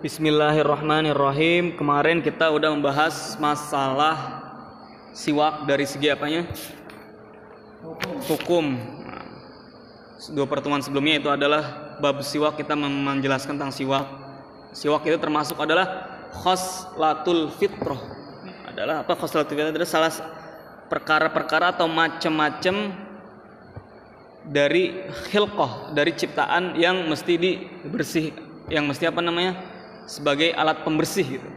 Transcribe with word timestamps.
Bismillahirrahmanirrahim. 0.00 1.76
Kemarin 1.76 2.24
kita 2.24 2.48
udah 2.48 2.72
membahas 2.72 3.36
masalah 3.36 4.16
siwak 5.12 5.68
dari 5.68 5.84
segi 5.84 6.08
apanya? 6.08 6.48
Hukum. 8.24 8.80
Dua 10.32 10.48
pertemuan 10.48 10.80
sebelumnya 10.80 11.20
itu 11.20 11.28
adalah 11.28 11.96
bab 12.00 12.24
siwak 12.24 12.56
kita 12.56 12.72
menjelaskan 12.72 13.60
tentang 13.60 13.76
siwak. 13.76 14.08
Siwak 14.72 15.04
itu 15.04 15.20
termasuk 15.20 15.60
adalah 15.60 16.08
khoslatul 16.32 17.52
fitrah. 17.60 18.00
Adalah 18.72 19.04
apa 19.04 19.12
khoslatul 19.20 19.52
fitrah? 19.52 19.68
Adalah 19.68 19.88
salah 19.88 20.12
perkara-perkara 20.88 21.76
atau 21.76 21.84
macam-macam 21.92 22.96
dari 24.48 25.12
khilqah, 25.28 25.92
dari 25.92 26.16
ciptaan 26.16 26.72
yang 26.80 27.04
mesti 27.04 27.36
dibersih, 27.36 28.49
yang 28.68 28.84
mesti 28.84 29.08
apa 29.08 29.22
namanya? 29.24 29.56
sebagai 30.10 30.50
alat 30.58 30.82
pembersih 30.82 31.38
gitu. 31.38 31.48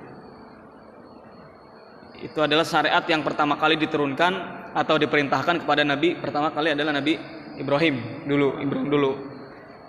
Itu 2.21 2.39
adalah 2.39 2.61
syariat 2.61 3.01
yang 3.09 3.25
pertama 3.25 3.57
kali 3.57 3.75
diturunkan 3.81 4.33
atau 4.77 4.95
diperintahkan 5.01 5.65
kepada 5.65 5.81
Nabi 5.81 6.13
pertama 6.21 6.53
kali 6.53 6.77
adalah 6.77 6.93
Nabi 6.93 7.17
Ibrahim 7.57 8.25
dulu, 8.29 8.61
Ibrahim 8.61 8.87
dulu. 8.93 9.11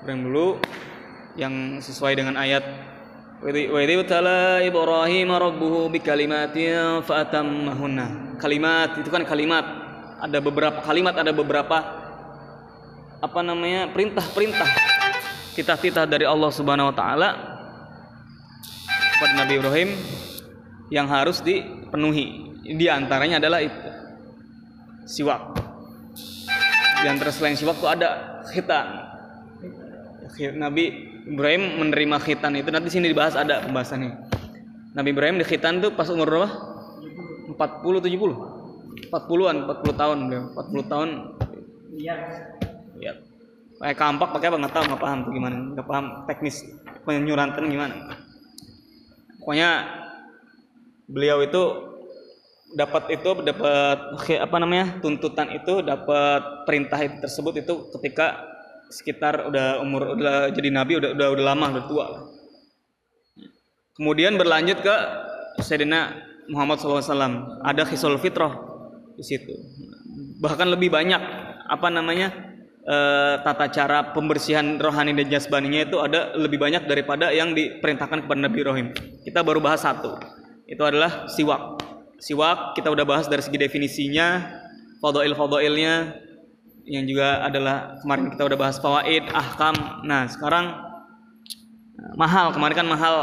Ibrahim 0.01 0.23
dulu 0.33 0.47
yang 1.37 1.77
sesuai 1.85 2.17
dengan 2.17 2.41
ayat 2.41 2.65
Ibrahim 4.65 5.29
rabbuhu 5.29 5.93
bikalimatin 5.93 7.05
fa'atammahunna. 7.05 8.41
Kalimat 8.41 8.97
itu 8.97 9.13
kan 9.13 9.29
kalimat. 9.29 9.85
Ada 10.25 10.41
beberapa 10.41 10.81
kalimat, 10.81 11.13
ada 11.21 11.37
beberapa 11.37 11.77
apa 13.21 13.41
namanya? 13.45 13.93
perintah-perintah 13.93 15.04
titah-titah 15.55 16.05
dari 16.05 16.27
Allah 16.27 16.51
Subhanahu 16.51 16.91
wa 16.91 16.97
taala 16.97 17.29
kepada 19.15 19.35
Nabi 19.39 19.53
Ibrahim 19.63 19.91
yang 20.91 21.07
harus 21.07 21.41
dipenuhi. 21.41 22.53
Di 22.65 22.87
antaranya 22.91 23.39
adalah 23.39 23.63
itu 23.63 23.79
siwak. 25.07 25.55
Di 27.01 27.07
antara 27.07 27.31
selain 27.31 27.55
siwak 27.55 27.79
itu 27.79 27.89
ada 27.89 28.43
khitan. 28.51 28.87
Nabi 30.59 30.85
Ibrahim 31.31 31.79
menerima 31.81 32.17
khitan 32.19 32.59
itu 32.59 32.69
nanti 32.75 32.91
sini 32.91 33.09
dibahas 33.09 33.39
ada 33.39 33.63
pembahasannya. 33.63 34.13
Nabi 34.95 35.09
Ibrahim 35.15 35.39
di 35.39 35.47
khitan 35.47 35.79
itu 35.79 35.95
pas 35.95 36.11
umur 36.11 36.27
berapa? 36.27 36.51
40 37.55 38.03
70. 38.03 39.15
40-an, 39.15 39.57
40 39.69 40.01
tahun 40.01 40.19
beliau. 40.27 40.43
40 40.59 40.91
tahun. 40.91 41.09
Iya. 41.95 42.17
Ya. 42.99 43.13
Pakai 43.85 44.01
kampak 44.01 44.33
pakai 44.33 44.49
apa? 44.49 44.57
Nggak 44.65 44.73
tahu 44.73 44.85
nggak 44.89 45.03
paham 45.05 45.19
tuh 45.29 45.33
gimana. 45.37 45.57
Nggak 45.77 45.85
paham 45.93 46.07
teknis 46.25 46.57
penyurantan 47.05 47.69
gimana. 47.69 48.17
Pokoknya 49.45 49.71
beliau 51.05 51.45
itu 51.45 51.63
dapat 52.81 53.13
itu 53.13 53.45
dapat 53.45 53.99
apa 54.41 54.57
namanya 54.57 55.05
tuntutan 55.05 55.53
itu 55.53 55.85
dapat 55.85 56.65
perintah 56.65 56.97
itu 56.97 57.21
tersebut 57.21 57.61
itu 57.61 57.93
ketika 58.01 58.41
sekitar 58.89 59.53
udah 59.53 59.85
umur 59.85 60.17
udah 60.17 60.49
jadi 60.49 60.73
nabi 60.73 60.97
udah 60.97 61.13
udah 61.13 61.29
udah 61.37 61.45
lama 61.45 61.67
udah 61.77 61.85
tua 61.85 62.07
kemudian 64.01 64.41
berlanjut 64.41 64.81
ke 64.81 64.97
Sayyidina 65.61 66.19
Muhammad 66.49 66.81
SAW 66.81 67.63
ada 67.63 67.83
khisul 67.85 68.17
fitrah 68.17 68.59
di 69.15 69.23
situ. 69.23 69.55
Bahkan 70.43 70.67
lebih 70.73 70.91
banyak 70.91 71.21
apa 71.69 71.89
namanya 71.93 72.54
eh, 72.85 73.35
tata 73.41 73.67
cara 73.73 74.13
pembersihan 74.13 74.77
rohani 74.77 75.17
dan 75.17 75.33
jasmaninya 75.33 75.89
itu 75.89 75.97
ada 76.01 76.37
lebih 76.37 76.61
banyak 76.61 76.85
daripada 76.85 77.33
yang 77.33 77.57
diperintahkan 77.57 78.29
kepada 78.29 78.41
Nabi 78.41 78.57
Ibrahim. 78.61 78.89
Kita 79.25 79.41
baru 79.41 79.65
bahas 79.65 79.83
satu. 79.83 80.21
Itu 80.69 80.85
adalah 80.85 81.29
siwak. 81.29 81.81
Siwak 82.21 82.77
kita 82.77 82.89
udah 82.89 83.05
bahas 83.05 83.27
dari 83.29 83.45
segi 83.45 83.61
definisinya, 83.61 84.49
fadail-fadailnya 85.05 86.25
yang 86.85 87.05
juga 87.09 87.45
adalah 87.45 87.97
kemarin 88.05 88.33
kita 88.33 88.43
udah 88.45 88.59
bahas 88.61 88.77
fawaid, 88.81 89.25
ahkam. 89.33 89.77
Nah, 90.05 90.29
sekarang 90.29 90.73
nah, 91.97 92.13
mahal. 92.17 92.53
Kemarin 92.53 92.77
kan 92.85 92.89
mahal 92.89 93.17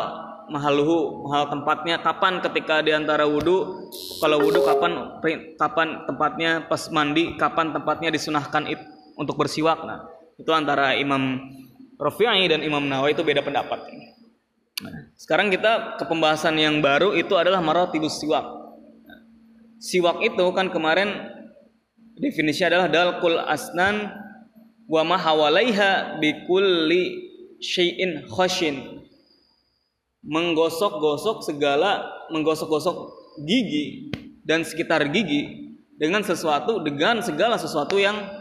mahal 0.51 0.73
luhu, 0.75 0.99
mahal 1.31 1.47
tempatnya 1.47 2.03
kapan 2.03 2.43
ketika 2.43 2.83
di 2.83 2.91
antara 2.91 3.23
wudhu 3.23 3.87
kalau 4.19 4.43
wudhu 4.43 4.59
kapan 4.67 4.91
kapan 5.55 5.87
tempatnya 6.03 6.67
pas 6.67 6.91
mandi 6.91 7.39
kapan 7.39 7.71
tempatnya 7.71 8.11
disunahkan 8.11 8.67
itu 8.67 8.83
untuk 9.15 9.39
bersiwak. 9.39 9.83
Nah 9.83 10.07
itu 10.41 10.51
antara 10.51 10.97
Imam 10.97 11.37
Rafi'i 12.01 12.49
dan 12.49 12.65
Imam 12.65 12.81
Nawawi 12.81 13.13
itu 13.13 13.21
beda 13.21 13.45
pendapat. 13.45 13.77
Nah, 14.81 15.13
sekarang 15.13 15.53
kita 15.53 16.01
ke 16.01 16.09
pembahasan 16.09 16.57
yang 16.57 16.81
baru 16.81 17.13
itu 17.13 17.37
adalah 17.37 17.61
maratibus 17.61 18.17
siwak. 18.17 18.41
Siwak 19.77 20.25
itu 20.25 20.41
kan 20.57 20.73
kemarin 20.73 21.29
definisi 22.17 22.65
adalah 22.65 22.89
dalkul 22.89 23.37
asnan 23.37 24.09
wa 24.89 25.01
ma 25.05 25.21
hawalaiha 25.21 26.17
bikulli 26.17 27.29
syai'in 27.61 28.25
khashin 28.33 29.05
menggosok-gosok 30.25 31.45
segala 31.45 32.01
menggosok-gosok 32.33 33.13
gigi 33.45 34.09
dan 34.41 34.65
sekitar 34.65 35.05
gigi 35.13 35.73
dengan 35.97 36.25
sesuatu 36.25 36.81
dengan 36.81 37.21
segala 37.21 37.61
sesuatu 37.61 37.97
yang 38.01 38.40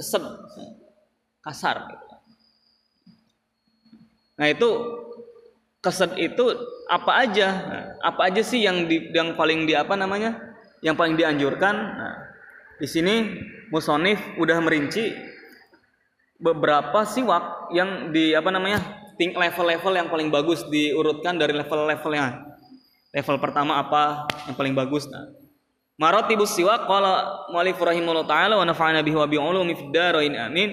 kesed 0.00 0.24
kasar. 1.44 1.84
Nah 4.40 4.48
itu 4.48 4.68
kesed 5.84 6.16
itu 6.16 6.44
apa 6.88 7.12
aja? 7.20 7.48
Nah, 7.52 7.84
apa 8.00 8.32
aja 8.32 8.40
sih 8.40 8.64
yang 8.64 8.88
di, 8.88 9.12
yang 9.12 9.36
paling 9.36 9.68
di 9.68 9.76
apa 9.76 9.92
namanya? 9.92 10.40
Yang 10.80 10.96
paling 10.96 11.14
dianjurkan? 11.20 11.76
Nah, 11.76 12.16
di 12.80 12.88
sini 12.88 13.28
musonif 13.68 14.16
udah 14.40 14.56
merinci 14.64 15.12
beberapa 16.40 17.04
siwak 17.04 17.68
yang 17.76 18.16
di 18.16 18.32
apa 18.32 18.48
namanya? 18.48 18.80
level-level 19.20 19.92
yang 20.00 20.08
paling 20.08 20.32
bagus 20.32 20.64
diurutkan 20.72 21.36
dari 21.36 21.52
level-levelnya. 21.52 22.40
Level 23.12 23.36
pertama 23.36 23.76
apa 23.76 24.24
yang 24.48 24.56
paling 24.56 24.72
bagus? 24.72 25.04
Nah, 25.12 25.28
Maratibus 26.00 26.56
siwak 26.56 26.88
qala 26.88 27.44
mu'allif 27.52 27.76
rahimahullah 27.76 28.24
taala 28.24 28.56
wa 28.56 28.64
nafa'ana 28.64 29.04
bihi 29.04 29.20
wa 29.20 29.28
bi 29.28 29.36
fid 29.76 29.92
dharain 29.92 30.32
amin. 30.32 30.72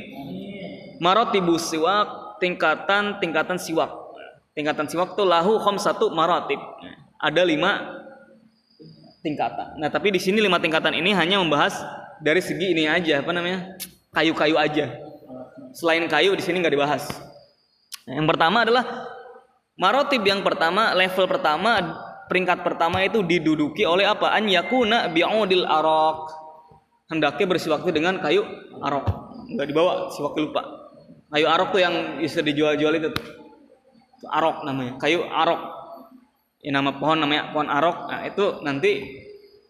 Maratibus 1.04 1.68
siwak 1.68 2.40
tingkatan-tingkatan 2.40 3.60
siwak. 3.60 3.92
Tingkatan 4.56 4.88
siwak 4.88 5.20
itu 5.20 5.28
lahu 5.28 5.60
khamsatu 5.60 6.16
maratib. 6.16 6.64
Ada 7.20 7.44
lima 7.44 8.00
tingkatan. 9.20 9.76
Nah, 9.84 9.92
tapi 9.92 10.16
di 10.16 10.20
sini 10.24 10.40
lima 10.40 10.64
tingkatan 10.64 10.96
ini 10.96 11.12
hanya 11.12 11.44
membahas 11.44 11.76
dari 12.24 12.40
segi 12.40 12.72
ini 12.72 12.88
aja, 12.88 13.20
apa 13.20 13.36
namanya? 13.36 13.76
kayu-kayu 14.16 14.56
aja. 14.56 14.96
Selain 15.76 16.08
kayu 16.08 16.34
di 16.40 16.42
sini 16.42 16.64
nggak 16.64 16.74
dibahas. 16.74 17.04
Nah, 18.08 18.16
yang 18.16 18.26
pertama 18.32 18.64
adalah 18.64 19.12
marotib 19.76 20.24
yang 20.24 20.40
pertama, 20.40 20.96
level 20.96 21.28
pertama 21.28 21.84
peringkat 22.28 22.62
pertama 22.64 23.04
itu 23.04 23.24
diduduki 23.24 23.88
oleh 23.88 24.08
apa? 24.08 24.36
An 24.36 24.48
yakuna 24.48 25.10
bi'udil 25.12 25.66
arok. 25.66 26.32
Hendaknya 27.08 27.46
bersiwak 27.48 27.88
itu 27.88 27.92
dengan 27.96 28.20
kayu 28.20 28.44
arok. 28.84 29.08
Enggak 29.48 29.68
dibawa, 29.72 30.12
siwak 30.12 30.36
lupa. 30.36 30.62
Kayu 31.32 31.48
arok 31.48 31.76
tuh 31.76 31.82
yang 31.84 32.20
bisa 32.20 32.44
dijual-jual 32.44 32.94
itu. 33.00 33.10
arok 34.28 34.66
namanya, 34.66 34.98
kayu 34.98 35.24
arok. 35.24 35.62
Ini 36.60 36.74
nama 36.74 36.98
pohon 36.98 37.22
namanya 37.22 37.54
pohon 37.54 37.70
arok. 37.70 38.10
Nah, 38.12 38.26
itu 38.26 38.60
nanti 38.66 39.22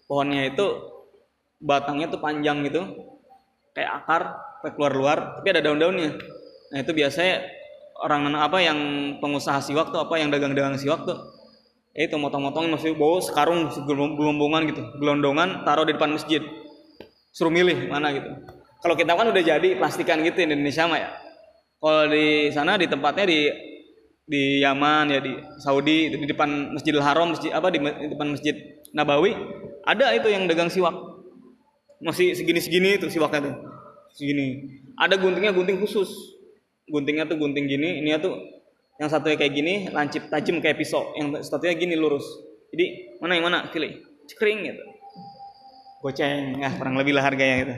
pohonnya 0.08 0.50
itu 0.50 0.66
batangnya 1.62 2.10
tuh 2.10 2.24
panjang 2.24 2.64
gitu. 2.66 2.82
Kayak 3.76 3.92
akar, 4.02 4.22
sampai 4.58 4.72
keluar-luar, 4.74 5.18
tapi 5.38 5.48
ada 5.54 5.62
daun-daunnya. 5.62 6.18
Nah, 6.74 6.78
itu 6.80 6.92
biasanya 6.96 7.44
orang 8.02 8.34
apa 8.34 8.58
yang 8.64 8.80
pengusaha 9.22 9.62
siwak 9.62 9.94
tuh 9.94 10.02
apa 10.02 10.18
yang 10.18 10.34
dagang-dagang 10.34 10.80
siwak 10.80 11.06
tuh 11.06 11.37
itu 11.98 12.14
motong-motongin 12.14 12.70
masih 12.70 12.94
bawa 12.94 13.18
sekarung 13.26 13.74
gelombongan 13.90 14.70
gitu. 14.70 14.86
Gelondongan 15.02 15.66
taruh 15.66 15.82
di 15.82 15.98
depan 15.98 16.14
masjid. 16.14 16.46
Suruh 17.34 17.50
milih 17.50 17.90
mana 17.90 18.14
gitu. 18.14 18.30
Kalau 18.86 18.94
kita 18.94 19.18
kan 19.18 19.34
udah 19.34 19.42
jadi 19.42 19.82
plastikan 19.82 20.22
gitu 20.22 20.46
di 20.46 20.54
Indonesia 20.54 20.86
mah 20.86 21.02
ya. 21.02 21.10
Kalau 21.82 22.06
di 22.14 22.54
sana 22.54 22.78
di 22.78 22.86
tempatnya 22.86 23.26
di 23.26 23.50
di 24.28 24.62
Yaman 24.62 25.10
ya 25.10 25.20
di 25.24 25.34
Saudi 25.58 26.14
di 26.14 26.30
depan 26.30 26.76
Masjidil 26.78 27.02
Haram 27.02 27.34
masjid 27.34 27.50
apa 27.50 27.74
di, 27.74 27.80
di 27.82 28.08
depan 28.14 28.28
Masjid 28.36 28.56
Nabawi 28.94 29.34
ada 29.82 30.14
itu 30.14 30.30
yang 30.30 30.46
dagang 30.46 30.70
siwak. 30.70 30.94
Masih 31.98 32.38
segini-segini 32.38 33.02
itu 33.02 33.10
siwaknya 33.10 33.50
tuh. 33.50 33.56
Segini. 34.14 34.78
Ada 35.02 35.18
guntingnya 35.18 35.50
gunting 35.50 35.82
khusus. 35.82 36.14
Guntingnya 36.86 37.26
tuh 37.26 37.42
gunting 37.42 37.66
gini 37.66 38.06
ini 38.06 38.14
tuh 38.22 38.38
yang 38.98 39.10
satunya 39.10 39.38
kayak 39.38 39.54
gini 39.54 39.74
lancip 39.94 40.30
tajam 40.30 40.58
kayak 40.62 40.78
pisau 40.78 41.14
yang 41.18 41.34
satunya 41.42 41.78
gini 41.78 41.94
lurus 41.98 42.26
jadi 42.74 43.18
mana 43.22 43.32
yang 43.38 43.46
mana 43.46 43.58
pilih 43.70 44.02
cekring 44.26 44.66
gitu 44.66 44.84
goceng 46.02 46.62
ya 46.62 46.70
kurang 46.78 46.98
lebih 46.98 47.14
lah 47.18 47.26
harganya 47.26 47.56
gitu 47.64 47.76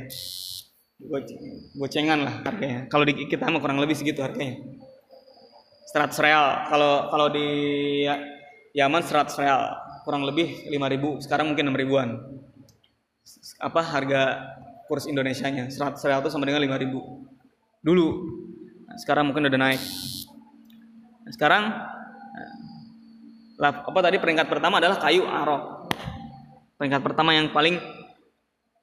Goce- 1.00 1.40
gocengan 1.80 2.28
lah 2.28 2.44
harganya 2.44 2.92
kalau 2.92 3.08
di 3.08 3.16
kita 3.28 3.48
mah 3.48 3.64
kurang 3.64 3.80
lebih 3.80 3.96
segitu 3.96 4.20
harganya 4.20 4.60
100 5.90 6.22
real. 6.22 6.46
Kalau 6.70 6.94
kalau 7.10 7.28
di 7.34 7.48
Yaman 8.78 9.02
100 9.02 9.42
real, 9.42 9.62
kurang 10.06 10.22
lebih 10.22 10.70
5000. 10.70 11.18
Sekarang 11.26 11.50
mungkin 11.50 11.74
6 11.74 11.82
ribuan. 11.82 12.10
Apa 13.58 13.82
harga 13.82 14.22
kurs 14.86 15.10
Indonesianya? 15.10 15.74
100 15.74 15.98
real 16.06 16.22
itu 16.22 16.30
sama 16.30 16.46
dengan 16.46 16.62
5000. 16.62 17.02
Dulu. 17.82 18.08
Nah, 18.86 18.98
sekarang 19.02 19.34
mungkin 19.34 19.50
udah 19.50 19.58
naik. 19.58 19.82
Sekarang 21.30 21.72
lah, 23.60 23.84
apa 23.84 24.00
tadi 24.00 24.18
peringkat 24.18 24.48
pertama 24.48 24.80
adalah 24.80 24.98
kayu 24.98 25.28
arok. 25.28 25.92
Peringkat 26.80 27.02
pertama 27.04 27.36
yang 27.36 27.52
paling 27.52 27.76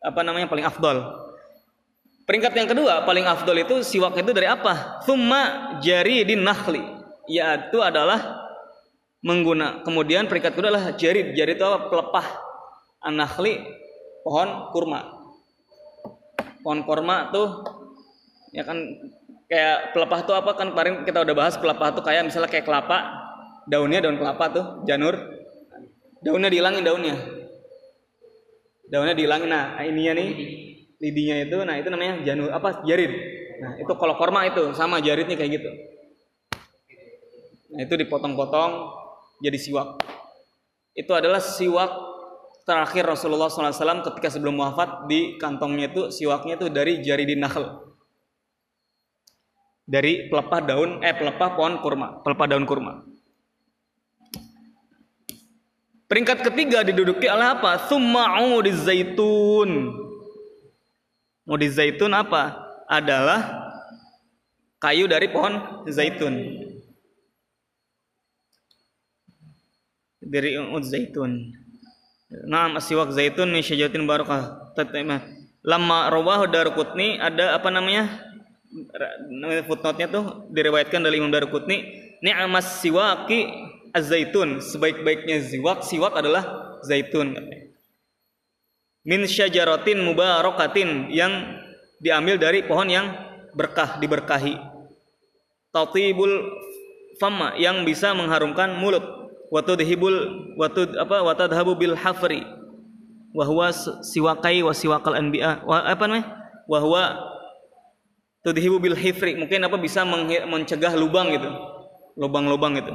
apa 0.04 0.20
namanya 0.20 0.46
paling 0.52 0.69
afdol. 0.69 1.00
Peringkat 2.28 2.52
yang 2.58 2.69
kedua 2.69 3.06
paling 3.08 3.25
afdol 3.25 3.56
itu 3.56 3.81
siwak 3.81 4.20
itu 4.20 4.37
dari 4.37 4.44
apa? 4.44 5.00
Thumma 5.08 5.76
jari 5.81 6.28
din 6.28 6.44
nakhli. 6.44 6.84
Yaitu 7.25 7.81
adalah 7.81 8.46
mengguna. 9.25 9.81
Kemudian 9.81 10.28
peringkat 10.28 10.52
kedua 10.52 10.70
adalah 10.70 10.93
jari. 10.93 11.32
Jari 11.32 11.56
itu 11.56 11.64
apa? 11.64 11.88
Pelepah 11.88 12.26
anakhli 13.00 13.64
pohon 14.20 14.70
kurma. 14.76 15.00
Pohon 16.60 16.84
kurma 16.84 17.32
tuh 17.32 17.64
ya 18.52 18.66
kan 18.66 18.76
kayak 19.46 19.94
pelepah 19.94 20.20
tuh 20.26 20.34
apa? 20.34 20.50
Kan 20.54 20.75
kemarin 20.75 21.02
kita 21.06 21.22
udah 21.22 21.34
bahas 21.34 21.54
pelepah 21.58 21.94
tuh 21.94 22.02
kayak 22.02 22.26
misalnya 22.26 22.50
kayak 22.50 22.66
kelapa. 22.66 23.26
Daunnya 23.66 23.98
daun 23.98 24.19
kelapa 24.19 24.44
tuh 24.52 24.64
janur. 24.87 25.19
Daunnya 26.22 26.50
dihilangin 26.50 26.82
daunnya. 26.87 27.16
Daunnya 28.87 29.14
dihilangin. 29.19 29.50
Nah 29.50 29.82
ininya 29.82 30.12
nih 30.19 30.28
lidinya 30.96 31.37
itu 31.44 31.56
nah 31.66 31.75
itu 31.76 31.88
namanya 31.90 32.25
janur 32.25 32.50
apa? 32.52 32.82
Jarid 32.87 33.12
nah 33.56 33.72
itu 33.81 33.88
kalau 33.96 34.20
korma 34.20 34.44
itu 34.44 34.72
sama 34.76 35.00
jaridnya 35.00 35.32
kayak 35.32 35.60
gitu. 35.60 35.70
Nah 37.72 37.81
itu 37.84 37.94
dipotong-potong 37.96 38.72
jadi 39.40 39.56
siwak. 39.56 40.00
Itu 40.96 41.12
adalah 41.12 41.40
siwak 41.40 41.93
terakhir 42.66 43.06
Rasulullah 43.06 43.48
SAW 43.48 44.04
ketika 44.12 44.28
sebelum 44.28 44.58
wafat 44.58 45.06
di 45.06 45.38
kantongnya 45.38 45.88
itu 45.93 46.10
siwaknya 46.10 46.58
itu 46.58 46.66
dari 46.66 46.98
jaridin 46.98 47.40
nakhl 47.40 47.86
dari 49.87 50.27
pelepah 50.27 50.61
daun 50.67 50.91
eh 51.06 51.15
pelepah 51.15 51.55
pohon 51.55 51.79
kurma 51.79 52.21
pelepah 52.27 52.47
daun 52.50 52.67
kurma 52.67 53.06
peringkat 56.11 56.43
ketiga 56.43 56.83
diduduki 56.83 57.31
oleh 57.31 57.55
apa 57.55 57.87
summa 57.87 58.35
zaitun 58.85 60.03
Mudi 61.47 61.71
zaitun 61.71 62.11
apa? 62.11 62.59
Adalah 62.91 63.71
kayu 64.83 65.06
dari 65.06 65.31
pohon 65.31 65.87
zaitun. 65.87 66.67
Dari 70.27 70.59
ud 70.59 70.82
zaitun. 70.82 71.55
Naam 72.50 72.75
asiwak 72.75 73.15
zaitun 73.15 73.55
min 73.55 73.62
syajaratin 73.62 74.11
barakah. 74.11 74.75
Tatimah. 74.75 75.23
Lama 75.62 76.11
rawahu 76.11 76.50
Darqutni 76.50 77.23
ada 77.23 77.55
apa 77.55 77.71
namanya? 77.71 78.11
Footnote-nya 79.67 80.09
tuh 80.11 80.51
diriwayatkan 80.53 81.01
dari 81.03 81.19
Imam 81.19 81.33
Darqutni, 81.33 81.83
ni'mas 82.21 82.83
siwaki 82.83 83.47
az-zaitun. 83.95 84.61
Sebaik-baiknya 84.61 85.41
siwak, 85.41 85.87
siwak 85.87 86.15
adalah 86.19 86.77
zaitun. 86.85 87.37
Min 89.07 89.23
syajaratin 89.25 90.03
mubarakatin 90.03 91.15
yang 91.15 91.31
diambil 92.03 92.37
dari 92.37 92.67
pohon 92.67 92.91
yang 92.91 93.07
berkah 93.55 94.03
diberkahi. 94.03 94.59
Tatibul 95.71 96.51
fama 97.23 97.55
yang 97.57 97.87
bisa 97.87 98.13
mengharumkan 98.13 98.77
mulut. 98.77 99.05
Watudhibul 99.47 100.51
watud 100.59 100.99
apa 100.99 101.23
watadhabu 101.23 101.79
bil 101.79 101.95
hafri 101.95 102.43
wa 103.31 103.47
huwa 103.47 103.71
siwakai 104.03 104.59
wa 104.67 104.75
siwakal 104.75 105.15
anbiya 105.15 105.63
apa 105.63 106.03
namanya? 106.11 106.27
Wa 106.67 106.83
huwa 106.83 107.15
tudhibu 108.46 108.78
bil 108.78 108.94
hifri 108.94 109.34
mungkin 109.34 109.66
apa 109.66 109.75
bisa 109.75 110.06
mencegah 110.46 110.94
lubang 110.94 111.34
gitu. 111.34 111.50
Lubang-lubang 112.14 112.78
itu. 112.78 112.94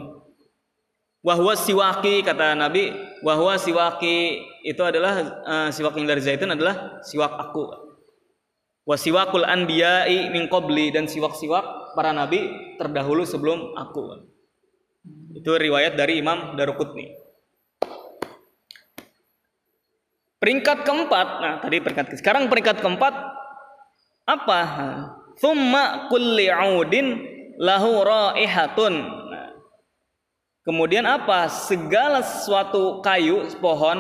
Wahwa 1.21 1.53
siwaki 1.53 2.23
kata 2.23 2.55
Nabi 2.55 2.95
wahwa 3.21 3.59
siwaki 3.59 4.41
itu 4.65 4.81
adalah 4.81 5.43
uh, 5.43 5.69
siwak 5.69 5.93
yang 5.99 6.07
dari 6.07 6.23
zaitun 6.23 6.55
adalah 6.55 7.03
siwak 7.03 7.35
aku. 7.35 7.67
Wasiwakul 8.87 9.45
anbiya'i 9.45 10.33
min 10.33 10.49
qabli 10.49 10.89
dan 10.89 11.05
siwak-siwak 11.05 11.93
para 11.93 12.09
nabi 12.09 12.49
terdahulu 12.81 13.27
sebelum 13.29 13.77
aku. 13.77 14.25
Itu 15.37 15.53
riwayat 15.53 15.93
dari 15.93 16.17
Imam 16.17 16.57
Daruqutni 16.57 17.21
peringkat 20.41 20.81
keempat 20.81 21.27
nah 21.37 21.53
tadi 21.61 21.77
peringkat 21.77 22.17
sekarang 22.17 22.49
peringkat 22.49 22.81
keempat 22.81 23.13
apa 24.25 24.59
thumma 25.41 26.07
kulli 26.07 26.47
audin 26.47 27.19
lahu 27.57 28.05
raihatun 28.05 29.21
Kemudian 30.61 31.09
apa? 31.09 31.49
Segala 31.49 32.21
sesuatu 32.21 33.01
kayu 33.01 33.49
pohon 33.57 33.97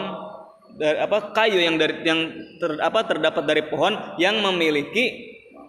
dari 0.77 0.97
apa 1.01 1.33
kayu 1.33 1.57
yang 1.57 1.75
dari 1.81 2.05
yang 2.05 2.29
ter, 2.61 2.77
apa 2.77 3.01
terdapat 3.09 3.43
dari 3.49 3.65
pohon 3.65 3.97
yang 4.21 4.37
memiliki 4.45 5.09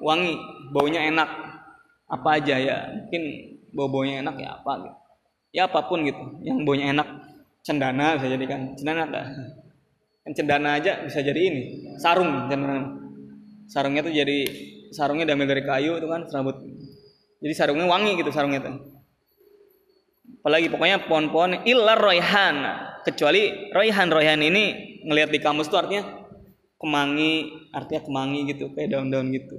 wangi, 0.04 0.36
baunya 0.68 1.08
enak. 1.08 1.28
Apa 2.12 2.36
aja 2.36 2.60
ya? 2.60 2.92
Mungkin 2.92 3.22
bau-baunya 3.72 4.20
enak 4.20 4.36
ya 4.36 4.60
apa 4.60 4.72
gitu. 4.84 4.98
Ya 5.52 5.62
apa 5.68 5.84
pun 5.88 6.04
gitu, 6.04 6.20
yang 6.44 6.60
baunya 6.68 6.92
enak. 6.92 7.08
Cendana 7.64 8.20
bisa 8.20 8.28
jadi 8.28 8.44
kan. 8.44 8.60
Cendana 8.76 9.08
enggak? 9.08 9.26
Kan 10.22 10.32
cendana 10.36 10.68
aja 10.76 10.92
bisa 11.08 11.24
jadi 11.24 11.40
ini. 11.40 11.62
Sarung 11.96 12.52
cendana. 12.52 13.00
Sarungnya 13.64 14.04
tuh 14.04 14.12
jadi 14.12 14.44
sarungnya 14.92 15.26
diambil 15.26 15.48
dari 15.56 15.62
kayu 15.64 15.98
itu 15.98 16.06
kan 16.06 16.28
serabut. 16.28 16.60
Jadi 17.42 17.54
sarungnya 17.56 17.88
wangi 17.90 18.14
gitu 18.20 18.30
sarungnya 18.30 18.60
tuh. 18.62 18.76
Apalagi 20.42 20.70
pokoknya 20.70 21.08
pohon-pohon 21.10 21.66
ilar 21.66 21.98
royhan 21.98 22.56
kecuali 23.02 23.72
royhan 23.74 24.10
royhan 24.12 24.38
ini 24.38 24.98
ngelihat 25.08 25.30
di 25.34 25.38
kamus 25.42 25.66
tuh 25.66 25.82
artinya 25.82 26.06
kemangi 26.78 27.50
artinya 27.74 28.02
kemangi 28.06 28.40
gitu 28.54 28.70
kayak 28.74 28.94
daun-daun 28.94 29.30
gitu. 29.34 29.58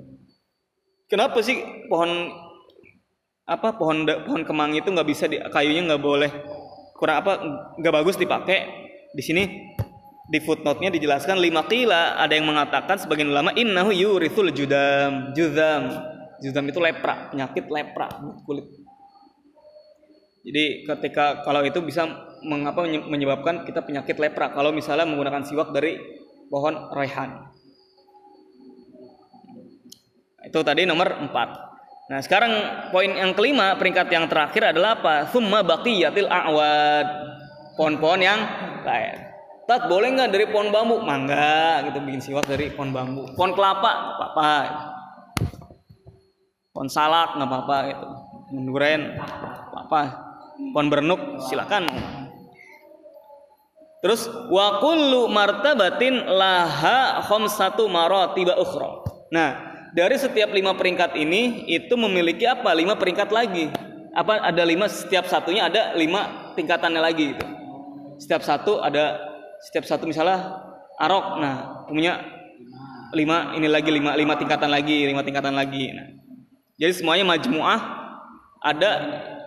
Kenapa 1.08 1.44
sih 1.44 1.60
pohon 1.92 2.32
apa 3.44 3.76
pohon 3.76 4.08
pohon 4.08 4.44
kemangi 4.48 4.80
itu 4.80 4.90
nggak 4.92 5.08
bisa 5.08 5.28
di, 5.28 5.36
kayunya 5.52 5.84
nggak 5.84 6.04
boleh 6.04 6.32
kurang 6.96 7.20
apa 7.20 7.32
nggak 7.76 7.94
bagus 7.94 8.16
dipakai 8.16 8.64
di 9.12 9.24
sini 9.24 9.73
di 10.32 10.40
footnote-nya 10.40 10.94
dijelaskan 10.94 11.36
lima 11.40 11.68
kila 11.68 12.16
ada 12.16 12.32
yang 12.32 12.48
mengatakan 12.48 12.96
sebagian 12.96 13.28
ulama 13.32 13.52
innahu 13.56 13.92
yurithul 13.92 14.52
judam 14.56 15.36
judam 15.36 15.92
judam 16.40 16.64
itu 16.68 16.80
lepra 16.80 17.28
penyakit 17.32 17.68
lepra 17.68 18.08
kulit 18.48 18.84
jadi 20.44 20.84
ketika 20.84 21.40
kalau 21.48 21.64
itu 21.64 21.80
bisa 21.80 22.04
mengapa 22.44 22.84
menyebabkan 22.84 23.64
kita 23.64 23.80
penyakit 23.80 24.20
lepra 24.20 24.52
kalau 24.52 24.76
misalnya 24.76 25.08
menggunakan 25.08 25.48
siwak 25.48 25.72
dari 25.72 25.96
pohon 26.52 26.92
raihan. 26.92 27.48
Itu 30.44 30.60
tadi 30.60 30.84
nomor 30.84 31.08
4. 31.24 32.12
Nah, 32.12 32.20
sekarang 32.20 32.52
poin 32.92 33.08
yang 33.08 33.32
kelima, 33.32 33.80
peringkat 33.80 34.12
yang 34.12 34.28
terakhir 34.28 34.76
adalah 34.76 35.00
apa? 35.00 35.16
Summa 35.32 35.64
baqiyatil 35.64 36.28
a'wad. 36.28 37.08
Pohon-pohon 37.80 38.20
yang 38.20 38.40
lain. 38.84 39.33
Tat 39.64 39.88
boleh 39.88 40.12
nggak 40.12 40.32
dari 40.32 40.46
pohon 40.52 40.70
bambu? 40.70 41.00
Mangga 41.02 41.88
gitu 41.88 42.04
bikin 42.04 42.20
siwak 42.20 42.46
dari 42.48 42.72
pohon 42.72 42.92
bambu. 42.92 43.32
Pohon 43.36 43.56
kelapa 43.56 44.20
apa-apa. 44.20 44.52
Pohon 46.76 46.90
salak 46.92 47.40
nggak 47.40 47.48
apa-apa 47.48 47.78
gitu. 47.92 48.08
Menduren 48.54 49.18
apa-apa 49.18 50.34
pohon 50.72 50.88
bernuk 50.88 51.22
silakan 51.50 51.90
terus 54.04 54.28
wa 54.52 54.84
kullu 54.84 55.32
martabatin 55.32 56.28
laha 56.28 57.24
khamsatu 57.24 57.88
maratiba 57.88 58.56
ukhra 58.60 59.02
nah 59.34 59.74
dari 59.94 60.16
setiap 60.20 60.52
lima 60.52 60.78
peringkat 60.78 61.18
ini 61.18 61.68
itu 61.72 61.94
memiliki 61.96 62.46
apa 62.46 62.72
lima 62.76 62.96
peringkat 62.96 63.30
lagi 63.34 63.72
apa 64.14 64.46
ada 64.46 64.64
lima 64.64 64.86
setiap 64.86 65.26
satunya 65.26 65.66
ada 65.68 65.98
lima 65.98 66.54
tingkatannya 66.54 67.02
lagi 67.02 67.34
gitu 67.34 67.46
setiap 68.22 68.46
satu 68.46 68.78
ada 68.84 69.33
setiap 69.64 69.88
satu 69.88 70.04
misalnya 70.04 70.60
arok 71.00 71.40
nah 71.40 71.86
punya 71.88 72.20
lima 73.14 73.56
ini 73.56 73.68
lagi 73.70 73.90
lima 73.94 74.18
lima 74.18 74.36
tingkatan 74.36 74.68
lagi 74.68 75.08
lima 75.08 75.22
tingkatan 75.24 75.56
lagi 75.56 75.94
nah. 75.94 76.08
Jadi 76.74 76.94
semuanya 77.00 77.24
majmuah 77.38 77.80
ada 78.58 78.92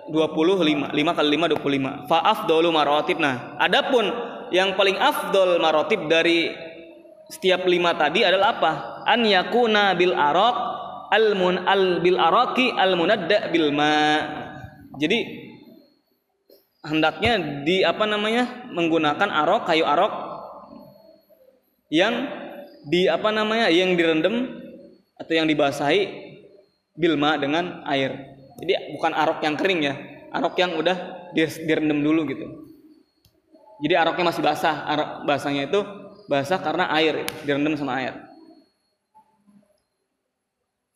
25 0.07 0.95
5 0.95 0.95
kali 0.95 1.29
5 1.35 1.59
25 1.59 2.07
fa 2.07 2.19
afdalu 2.23 2.71
marotib 2.71 3.19
nah. 3.19 3.59
Adapun 3.59 4.07
yang 4.55 4.79
paling 4.79 4.95
afdol 4.95 5.59
marotib 5.59 6.07
dari 6.07 6.55
setiap 7.27 7.67
lima 7.67 7.99
tadi 7.99 8.23
adalah 8.23 8.55
apa? 8.57 8.73
An 9.11 9.27
yakuna 9.27 9.99
bil 9.99 10.15
arok 10.15 10.57
al 11.11 11.35
mun 11.35 11.59
al 11.67 11.99
bil 11.99 12.19
araki 12.19 12.71
al 12.71 12.95
munadda 12.95 13.51
bil 13.51 13.75
ma. 13.75 14.23
Jadi 14.97 15.46
hendaknya 16.87 17.63
di 17.67 17.83
apa 17.83 18.07
namanya 18.07 18.71
menggunakan 18.71 19.29
arok 19.29 19.67
kayu 19.67 19.83
arok 19.83 20.13
yang 21.91 22.31
di 22.87 23.11
apa 23.11 23.35
namanya 23.35 23.67
yang 23.67 23.99
direndam 23.99 24.63
atau 25.19 25.33
yang 25.35 25.51
dibasahi 25.51 26.07
bilma 26.95 27.35
dengan 27.37 27.83
air. 27.91 28.39
Jadi 28.63 28.97
bukan 28.97 29.13
arok 29.13 29.39
yang 29.45 29.55
kering 29.59 29.81
ya, 29.85 29.95
arok 30.33 30.55
yang 30.57 30.79
udah 30.79 30.97
direndam 31.67 32.01
dulu 32.01 32.25
gitu. 32.31 32.47
Jadi 33.85 33.95
aroknya 33.99 34.33
masih 34.33 34.43
basah, 34.43 34.89
arok 34.89 35.11
basahnya 35.29 35.69
itu 35.69 35.81
basah 36.31 36.63
karena 36.63 36.89
air 36.97 37.29
direndam 37.45 37.77
sama 37.77 38.01
air. 38.01 38.15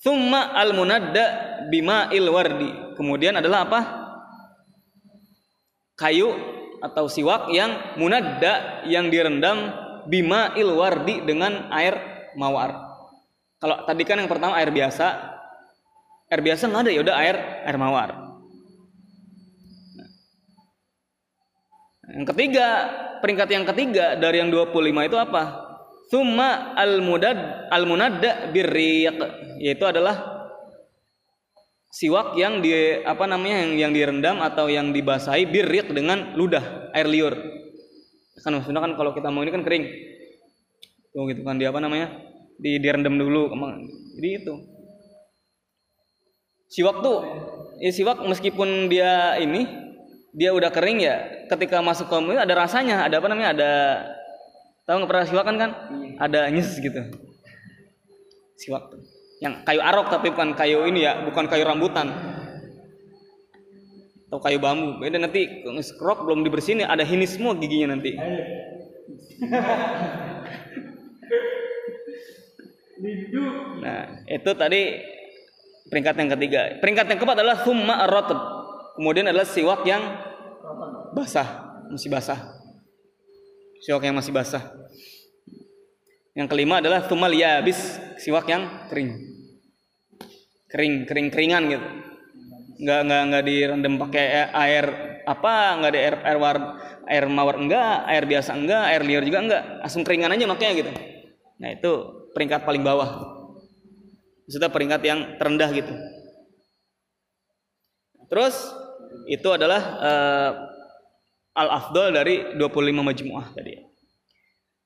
Thumma 0.01 0.57
al 0.57 0.73
munadda 0.73 1.25
bima 1.69 2.09
wardi. 2.09 2.97
Kemudian 2.97 3.37
adalah 3.37 3.69
apa? 3.69 4.00
Kayu 6.01 6.33
atau 6.81 7.05
siwak 7.13 7.53
yang 7.53 8.01
munadda 8.01 8.89
yang 8.89 9.13
direndam 9.13 9.69
bima 10.09 10.57
wardi 10.57 11.21
dengan 11.29 11.69
air 11.69 12.01
mawar. 12.41 12.89
Kalau 13.61 13.85
tadi 13.85 14.09
kan 14.09 14.17
yang 14.17 14.31
pertama 14.33 14.57
air 14.57 14.73
biasa, 14.73 15.07
air 16.33 16.41
biasa 16.41 16.73
nggak 16.73 16.83
ada 16.89 16.91
ya 16.91 17.01
udah 17.05 17.17
air 17.21 17.37
air 17.69 17.77
mawar. 17.77 18.11
Yang 22.11 22.27
ketiga, 22.35 22.67
peringkat 23.23 23.49
yang 23.55 23.65
ketiga 23.69 24.19
dari 24.19 24.43
yang 24.43 24.51
25 24.51 25.07
itu 25.07 25.17
apa? 25.21 25.43
Thumma 26.11 26.75
al-mudad 26.75 27.71
al-munadda 27.71 28.51
birriq 28.51 29.15
yaitu 29.63 29.85
adalah 29.87 30.30
siwak 31.91 32.39
yang 32.39 32.63
di 32.63 33.03
apa 33.03 33.27
namanya 33.27 33.67
yang 33.67 33.73
yang 33.77 33.93
direndam 33.93 34.39
atau 34.39 34.71
yang 34.71 34.95
dibasahi 34.95 35.51
birriq 35.51 35.91
dengan 35.91 36.39
ludah 36.39 36.91
air 36.95 37.07
liur. 37.11 37.35
Kan 38.41 38.57
maksudnya 38.57 38.81
kan 38.81 38.97
kalau 38.97 39.13
kita 39.13 39.29
mau 39.29 39.45
ini 39.45 39.53
kan 39.53 39.67
kering. 39.67 39.85
Tuh 41.11 41.27
gitu 41.29 41.43
kan 41.43 41.59
dia 41.59 41.75
apa 41.75 41.83
namanya? 41.83 42.09
Di 42.57 42.79
direndam 42.79 43.19
dulu. 43.19 43.51
Jadi 44.17 44.29
itu. 44.31 44.55
Siwak 46.71 47.03
tuh 47.03 47.19
ya 47.83 47.91
siwak 47.91 48.23
meskipun 48.23 48.87
dia 48.87 49.35
ini 49.43 49.67
dia 50.31 50.55
udah 50.55 50.71
kering 50.71 51.03
ya 51.03 51.47
ketika 51.51 51.83
masuk 51.83 52.07
ke 52.07 52.17
mulut 52.23 52.39
ada 52.39 52.55
rasanya, 52.55 53.11
ada 53.11 53.19
apa 53.19 53.27
namanya? 53.27 53.51
Ada 53.59 53.73
Tahu 54.91 55.07
nggak 55.07 55.11
pernah 55.15 55.27
siwak 55.31 55.45
kan 55.47 55.55
kan? 55.55 55.71
Iya. 55.95 56.11
Ada 56.19 56.41
nyes 56.51 56.71
gitu. 56.83 56.99
Siwak 58.59 58.91
tuh. 58.91 58.99
Yang 59.41 59.65
kayu 59.65 59.81
arok 59.81 60.13
tapi 60.13 60.31
bukan 60.31 60.53
kayu 60.53 60.85
ini 60.85 61.09
ya, 61.09 61.25
bukan 61.25 61.49
kayu 61.49 61.65
rambutan. 61.65 62.13
Atau 64.29 64.39
kayu 64.39 64.61
bambu. 64.63 65.01
Beda 65.01 65.19
nanti 65.19 65.65
ngeskrok 65.65 66.29
belum 66.29 66.45
dibersihin 66.47 66.87
ada 66.87 67.03
hinis 67.03 67.35
semua 67.35 67.57
giginya 67.57 67.97
nanti. 67.97 68.15
Nah, 73.81 74.29
itu 74.29 74.51
tadi 74.61 75.01
peringkat 75.89 76.13
yang 76.21 76.31
ketiga. 76.37 76.61
Peringkat 76.85 77.09
yang 77.09 77.17
keempat 77.17 77.41
adalah 77.41 77.65
summa 77.65 77.97
ar 77.97 78.13
Kemudian 78.93 79.25
adalah 79.25 79.49
siwak 79.49 79.89
yang 79.89 80.21
basah, 81.17 81.81
masih 81.89 82.13
basah 82.13 82.61
siwak 83.81 84.05
yang 84.05 84.17
masih 84.17 84.31
basah. 84.31 84.63
Yang 86.37 86.47
kelima 86.53 86.79
adalah 86.79 87.09
tumal 87.09 87.33
yabis, 87.33 87.99
siwak 88.21 88.47
yang 88.47 88.87
kering. 88.93 89.30
Kering, 90.71 91.05
kering 91.05 91.29
keringan 91.35 91.63
gitu. 91.67 91.87
Enggak 92.81 93.01
enggak 93.05 93.23
enggak 93.29 93.43
direndam 93.45 93.95
pakai 94.01 94.27
air 94.57 94.87
apa, 95.29 95.77
enggak 95.77 95.91
ada 95.93 96.01
air 96.01 96.17
air 96.25 96.39
war, 96.41 96.57
air 97.05 97.25
mawar 97.29 97.57
enggak, 97.61 98.09
air 98.09 98.25
biasa 98.25 98.57
enggak, 98.57 98.83
air 98.89 99.03
liur 99.05 99.23
juga 99.27 99.39
enggak, 99.45 99.63
langsung 99.85 100.03
keringan 100.07 100.33
aja 100.33 100.47
makanya 100.49 100.75
gitu. 100.81 100.93
Nah, 101.61 101.69
itu 101.77 101.93
peringkat 102.33 102.65
paling 102.65 102.81
bawah. 102.81 103.11
Sudah 104.49 104.73
peringkat 104.73 105.03
yang 105.05 105.21
terendah 105.37 105.71
gitu. 105.77 105.93
Terus 108.31 108.55
itu 109.27 109.49
adalah 109.51 109.83
uh, 110.01 110.51
al-afdal 111.55 112.15
dari 112.15 112.57
25 112.57 112.63
majmuah 112.95 113.53
tadi. 113.53 113.75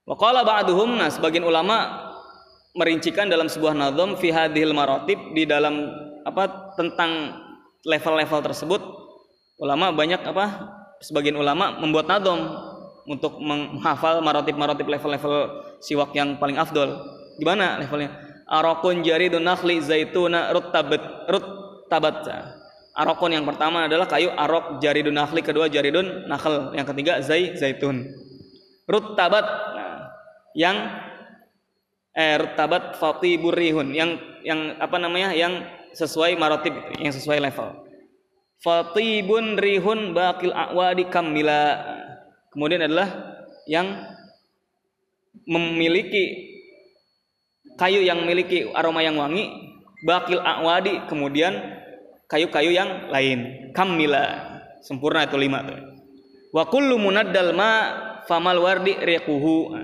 Wa 0.05 0.17
qala 0.19 0.45
ba'duhum 0.45 1.01
nah 1.01 1.09
sebagian 1.09 1.45
ulama 1.45 2.11
merincikan 2.75 3.31
dalam 3.31 3.47
sebuah 3.47 3.73
nazam 3.73 4.19
fi 4.19 4.35
hadhil 4.35 4.75
maratib 4.75 5.19
di 5.33 5.47
dalam 5.47 5.95
apa 6.27 6.75
tentang 6.75 7.39
level-level 7.87 8.41
tersebut 8.51 8.83
ulama 9.63 9.95
banyak 9.95 10.19
apa 10.27 10.75
sebagian 10.99 11.39
ulama 11.39 11.79
membuat 11.79 12.11
nazam 12.11 12.51
untuk 13.07 13.39
menghafal 13.39 14.19
maratib-maratib 14.25 14.89
level-level 14.89 15.35
siwak 15.85 16.17
yang 16.17 16.41
paling 16.41 16.57
afdol. 16.57 17.05
Di 17.37 17.45
mana 17.45 17.77
levelnya? 17.77 18.17
Arakun 18.49 19.05
jaridun 19.05 19.45
nakhli 19.45 19.81
zaituna 19.85 20.53
ruttabat 20.53 21.29
ruttabat 21.29 22.25
Arokon 22.95 23.35
yang 23.35 23.43
pertama 23.43 23.91
adalah 23.91 24.07
kayu 24.07 24.31
arok 24.31 24.79
jaridun 24.79 25.19
nakhli, 25.19 25.43
kedua 25.43 25.67
jaridun 25.67 26.31
nakhl, 26.31 26.71
yang 26.79 26.87
ketiga 26.87 27.19
zai 27.19 27.59
zaitun. 27.59 28.07
Ruttabat 28.87 29.43
nah, 29.75 30.15
yang 30.55 30.79
eh 32.15 32.39
ruttabat 32.39 32.95
fatiburihun 32.97 33.91
yang 33.91 34.17
yang 34.47 34.79
apa 34.79 34.97
namanya 35.03 35.35
yang 35.35 35.67
sesuai 35.95 36.39
marotib 36.39 36.75
yang 37.03 37.11
sesuai 37.11 37.43
level. 37.43 37.85
Fatibun 38.63 39.61
rihun 39.61 40.17
bakil 40.17 40.55
awadi 40.55 41.11
kamila. 41.11 41.85
Kemudian 42.55 42.87
adalah 42.87 43.11
yang 43.67 43.93
memiliki 45.45 46.55
kayu 47.75 48.01
yang 48.01 48.23
memiliki 48.23 48.71
aroma 48.73 49.03
yang 49.03 49.19
wangi 49.19 49.51
bakil 50.07 50.39
awadi 50.39 51.03
kemudian 51.11 51.53
kayu-kayu 52.31 52.73
yang 52.73 53.11
lain. 53.11 53.71
Kamila 53.75 54.55
sempurna 54.81 55.27
itu 55.27 55.37
lima 55.37 55.67
tuh. 55.67 55.81
Wa 56.55 56.71
kullu 56.71 56.95
munaddal 56.97 57.53
ma 57.53 57.73
famal 58.31 58.63
wardi 58.63 58.95
riquhu. 58.97 59.75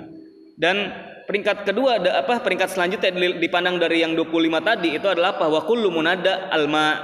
Dan 0.60 1.09
peringkat 1.30 1.62
kedua 1.62 2.02
ada 2.02 2.26
apa? 2.26 2.42
Peringkat 2.42 2.74
selanjutnya 2.74 3.14
dipandang 3.38 3.78
dari 3.78 4.02
yang 4.02 4.18
25 4.18 4.50
tadi 4.66 4.98
itu 4.98 5.06
adalah 5.06 5.38
apa? 5.38 5.46
Wa 5.46 5.62
kullu 5.62 5.86
munadda 5.94 6.50
alma. 6.50 6.98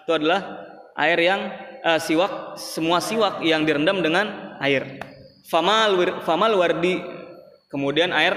Itu 0.00 0.16
adalah 0.16 0.64
air 0.96 1.20
yang 1.20 1.40
uh, 1.84 2.00
siwak 2.00 2.56
semua 2.56 3.04
siwak 3.04 3.44
yang 3.44 3.68
direndam 3.68 4.00
dengan 4.00 4.56
air. 4.64 4.96
Famal 5.52 6.24
famal 6.24 6.56
wardi 6.56 7.04
kemudian 7.68 8.16
air 8.16 8.32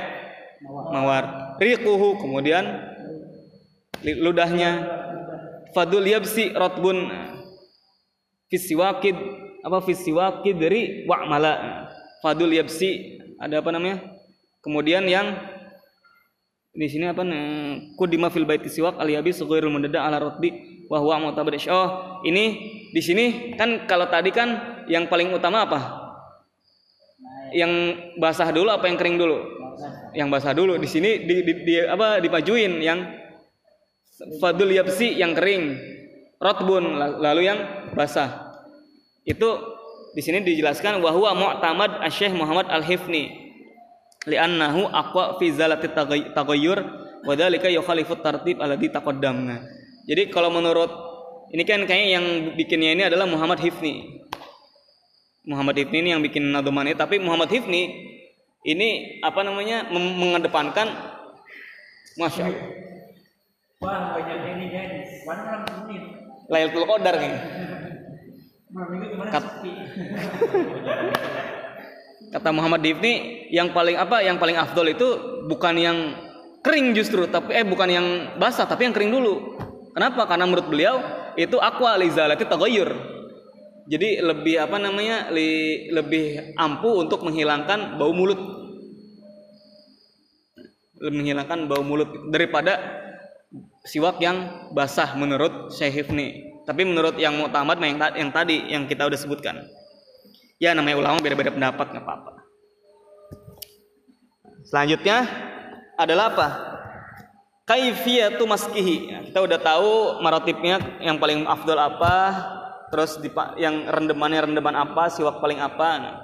mawar. 0.67 1.55
Riquhu 1.55 2.19
kemudian 2.19 2.67
ludahnya 4.03 4.84
fadul 5.72 6.03
yabsi 6.03 6.51
rotbun 6.51 7.08
fisiwakid 8.51 9.15
apa 9.63 9.79
fisiwakid 9.88 10.55
dari 10.60 10.81
wa'mala 11.08 11.88
fadul 12.24 12.51
yabsi 12.51 13.19
ada 13.39 13.63
apa 13.63 13.72
namanya 13.72 14.18
kemudian 14.63 15.05
yang 15.07 15.35
di 16.69 16.87
sini 16.87 17.09
apa 17.09 17.25
nih? 17.25 17.43
Kudima 17.97 18.29
fil 18.31 18.45
baiti 18.45 18.69
siwak 18.69 19.01
al 19.01 19.09
yabis 19.09 19.41
ghairul 19.41 19.73
mundada 19.73 20.05
ala 20.05 20.21
rotbi 20.21 20.53
wa 20.87 21.01
huwa 21.01 21.29
mu'tabar 21.29 21.53
oh 21.69 21.89
ini 22.25 22.45
di 22.95 23.01
sini 23.01 23.53
kan 23.59 23.85
kalau 23.85 24.07
tadi 24.07 24.31
kan 24.31 24.81
yang 24.87 25.09
paling 25.09 25.33
utama 25.33 25.65
apa? 25.65 25.79
Yang 27.51 27.97
basah 28.21 28.53
dulu 28.53 28.69
apa 28.69 28.85
yang 28.85 28.95
kering 28.95 29.17
dulu? 29.17 29.37
Yang 30.13 30.29
basah 30.29 30.53
dulu. 30.53 30.77
Di 30.77 30.85
sini 30.85 31.25
di, 31.25 31.35
di, 31.41 31.53
di 31.65 31.73
apa 31.81 32.21
dipajuin 32.21 32.77
yang 32.79 33.01
fadul 34.37 34.69
yapsi 34.69 35.17
yang 35.17 35.33
kering, 35.33 35.73
rotbun 36.37 36.95
lalu 36.95 37.49
yang 37.49 37.59
basah. 37.97 38.55
Itu 39.25 39.57
di 40.13 40.21
sini 40.21 40.45
dijelaskan 40.45 41.01
bahwa 41.01 41.33
mu'tamad 41.33 42.05
Syekh 42.13 42.33
Muhammad 42.37 42.69
Al-Hifni 42.69 43.49
li'annahu 44.27 44.91
aqwa 44.91 45.39
fi 45.39 45.47
zalati 45.55 45.88
taghayyur 46.35 46.79
wa 47.23 47.33
dzalika 47.35 47.71
yukhalifu 47.71 48.19
tartib 48.19 48.59
alladhi 48.59 48.91
taqaddamna. 48.91 49.63
Jadi 50.09 50.27
kalau 50.33 50.51
menurut 50.51 50.91
ini 51.55 51.63
kan 51.63 51.79
kayaknya 51.88 52.09
yang 52.19 52.25
bikinnya 52.57 52.91
ini 52.97 53.03
adalah 53.07 53.29
Muhammad 53.29 53.63
Hifni. 53.63 54.19
Muhammad 55.47 55.79
Hifni 55.79 56.03
ini 56.03 56.09
yang 56.11 56.21
bikin 56.21 56.51
nadoman 56.51 56.89
ini, 56.89 56.97
tapi 56.99 57.21
Muhammad 57.21 57.47
Hifni 57.47 58.11
ini 58.67 59.21
apa 59.23 59.39
namanya 59.45 59.88
mengedepankan 59.95 60.91
Masya 62.19 62.51
Allah 62.51 62.67
Wah 63.79 64.11
banyak 64.11 64.59
ini 64.59 64.65
jadi. 64.75 65.23
One 65.23 65.39
menit. 65.88 66.03
Lailatul 66.51 66.83
Qadar 66.83 67.15
nih. 67.15 67.31
Kat, 69.31 69.45
kata 72.35 72.49
Muhammad 72.51 72.83
Difni 72.83 73.38
yang 73.50 73.74
paling 73.74 73.98
apa 73.98 74.22
yang 74.22 74.38
paling 74.38 74.56
afdol 74.56 74.88
itu 74.89 75.08
bukan 75.50 75.75
yang 75.77 75.98
kering 76.62 76.94
justru 76.94 77.25
tapi 77.29 77.56
eh 77.58 77.65
bukan 77.65 77.89
yang 77.89 78.08
basah 78.38 78.70
tapi 78.70 78.86
yang 78.86 78.94
kering 78.94 79.10
dulu 79.10 79.58
kenapa 79.94 80.29
karena 80.29 80.46
menurut 80.46 80.68
beliau 80.70 81.01
itu 81.38 81.58
aqua 81.58 81.98
lizalati 81.98 82.46
taghayyur 82.46 83.20
Jadi 83.89 84.22
lebih 84.22 84.62
apa 84.62 84.77
namanya? 84.77 85.34
li- 85.34 85.89
lebih 85.89 86.53
ampuh 86.53 87.01
untuk 87.01 87.25
menghilangkan 87.25 87.98
bau 87.98 88.13
mulut. 88.13 88.38
Menghilangkan 91.01 91.65
bau 91.65 91.82
mulut 91.82 92.29
daripada 92.29 92.77
siwak 93.82 94.22
yang 94.22 94.70
basah 94.77 95.18
menurut 95.18 95.74
Syekh 95.74 96.06
Hifni. 96.06 96.53
Tapi 96.70 96.86
menurut 96.86 97.18
yang 97.18 97.34
muktamad 97.34 97.82
yang, 97.82 97.98
yang 98.13 98.29
tadi 98.29 98.70
yang 98.70 98.86
kita 98.86 99.10
udah 99.10 99.18
sebutkan. 99.18 99.65
Ya 100.62 100.77
namanya 100.77 101.01
ulama 101.01 101.18
beda-beda 101.18 101.50
pendapat 101.50 101.89
nggak 101.89 102.06
apa-apa. 102.06 102.38
Selanjutnya 104.69 105.25
adalah 105.97 106.29
apa? 106.29 106.47
Kaifiyatu 107.65 108.45
maskihi. 108.45 109.29
Kita 109.29 109.41
udah 109.41 109.57
tahu 109.57 110.21
marotipnya 110.21 111.01
yang 111.01 111.17
paling 111.17 111.49
afdol 111.49 111.81
apa, 111.81 112.15
terus 112.93 113.17
yang 113.57 113.89
rendemannya 113.89 114.45
rendeman 114.45 114.77
apa, 114.77 115.09
siwak 115.09 115.41
paling 115.41 115.57
apa. 115.57 115.88
Nah, 115.97 116.15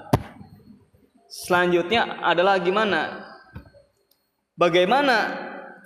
selanjutnya 1.26 2.22
adalah 2.22 2.62
gimana? 2.62 3.26
Bagaimana 4.54 5.18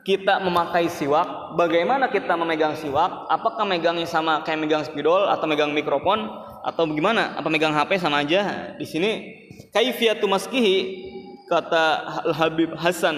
kita 0.04 0.44
memakai 0.44 0.92
siwak? 0.92 1.56
Bagaimana 1.56 2.12
kita 2.12 2.36
memegang 2.36 2.76
siwak? 2.76 3.28
Apakah 3.32 3.64
megangnya 3.64 4.04
sama 4.04 4.44
kayak 4.44 4.60
megang 4.68 4.84
spidol 4.84 5.32
atau 5.32 5.48
megang 5.48 5.72
mikrofon 5.72 6.28
atau 6.68 6.84
bagaimana? 6.92 7.40
Apa 7.40 7.48
megang 7.48 7.72
HP 7.72 8.04
sama 8.04 8.20
aja? 8.20 8.76
Di 8.76 8.84
sini 8.84 9.12
kaifiyatu 9.72 10.28
maskihi 10.28 11.08
kata 11.50 11.86
Al 12.30 12.34
Habib 12.38 12.72
Hasan 12.78 13.18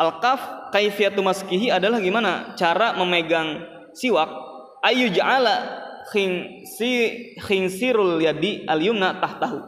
Al-Kaf 0.00 0.72
kaifiyatu 0.72 1.20
maskihi 1.20 1.68
adalah 1.68 2.00
gimana? 2.00 2.56
Cara 2.56 2.96
memegang 2.96 3.60
siwak. 3.92 4.32
Ayu 4.80 5.12
ja'ala 5.12 5.76
khingsi 6.08 7.36
khinsirul 7.36 8.16
yadi 8.16 8.64
al 8.64 8.80
yumna 8.80 9.20
tahtahu. 9.20 9.60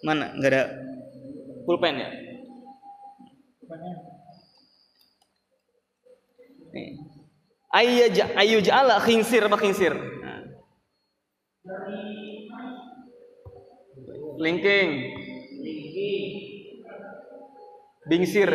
Mana? 0.00 0.32
Nggak 0.32 0.48
ada 0.48 0.62
pulpen 1.68 1.94
ya. 2.00 2.08
Ayu 7.68 8.08
ja- 8.16 8.32
ayu 8.32 8.64
ja'ala 8.64 8.96
khinsir 9.04 9.44
apa 9.44 9.60
khinsir 9.60 9.92
nah. 9.92 10.40
linking 14.40 15.12
bingsir. 18.06 18.50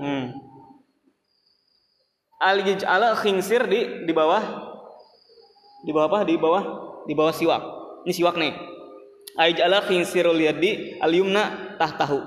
Hmm. 0.00 0.32
al 2.40 2.64
yaj'ala 2.64 3.16
khinsir 3.20 3.68
di 3.68 4.04
di 4.08 4.12
bawah. 4.12 4.40
Di 5.84 5.92
bawah 5.92 6.08
apa? 6.08 6.18
Di 6.24 6.36
bawah? 6.36 6.64
Di 7.04 7.12
bawah 7.16 7.32
siwak. 7.32 7.62
Ini 8.08 8.12
siwak 8.16 8.36
nih. 8.36 8.52
Al 9.36 9.52
yaj'ala 9.52 9.84
khinsirul 9.84 10.40
yadi 10.40 11.00
al 11.00 11.12
yumna 11.12 11.76
tahtahu. 11.80 12.20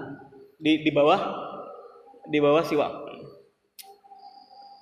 Di 0.62 0.86
di 0.86 0.92
bawah. 0.94 1.22
Di 2.30 2.38
bawah 2.38 2.62
siwak. 2.62 2.94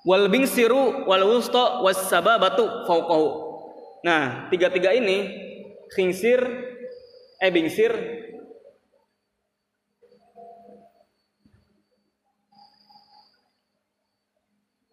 Wal 0.02 0.34
bingsiru 0.34 1.06
wal 1.06 1.24
wusta 1.30 1.86
was 1.86 2.10
sababatu 2.10 2.90
fauqahu 2.90 3.52
nah 4.02 4.50
tiga-tiga 4.50 4.98
ini 4.98 5.30
khinsir 5.94 6.42
eh 7.38 7.52
bingsir 7.54 7.94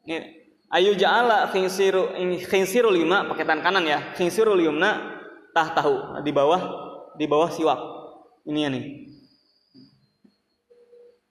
Ini 0.08 0.24
ayu 0.72 0.96
ja'ala 0.96 1.52
khinsiru 1.52 2.16
khinsiru 2.48 2.88
lima 2.88 3.28
pakai 3.28 3.44
tangan 3.44 3.60
kanan 3.60 3.84
ya. 3.84 4.00
Khinsiru 4.16 4.56
yumna 4.56 5.20
tah 5.52 5.76
tahu 5.76 6.24
di 6.24 6.32
bawah 6.32 6.62
di 7.20 7.28
bawah 7.28 7.52
siwak. 7.52 7.76
Ini 8.48 8.58
ya 8.64 8.68
nih. 8.72 8.84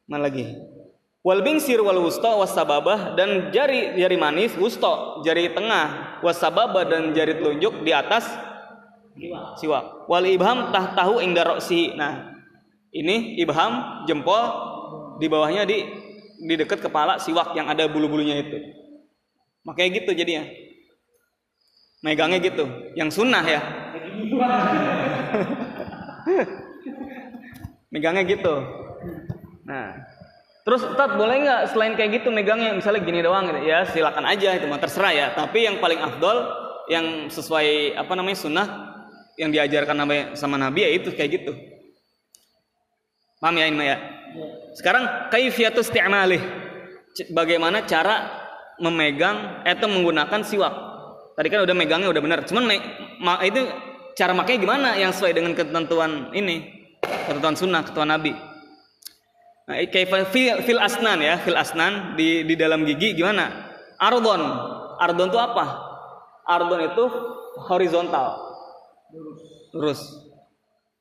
Mana 0.06 0.30
lagi? 0.30 0.46
Wal 1.26 1.42
bingsir 1.42 1.82
wal 1.82 1.98
wusta 2.06 2.38
was 2.38 2.54
sababah 2.54 3.18
dan 3.18 3.50
jari 3.50 3.98
jari 3.98 4.16
manis 4.16 4.54
wusta 4.54 5.26
jari 5.26 5.50
tengah 5.58 6.22
was 6.22 6.38
sababah 6.38 6.86
dan 6.86 7.18
jari 7.18 7.34
telunjuk 7.42 7.82
di 7.82 7.90
atas 7.98 8.30
siwak. 9.58 10.06
Wal 10.06 10.30
ibham 10.30 10.70
tah 10.70 10.94
tahu 10.94 11.18
roksi. 11.26 11.98
Nah, 11.98 12.30
ini 12.94 13.42
ibham 13.42 14.06
jempol 14.06 14.54
di 15.18 15.26
bawahnya 15.26 15.66
di 15.66 16.07
di 16.38 16.54
dekat 16.58 16.80
kepala 16.82 17.18
siwak 17.18 17.58
yang 17.58 17.68
ada 17.70 17.90
bulu-bulunya 17.90 18.42
itu. 18.46 18.58
Makanya 19.66 19.90
gitu 20.02 20.12
jadinya. 20.14 20.46
Megangnya 22.06 22.40
gitu, 22.40 22.66
yang 22.94 23.10
sunnah 23.10 23.42
ya. 23.42 23.58
Megangnya 27.94 28.24
gitu. 28.30 28.54
Nah, 29.66 29.98
terus 30.62 30.86
Ustaz 30.86 31.18
boleh 31.18 31.42
nggak 31.42 31.62
selain 31.74 31.98
kayak 31.98 32.22
gitu 32.22 32.30
megangnya 32.30 32.78
misalnya 32.78 33.02
gini 33.04 33.20
doang 33.26 33.50
gitu 33.50 33.66
ya 33.66 33.84
silakan 33.90 34.30
aja 34.30 34.56
itu 34.56 34.70
mah 34.70 34.80
terserah 34.80 35.12
ya. 35.12 35.28
Tapi 35.34 35.66
yang 35.66 35.82
paling 35.82 35.98
afdol 36.00 36.48
yang 36.88 37.28
sesuai 37.34 37.98
apa 37.98 38.14
namanya 38.16 38.38
sunnah 38.40 38.68
yang 39.36 39.52
diajarkan 39.52 39.98
sama- 40.38 40.62
Nabi 40.62 40.86
ya 40.86 40.90
itu 40.94 41.10
kayak 41.12 41.32
gitu. 41.42 41.54
Paham 43.42 43.58
ya 43.58 43.66
ini 43.70 43.86
ya? 43.86 43.98
Sekarang 44.78 45.30
kaifiyatu 45.34 45.82
isti'malih. 45.82 46.42
C- 47.18 47.30
Bagaimana 47.34 47.84
cara 47.90 48.30
memegang 48.78 49.66
atau 49.66 49.90
menggunakan 49.90 50.42
siwak. 50.46 50.74
Tadi 51.34 51.48
kan 51.50 51.66
udah 51.66 51.76
megangnya 51.78 52.10
udah 52.10 52.22
benar. 52.22 52.40
Cuman 52.46 52.70
itu 53.46 53.62
cara 54.18 54.34
makanya 54.34 54.60
gimana 54.62 54.90
yang 54.98 55.14
sesuai 55.14 55.34
dengan 55.34 55.54
ketentuan 55.54 56.34
ini, 56.34 56.66
ketentuan 57.02 57.54
sunnah, 57.58 57.82
ketentuan 57.86 58.10
Nabi. 58.10 58.34
Nah, 59.68 59.78
fil, 60.32 60.64
fil 60.64 60.80
asnan 60.80 61.20
ya, 61.22 61.38
fil 61.44 61.58
asnan 61.58 62.16
di 62.16 62.48
di 62.48 62.56
dalam 62.56 62.88
gigi 62.88 63.14
gimana? 63.14 63.70
Ardon. 64.00 64.42
Ardon 64.98 65.30
itu 65.30 65.38
apa? 65.38 65.66
Ardon 66.48 66.82
itu 66.88 67.04
horizontal. 67.68 68.40
Lurus. 69.76 70.02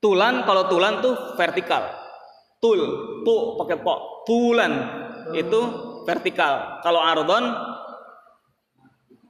Tulan 0.02 0.44
kalau 0.44 0.68
tulan 0.68 1.00
tuh 1.00 1.14
vertikal. 1.40 2.05
Tul, 2.56 2.80
tu 3.22 3.34
pakai 3.60 3.76
po. 3.80 4.24
Tulan 4.24 4.72
itu 5.36 5.60
vertikal. 6.08 6.80
Kalau 6.80 7.00
ardon 7.02 7.44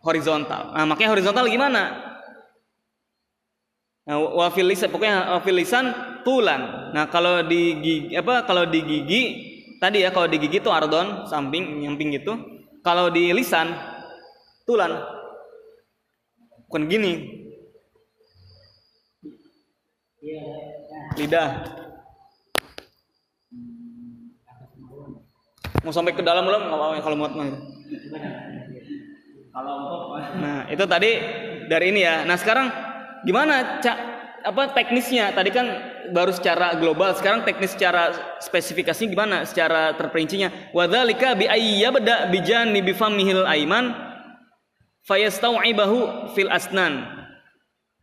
horizontal. 0.06 0.70
Nah, 0.76 0.84
makanya 0.86 1.10
horizontal 1.18 1.50
gimana? 1.50 2.06
Nah, 4.06 4.16
wafil 4.38 4.70
lisan 4.70 4.86
pokoknya 4.94 5.34
wafil 5.34 5.58
lisan 5.58 5.90
tulan. 6.22 6.94
Nah, 6.94 7.10
kalau 7.10 7.42
di 7.42 7.82
gigi 7.82 8.14
apa 8.14 8.46
kalau 8.46 8.62
di 8.70 8.78
gigi 8.86 9.22
tadi 9.82 10.06
ya 10.06 10.14
kalau 10.14 10.30
di 10.30 10.38
gigi 10.38 10.62
itu 10.62 10.70
ardon 10.70 11.26
samping 11.26 11.82
nyamping 11.82 12.14
gitu. 12.14 12.38
Kalau 12.86 13.10
di 13.10 13.34
lisan 13.34 13.74
tulan. 14.62 14.94
Bukan 16.70 16.86
gini. 16.86 17.12
Lidah. 21.18 21.85
Mau 25.86 25.94
sampai 25.94 26.18
ke 26.18 26.22
dalam 26.26 26.42
belum? 26.42 26.66
Nggak 26.66 26.78
apa-apa 26.82 26.98
kalau 26.98 27.14
muat 27.14 27.32
mah. 27.38 27.46
Kalau 29.54 29.74
Nah, 30.42 30.66
itu 30.66 30.82
tadi 30.90 31.10
dari 31.70 31.94
ini 31.94 32.02
ya. 32.02 32.26
Nah, 32.26 32.34
sekarang 32.34 32.74
gimana 33.22 33.78
cak 33.78 33.96
apa 34.50 34.74
teknisnya? 34.74 35.30
Tadi 35.30 35.54
kan 35.54 35.66
baru 36.10 36.34
secara 36.34 36.74
global, 36.74 37.14
sekarang 37.14 37.46
teknis 37.46 37.78
secara 37.78 38.10
spesifikasi 38.42 38.98
gimana? 39.06 39.46
Secara 39.46 39.94
terperincinya. 39.94 40.50
Wadzalika 40.74 41.38
bi 41.38 41.46
ayyabda 41.46 42.34
bi 42.34 42.42
janibi 42.42 42.90
famihil 42.90 43.46
aiman 43.46 43.94
fayastau'ibahu 45.06 46.34
fil 46.34 46.50
asnan 46.50 47.06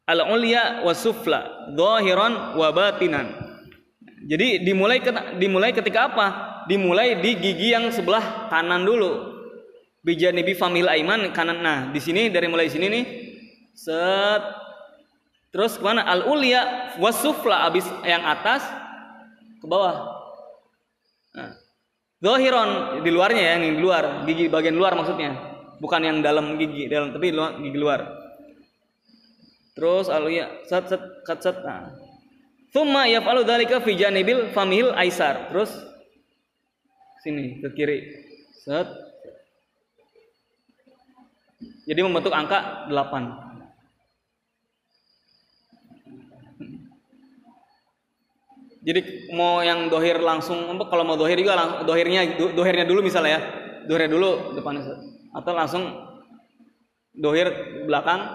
al-ulya 0.07 0.87
wa 0.87 0.95
sufla 0.95 1.67
dhahiran 1.75 2.55
wa 2.55 2.67
batinan. 2.71 3.27
Jadi 4.23 4.63
dimulai 4.63 5.03
dimulai 5.35 5.75
ketika 5.75 6.07
apa? 6.07 6.52
Dimulai 6.69 7.19
di 7.19 7.35
gigi 7.37 7.75
yang 7.75 7.91
sebelah 7.91 8.47
kanan 8.47 8.87
dulu. 8.87 9.35
Bijanibi 10.03 10.55
famil 10.55 10.87
aiman 10.87 11.31
kanan. 11.31 11.63
Nah, 11.63 11.79
di 11.91 11.99
sini 11.99 12.27
dari 12.31 12.47
mulai 12.47 12.67
sini 12.67 12.87
nih. 12.87 13.05
Set. 13.73 14.43
Terus 15.53 15.77
ke 15.77 15.83
mana? 15.85 16.01
Al 16.03 16.25
ulya 16.25 16.93
wasufla 16.97 17.69
abis 17.69 17.85
yang 18.01 18.25
atas 18.25 18.65
ke 19.61 19.65
bawah. 19.69 20.17
Nah. 21.37 21.53
Zohiron 22.23 23.03
di 23.03 23.11
luarnya 23.11 23.41
ya, 23.43 23.51
yang 23.59 23.75
di 23.75 23.81
luar, 23.83 24.23
gigi 24.23 24.47
bagian 24.47 24.79
luar 24.79 24.95
maksudnya. 24.95 25.35
Bukan 25.83 26.01
yang 26.01 26.17
dalam 26.23 26.55
gigi, 26.55 26.87
dalam 26.87 27.11
tapi 27.11 27.35
luar, 27.35 27.59
gigi 27.59 27.77
luar. 27.77 27.99
Terus 29.75 30.07
al 30.07 30.25
ulya 30.25 30.63
set 30.65 30.87
set 30.87 31.03
kat 31.27 31.43
set. 31.43 31.59
Nah. 31.61 31.91
Thumma 32.73 33.05
yaf'alu 33.05 33.45
dzalika 33.45 33.77
fi 33.83 33.93
janibil 33.93 34.49
famihil 34.55 34.89
aisar. 34.97 35.53
Terus 35.53 35.69
sini 37.23 37.63
ke 37.63 37.71
kiri. 37.71 37.97
Set. 38.51 38.87
Jadi 41.87 41.99
membentuk 42.03 42.35
angka 42.35 42.87
8. 42.91 43.53
Jadi 48.83 49.31
mau 49.31 49.63
yang 49.63 49.87
dohir 49.87 50.19
langsung, 50.19 50.75
kalau 50.91 51.07
mau 51.07 51.15
dohir 51.15 51.39
juga 51.39 51.87
dohirnya 51.87 52.35
do- 52.35 52.51
dohirnya 52.51 52.83
dulu 52.83 52.99
misalnya 52.99 53.39
ya, 53.39 53.41
dohirnya 53.87 54.11
dulu 54.11 54.59
set. 54.59 54.99
atau 55.31 55.51
langsung 55.55 55.83
dohir 57.15 57.47
belakang, 57.87 58.27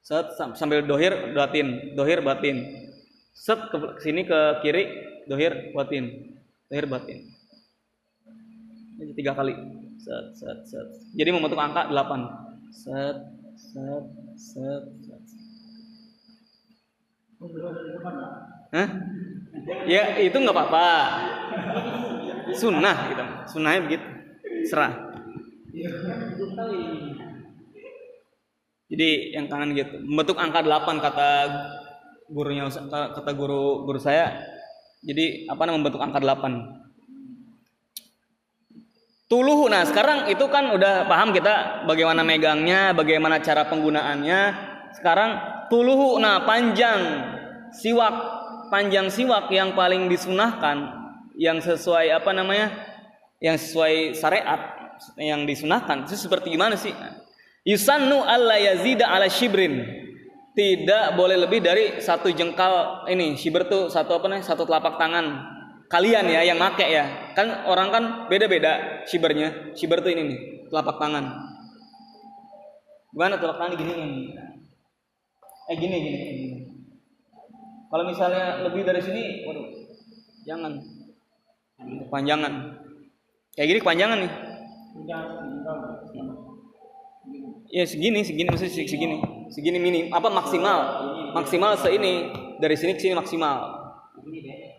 set 0.00 0.32
sam- 0.40 0.56
sambil 0.56 0.80
dohir 0.80 1.12
batin, 1.36 1.92
dohir 1.92 2.24
batin, 2.24 2.64
set 3.36 3.68
ke 3.68 3.76
sini 4.00 4.24
ke 4.24 4.64
kiri 4.64 4.84
dohir 5.28 5.76
batin, 5.76 6.32
dohir 6.72 6.88
batin. 6.88 7.35
Jadi 8.96 9.12
tiga 9.12 9.36
kali, 9.36 9.52
set 10.00 10.32
set 10.32 10.58
set. 10.64 10.88
Jadi 11.12 11.28
membentuk 11.28 11.60
angka 11.60 11.92
8 11.92 12.72
set 12.72 13.16
set 13.52 14.04
set 14.40 14.84
set. 15.04 15.44
Hah? 18.72 18.88
Ya 19.84 20.16
itu 20.24 20.32
nggak 20.32 20.56
apa-apa. 20.56 20.88
Sunnah 22.56 22.96
gitu. 23.12 23.24
Sunnahnya 23.52 23.80
begitu. 23.84 24.06
Serah. 24.64 24.92
Jadi 28.88 29.08
yang 29.36 29.44
kanan 29.52 29.76
gitu. 29.76 30.00
Membentuk 30.00 30.40
angka 30.40 30.64
8 30.64 31.04
kata 31.04 31.30
gurunya 32.32 32.64
kata 32.88 33.30
guru 33.36 33.84
guru 33.84 34.00
saya. 34.00 34.40
Jadi 35.04 35.44
apa 35.52 35.68
namanya 35.68 35.84
membentuk 35.84 36.00
angka 36.00 36.24
8. 36.24 36.85
Tuluhu. 39.26 39.66
Nah, 39.66 39.82
sekarang 39.82 40.30
itu 40.30 40.46
kan 40.46 40.70
udah 40.70 41.10
paham 41.10 41.34
kita 41.34 41.82
bagaimana 41.82 42.22
megangnya, 42.22 42.94
bagaimana 42.94 43.42
cara 43.42 43.66
penggunaannya. 43.66 44.40
Sekarang 44.94 45.30
tuluhu. 45.66 46.22
Nah, 46.22 46.46
panjang 46.46 47.26
siwak, 47.74 48.14
panjang 48.70 49.10
siwak 49.10 49.50
yang 49.50 49.74
paling 49.74 50.06
disunahkan, 50.06 50.94
yang 51.34 51.58
sesuai 51.58 52.14
apa 52.14 52.30
namanya? 52.30 52.70
Yang 53.42 53.66
sesuai 53.66 54.14
syariat 54.14 54.60
yang 55.18 55.42
disunahkan. 55.42 56.06
Itu 56.06 56.14
seperti 56.14 56.54
gimana 56.54 56.78
sih? 56.78 56.94
Yusannu 57.66 58.22
alla 58.22 58.62
yazida 58.62 59.10
ala 59.10 59.26
shibrin. 59.26 60.06
Tidak 60.54 61.18
boleh 61.18 61.34
lebih 61.34 61.66
dari 61.66 61.98
satu 61.98 62.30
jengkal 62.30 63.04
ini. 63.10 63.34
Shibr 63.34 63.66
tuh 63.66 63.90
satu 63.90 64.22
apa 64.22 64.30
nih? 64.30 64.40
Satu 64.46 64.62
telapak 64.64 65.02
tangan 65.02 65.55
kalian 65.86 66.26
ya 66.30 66.42
yang 66.42 66.58
make 66.58 66.86
ya. 66.86 67.34
Kan 67.34 67.66
orang 67.66 67.88
kan 67.94 68.04
beda-beda 68.30 69.02
shibernya 69.06 69.74
shiber 69.78 70.02
tuh 70.02 70.10
ini 70.10 70.22
nih 70.34 70.40
telapak 70.70 70.98
tangan. 70.98 71.24
Gimana 73.14 73.38
telapak 73.38 73.58
tangan 73.60 73.74
gini 73.78 73.92
nih? 73.94 74.10
Eh 75.66 75.76
gini 75.82 75.96
gini, 75.98 76.18
gini. 76.22 76.58
kalau 77.90 78.06
misalnya 78.06 78.62
lebih 78.66 78.86
dari 78.86 79.02
sini 79.02 79.46
waduh 79.46 79.66
jangan. 80.46 80.78
Kepanjangan. 82.06 82.52
Kayak 83.54 83.68
gini 83.72 83.78
kepanjangan 83.82 84.18
nih. 84.22 84.32
Ya 87.66 87.82
segini 87.82 88.22
segini 88.22 88.46
maksudnya 88.50 88.72
seg- 88.74 88.90
segini. 88.90 89.16
Segini 89.50 89.78
minim 89.82 90.04
apa 90.14 90.30
maksimal. 90.30 90.78
Maksimal 91.34 91.74
seini 91.78 92.30
dari 92.62 92.74
sini 92.78 92.94
ke 92.96 93.00
sini 93.02 93.14
maksimal 93.18 93.85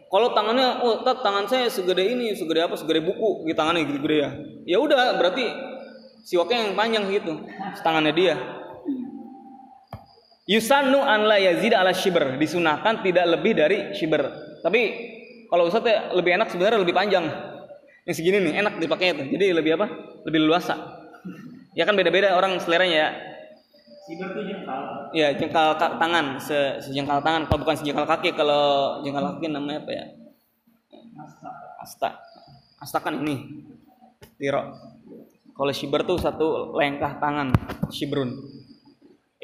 kalau 0.08 0.32
tangannya 0.32 0.80
oh 0.84 1.04
tat, 1.04 1.20
tangan 1.20 1.46
saya 1.52 1.68
segede 1.68 2.04
ini 2.04 2.32
segede 2.36 2.64
apa 2.64 2.76
segede 2.80 3.04
buku 3.04 3.48
di 3.48 3.54
tangannya 3.56 3.88
gitu 3.88 4.00
gede 4.04 4.18
ya. 4.18 4.30
Ya 4.64 4.78
udah 4.80 5.20
berarti 5.20 5.44
siwaknya 6.24 6.68
yang 6.68 6.72
panjang 6.76 7.04
gitu 7.12 7.34
tangannya 7.84 8.14
dia. 8.16 8.36
Yusannu 10.48 11.00
an 11.04 11.28
la 11.28 11.38
yazid 11.40 11.76
ala 11.76 11.92
shibr. 11.92 12.40
Disunahkan 12.40 13.04
tidak 13.04 13.28
lebih 13.28 13.56
dari 13.56 13.92
shibr. 13.96 14.24
Tapi 14.64 14.82
kalau 15.52 15.68
Ustaz 15.68 15.84
ya 15.84 16.12
lebih 16.16 16.40
enak 16.40 16.48
sebenarnya 16.52 16.80
lebih 16.80 16.96
panjang. 16.96 17.28
Yang 18.08 18.16
segini 18.24 18.40
nih 18.40 18.64
enak 18.64 18.80
dipakainya 18.80 19.14
tuh. 19.24 19.28
Jadi 19.28 19.46
lebih 19.52 19.76
apa? 19.76 19.88
Lebih 20.24 20.40
luasa 20.48 20.98
ya 21.78 21.86
kan 21.86 21.94
beda-beda 21.94 22.34
orang 22.34 22.58
seleranya 22.58 22.98
ya 22.98 23.10
Siber 24.08 24.32
tuh 24.32 24.43
jengkal. 24.48 25.12
ya 25.12 25.36
jengkal 25.36 25.76
ka- 25.76 26.00
tangan 26.00 26.39
se 26.39 26.80
sejengkal 26.80 27.20
tangan. 27.20 27.43
Kalau 27.52 27.60
bukan 27.60 27.76
sejengkal 27.76 28.08
kaki 28.08 28.32
kalau 28.32 28.98
jengkal 29.04 29.36
kaki 29.36 29.52
namanya 29.52 29.84
apa 29.84 29.91
ya? 29.91 30.06
Asta. 31.84 32.15
Asta. 32.80 32.98
Kan 33.04 33.20
ini 33.20 33.67
tiro. 34.39 34.72
Kalau 35.52 35.72
shiber 35.76 36.08
tuh 36.08 36.15
satu 36.15 36.72
lengkah 36.80 37.20
tangan 37.20 37.52
shibrun. 37.91 38.32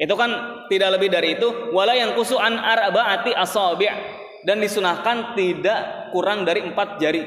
Itu 0.00 0.16
kan 0.16 0.32
tidak 0.72 0.96
lebih 0.96 1.12
dari 1.12 1.36
itu 1.36 1.70
wala 1.76 1.92
yang 1.92 2.16
kusuan 2.16 2.56
arbaati 2.56 3.36
asabi' 3.36 3.92
dan 4.48 4.64
disunahkan 4.64 5.36
tidak 5.36 6.10
kurang 6.10 6.48
dari 6.48 6.64
empat 6.64 6.96
jari. 6.98 7.22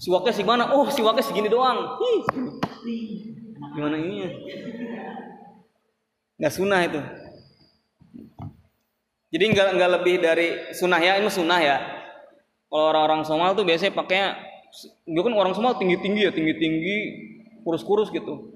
Siwaknya 0.00 0.32
segimana? 0.34 0.64
Oh 0.74 0.88
siwaknya 0.90 1.22
segini 1.22 1.46
doang. 1.46 1.94
Ih, 2.00 2.20
gimana 3.72 3.96
ininya? 3.98 4.30
Nggak 6.38 6.52
sunnah 6.52 6.80
itu. 6.84 7.00
Jadi 9.32 9.44
nggak 9.48 9.68
nggak 9.80 9.90
lebih 10.00 10.14
dari 10.20 10.48
sunnah 10.76 11.00
ya 11.00 11.16
ini 11.16 11.28
sunnah 11.32 11.60
ya. 11.60 11.76
Kalau 12.68 12.88
orang-orang 12.92 13.24
Somal 13.24 13.52
tuh 13.56 13.64
biasanya 13.64 13.92
pakainya 13.96 14.36
dia 15.04 15.20
kan 15.24 15.32
orang 15.36 15.52
Somal 15.56 15.76
tinggi 15.76 16.00
tinggi 16.00 16.24
ya 16.24 16.32
tinggi 16.32 16.54
tinggi 16.56 16.98
kurus 17.64 17.84
kurus 17.84 18.08
gitu. 18.12 18.52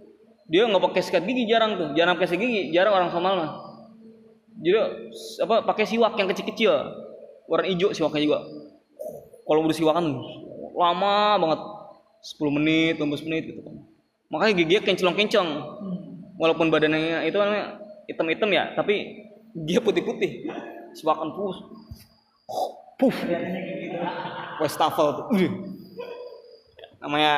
Dia 0.48 0.68
nggak 0.68 0.84
pakai 0.92 1.02
sikat 1.04 1.24
gigi 1.24 1.48
jarang 1.48 1.80
tuh. 1.80 1.88
Jarang 1.96 2.20
pakai 2.20 2.28
sikat 2.28 2.42
gigi 2.44 2.62
jarang 2.76 2.92
orang 2.92 3.08
Somal 3.12 3.32
mah. 3.36 3.50
Jadi 4.60 4.76
apa 5.44 5.64
pakai 5.64 5.84
siwak 5.88 6.16
yang 6.16 6.28
kecil-kecil. 6.28 6.72
Warna 7.48 7.68
hijau 7.72 7.92
siwaknya 7.94 8.20
juga. 8.24 8.40
Kalau 9.46 9.60
udah 9.62 9.76
siwakan 9.76 10.04
lama 10.76 11.16
banget. 11.40 11.60
10 12.26 12.58
menit 12.58 12.98
15 12.98 13.22
menit 13.30 13.42
gitu 13.54 13.62
kan 13.62 13.76
makanya 14.32 14.52
giginya 14.58 14.82
kenclong-kencong 14.86 15.48
walaupun 16.36 16.68
badannya 16.68 17.24
itu 17.26 17.36
namanya 17.38 17.80
hitam-hitam 18.06 18.50
ya 18.52 18.74
tapi 18.74 19.26
dia 19.56 19.80
putih-putih. 19.80 20.50
Siwakan 20.96 21.32
pus 21.32 21.56
puff 22.96 23.16
wastafel. 24.60 25.08
Tuh 25.16 25.26
Udah. 25.32 25.52
namanya 27.04 27.34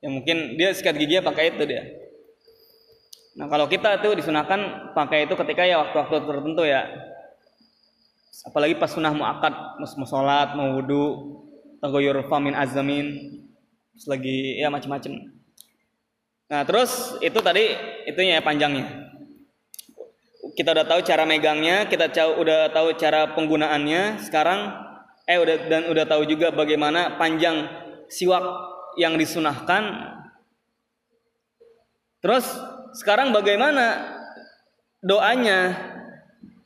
ya 0.00 0.08
mungkin 0.08 0.56
dia 0.56 0.72
sikat 0.72 0.96
giginya 0.96 1.28
pakai 1.28 1.52
itu 1.52 1.62
dia. 1.68 1.84
Nah 3.36 3.52
kalau 3.52 3.68
kita 3.68 4.00
tuh 4.00 4.16
disunahkan 4.16 4.92
pakai 4.96 5.28
itu 5.28 5.36
ketika 5.36 5.62
ya 5.68 5.80
waktu-waktu 5.84 6.24
tertentu 6.24 6.64
ya. 6.64 6.88
Apalagi 8.48 8.76
pas 8.76 8.92
sunah 8.92 9.12
mau 9.12 9.28
mau 9.80 10.06
sholat 10.08 10.56
mau 10.56 10.80
wudhu 10.80 11.04
tagoyur 11.80 12.24
famin 12.28 12.56
azamin 12.56 13.35
terus 13.96 14.06
lagi 14.12 14.60
ya 14.60 14.68
macam-macam 14.68 15.32
nah 16.46 16.62
terus 16.68 17.16
itu 17.24 17.40
tadi 17.42 17.74
itunya 18.06 18.38
ya 18.38 18.42
panjangnya. 18.44 18.86
Kita 20.54 20.72
udah 20.72 20.86
tahu 20.86 21.00
cara 21.02 21.26
megangnya 21.26 21.90
kita 21.90 22.08
udah 22.38 22.70
tahu 22.70 22.94
cara 22.96 23.34
penggunaannya. 23.34 24.22
Sekarang 24.22 24.72
eh 25.26 25.36
udah 25.42 25.56
dan 25.66 25.82
udah 25.90 26.06
tahu 26.06 26.22
juga 26.22 26.54
bagaimana 26.54 27.18
panjang 27.18 27.66
siwak 28.06 28.46
yang 28.94 29.18
disunahkan. 29.18 30.14
Terus 32.22 32.46
sekarang 33.02 33.34
bagaimana 33.34 34.16
doanya? 35.02 35.74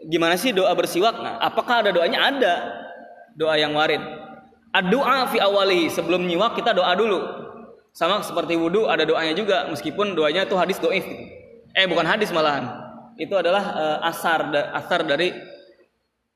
Gimana 0.00 0.36
sih 0.36 0.52
doa 0.52 0.72
bersiwak? 0.76 1.16
Nah, 1.18 1.40
apakah 1.40 1.84
ada 1.84 1.90
doanya? 1.92 2.30
Ada 2.30 2.54
doa 3.36 3.56
yang 3.56 3.72
warid 3.72 4.19
doa 4.78 5.26
fi 5.26 5.42
awali. 5.42 5.90
Sebelum 5.90 6.22
nyiwak 6.22 6.54
kita 6.54 6.70
doa 6.70 6.94
dulu. 6.94 7.18
Sama 7.90 8.22
seperti 8.22 8.54
wudhu 8.54 8.86
ada 8.86 9.02
doanya 9.02 9.34
juga. 9.34 9.66
Meskipun 9.66 10.14
doanya 10.14 10.46
itu 10.46 10.54
hadis 10.54 10.78
doif. 10.78 11.02
Eh 11.74 11.86
bukan 11.90 12.06
hadis 12.06 12.30
malahan. 12.30 12.70
Itu 13.18 13.34
adalah 13.34 13.64
eh, 13.74 13.98
asar 14.06 14.54
asar 14.54 15.02
dari 15.02 15.34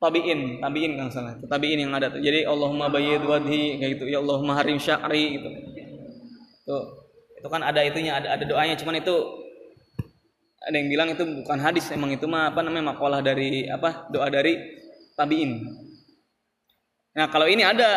tabiin. 0.02 0.58
Tabiin 0.58 0.92
kan 0.98 1.08
salah. 1.14 1.38
Tabiin 1.38 1.86
yang 1.86 1.94
ada 1.94 2.10
jadi 2.10 2.50
Allahumma 2.50 2.90
bayyid 2.90 3.22
wadhi 3.22 3.78
kayak 3.78 4.02
gitu. 4.02 4.10
Ya 4.10 4.18
Allahumma 4.18 4.58
harim 4.58 4.82
sya'ri 4.82 5.38
gitu. 5.38 5.48
Tuh. 6.66 6.84
Itu 7.38 7.46
kan 7.46 7.62
ada 7.62 7.78
itunya 7.86 8.18
ada 8.18 8.34
ada 8.34 8.42
doanya. 8.42 8.74
Cuman 8.74 8.98
itu 8.98 9.14
ada 10.64 10.74
yang 10.74 10.90
bilang 10.90 11.08
itu 11.14 11.22
bukan 11.22 11.58
hadis. 11.62 11.86
Emang 11.94 12.10
itu 12.10 12.26
mah 12.26 12.50
apa 12.50 12.66
namanya 12.66 12.98
makalah 12.98 13.22
dari 13.22 13.70
apa 13.70 14.10
doa 14.10 14.26
dari 14.26 14.58
tabiin 15.14 15.83
nah 17.14 17.30
kalau 17.30 17.46
ini 17.46 17.62
ada 17.62 17.90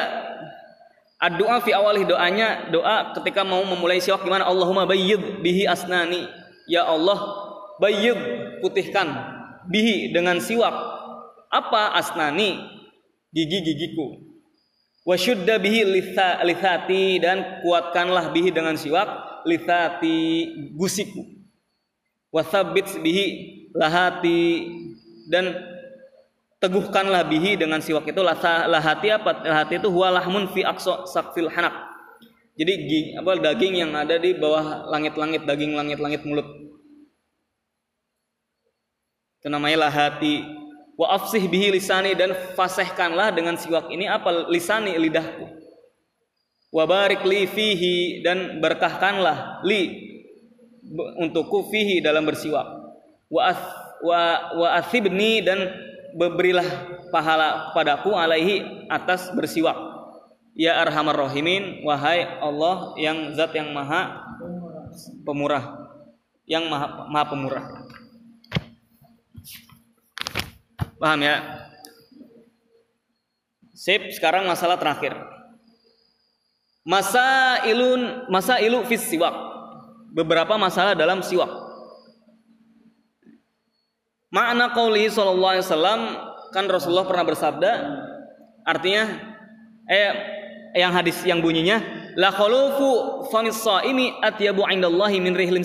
doa 1.36 1.58
fi 1.66 1.74
awalih 1.74 2.06
doanya 2.06 2.70
doa 2.70 3.18
ketika 3.18 3.42
mau 3.42 3.66
memulai 3.66 3.98
siwak 3.98 4.22
gimana? 4.22 4.46
Allahumma 4.46 4.86
bayyid 4.86 5.42
bihi 5.42 5.66
asnani. 5.66 6.30
Ya 6.70 6.86
Allah 6.86 7.18
bayyid 7.82 8.18
putihkan 8.62 9.10
bihi 9.68 10.14
dengan 10.14 10.38
siwak. 10.38 10.74
Apa 11.50 11.98
asnani? 11.98 12.62
Gigi-gigiku 13.34 14.28
wasyudda 15.08 15.56
bihi 15.64 15.88
litha, 15.88 16.44
lithati 16.44 17.24
dan 17.24 17.64
kuatkanlah 17.64 18.36
bihi 18.36 18.52
dengan 18.52 18.76
siwak 18.76 19.08
lithati 19.48 20.52
gusiku. 20.76 21.24
Wasabit 22.28 23.00
bihi 23.00 23.26
lahati 23.72 24.68
dan 25.32 25.56
teguhkanlah 26.58 27.26
bihi 27.30 27.58
dengan 27.58 27.82
siwak 27.82 28.10
itu. 28.10 28.22
Lahati 28.22 29.14
apa? 29.14 29.46
Lahati 29.46 29.78
itu 29.78 29.90
huwa 29.90 30.18
lahmun 30.18 30.50
fi 30.54 30.66
aqsa 30.66 31.06
sakfil 31.10 31.50
hanak. 31.50 31.74
Jadi 32.58 33.14
apa 33.14 33.38
daging 33.38 33.86
yang 33.86 33.94
ada 33.94 34.18
di 34.18 34.34
bawah 34.34 34.90
langit-langit 34.90 35.46
daging 35.46 35.78
langit-langit 35.78 36.26
mulut. 36.26 36.50
Itu 39.38 39.54
namanya 39.54 39.88
lahati 39.88 40.42
wa 40.98 41.14
afsih 41.14 41.46
bihi 41.46 41.70
lisani 41.78 42.18
dan 42.18 42.34
fasehkanlah 42.58 43.30
dengan 43.30 43.54
siwak 43.62 43.94
ini 43.94 44.10
apa? 44.10 44.50
Lisani 44.50 44.98
lidahku. 44.98 45.46
Wa 46.74 46.90
barik 46.90 47.22
li 47.30 47.46
fihi 47.46 48.26
dan 48.26 48.58
berkahkanlah 48.58 49.62
li 49.62 50.10
untukku 51.22 51.70
fihi 51.70 52.02
dalam 52.02 52.26
bersiwak. 52.26 52.66
Wa 53.30 53.54
wa 54.02 54.22
wa 54.58 54.68
asibni 54.82 55.46
dan 55.46 55.70
berilah 56.18 56.66
pahala 57.14 57.72
padaku 57.78 58.18
alaihi 58.18 58.90
atas 58.90 59.30
bersiwak 59.38 59.78
ya 60.58 60.82
arhamar 60.82 61.14
rahimin 61.30 61.86
wahai 61.86 62.26
Allah 62.42 62.98
yang 62.98 63.38
zat 63.38 63.54
yang 63.54 63.70
maha 63.70 64.26
pemurah 65.22 65.94
yang 66.50 66.66
maha, 66.66 67.06
maha 67.06 67.26
pemurah 67.30 67.66
Paham 70.98 71.22
ya? 71.22 71.38
Sip, 73.78 74.10
sekarang 74.18 74.50
masalah 74.50 74.82
terakhir. 74.82 75.14
Masa 76.82 77.62
ilun, 77.70 78.26
masa 78.34 78.58
ilu 78.58 78.82
fis 78.90 79.06
siwak. 79.06 79.34
Beberapa 80.10 80.58
masalah 80.58 80.98
dalam 80.98 81.22
siwak. 81.22 81.67
Makna 84.28 84.76
qauli 84.76 85.08
sallallahu 85.08 85.54
alaihi 85.56 85.66
wasallam 85.66 86.02
kan 86.52 86.66
Rasulullah 86.68 87.08
pernah 87.08 87.24
bersabda 87.24 87.72
artinya 88.68 89.04
eh 89.88 90.12
yang 90.76 90.92
hadis 90.92 91.24
yang 91.24 91.40
bunyinya 91.40 91.80
la 92.20 92.36
khalufu 92.36 93.24
famis 93.32 93.56
shaimi 93.64 94.20
atyabu 94.20 94.68
indallahi 94.68 95.24
min 95.24 95.32
rihlin 95.32 95.64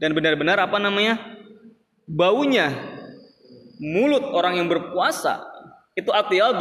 Dan 0.00 0.16
benar-benar 0.16 0.56
apa 0.56 0.80
namanya? 0.80 1.20
Baunya 2.08 2.72
mulut 3.78 4.24
orang 4.34 4.58
yang 4.58 4.66
berpuasa 4.66 5.44
itu 5.94 6.08
atyab 6.10 6.58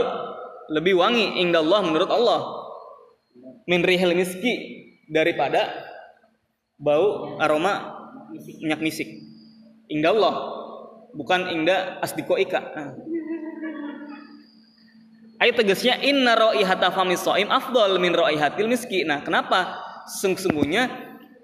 lebih 0.70 1.00
wangi 1.00 1.42
Allah 1.58 1.82
menurut 1.82 2.12
Allah 2.12 2.40
min 3.66 3.82
rihil 3.82 4.14
miski 4.14 4.54
daripada 5.10 5.68
bau 6.78 7.38
aroma 7.42 7.98
minyak 8.62 8.80
misik 8.80 9.29
Allah 9.90 10.34
bukan 11.18 11.50
ingda 11.50 11.98
asdikoika 12.06 12.62
ayat 15.40 15.56
tegasnya 15.56 15.98
inna 16.04 16.36
raihata 16.36 16.92
famis 16.92 17.24
soim 17.24 17.48
afdol 17.50 17.98
min 17.98 18.12
raihatil 18.14 18.68
miski. 18.68 19.08
Nah 19.08 19.24
kenapa? 19.24 19.80
Sesungguhnya 20.06 20.92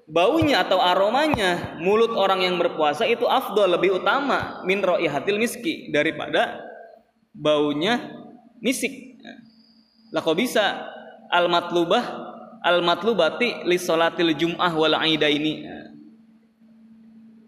baunya 0.06 0.62
atau 0.62 0.78
aromanya 0.84 1.80
mulut 1.82 2.14
orang 2.14 2.46
yang 2.46 2.60
berpuasa 2.62 3.08
itu 3.10 3.26
afdol 3.26 3.80
lebih 3.80 4.04
utama 4.04 4.62
min 4.68 4.84
hatil 4.84 5.40
miski 5.40 5.90
daripada 5.90 6.62
baunya 7.32 8.12
misik. 8.60 9.18
Lah 10.12 10.22
kok 10.22 10.38
bisa? 10.38 10.92
Al 11.26 11.50
matlubah 11.50 12.04
al 12.62 12.86
matlubati 12.86 13.66
li 13.66 13.78
salatil 13.82 14.34
jum'ah 14.38 14.74
wal 14.74 14.94
ini. 15.06 15.66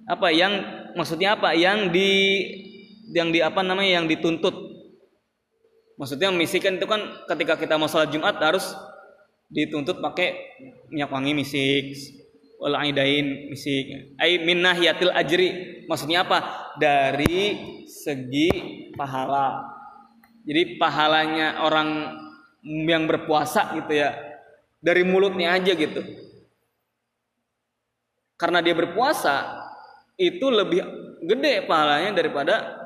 Apa 0.07 0.31
yang 0.31 0.76
maksudnya 0.97 1.37
apa? 1.37 1.53
Yang 1.53 1.93
di 1.93 2.11
yang 3.13 3.29
di 3.29 3.39
apa 3.39 3.61
namanya? 3.61 4.01
Yang 4.01 4.17
dituntut. 4.17 4.55
Maksudnya 5.97 6.33
misikan 6.33 6.77
itu 6.77 6.85
kan 6.89 7.25
ketika 7.29 7.57
kita 7.57 7.77
mau 7.77 7.89
sholat 7.89 8.09
Jumat 8.09 8.37
harus 8.41 8.73
dituntut 9.49 10.01
pakai 10.03 10.35
minyak 10.89 11.09
wangi 11.09 11.33
misik, 11.37 11.93
wal 12.57 12.75
aidain 12.77 13.49
misik. 13.53 14.17
Ai 14.17 14.41
min 14.41 14.61
nahiyatil 14.65 15.13
ajri. 15.13 15.49
Maksudnya 15.85 16.25
apa? 16.25 16.73
Dari 16.81 17.55
segi 17.87 18.49
pahala. 18.97 19.77
Jadi 20.43 20.81
pahalanya 20.81 21.63
orang 21.63 22.19
yang 22.63 23.07
berpuasa 23.07 23.77
gitu 23.79 23.95
ya 23.95 24.27
dari 24.81 25.01
mulutnya 25.01 25.57
aja 25.57 25.73
gitu. 25.73 26.01
Karena 28.37 28.61
dia 28.61 28.77
berpuasa 28.77 29.56
itu 30.17 30.45
lebih 30.49 30.81
gede 31.23 31.69
pahalanya 31.69 32.17
daripada 32.17 32.77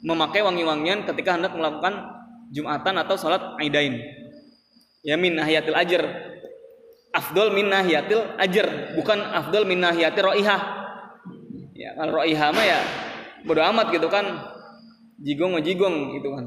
memakai 0.00 0.40
wangi-wangian 0.40 1.04
ketika 1.04 1.36
hendak 1.36 1.52
melakukan 1.52 2.08
jumatan 2.50 2.96
atau 2.96 3.14
sholat 3.20 3.56
aidain. 3.60 4.00
Ya 5.04 5.20
min 5.20 5.36
nahiyatil 5.36 5.76
ajr. 5.76 6.04
Afdol 7.10 7.50
min 7.52 7.66
nahiyatil 7.66 8.38
ajar 8.38 8.94
bukan 8.94 9.18
afdol 9.18 9.66
min 9.66 9.82
nahiyati 9.82 10.20
roihah. 10.22 10.60
Ya 11.74 11.96
kalau 11.96 12.22
roihah 12.22 12.50
mah 12.54 12.64
ya 12.64 12.80
bodo 13.44 13.60
amat 13.60 13.92
gitu 13.92 14.08
kan. 14.08 14.24
Jigong 15.20 15.60
jigong 15.60 16.16
gitu 16.16 16.32
kan. 16.32 16.44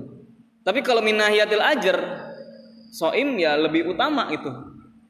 Tapi 0.65 0.81
kalau 0.81 1.05
min 1.05 1.19
nahiyatil 1.19 1.61
ajar 1.61 1.97
soim 2.89 3.37
ya 3.37 3.59
lebih 3.59 3.91
utama 3.91 4.33
itu 4.33 4.49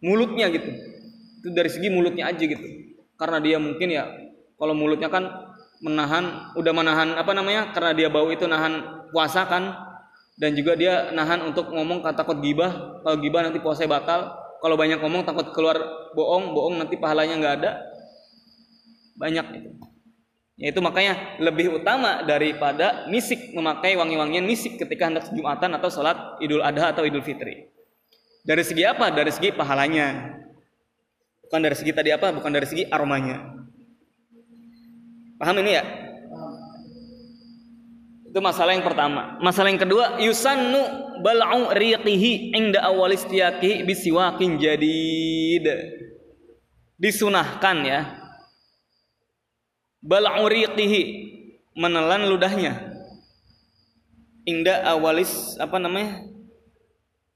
mulutnya 0.04 0.52
gitu. 0.52 0.68
Itu 1.44 1.48
dari 1.56 1.70
segi 1.72 1.88
mulutnya 1.92 2.32
aja 2.32 2.44
gitu. 2.44 2.64
Karena 3.16 3.40
dia 3.40 3.62
mungkin 3.62 3.88
ya 3.94 4.10
kalau 4.64 4.80
mulutnya 4.80 5.12
kan 5.12 5.28
menahan 5.84 6.56
udah 6.56 6.72
menahan 6.72 7.20
apa 7.20 7.36
namanya 7.36 7.76
karena 7.76 7.92
dia 7.92 8.08
bau 8.08 8.32
itu 8.32 8.48
nahan 8.48 9.04
puasa 9.12 9.44
kan. 9.44 9.92
Dan 10.40 10.56
juga 10.56 10.80
dia 10.80 11.12
nahan 11.12 11.44
untuk 11.52 11.68
ngomong 11.68 12.00
kata 12.00 12.24
takut 12.24 12.40
gibah. 12.40 13.04
Kalau 13.04 13.20
gibah 13.20 13.44
nanti 13.44 13.60
puasa 13.60 13.84
batal. 13.84 14.32
Kalau 14.64 14.80
banyak 14.80 15.04
ngomong 15.04 15.28
takut 15.28 15.52
keluar 15.52 15.76
bohong. 16.16 16.56
Bohong 16.56 16.80
nanti 16.80 16.96
pahalanya 16.96 17.36
nggak 17.36 17.56
ada. 17.60 17.72
Banyak 19.20 19.46
itu. 19.52 19.70
Ya 20.56 20.72
itu 20.72 20.80
makanya 20.80 21.44
lebih 21.44 21.76
utama 21.84 22.24
daripada 22.24 23.04
misik 23.12 23.52
memakai 23.52 24.00
wangi-wangian 24.00 24.48
misik 24.48 24.80
ketika 24.80 25.12
hendak 25.12 25.28
jumatan 25.28 25.76
atau 25.76 25.92
sholat 25.92 26.40
idul 26.40 26.64
adha 26.64 26.96
atau 26.96 27.04
idul 27.04 27.22
fitri. 27.22 27.68
Dari 28.48 28.64
segi 28.64 28.88
apa? 28.88 29.12
Dari 29.12 29.30
segi 29.30 29.52
pahalanya. 29.52 30.40
Bukan 31.44 31.60
dari 31.60 31.76
segi 31.76 31.92
tadi 31.92 32.16
apa 32.16 32.32
bukan 32.32 32.50
dari 32.50 32.66
segi 32.66 32.88
aromanya 32.88 33.63
paham 35.38 35.60
ini 35.62 35.72
ya 35.78 35.84
itu 38.34 38.42
masalah 38.42 38.74
yang 38.74 38.82
pertama. 38.82 39.38
Masalah 39.46 39.70
yang 39.70 39.78
kedua, 39.78 40.18
yusannu 40.18 40.82
bal'u 41.22 41.70
riqihi 41.70 42.58
inda 42.58 42.82
awal 42.82 43.14
istiyaqi 43.14 43.86
bisiwakin 43.86 44.58
jadid. 44.58 45.70
Disunahkan 46.98 47.78
ya. 47.86 48.10
Bal'u 50.02 50.50
riqihi 50.50 51.02
menelan 51.78 52.26
ludahnya. 52.26 52.74
Inda 54.50 54.82
awalis 54.82 55.54
apa 55.62 55.78
namanya? 55.78 56.26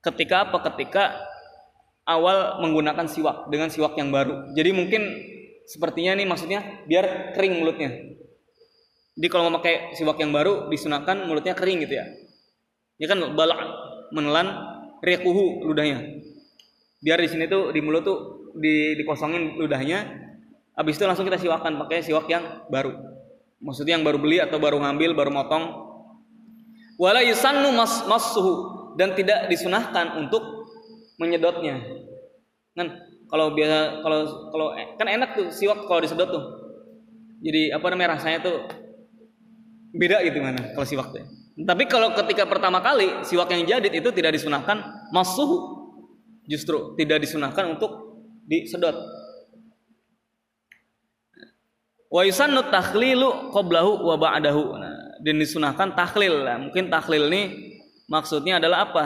Ketika 0.01 0.49
apa? 0.49 0.65
Ketika 0.65 1.13
awal 2.09 2.57
menggunakan 2.65 3.05
siwak 3.05 3.53
dengan 3.53 3.69
siwak 3.69 3.93
yang 4.01 4.09
baru. 4.09 4.49
Jadi 4.57 4.73
mungkin 4.73 5.05
sepertinya 5.67 6.15
nih 6.15 6.27
maksudnya 6.27 6.59
biar 6.87 7.35
kering 7.35 7.59
mulutnya 7.59 8.17
jadi 9.17 9.27
kalau 9.33 9.49
mau 9.49 9.57
pakai 9.57 9.97
siwak 9.97 10.21
yang 10.21 10.29
baru 10.29 10.69
disunahkan 10.69 11.25
mulutnya 11.25 11.57
kering 11.57 11.81
gitu 11.89 11.97
ya. 11.97 12.05
Ya 13.01 13.09
kan 13.09 13.17
balak 13.33 13.57
menelan 14.13 14.47
rekuhu 15.01 15.65
ludahnya. 15.65 16.21
Biar 17.01 17.17
di 17.17 17.29
sini 17.29 17.49
tuh 17.49 17.73
di 17.73 17.81
mulut 17.81 18.05
tuh 18.05 18.17
di 18.53 18.93
dikosongin 18.93 19.57
ludahnya. 19.57 20.05
Habis 20.77 21.01
itu 21.01 21.09
langsung 21.09 21.25
kita 21.25 21.41
siwakan 21.41 21.81
pakai 21.81 22.05
siwak 22.05 22.29
yang 22.29 22.69
baru. 22.69 22.93
Maksudnya 23.57 23.97
yang 23.97 24.05
baru 24.05 24.21
beli 24.21 24.37
atau 24.37 24.61
baru 24.61 24.77
ngambil, 24.77 25.17
baru 25.17 25.33
motong. 25.33 25.65
Wala 27.01 27.25
yusannu 27.25 27.73
mas 27.73 28.05
masuhu 28.05 28.93
dan 29.01 29.17
tidak 29.17 29.49
disunahkan 29.49 30.21
untuk 30.21 30.69
menyedotnya. 31.17 31.81
Kan 32.77 32.93
kalau 33.27 33.51
biasa 33.51 34.01
kalau 34.03 34.19
kalau 34.51 34.67
kan 34.95 35.07
enak 35.07 35.29
tuh 35.35 35.47
siwak 35.51 35.83
kalau 35.85 35.99
disedot 36.03 36.29
tuh. 36.31 36.43
Jadi 37.43 37.69
apa 37.69 37.85
namanya 37.93 38.17
rasanya 38.17 38.39
tuh 38.41 38.55
beda 39.93 40.23
gitu 40.25 40.39
mana 40.39 40.73
kalau 40.73 40.87
siwak 40.87 41.11
tuh. 41.11 41.23
Tapi 41.57 41.83
kalau 41.89 42.13
ketika 42.13 42.45
pertama 42.45 42.79
kali 42.79 43.25
siwak 43.25 43.49
yang 43.51 43.65
jadid 43.65 43.93
itu 43.93 44.09
tidak 44.13 44.37
disunahkan 44.37 45.09
masuh 45.09 45.77
justru 46.47 46.95
tidak 46.95 47.25
disunahkan 47.25 47.77
untuk 47.77 48.21
disedot. 48.47 48.95
Wa 52.07 52.23
yusannu 52.23 52.71
takhlilu 52.71 53.51
qablahu 53.51 54.07
wa 54.07 54.15
ba'dahu. 54.15 54.63
Nah, 54.79 54.97
dan 55.21 55.35
disunahkan 55.41 55.91
tahlil. 55.91 56.45
Nah, 56.45 56.57
mungkin 56.61 56.87
tahlil 56.87 57.27
ini 57.27 57.41
maksudnya 58.07 58.63
adalah 58.63 58.87
apa? 58.87 59.05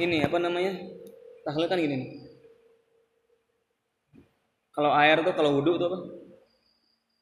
Ini 0.00 0.24
apa 0.24 0.40
namanya? 0.40 0.80
Tahlil 1.44 1.66
kan 1.68 1.76
gini 1.76 1.96
nih. 1.96 2.10
Kalau 4.80 4.96
air 4.96 5.20
tuh 5.20 5.36
kalau 5.36 5.60
wudhu 5.60 5.76
tuh 5.76 5.92
apa? 5.92 5.98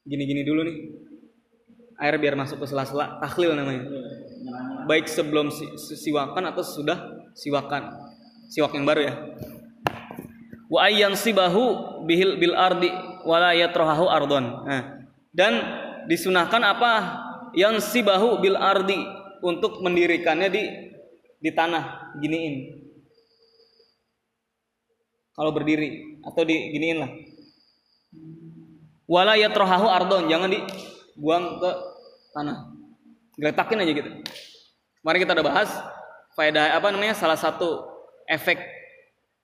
Gini-gini 0.07 0.47
dulu 0.47 0.63
nih. 0.63 0.95
Air 1.99 2.15
biar 2.23 2.39
masuk 2.39 2.63
ke 2.63 2.71
sela-sela 2.71 3.19
tahlil 3.19 3.59
namanya. 3.59 3.83
Baik 4.87 5.11
sebelum 5.11 5.51
si, 5.51 5.67
si- 5.75 5.99
siwakan 6.07 6.55
atau 6.55 6.63
sudah 6.63 7.27
siwakan. 7.35 7.99
Siwak 8.47 8.79
yang 8.79 8.87
baru 8.87 9.11
ya. 9.11 9.15
Wa 10.71 10.87
ayyan 10.87 11.19
sibahu 11.19 11.99
bihil 12.07 12.39
bil 12.39 12.55
ardi 12.55 12.95
wala 13.27 13.51
yatrahu 13.59 14.07
ardon. 14.07 14.63
Nah, 14.63 15.11
dan 15.35 15.59
disunahkan 16.07 16.63
apa? 16.63 16.93
Yang 17.59 17.91
sibahu 17.91 18.39
bil 18.39 18.55
ardi 18.55 19.03
untuk 19.43 19.83
mendirikannya 19.83 20.47
di 20.47 20.63
di 21.43 21.51
tanah 21.51 22.15
giniin. 22.23 22.87
Kalau 25.35 25.51
berdiri 25.51 26.23
atau 26.23 26.47
diginiin 26.47 27.03
lah 27.03 27.11
wala 29.09 29.35
yatrahu 29.35 29.89
ardon. 29.89 30.29
Jangan 30.29 30.53
dibuang 30.53 31.59
ke 31.59 31.71
tanah. 32.37 32.71
Geletakin 33.41 33.81
aja 33.81 33.93
gitu. 33.97 34.11
Mari 35.03 35.25
kita 35.25 35.33
udah 35.33 35.47
bahas 35.47 35.71
faedah 36.37 36.77
apa 36.77 36.93
namanya 36.93 37.17
salah 37.17 37.41
satu 37.41 37.89
efek 38.29 38.61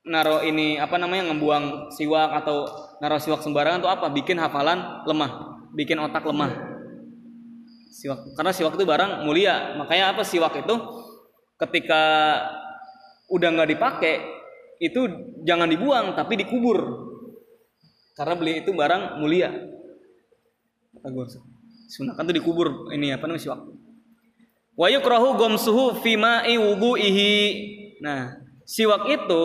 naro 0.04 0.44
ini 0.44 0.76
apa 0.76 1.00
namanya 1.00 1.32
ngebuang 1.32 1.96
siwak 1.96 2.44
atau 2.44 2.68
naro 3.00 3.16
siwak 3.16 3.40
sembarangan 3.40 3.80
tuh 3.80 3.90
apa? 3.90 4.06
Bikin 4.12 4.36
hafalan 4.36 5.08
lemah. 5.08 5.64
Bikin 5.72 5.96
otak 5.98 6.28
lemah. 6.28 6.52
Siwak. 7.88 8.36
Karena 8.36 8.52
siwak 8.52 8.76
itu 8.76 8.84
barang 8.84 9.24
mulia. 9.24 9.74
Makanya 9.80 10.12
apa 10.12 10.22
siwak 10.22 10.60
itu 10.60 10.74
ketika 11.56 12.02
udah 13.32 13.48
nggak 13.56 13.70
dipakai 13.72 14.14
itu 14.82 15.06
jangan 15.46 15.70
dibuang 15.70 16.12
tapi 16.12 16.36
dikubur 16.36 17.08
karena 18.14 18.34
beli 18.38 18.62
itu 18.62 18.70
barang 18.70 19.18
mulia. 19.18 19.50
Kata 20.94 21.08
gue 21.10 21.24
sunahkan 21.90 22.22
tuh 22.30 22.34
dikubur 22.34 22.90
ini 22.94 23.10
apa 23.12 23.26
namanya 23.26 23.42
siwak 23.42 23.60
wa 24.74 24.86
yukrahu 24.90 25.38
gomsuhu 25.38 25.98
fi 26.02 26.14
ma'i 26.18 26.58
wudu'ihi. 26.58 27.34
Nah 28.02 28.38
siwak 28.66 29.06
itu 29.10 29.40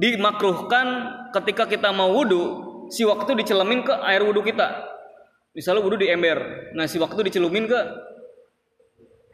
dimakruhkan 0.00 0.86
ketika 1.36 1.68
kita 1.68 1.92
mau 1.92 2.12
wudhu 2.12 2.68
siwak 2.92 3.24
itu 3.28 3.32
dicelemin 3.44 3.84
ke 3.84 3.92
air 4.04 4.24
wudhu 4.24 4.44
kita. 4.44 4.88
Misalnya 5.56 5.82
wudhu 5.82 5.98
di 6.00 6.08
ember. 6.12 6.70
Nah 6.76 6.84
siwak 6.84 7.16
itu 7.16 7.22
dicelumin 7.32 7.66
ke 7.68 7.80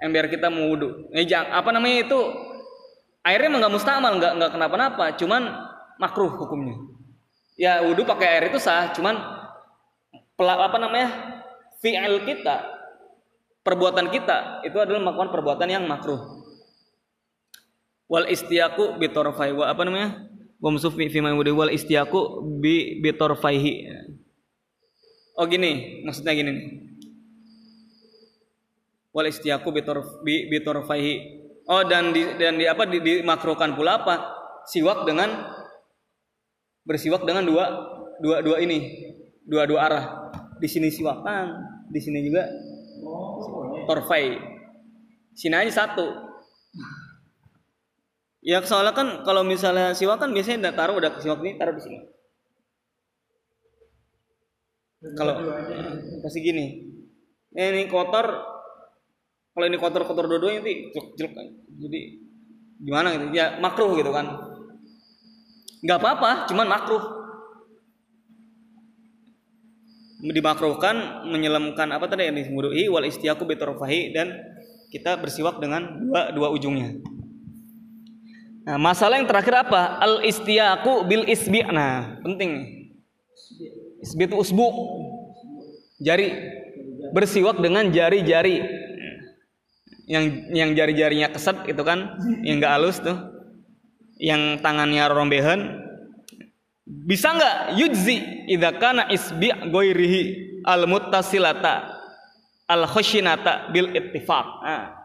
ember 0.02 0.30
kita 0.30 0.46
mau 0.46 0.70
wudhu 0.70 1.10
eh, 1.10 1.26
jang- 1.26 1.50
apa 1.50 1.74
namanya 1.74 2.06
itu? 2.06 2.20
Airnya 3.26 3.50
emang 3.50 3.60
nggak 3.66 3.74
mustamal 3.74 4.12
nggak 4.22 4.32
nggak 4.38 4.50
kenapa-napa 4.54 5.18
cuman 5.18 5.50
makruh 5.98 6.30
hukumnya 6.30 6.78
ya 7.56 7.82
wudhu 7.82 8.04
pakai 8.04 8.38
air 8.38 8.44
itu 8.52 8.60
sah 8.60 8.92
cuman 8.92 9.16
pela- 10.36 10.60
apa 10.60 10.76
namanya 10.76 11.08
fi'il 11.80 12.22
kita 12.28 12.76
perbuatan 13.66 14.12
kita 14.14 14.62
itu 14.62 14.76
adalah 14.78 15.02
melakukan 15.02 15.34
perbuatan 15.34 15.66
yang 15.66 15.84
makruh. 15.90 16.46
Wal 18.06 18.30
istiaku 18.30 19.02
bitorfai 19.02 19.50
wa 19.50 19.66
apa 19.66 19.82
namanya 19.82 20.30
wa 20.62 20.70
musufi 20.70 21.10
fi 21.10 21.18
wal 21.18 21.74
istiaku 21.74 22.46
bi 22.62 23.02
bitorfaihi. 23.02 23.74
Oh 25.34 25.44
gini 25.50 26.04
maksudnya 26.06 26.38
gini 26.38 26.52
wal 29.10 29.26
istiaku 29.26 29.74
bitorf 29.74 30.22
bi 30.22 30.46
bitorfaihi. 30.46 31.14
Oh 31.66 31.82
dan 31.82 32.14
di 32.14 32.22
dan 32.38 32.62
di 32.62 32.70
apa 32.70 32.86
di, 32.86 33.02
dimakruhkan 33.02 33.74
pula 33.74 33.98
apa? 33.98 34.14
Siwak 34.70 35.02
dengan 35.02 35.34
bersiwak 36.86 37.26
dengan 37.26 37.44
dua 37.44 37.64
dua 38.22 38.40
dua 38.40 38.56
ini. 38.62 39.04
Dua 39.42 39.66
dua 39.66 39.80
arah. 39.90 40.04
Di 40.56 40.70
sini 40.70 40.88
siwakan 40.88 41.46
di 41.90 42.00
sini 42.00 42.22
juga 42.24 42.48
torfai. 43.90 44.38
Sini 45.36 45.54
aja 45.54 45.84
satu. 45.84 46.06
Ya 48.46 48.62
soalnya 48.62 48.94
kan 48.94 49.26
kalau 49.26 49.42
misalnya 49.42 49.90
siwak 49.92 50.22
kan 50.22 50.30
biasanya 50.30 50.70
udah 50.70 50.74
taruh 50.78 50.94
udah 50.96 51.10
siwak 51.18 51.42
ini 51.42 51.58
taruh 51.58 51.74
di 51.74 51.82
sini. 51.82 51.98
Kalau 55.18 55.34
kasih 56.24 56.40
gini. 56.40 56.66
Eh, 57.56 57.68
ini 57.74 57.90
kotor. 57.90 58.26
Kalau 59.56 59.66
ini 59.66 59.80
kotor 59.80 60.04
kotor 60.04 60.28
dua-duanya 60.28 60.60
nanti 60.60 60.92
jelek 60.92 61.16
jelek 61.16 61.32
jadi 61.80 62.00
gimana 62.76 63.16
gitu? 63.16 63.32
Ya 63.32 63.56
makruh 63.56 63.96
gitu 63.96 64.12
kan 64.12 64.55
nggak 65.84 65.98
apa-apa 66.00 66.30
cuman 66.48 66.66
makruh 66.68 67.04
dimakruhkan 70.24 71.28
menyelamkan 71.28 71.92
apa 71.92 72.08
tadi 72.08 72.32
yang 72.32 72.36
disebut 72.40 72.72
wal 72.88 73.04
istiaku 73.04 73.44
bitorfahi 73.44 74.16
dan 74.16 74.32
kita 74.90 75.18
bersiwak 75.20 75.60
dengan 75.60 75.86
dua 76.08 76.32
dua 76.32 76.48
ujungnya. 76.54 76.96
Nah, 78.66 78.78
masalah 78.82 79.22
yang 79.22 79.28
terakhir 79.30 79.66
apa? 79.66 80.00
Al 80.02 80.26
istiaku 80.26 81.06
bil 81.06 81.22
isbi. 81.28 81.62
Nah, 81.62 82.18
penting. 82.24 82.50
Isbi 84.02 84.22
itu 84.26 84.36
usbu. 84.40 84.66
Jari. 86.02 86.34
Bersiwak 87.14 87.62
dengan 87.62 87.92
jari-jari. 87.94 88.62
Yang 90.06 90.24
yang 90.54 90.70
jari-jarinya 90.74 91.28
keset 91.34 91.66
itu 91.66 91.82
kan, 91.82 92.18
yang 92.42 92.58
enggak 92.62 92.74
halus 92.78 92.98
tuh. 93.02 93.35
Yang 94.16 94.64
tangannya 94.64 95.04
rombehan, 95.12 95.60
bisa 96.88 97.36
nggak 97.36 97.76
yujzi 97.76 98.48
idza 98.48 98.72
kana 98.80 99.12
isbi 99.12 99.52
goirihi 99.68 100.22
al 100.64 100.88
muttasilata 100.88 101.84
al 102.64 102.88
khushinata 102.88 103.68
bil 103.76 103.92
ittifaq? 103.92 104.46
Nah, 104.64 104.96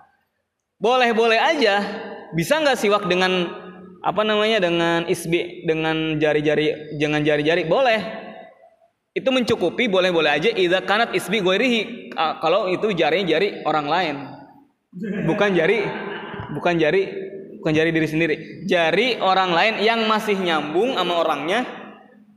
boleh 0.80 1.12
boleh 1.12 1.36
aja. 1.36 1.76
Bisa 2.32 2.63
nggak 2.63 2.80
siwak 2.80 3.04
dengan 3.12 3.52
apa 4.00 4.24
namanya 4.24 4.63
dengan 4.63 5.04
isbi 5.12 5.67
dengan 5.67 6.15
jari-jari 6.15 6.95
jangan 6.95 7.21
jari-jari? 7.21 7.67
Boleh. 7.67 8.00
Itu 9.12 9.28
mencukupi 9.28 9.91
boleh 9.91 10.08
boleh 10.15 10.32
aja. 10.39 10.56
Idza 10.56 10.88
kanat 10.88 11.12
isbi 11.12 11.43
goirihi 11.43 12.15
kalau 12.15 12.71
itu 12.71 12.95
jarinya 12.95 13.36
jari 13.36 13.60
orang 13.67 13.88
lain. 13.91 14.15
Bukan 15.28 15.52
jari 15.52 15.84
bukan 16.56 16.80
jari 16.80 17.20
bukan 17.62 17.78
jari 17.78 17.93
diri 17.93 18.10
sendiri. 18.10 18.36
Jari 18.65 19.21
orang 19.21 19.54
lain 19.54 19.86
yang 19.86 20.10
masih 20.10 20.34
nyambung 20.34 20.97
sama 20.97 21.21
orangnya 21.21 21.62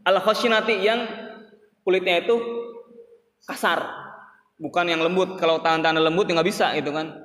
al 0.04 0.20
khoshinati 0.20 0.84
yang 0.84 1.08
kulitnya 1.80 2.20
itu 2.20 2.36
kasar. 3.48 3.88
Bukan 4.60 4.84
yang 4.84 5.00
lembut. 5.00 5.40
Kalau 5.40 5.64
tangan-tangan 5.64 6.04
lembut 6.04 6.28
ya 6.28 6.36
nggak 6.36 6.48
bisa 6.52 6.76
gitu 6.76 6.92
kan. 6.92 7.16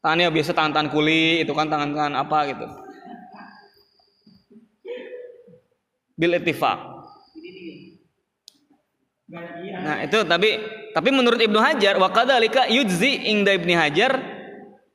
Tangannya 0.00 0.32
biasa 0.32 0.56
tangan-tangan 0.56 0.88
kuli 0.88 1.44
itu 1.44 1.52
kan 1.52 1.68
tangan-tangan 1.68 2.16
apa 2.16 2.38
gitu. 2.48 2.66
Bil 6.16 6.32
ittifaq. 6.40 6.80
Nah, 9.32 10.04
itu 10.04 10.24
tapi 10.24 10.60
tapi 10.92 11.08
menurut 11.08 11.40
Ibnu 11.40 11.56
Hajar 11.56 11.96
wa 11.96 12.08
kadzalika 12.12 12.68
yujzi 12.68 13.28
ingda 13.32 13.56
Ibnu 13.56 13.72
Hajar 13.76 14.31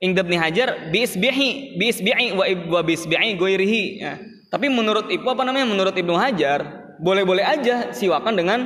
ingda 0.01 0.21
Ibnu 0.21 0.37
Hajar 0.37 0.89
bi 0.93 1.03
isbihi 1.05 1.77
bi 1.77 1.85
isbi'i 1.89 2.33
wa 2.33 2.45
wa 2.45 2.81
bi 2.85 2.93
isbi'i 2.93 3.37
ghairihi. 3.37 3.83
Ya. 4.01 4.13
Tapi 4.47 4.69
menurut 4.69 5.09
Ibnu 5.09 5.27
apa 5.27 5.43
namanya? 5.43 5.67
Menurut 5.67 5.95
Ibnu 5.97 6.13
Hajar 6.15 6.93
boleh-boleh 7.01 7.45
aja 7.45 7.93
siwakan 7.93 8.33
dengan 8.37 8.59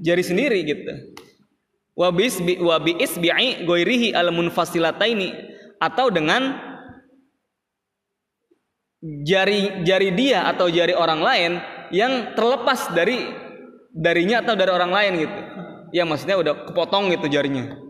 jari 0.00 0.22
sendiri 0.24 0.62
gitu. 0.66 0.92
Wa 1.98 2.14
bi 2.14 2.30
isbi 2.30 2.56
wa 2.62 2.78
bi 2.80 2.96
isbi'i 2.96 3.66
ghairihi 3.66 4.14
al 4.14 4.30
munfasilataini 4.32 5.34
atau 5.82 6.08
dengan 6.08 6.56
jari 9.00 9.84
jari 9.84 10.12
dia 10.12 10.44
atau 10.48 10.68
jari 10.68 10.92
orang 10.92 11.20
lain 11.24 11.52
yang 11.90 12.36
terlepas 12.36 12.92
dari 12.94 13.26
darinya 13.90 14.44
atau 14.44 14.54
dari 14.54 14.70
orang 14.70 14.92
lain 14.94 15.12
gitu. 15.26 15.40
Ya 15.90 16.06
maksudnya 16.06 16.38
udah 16.38 16.54
kepotong 16.70 17.10
gitu 17.10 17.26
jarinya. 17.26 17.89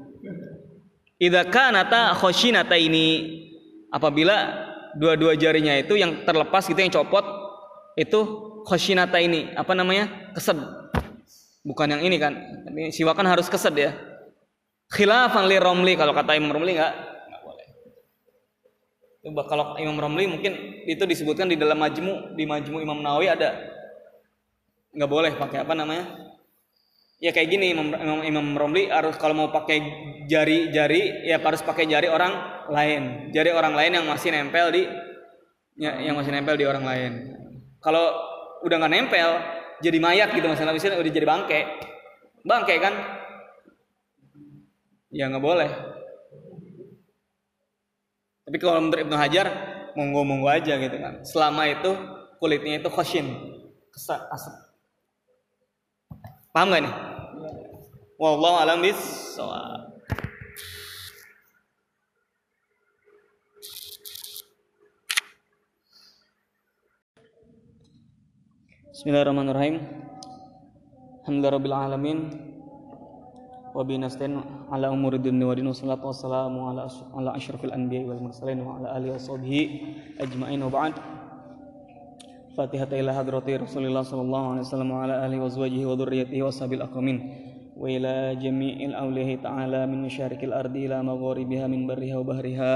Idza 1.21 1.45
kanata 1.53 2.17
khoshinata 2.17 2.81
ini 2.81 3.29
apabila 3.93 4.57
dua-dua 4.97 5.37
jarinya 5.37 5.77
itu 5.77 6.01
yang 6.01 6.25
terlepas 6.25 6.65
gitu 6.65 6.81
yang 6.81 6.89
copot 6.89 7.23
itu 7.93 8.21
khoshinata 8.65 9.21
ini 9.21 9.53
apa 9.53 9.77
namanya? 9.77 10.33
kesed. 10.33 10.57
Bukan 11.61 11.93
yang 11.93 12.01
ini 12.01 12.17
kan. 12.17 12.33
Ini 12.73 12.89
siwakan 12.89 13.29
harus 13.29 13.53
kesed 13.53 13.77
ya. 13.77 13.93
Khilafan 14.89 15.45
li 15.45 15.61
Romli 15.61 15.93
kalau 15.93 16.17
kata 16.17 16.41
Imam 16.41 16.57
Romli 16.57 16.73
enggak 16.73 16.97
enggak 17.29 17.43
boleh. 17.45 17.67
Coba 19.21 19.43
kalau 19.45 19.65
Imam 19.77 20.01
Romli 20.01 20.25
mungkin 20.25 20.57
itu 20.89 21.05
disebutkan 21.05 21.53
di 21.53 21.61
dalam 21.61 21.77
majmu 21.77 22.33
di 22.33 22.49
majmu 22.49 22.81
Imam 22.81 23.05
Nawawi 23.05 23.29
ada 23.29 23.61
nggak 24.97 25.11
boleh 25.11 25.37
pakai 25.37 25.69
apa 25.69 25.77
namanya 25.77 26.30
ya 27.21 27.31
kayak 27.37 27.49
gini 27.53 27.77
Imam, 27.77 27.93
Imam, 28.25 28.57
Romli 28.57 28.89
harus 28.89 29.15
kalau 29.21 29.37
mau 29.37 29.49
pakai 29.53 29.79
jari-jari 30.25 31.29
ya 31.29 31.37
harus 31.37 31.61
pakai 31.61 31.85
jari 31.85 32.09
orang 32.09 32.33
lain. 32.73 33.31
Jari 33.31 33.53
orang 33.53 33.77
lain 33.77 33.93
yang 34.01 34.07
masih 34.09 34.33
nempel 34.33 34.73
di 34.73 34.83
ya, 35.77 36.01
yang 36.01 36.17
masih 36.17 36.33
nempel 36.33 36.57
di 36.57 36.65
orang 36.65 36.83
lain. 36.83 37.13
Kalau 37.85 38.09
udah 38.65 38.77
nggak 38.81 38.93
nempel 38.97 39.31
jadi 39.85 39.99
mayat 40.01 40.33
gitu 40.33 40.49
masalah 40.49 40.73
misalnya 40.73 40.99
udah 40.99 41.13
jadi 41.13 41.27
bangke. 41.29 41.61
Bangke 42.41 42.75
kan? 42.81 42.95
Ya 45.13 45.29
nggak 45.29 45.45
boleh. 45.45 45.71
Tapi 48.49 48.57
kalau 48.59 48.81
menurut 48.83 49.05
Ibnu 49.05 49.17
Hajar 49.21 49.47
monggo 49.95 50.25
monggo 50.25 50.49
aja 50.49 50.81
gitu 50.81 50.97
kan. 50.97 51.21
Selama 51.23 51.69
itu 51.69 51.93
kulitnya 52.41 52.81
itu 52.81 52.89
khoshin 52.89 53.29
kesak 53.93 54.23
asap 54.33 54.55
paham 56.55 56.75
gak 56.75 56.83
nih 56.83 56.95
wallahu 58.21 58.61
alam 58.61 58.85
bis 58.85 59.01
Bismillahirrahmanirrahim. 69.01 69.81
Alhamdulillahirabbil 71.25 71.73
alamin. 71.73 72.19
Wa 73.73 73.81
bi 73.81 73.97
nastain 73.97 74.45
ala 74.69 74.93
umuri 74.93 75.17
dunya 75.17 75.49
wa 75.49 75.57
dinu 75.57 75.73
salatu 75.73 76.13
wassalamu 76.13 76.69
ala 76.69 76.85
ala 77.17 77.33
asyrafil 77.33 77.73
anbiya'i 77.73 78.05
wal 78.05 78.21
mursalin 78.21 78.61
wa 78.61 78.77
ala 78.77 79.01
alihi 79.01 79.17
washabihi 79.17 79.61
ajmain 80.21 80.61
wa 80.61 80.69
ba'd. 80.69 81.01
Fatihah 82.53 82.93
ila 82.93 83.17
hadrati 83.17 83.57
Rasulillah 83.57 84.05
sallallahu 84.05 84.61
alaihi 84.61 84.69
wasallam 84.69 84.91
wa 84.93 85.01
ala 85.09 85.25
alihi 85.25 85.41
wa 85.41 85.49
azwajihi 85.49 85.85
wa 85.89 85.97
dhurriyyatihi 85.97 86.43
wa 86.45 86.53
sahabil 86.53 86.85
aqwamin. 86.85 87.19
Wa 87.81 87.89
ila 87.89 88.37
jami'il 88.37 88.93
awlihi 88.93 89.41
ta'ala 89.41 89.89
min 89.89 90.05
masyarikil 90.05 90.53
ardi 90.53 90.85
ila 90.85 91.01
magharibiha 91.01 91.65
min 91.65 91.89
barriha 91.89 92.21
wa 92.21 92.29
bahriha 92.29 92.73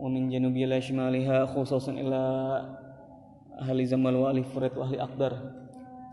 wa 0.00 0.08
min 0.08 0.32
janubiha 0.32 0.64
ila 0.64 0.80
shimaliha 0.80 1.44
khususan 1.52 2.00
ila 2.00 2.24
ahli 3.60 3.84
zamal 3.84 4.16
wa 4.16 4.32
ahli 4.32 4.48
furat 4.48 4.72
wa 4.72 4.88
ahli 4.88 4.96
akdar 4.96 5.36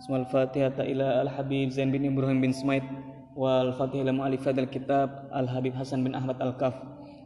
Ismal 0.03 0.27
Fatihah 0.27 0.75
ila 0.75 1.23
Al-Habib 1.23 1.71
Zain 1.71 1.87
bin 1.87 2.03
Ibrahim 2.03 2.43
bin 2.43 2.51
Smait 2.51 2.83
wal 3.31 3.71
Fatihah 3.71 4.11
ila 4.11 4.27
mu'alif 4.27 4.43
hadal 4.43 4.67
kitab 4.67 5.31
Al-Habib 5.31 5.71
Hasan 5.79 6.03
bin 6.03 6.19
Ahmad 6.19 6.35
Al-Kaf 6.43 6.75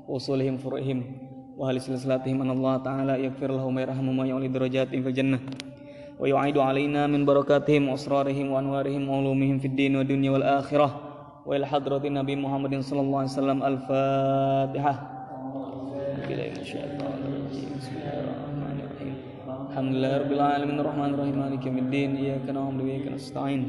usulihim 0.06 0.62
furu'ihim 0.62 1.02
wa 1.58 1.74
ahli 1.74 1.82
silsilatihim 1.82 2.46
an 2.46 2.54
Allah 2.54 2.78
Ta'ala 2.86 3.18
ويعيد 6.24 6.58
علينا 6.58 7.12
من 7.12 7.28
بركاتهم 7.28 7.92
وأسرارهم 7.92 8.48
وأنوارهم 8.52 9.04
وعلومهم 9.10 9.60
في 9.60 9.68
الدين 9.68 9.92
والدنيا 10.00 10.32
والآخرة 10.32 10.90
وإلى 11.44 11.66
حضرة 11.68 12.04
النبي 12.08 12.36
محمد 12.40 12.80
صلى 12.80 13.02
الله 13.04 13.20
عليه 13.20 13.36
وسلم 13.36 13.60
الفاتحة. 13.64 14.94
الحمد 19.70 19.92
لله 19.96 20.14
رب 20.24 20.32
العالمين 20.32 20.78
الرحمن 20.80 21.10
الرحيم 21.14 21.36
مالك 21.44 21.66
يوم 21.68 21.78
الدين 21.78 22.10
إياك 22.16 22.48
نعبد 22.56 22.82
وإياك 22.82 23.06
نستعين. 23.20 23.62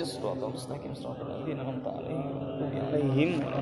الصراط 0.00 0.40
المستقيم 0.44 0.94
صراط 0.94 1.20
الذين 1.20 1.60
أنعمت 1.60 1.86
عليهم 1.86 2.26
ولا 2.32 2.80
عليهم 2.90 3.30
ولا 3.44 3.60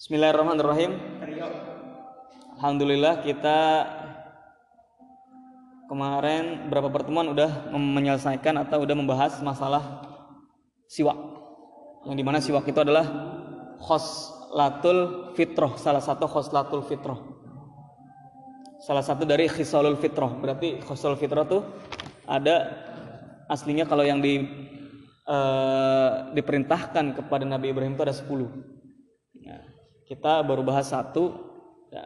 Bismillahirrahmanirrahim. 0.00 0.96
Alhamdulillah 2.56 3.20
kita 3.20 3.84
kemarin 5.92 6.72
berapa 6.72 6.88
pertemuan 6.88 7.28
udah 7.28 7.68
menyelesaikan 7.76 8.64
atau 8.64 8.80
udah 8.80 8.96
membahas 8.96 9.36
masalah 9.44 10.00
siwak. 10.88 11.20
Yang 12.08 12.16
di 12.16 12.24
mana 12.24 12.40
siwak 12.40 12.64
itu 12.64 12.80
adalah 12.80 13.04
khoslatul 13.76 15.36
fitroh 15.36 15.76
salah 15.76 16.00
satu 16.00 16.24
khoslatul 16.24 16.80
fitroh. 16.80 17.20
Salah 18.80 19.04
satu 19.04 19.28
dari 19.28 19.52
khisalul 19.52 20.00
fitroh. 20.00 20.32
Berarti 20.40 20.80
khoslatul 20.80 21.20
fitroh 21.20 21.44
tuh 21.44 21.62
ada 22.24 22.72
aslinya 23.52 23.84
kalau 23.84 24.08
yang 24.08 24.24
di 24.24 24.48
eh, 25.28 26.10
diperintahkan 26.32 27.20
kepada 27.20 27.44
Nabi 27.44 27.76
Ibrahim 27.76 28.00
itu 28.00 28.04
ada 28.08 28.16
10 28.16 28.32
Nah, 28.32 28.79
kita 30.10 30.42
baru 30.42 30.66
bahas 30.66 30.90
satu 30.90 31.38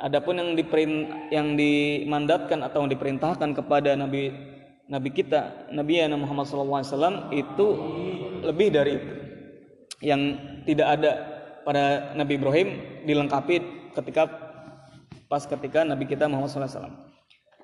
adapun 0.05 0.37
yang 0.37 0.53
diperin 0.53 1.09
yang 1.33 1.57
dimandatkan 1.57 2.61
atau 2.61 2.85
yang 2.85 2.93
diperintahkan 2.93 3.57
kepada 3.57 3.97
Nabi 3.97 4.29
Nabi 4.85 5.09
kita 5.09 5.73
Nabi 5.73 6.05
Muhammad 6.13 6.45
SAW 6.45 7.33
itu 7.33 7.67
lebih 8.45 8.69
dari 8.77 9.01
itu 9.01 9.13
yang 10.05 10.21
tidak 10.69 11.01
ada 11.01 11.13
pada 11.65 12.13
Nabi 12.13 12.37
Ibrahim 12.37 12.69
dilengkapi 13.09 13.89
ketika 13.97 14.29
pas 15.25 15.49
ketika 15.49 15.81
Nabi 15.89 16.05
kita 16.05 16.29
Muhammad 16.29 16.53
SAW. 16.53 16.93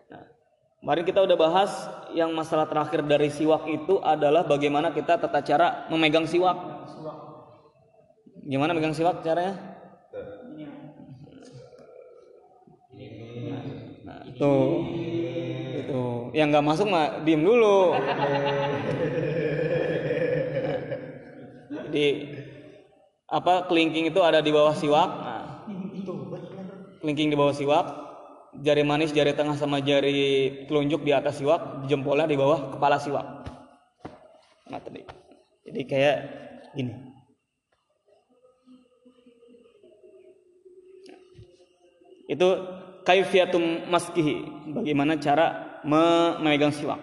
Nah, 0.08 0.24
kemarin 0.80 1.04
kita 1.04 1.20
udah 1.20 1.36
bahas 1.36 1.72
yang 2.16 2.32
masalah 2.32 2.64
terakhir 2.64 3.04
dari 3.04 3.28
siwak 3.28 3.68
itu 3.68 4.00
adalah 4.00 4.48
bagaimana 4.48 4.88
kita 4.88 5.20
tata 5.20 5.44
cara 5.44 5.84
memegang 5.92 6.24
siwak. 6.24 6.56
Gimana 8.48 8.72
megang 8.72 8.96
siwak 8.96 9.20
caranya? 9.20 9.70
Nah, 14.00 14.24
tuh, 14.40 14.88
itu 15.76 16.32
yang 16.32 16.48
nggak 16.48 16.64
masuk 16.64 16.88
mah 16.88 17.20
diem 17.20 17.44
dulu. 17.44 17.92
Jadi 21.90 22.06
apa 23.28 23.68
kelingking 23.68 24.08
itu 24.08 24.20
ada 24.24 24.40
di 24.40 24.48
bawah 24.48 24.72
siwak. 24.72 25.10
Nah, 25.10 25.68
kelingking 27.04 27.28
di 27.28 27.36
bawah 27.36 27.52
siwak, 27.52 27.86
jari 28.64 28.82
manis, 28.82 29.12
jari 29.12 29.36
tengah 29.36 29.54
sama 29.60 29.84
jari 29.84 30.64
telunjuk 30.66 31.04
di 31.04 31.12
atas 31.12 31.38
siwak, 31.38 31.84
jempolnya 31.86 32.24
di 32.24 32.40
bawah 32.40 32.72
kepala 32.72 32.96
siwak. 32.96 33.26
Nah 34.70 34.80
tadi. 34.80 35.02
Jadi 35.66 35.80
kayak 35.86 36.16
gini. 36.74 36.94
Itu 42.30 42.48
kaifiatum 43.04 43.88
maskihi, 43.88 44.44
bagaimana 44.74 45.16
cara 45.16 45.80
memegang 45.84 46.72
siwak. 46.72 47.00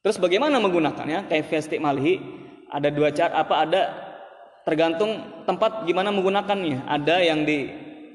Terus 0.00 0.16
bagaimana 0.16 0.56
menggunakannya? 0.56 1.28
Kaifiyat 1.28 1.68
istimalihi 1.68 2.14
ada 2.72 2.88
dua 2.88 3.12
cara 3.12 3.44
apa 3.44 3.54
ada 3.68 3.82
tergantung 4.64 5.44
tempat 5.44 5.84
gimana 5.84 6.08
menggunakannya. 6.08 6.88
Ada 6.88 7.20
yang 7.20 7.44
di 7.44 7.68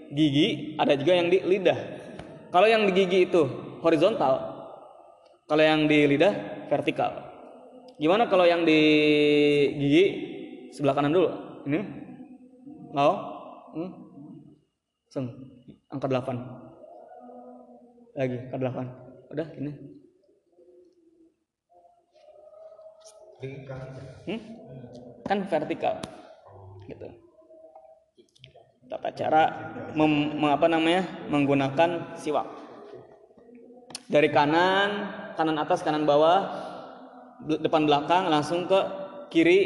gigi, 0.10 0.78
ada 0.82 0.98
juga 0.98 1.14
yang 1.14 1.30
di 1.30 1.46
lidah. 1.46 1.80
Kalau 2.50 2.66
yang 2.66 2.90
di 2.90 2.92
gigi 2.96 3.30
itu 3.30 3.44
horizontal, 3.86 4.34
kalau 5.46 5.62
yang 5.62 5.86
di 5.86 6.10
lidah 6.10 6.66
vertikal. 6.72 7.22
Gimana 8.02 8.28
kalau 8.28 8.44
yang 8.50 8.66
di 8.66 8.82
gigi 9.78 10.06
sebelah 10.74 10.98
kanan 10.98 11.14
dulu? 11.14 11.30
Ini, 11.70 11.80
mau? 12.92 13.14
Hmm? 13.78 13.92
Angka 15.96 16.12
8 16.12 18.20
Lagi, 18.20 18.38
angka 18.52 18.60
8 18.60 19.06
Udah, 19.36 19.48
ini. 19.60 19.72
Hmm? 24.26 24.42
Kan 25.28 25.38
vertikal. 25.50 26.00
Gitu. 26.88 27.08
Tata 28.86 29.10
cara 29.12 29.44
mem, 29.98 30.40
apa 30.46 30.68
namanya? 30.70 31.04
menggunakan 31.28 32.16
siwak. 32.16 32.48
Dari 34.06 34.30
kanan, 34.30 35.10
kanan 35.34 35.58
atas, 35.58 35.82
kanan 35.82 36.06
bawah, 36.06 36.46
depan 37.44 37.90
belakang 37.90 38.30
langsung 38.30 38.70
ke 38.70 38.80
kiri, 39.34 39.60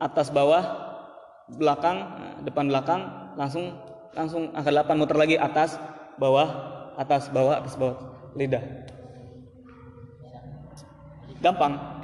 atas 0.00 0.32
bawah, 0.32 0.64
belakang, 1.52 1.96
nah, 2.02 2.34
depan 2.42 2.72
belakang 2.72 3.00
langsung 3.36 3.76
langsung 4.14 4.52
angka 4.54 4.70
8 4.70 4.94
muter 4.94 5.16
lagi 5.18 5.36
atas, 5.40 5.80
bawah, 6.20 6.48
atas, 7.00 7.28
bawah, 7.32 7.58
atas, 7.58 7.74
bawah, 7.74 7.96
lidah. 8.36 8.62
Gampang. 11.40 12.02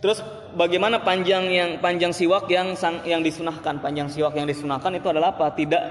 Terus 0.00 0.24
bagaimana 0.56 1.04
panjang 1.04 1.44
yang 1.52 1.70
panjang 1.84 2.14
siwak 2.16 2.48
yang 2.48 2.72
sang, 2.72 3.04
yang 3.04 3.20
disunahkan? 3.20 3.84
Panjang 3.84 4.08
siwak 4.08 4.32
yang 4.32 4.48
disunahkan 4.48 4.96
itu 4.96 5.12
adalah 5.12 5.36
apa? 5.36 5.52
Tidak 5.52 5.82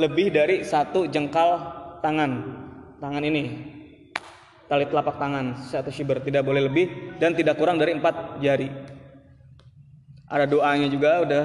lebih 0.00 0.34
dari 0.34 0.66
satu 0.66 1.06
jengkal 1.06 1.58
tangan. 2.02 2.30
Tangan 2.98 3.22
ini. 3.22 3.44
Tali 4.68 4.84
telapak 4.84 5.16
tangan 5.16 5.64
satu 5.64 5.88
shiber 5.88 6.20
tidak 6.20 6.44
boleh 6.44 6.68
lebih 6.68 7.16
dan 7.16 7.32
tidak 7.32 7.56
kurang 7.56 7.80
dari 7.80 7.96
empat 7.96 8.42
jari. 8.42 8.68
Ada 10.28 10.44
doanya 10.44 10.92
juga 10.92 11.24
udah 11.24 11.44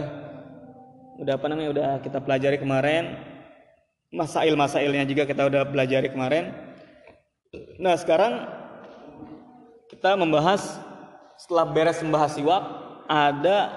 udah 1.19 1.33
apa 1.37 1.45
namanya 1.49 1.69
udah 1.73 1.89
kita 2.01 2.17
pelajari 2.23 2.57
kemarin. 2.57 3.17
Masail-masailnya 4.13 5.09
juga 5.09 5.25
kita 5.25 5.49
udah 5.49 5.65
pelajari 5.69 6.13
kemarin. 6.13 6.53
Nah, 7.81 7.97
sekarang 7.97 8.45
kita 9.89 10.13
membahas 10.17 10.77
setelah 11.37 11.65
beres 11.69 12.01
membahas 12.01 12.37
siwak 12.37 12.63
ada 13.09 13.73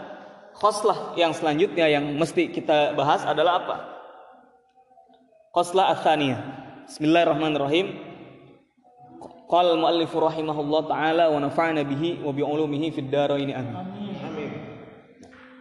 khoslah 0.56 1.16
yang 1.16 1.32
selanjutnya 1.32 1.88
yang 1.88 2.04
mesti 2.16 2.52
kita 2.52 2.92
bahas 2.96 3.24
adalah 3.24 3.64
apa? 3.64 3.76
Khoslah 5.56 5.96
atsaniyah. 5.96 6.40
Bismillahirrahmanirrahim. 6.88 7.96
Qala 9.46 9.78
al-muallif 9.78 10.12
rahimahullah 10.12 10.82
taala 10.90 11.24
wa 11.32 11.38
nafa'ana 11.38 11.80
bihi 11.86 12.20
wa 12.20 12.34
bi 12.34 12.42
ulumihi 12.44 12.92
fid 12.92 13.08
dharain 13.08 13.56
amin. 13.56 13.76
Amin. 14.20 14.50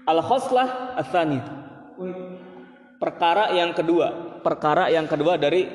Al-khoslah 0.03 0.99
ats-tsaniyah. 0.99 1.64
Perkara 2.95 3.51
yang 3.51 3.75
kedua, 3.75 4.39
perkara 4.39 4.87
yang 4.87 5.07
kedua 5.07 5.35
dari 5.35 5.67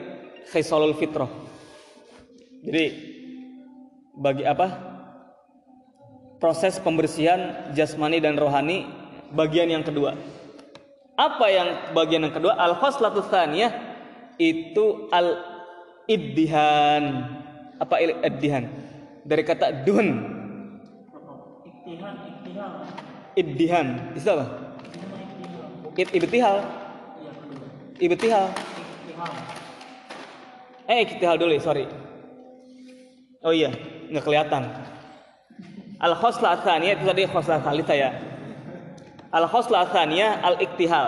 khisalul 0.49 0.97
fitrah. 0.97 1.29
Jadi 2.65 2.85
bagi 4.17 4.45
apa? 4.45 4.89
Proses 6.41 6.81
pembersihan 6.81 7.73
jasmani 7.77 8.17
dan 8.21 8.41
rohani 8.41 8.89
bagian 9.37 9.69
yang 9.69 9.85
kedua. 9.85 10.17
Apa 11.21 11.53
yang 11.53 11.69
bagian 11.93 12.25
yang 12.25 12.33
kedua? 12.33 12.57
Al-khoslatu 12.57 13.21
tsaniyah 13.29 13.73
itu 14.41 15.13
al-iddihan. 15.13 17.05
Apa 17.77 18.01
il- 18.01 18.17
iddihan? 18.25 18.65
Dari 19.21 19.45
kata 19.45 19.85
dun, 19.85 20.17
Iktihan, 21.69 22.17
iktihal. 22.25 22.89
iddihan. 23.37 23.87
Itu 24.17 24.33
apa? 24.33 24.70
Ibtihal. 25.97 26.59
Ibtihal. 27.99 28.47
Iktihal. 28.47 28.47
Eh, 30.91 31.07
iktihal 31.07 31.39
dulu, 31.39 31.55
sorry. 31.63 31.87
Oh 33.47 33.55
iya, 33.55 33.71
nggak 34.11 34.27
kelihatan. 34.27 34.67
Al 36.03 36.19
tsaniyah 36.19 36.99
itu 36.99 37.05
tadi 37.07 37.23
khoslah 37.31 37.63
tsalitsah 37.63 37.97
ya. 37.97 38.11
Al 39.31 39.47
tsaniyah 39.47 40.43
al 40.43 40.59
iktihal. 40.59 41.07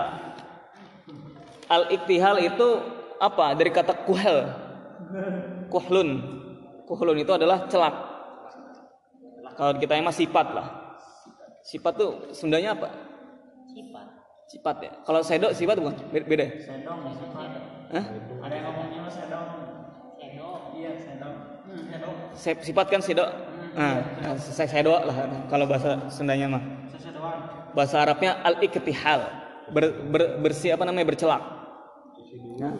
Al 1.67 1.83
iktihal 1.91 2.39
itu 2.39 2.67
apa? 3.19 3.59
Dari 3.59 3.75
kata 3.75 4.07
kuhel. 4.07 4.47
Kuhlun. 5.67 6.09
Kuhlun 6.87 7.17
itu 7.19 7.31
adalah 7.35 7.67
celak. 7.67 7.95
Kalau 9.59 9.73
kita 9.75 9.99
emang 9.99 10.15
sifat 10.15 10.47
lah. 10.55 10.67
Sifat 11.59 11.93
tuh 11.99 12.31
Sundanya 12.31 12.71
apa? 12.71 13.12
Sifat. 14.53 14.75
Ya. 14.85 14.91
Kalau 15.01 15.25
sedok 15.25 15.51
sifat 15.57 15.81
bukan? 15.81 15.97
Beda. 16.13 16.25
beda. 16.29 16.45
Sedong, 16.61 16.99
sifat. 17.17 17.49
Hah? 17.89 18.05
Ada 18.45 18.53
yang 18.53 18.65
ngomongnya 18.69 18.99
mas 19.01 19.15
sedong. 19.17 19.49
Sedong. 20.21 20.61
Iya, 20.77 20.91
sedong. 21.01 21.35
Hmm, 21.65 21.81
sedong. 21.89 22.15
Se- 22.37 22.61
Sifat 22.61 22.85
kan 22.93 23.01
sedok. 23.01 23.29
Nah, 23.73 24.05
saya 24.37 24.69
sedok 24.69 25.01
lah 25.09 25.15
kalau 25.49 25.65
bahasa 25.65 26.05
Sundanya 26.13 26.45
mah. 26.45 26.61
Bahasa 27.73 28.05
Arabnya 28.05 28.37
al 28.45 28.61
iktihal 28.61 29.43
ber, 29.73 29.85
ber- 30.09 30.33
bersih 30.41 30.75
apa 30.75 30.83
namanya 30.83 31.13
bercelak 31.13 31.41
Nah, 32.53 32.73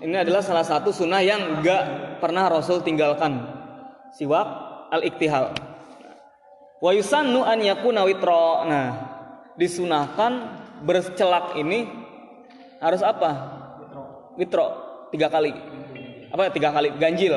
ini 0.00 0.16
adalah 0.16 0.40
salah 0.44 0.64
satu 0.64 0.92
sunnah 0.92 1.20
yang 1.20 1.60
enggak 1.60 1.82
pernah 2.20 2.48
Rasul 2.48 2.80
tinggalkan 2.80 3.40
siwak 4.16 4.46
al 4.92 5.04
iktihal 5.04 5.52
wa 6.80 6.90
yusannu 6.92 7.44
an 7.44 7.60
yakuna 7.60 8.04
witra 8.08 8.64
nah 8.68 8.88
disunahkan 9.56 10.59
bercelak 10.84 11.56
ini 11.60 11.88
harus 12.80 13.04
apa? 13.04 13.30
Witro. 14.40 14.88
Tiga 15.10 15.26
kali. 15.26 15.50
Apa 16.30 16.48
ya, 16.48 16.50
tiga 16.54 16.70
kali. 16.70 16.88
Ganjil. 16.96 17.34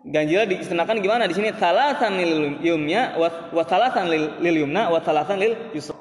Ganjil 0.00 0.48
disunahkan 0.48 0.98
gimana? 1.04 1.28
Di 1.28 1.36
sini 1.36 1.52
salasan 1.52 2.16
lil 2.16 2.56
yumnya 2.64 3.20
wa, 3.20 3.62
salasan 3.68 4.08
lil, 4.08 4.40
yumna 4.40 4.88
salasan 5.04 5.36
lil 5.36 5.54
yusra. 5.76 5.96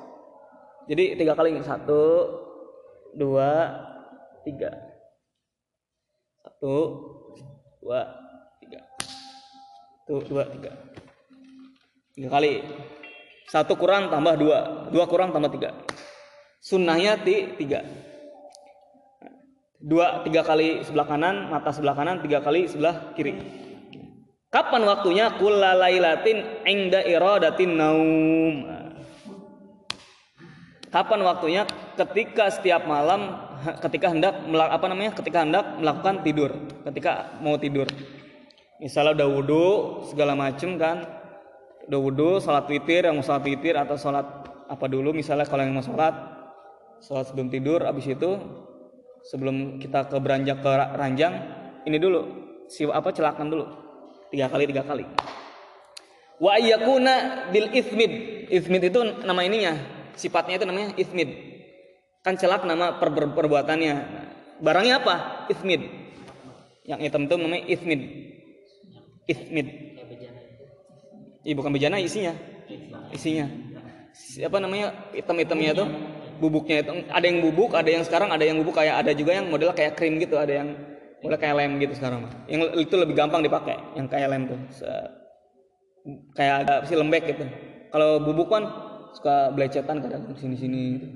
Jadi 0.88 1.20
tiga 1.20 1.36
kali. 1.36 1.60
Satu 1.62 2.32
dua 3.14 3.76
tiga. 4.48 4.72
Satu 6.40 6.76
dua 7.84 8.08
tiga. 8.64 8.82
Satu 10.08 10.24
dua 10.32 10.44
tiga. 10.48 10.72
Tiga 12.16 12.28
kali 12.32 12.64
satu 13.50 13.74
kurang 13.74 14.14
tambah 14.14 14.38
dua. 14.38 14.60
Dua 14.94 15.10
kurang 15.10 15.34
tambah 15.34 15.50
tiga. 15.50 15.74
Sunnahnya 16.62 17.18
ti 17.26 17.58
tiga. 17.58 17.82
Dua 19.82 20.22
tiga 20.22 20.46
kali 20.46 20.86
sebelah 20.86 21.10
kanan 21.10 21.50
mata 21.50 21.74
sebelah 21.74 21.98
kanan 21.98 22.22
tiga 22.22 22.46
kali 22.46 22.70
sebelah 22.70 23.18
kiri. 23.18 23.34
Kapan 24.54 24.86
waktunya? 24.86 25.34
Kulalailatin 25.34 26.66
inda 26.70 27.02
iradatin 27.02 27.74
naum. 27.74 28.56
Kapan 30.94 31.22
waktunya? 31.26 31.66
Ketika 31.98 32.54
setiap 32.54 32.86
malam 32.86 33.34
ketika 33.82 34.14
hendak 34.14 34.46
apa 34.46 34.86
namanya? 34.90 35.18
Ketika 35.18 35.42
hendak 35.42 35.66
melakukan 35.82 36.22
tidur. 36.22 36.52
Ketika 36.86 37.34
mau 37.42 37.58
tidur. 37.58 37.90
Misalnya 38.78 39.26
udah 39.26 39.28
wudhu 39.28 39.66
segala 40.06 40.38
macem 40.38 40.78
kan 40.78 41.19
udah 41.90 42.00
wudhu 42.00 42.38
sholat 42.38 42.70
witir 42.70 43.10
yang 43.10 43.18
mau 43.18 43.26
sholat 43.26 43.42
witir 43.42 43.74
atau 43.74 43.98
sholat 43.98 44.26
apa 44.70 44.86
dulu 44.86 45.10
misalnya 45.10 45.50
kalau 45.50 45.66
yang 45.66 45.74
mau 45.74 45.82
sholat 45.82 46.14
sholat 47.02 47.26
sebelum 47.26 47.50
tidur 47.50 47.82
abis 47.82 48.14
itu 48.14 48.38
sebelum 49.26 49.82
kita 49.82 50.06
ke 50.06 50.18
beranjak 50.22 50.62
ke 50.62 50.70
ra- 50.70 50.94
ranjang 50.94 51.34
ini 51.90 51.98
dulu 51.98 52.22
si 52.70 52.86
apa 52.86 53.10
celakan 53.10 53.50
dulu 53.50 53.66
tiga 54.30 54.46
kali 54.46 54.70
tiga 54.70 54.86
kali. 54.86 55.06
Wa 56.38 56.62
ayyakuna 56.62 57.50
bil 57.50 57.74
ismid 57.74 58.12
ismid 58.54 58.94
itu 58.94 59.00
nama 59.26 59.42
ininya 59.42 59.74
sifatnya 60.14 60.62
itu 60.62 60.66
namanya 60.70 60.94
ismid 60.96 61.30
kan 62.22 62.38
celak 62.38 62.70
nama 62.70 63.02
per- 63.02 63.34
perbuatannya. 63.34 63.94
Barangnya 64.60 65.00
apa? 65.02 65.16
Ismid 65.50 65.82
yang 66.86 67.00
hitam 67.02 67.26
itu 67.26 67.36
namanya 67.40 67.64
ismid 67.66 68.02
ismid 69.26 69.89
Iya 71.50 71.58
bukan 71.58 71.74
bejana 71.74 71.98
isinya. 71.98 72.38
Isinya. 73.10 73.50
Si- 74.14 74.46
apa 74.46 74.62
namanya? 74.62 74.94
Hitam-hitamnya 75.18 75.74
tuh 75.74 75.90
bubuknya 76.38 76.86
itu 76.86 76.92
ada 77.10 77.26
yang 77.26 77.42
bubuk 77.42 77.74
ada 77.76 77.90
yang 77.90 78.04
sekarang 78.06 78.30
ada 78.32 78.46
yang 78.46 78.62
bubuk 78.62 78.78
kayak 78.78 79.02
ada 79.02 79.12
juga 79.12 79.36
yang 79.36 79.50
model 79.50 79.74
kayak 79.76 79.98
krim 80.00 80.22
gitu 80.24 80.40
ada 80.40 80.64
yang 80.64 80.72
model 81.20 81.36
kayak 81.36 81.56
lem 81.60 81.84
gitu 81.84 82.00
sekarang 82.00 82.24
mah. 82.24 82.32
yang 82.48 82.64
itu 82.80 82.96
lebih 82.96 83.12
gampang 83.12 83.44
dipakai 83.44 83.76
yang 84.00 84.08
kayak 84.08 84.32
lem 84.32 84.48
tuh 84.48 84.56
Se- 84.72 85.10
kayak 86.40 86.64
agak 86.64 86.80
si 86.88 86.94
lembek 86.96 87.24
gitu. 87.36 87.44
Kalau 87.92 88.24
bubuk 88.24 88.48
kan 88.48 88.64
suka 89.20 89.52
belecetan 89.52 90.00
kadang 90.00 90.32
sini 90.38 90.56
sini 90.56 90.82
gitu. 90.96 91.08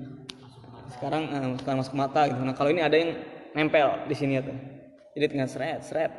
sekarang 0.98 1.22
eh, 1.32 1.46
suka 1.56 1.72
masuk 1.72 1.94
mata 1.96 2.28
gitu. 2.28 2.44
Nah 2.44 2.52
kalau 2.52 2.68
ini 2.68 2.84
ada 2.84 2.92
yang 2.98 3.16
nempel 3.56 4.04
di 4.04 4.14
sini 4.18 4.42
tuh. 4.44 4.52
Jadi 5.16 5.24
tinggal 5.30 5.48
seret 5.48 5.80
seret 5.86 6.12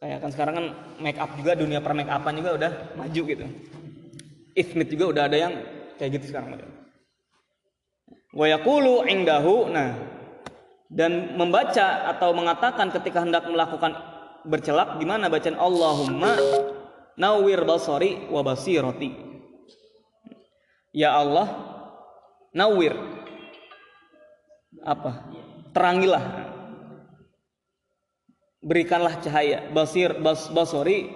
kayak 0.00 0.18
kan 0.24 0.30
sekarang 0.32 0.54
kan 0.56 0.66
make 0.98 1.20
up 1.20 1.30
juga 1.36 1.52
dunia 1.54 1.84
per 1.84 1.92
make 1.92 2.08
upan 2.08 2.34
juga 2.34 2.50
udah 2.56 2.72
maju 2.96 3.22
gitu. 3.28 3.44
Ismit 4.56 4.88
juga 4.90 5.04
udah 5.12 5.22
ada 5.28 5.36
yang 5.36 5.54
kayak 6.00 6.18
gitu 6.18 6.32
sekarang. 6.32 6.56
Model 6.56 6.80
wa 8.30 8.46
yaqulu 8.46 9.10
indahu 9.10 9.66
nah 9.70 9.94
dan 10.90 11.34
membaca 11.38 12.10
atau 12.10 12.34
mengatakan 12.34 12.90
ketika 12.90 13.22
hendak 13.22 13.46
melakukan 13.46 13.94
bercelak 14.42 14.98
gimana 14.98 15.30
bacaan 15.30 15.54
Allahumma 15.54 16.34
nawwir 17.14 17.62
basari 17.62 18.26
wa 18.26 18.42
basirati. 18.42 19.14
Ya 20.90 21.14
Allah 21.14 21.46
nawwir. 22.50 22.98
Apa? 24.82 25.30
Terangilah 25.70 26.49
berikanlah 28.60 29.20
cahaya 29.24 29.72
basir 29.72 30.16
bas, 30.20 30.52
basori 30.52 31.08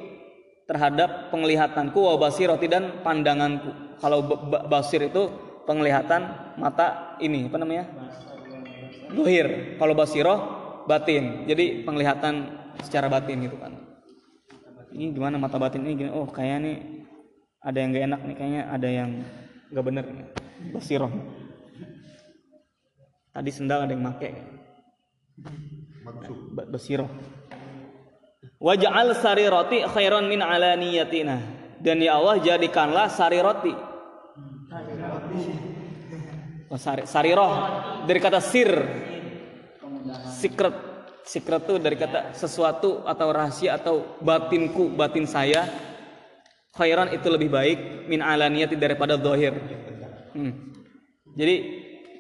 terhadap 0.65 1.29
penglihatanku 1.29 1.97
wa 1.97 2.17
basirati 2.17 2.67
dan 2.69 3.05
pandanganku 3.05 4.01
kalau 4.01 4.25
ba- 4.25 4.41
ba- 4.41 4.65
basir 4.65 5.05
itu 5.05 5.29
penglihatan 5.69 6.57
mata 6.57 7.17
ini 7.21 7.49
apa 7.49 7.57
namanya 7.61 7.85
Dohir. 9.15 9.79
Kalau 9.79 9.95
basiroh 9.95 10.39
batin. 10.91 11.47
Jadi 11.47 11.87
penglihatan 11.87 12.51
secara 12.83 13.07
batin 13.07 13.47
gitu 13.47 13.57
kan. 13.57 13.79
Ini 14.91 15.15
gimana 15.15 15.39
mata 15.39 15.57
batin 15.59 15.87
ini 15.87 16.07
gini. 16.07 16.11
Oh 16.11 16.27
kayak 16.27 16.59
nih 16.63 16.77
ada 17.63 17.79
yang 17.79 17.91
gak 17.95 18.05
enak 18.11 18.21
nih 18.27 18.37
kayaknya 18.37 18.63
ada 18.69 18.89
yang 18.91 19.11
gak 19.71 19.85
bener 19.87 20.05
nih. 20.05 20.27
Basiroh. 20.75 21.11
Tadi 23.35 23.51
sendal 23.51 23.87
ada 23.87 23.95
yang 23.95 24.03
make. 24.03 24.31
Waj'al 28.61 29.13
sarirati 29.17 29.85
khairan 29.89 30.29
min 30.29 30.41
alaniyatina. 30.41 31.37
Dan 31.85 32.01
ya 32.01 32.17
Allah 32.17 32.41
jadikanlah 32.41 33.13
sariroti 33.13 33.95
Oh, 36.75 36.81
sari, 36.81 37.07
sariroh 37.07 37.53
dari 38.03 38.19
kata 38.19 38.43
sir. 38.43 38.73
Secret. 40.35 40.75
Secret 41.25 41.63
tuh 41.65 41.79
dari 41.81 41.97
kata 41.97 42.37
sesuatu 42.37 43.07
atau 43.07 43.29
rahasia 43.31 43.79
atau 43.79 44.19
batinku 44.19 44.91
batin 44.93 45.25
saya. 45.25 45.71
Khairan 46.75 47.15
itu 47.15 47.31
lebih 47.31 47.49
baik 47.49 48.11
min 48.11 48.19
alaniyati 48.19 48.75
daripada 48.75 49.15
zahir. 49.15 49.55
Hmm. 50.35 50.75
jadi 51.39 51.55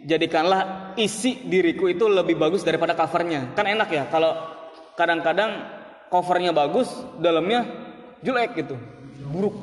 jadikanlah 0.07 0.84
isi 0.97 1.45
diriku 1.47 1.91
itu 1.91 2.07
lebih 2.07 2.39
bagus 2.39 2.63
daripada 2.63 2.95
covernya. 2.95 3.55
Kan 3.55 3.67
enak 3.67 3.89
ya 3.91 4.05
kalau 4.09 4.35
kadang-kadang 4.95 5.67
covernya 6.09 6.55
bagus 6.55 6.91
dalamnya 7.19 7.67
jelek 8.23 8.55
gitu. 8.65 8.77
Buruk. 9.29 9.55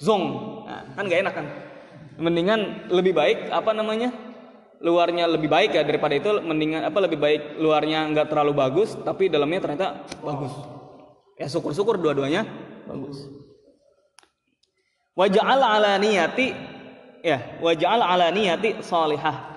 Zong. 0.00 0.24
Nah, 0.66 0.82
kan 0.96 1.04
gak 1.06 1.20
enak 1.22 1.34
kan? 1.34 1.46
Mendingan 2.18 2.90
lebih 2.90 3.14
baik 3.14 3.50
apa 3.50 3.70
namanya? 3.70 4.10
Luarnya 4.84 5.24
lebih 5.24 5.48
baik 5.48 5.72
ya 5.72 5.82
daripada 5.86 6.12
itu 6.12 6.28
mendingan 6.44 6.84
apa 6.84 6.98
lebih 7.00 7.16
baik 7.16 7.56
luarnya 7.56 8.04
nggak 8.12 8.28
terlalu 8.28 8.52
bagus 8.52 8.92
tapi 9.00 9.32
dalamnya 9.32 9.64
ternyata 9.64 10.04
bagus. 10.20 10.52
Ya 11.40 11.48
syukur-syukur 11.48 11.96
dua-duanya 11.96 12.44
bagus. 12.84 13.24
Waja'al 15.14 15.62
ala 15.62 15.96
niyati 15.96 16.52
ya 17.24 17.56
waja'al 17.62 18.02
ala 18.02 18.28
niyati 18.34 18.82
salihah 18.84 19.53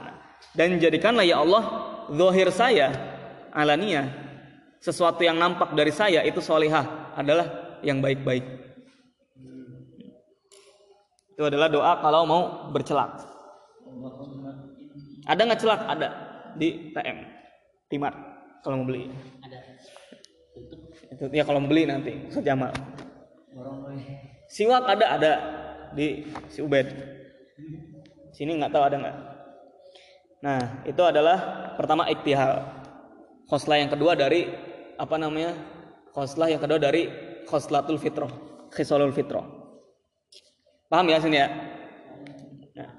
dan 0.57 0.81
jadikanlah 0.81 1.21
ya 1.21 1.37
Allah 1.41 1.63
zahir 2.09 2.49
saya 2.49 2.89
alaniyah. 3.53 4.25
Sesuatu 4.77 5.21
yang 5.25 5.37
nampak 5.37 5.73
dari 5.73 5.89
saya 5.89 6.21
itu 6.25 6.41
solihah 6.41 7.13
adalah 7.17 7.77
yang 7.81 8.01
baik-baik. 8.01 8.45
Itu 11.33 11.41
adalah 11.45 11.69
doa 11.69 11.93
kalau 12.01 12.25
mau 12.25 12.41
bercelak. 12.73 13.21
Ada 15.29 15.41
nggak 15.43 15.61
celak? 15.61 15.81
Ada. 15.85 16.09
Di 16.57 16.93
TM 16.93 17.17
Timar 17.89 18.13
kalau 18.65 18.81
mau 18.81 18.87
beli. 18.89 19.09
Ada. 19.45 19.59
Itu 21.13 21.23
ya 21.33 21.43
kalau 21.45 21.61
mau 21.61 21.69
beli 21.69 21.85
nanti 21.85 22.13
Ustaz 22.29 22.45
Jamal. 22.45 22.73
Siwak 24.49 24.85
ada 24.89 25.05
ada. 25.05 25.33
Di 25.93 26.25
si 26.49 26.61
Ubed. 26.65 26.89
Sini 28.33 28.57
nggak 28.57 28.73
tahu 28.73 28.83
ada 28.85 28.97
nggak 29.01 29.17
nah 30.41 30.85
itu 30.85 31.01
adalah 31.01 31.71
pertama 31.77 32.05
iktihal. 32.09 32.65
Khoslah 33.47 33.79
yang 33.79 33.89
kedua 33.89 34.13
dari 34.17 34.51
apa 34.99 35.15
namanya 35.15 35.55
khoslah 36.11 36.51
yang 36.51 36.59
kedua 36.59 36.81
dari 36.81 37.07
khoslatul 37.47 38.01
fitrah 38.01 38.29
khisalul 38.73 39.15
fitrah. 39.15 39.45
Paham 40.87 41.07
ya 41.07 41.19
sini 41.19 41.37
ya? 41.39 41.47
Nah. 42.75 42.91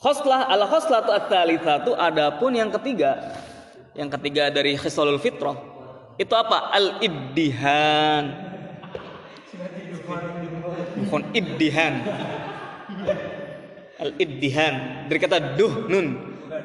khoslah 0.00 0.48
al 0.48 0.64
khoslatu 0.68 1.10
at-thalitsatu 1.12 1.96
adapun 1.96 2.56
yang 2.56 2.72
ketiga 2.72 3.36
yang 3.96 4.08
ketiga 4.08 4.48
dari 4.48 4.76
khisalul 4.78 5.20
fitrah 5.20 5.56
itu 6.18 6.34
apa? 6.34 6.72
Al 6.72 6.98
iddihan 7.04 8.48
bukan 11.04 11.22
iddihan 11.36 12.00
al 13.98 14.14
iddihan 14.16 15.06
dari 15.10 15.18
kata 15.18 15.58
duhnun 15.58 16.06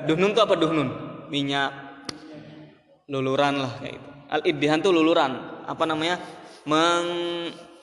duhnun 0.05 0.31
itu 0.31 0.41
apa 0.41 0.55
duhnun 0.57 0.89
minyak. 1.33 1.81
Luluran 3.03 3.59
lah 3.59 3.83
kayak 3.83 3.99
itu 3.99 4.09
al 4.33 4.41
iddihan 4.41 4.81
tuh 4.81 4.89
luluran. 4.89 5.63
Apa 5.69 5.85
namanya? 5.85 6.17
Meng, 6.65 7.07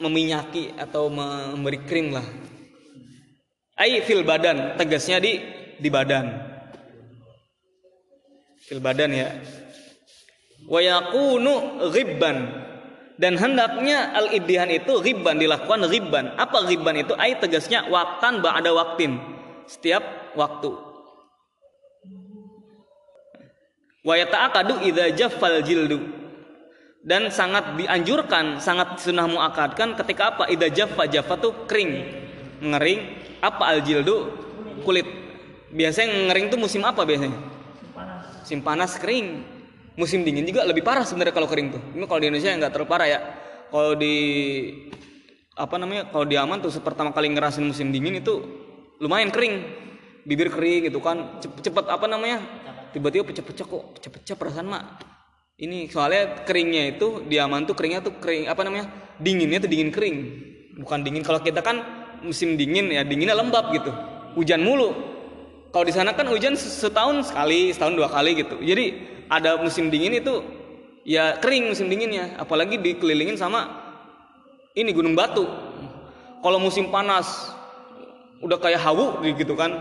meminyaki 0.02 0.74
atau 0.74 1.06
memberi 1.06 1.86
krim 1.86 2.10
lah. 2.10 2.26
Ai 3.78 4.02
fil 4.02 4.26
badan. 4.26 4.74
Tegasnya 4.74 5.22
di 5.22 5.38
di 5.78 5.88
badan. 5.88 6.26
Fil 8.66 8.82
badan 8.82 9.10
ya. 9.14 9.28
Wa 10.66 10.80
yakunu 10.82 11.86
ghibban. 11.94 12.68
Dan 13.20 13.36
hendaknya 13.36 14.16
al 14.16 14.32
iddihan 14.32 14.72
itu 14.72 15.04
ghibban 15.04 15.36
dilakukan 15.36 15.84
ghibban. 15.92 16.40
Apa 16.40 16.64
ghibban 16.64 16.96
itu? 17.04 17.12
Ai 17.20 17.36
tegasnya 17.36 17.84
waktan 17.92 18.40
ba'da 18.40 18.72
waktin 18.72 19.20
setiap 19.70 20.34
waktu. 20.34 20.74
Wa 24.02 24.18
yata'aqadu 24.18 24.82
idza 24.82 25.14
jaffal 25.14 25.62
jildu. 25.62 26.18
Dan 27.00 27.32
sangat 27.32 27.80
dianjurkan 27.80 28.60
sangat 28.60 29.00
sunnah 29.00 29.24
muakadkan 29.30 29.94
ketika 29.94 30.34
apa? 30.34 30.50
Idza 30.50 30.68
jaffa 30.74 31.06
jaffa 31.06 31.38
tuh 31.38 31.70
kering. 31.70 31.92
Ngering 32.60 33.00
apa 33.40 33.62
al 33.70 33.78
jildu? 33.86 34.34
Kulit. 34.82 35.06
Biasanya 35.70 36.28
ngering 36.28 36.50
tuh 36.50 36.58
musim 36.58 36.82
apa 36.82 37.06
biasanya? 37.06 37.38
Musim 38.42 38.60
panas. 38.66 38.98
Kering. 38.98 39.46
Musim 39.94 40.24
dingin 40.24 40.48
juga 40.48 40.64
lebih 40.64 40.80
parah 40.80 41.04
sebenarnya 41.04 41.36
kalau 41.36 41.46
kering 41.46 41.76
tuh. 41.76 41.82
Ini 41.94 42.04
kalau 42.08 42.20
di 42.20 42.26
Indonesia 42.32 42.56
nggak 42.56 42.72
terlalu 42.72 42.90
parah 42.90 43.08
ya. 43.08 43.20
Kalau 43.70 43.92
di 43.94 44.16
apa 45.60 45.76
namanya 45.76 46.08
kalau 46.08 46.24
di 46.24 46.40
aman 46.40 46.58
tuh 46.64 46.72
pertama 46.80 47.12
kali 47.12 47.28
ngerasin 47.30 47.68
musim 47.68 47.92
dingin 47.92 48.16
itu 48.16 48.40
lumayan 49.00 49.32
kering. 49.32 49.64
Bibir 50.28 50.52
kering 50.52 50.92
gitu 50.92 51.00
kan. 51.00 51.40
Cepet, 51.40 51.72
cepet 51.72 51.84
apa 51.88 52.04
namanya? 52.04 52.44
Tiba-tiba 52.92 53.24
pecah-pecah 53.24 53.66
kok. 53.66 53.84
Pecah-pecah 53.98 54.36
perasaan 54.36 54.68
mak. 54.68 54.84
Ini 55.60 55.88
soalnya 55.92 56.44
keringnya 56.44 56.96
itu 56.96 57.24
di 57.24 57.36
aman 57.36 57.68
tuh 57.68 57.76
keringnya 57.76 58.00
tuh 58.04 58.16
kering 58.20 58.48
apa 58.48 58.60
namanya? 58.64 59.16
Dinginnya 59.20 59.60
tuh 59.64 59.70
dingin 59.72 59.90
kering. 59.92 60.16
Bukan 60.80 61.04
dingin. 61.04 61.24
Kalau 61.24 61.40
kita 61.40 61.64
kan 61.64 61.80
musim 62.20 62.56
dingin 62.60 62.92
ya 62.92 63.04
dinginnya 63.04 63.36
lembab 63.36 63.72
gitu. 63.72 63.92
Hujan 64.36 64.60
mulu. 64.60 64.92
Kalau 65.70 65.84
di 65.86 65.94
sana 65.94 66.12
kan 66.12 66.26
hujan 66.28 66.56
setahun 66.58 67.32
sekali 67.32 67.72
setahun 67.72 67.94
dua 67.96 68.08
kali 68.08 68.36
gitu. 68.40 68.60
Jadi 68.60 68.84
ada 69.30 69.60
musim 69.60 69.88
dingin 69.88 70.18
itu 70.18 70.42
ya 71.04 71.36
kering 71.40 71.72
musim 71.72 71.88
dinginnya. 71.88 72.36
Apalagi 72.40 72.80
dikelilingin 72.80 73.36
sama 73.36 73.68
ini 74.76 74.90
gunung 74.96 75.12
batu. 75.12 75.44
Kalau 76.40 76.56
musim 76.56 76.88
panas 76.88 77.52
udah 78.40 78.58
kayak 78.60 78.80
hawu 78.80 79.20
gitu 79.24 79.54
kan. 79.54 79.80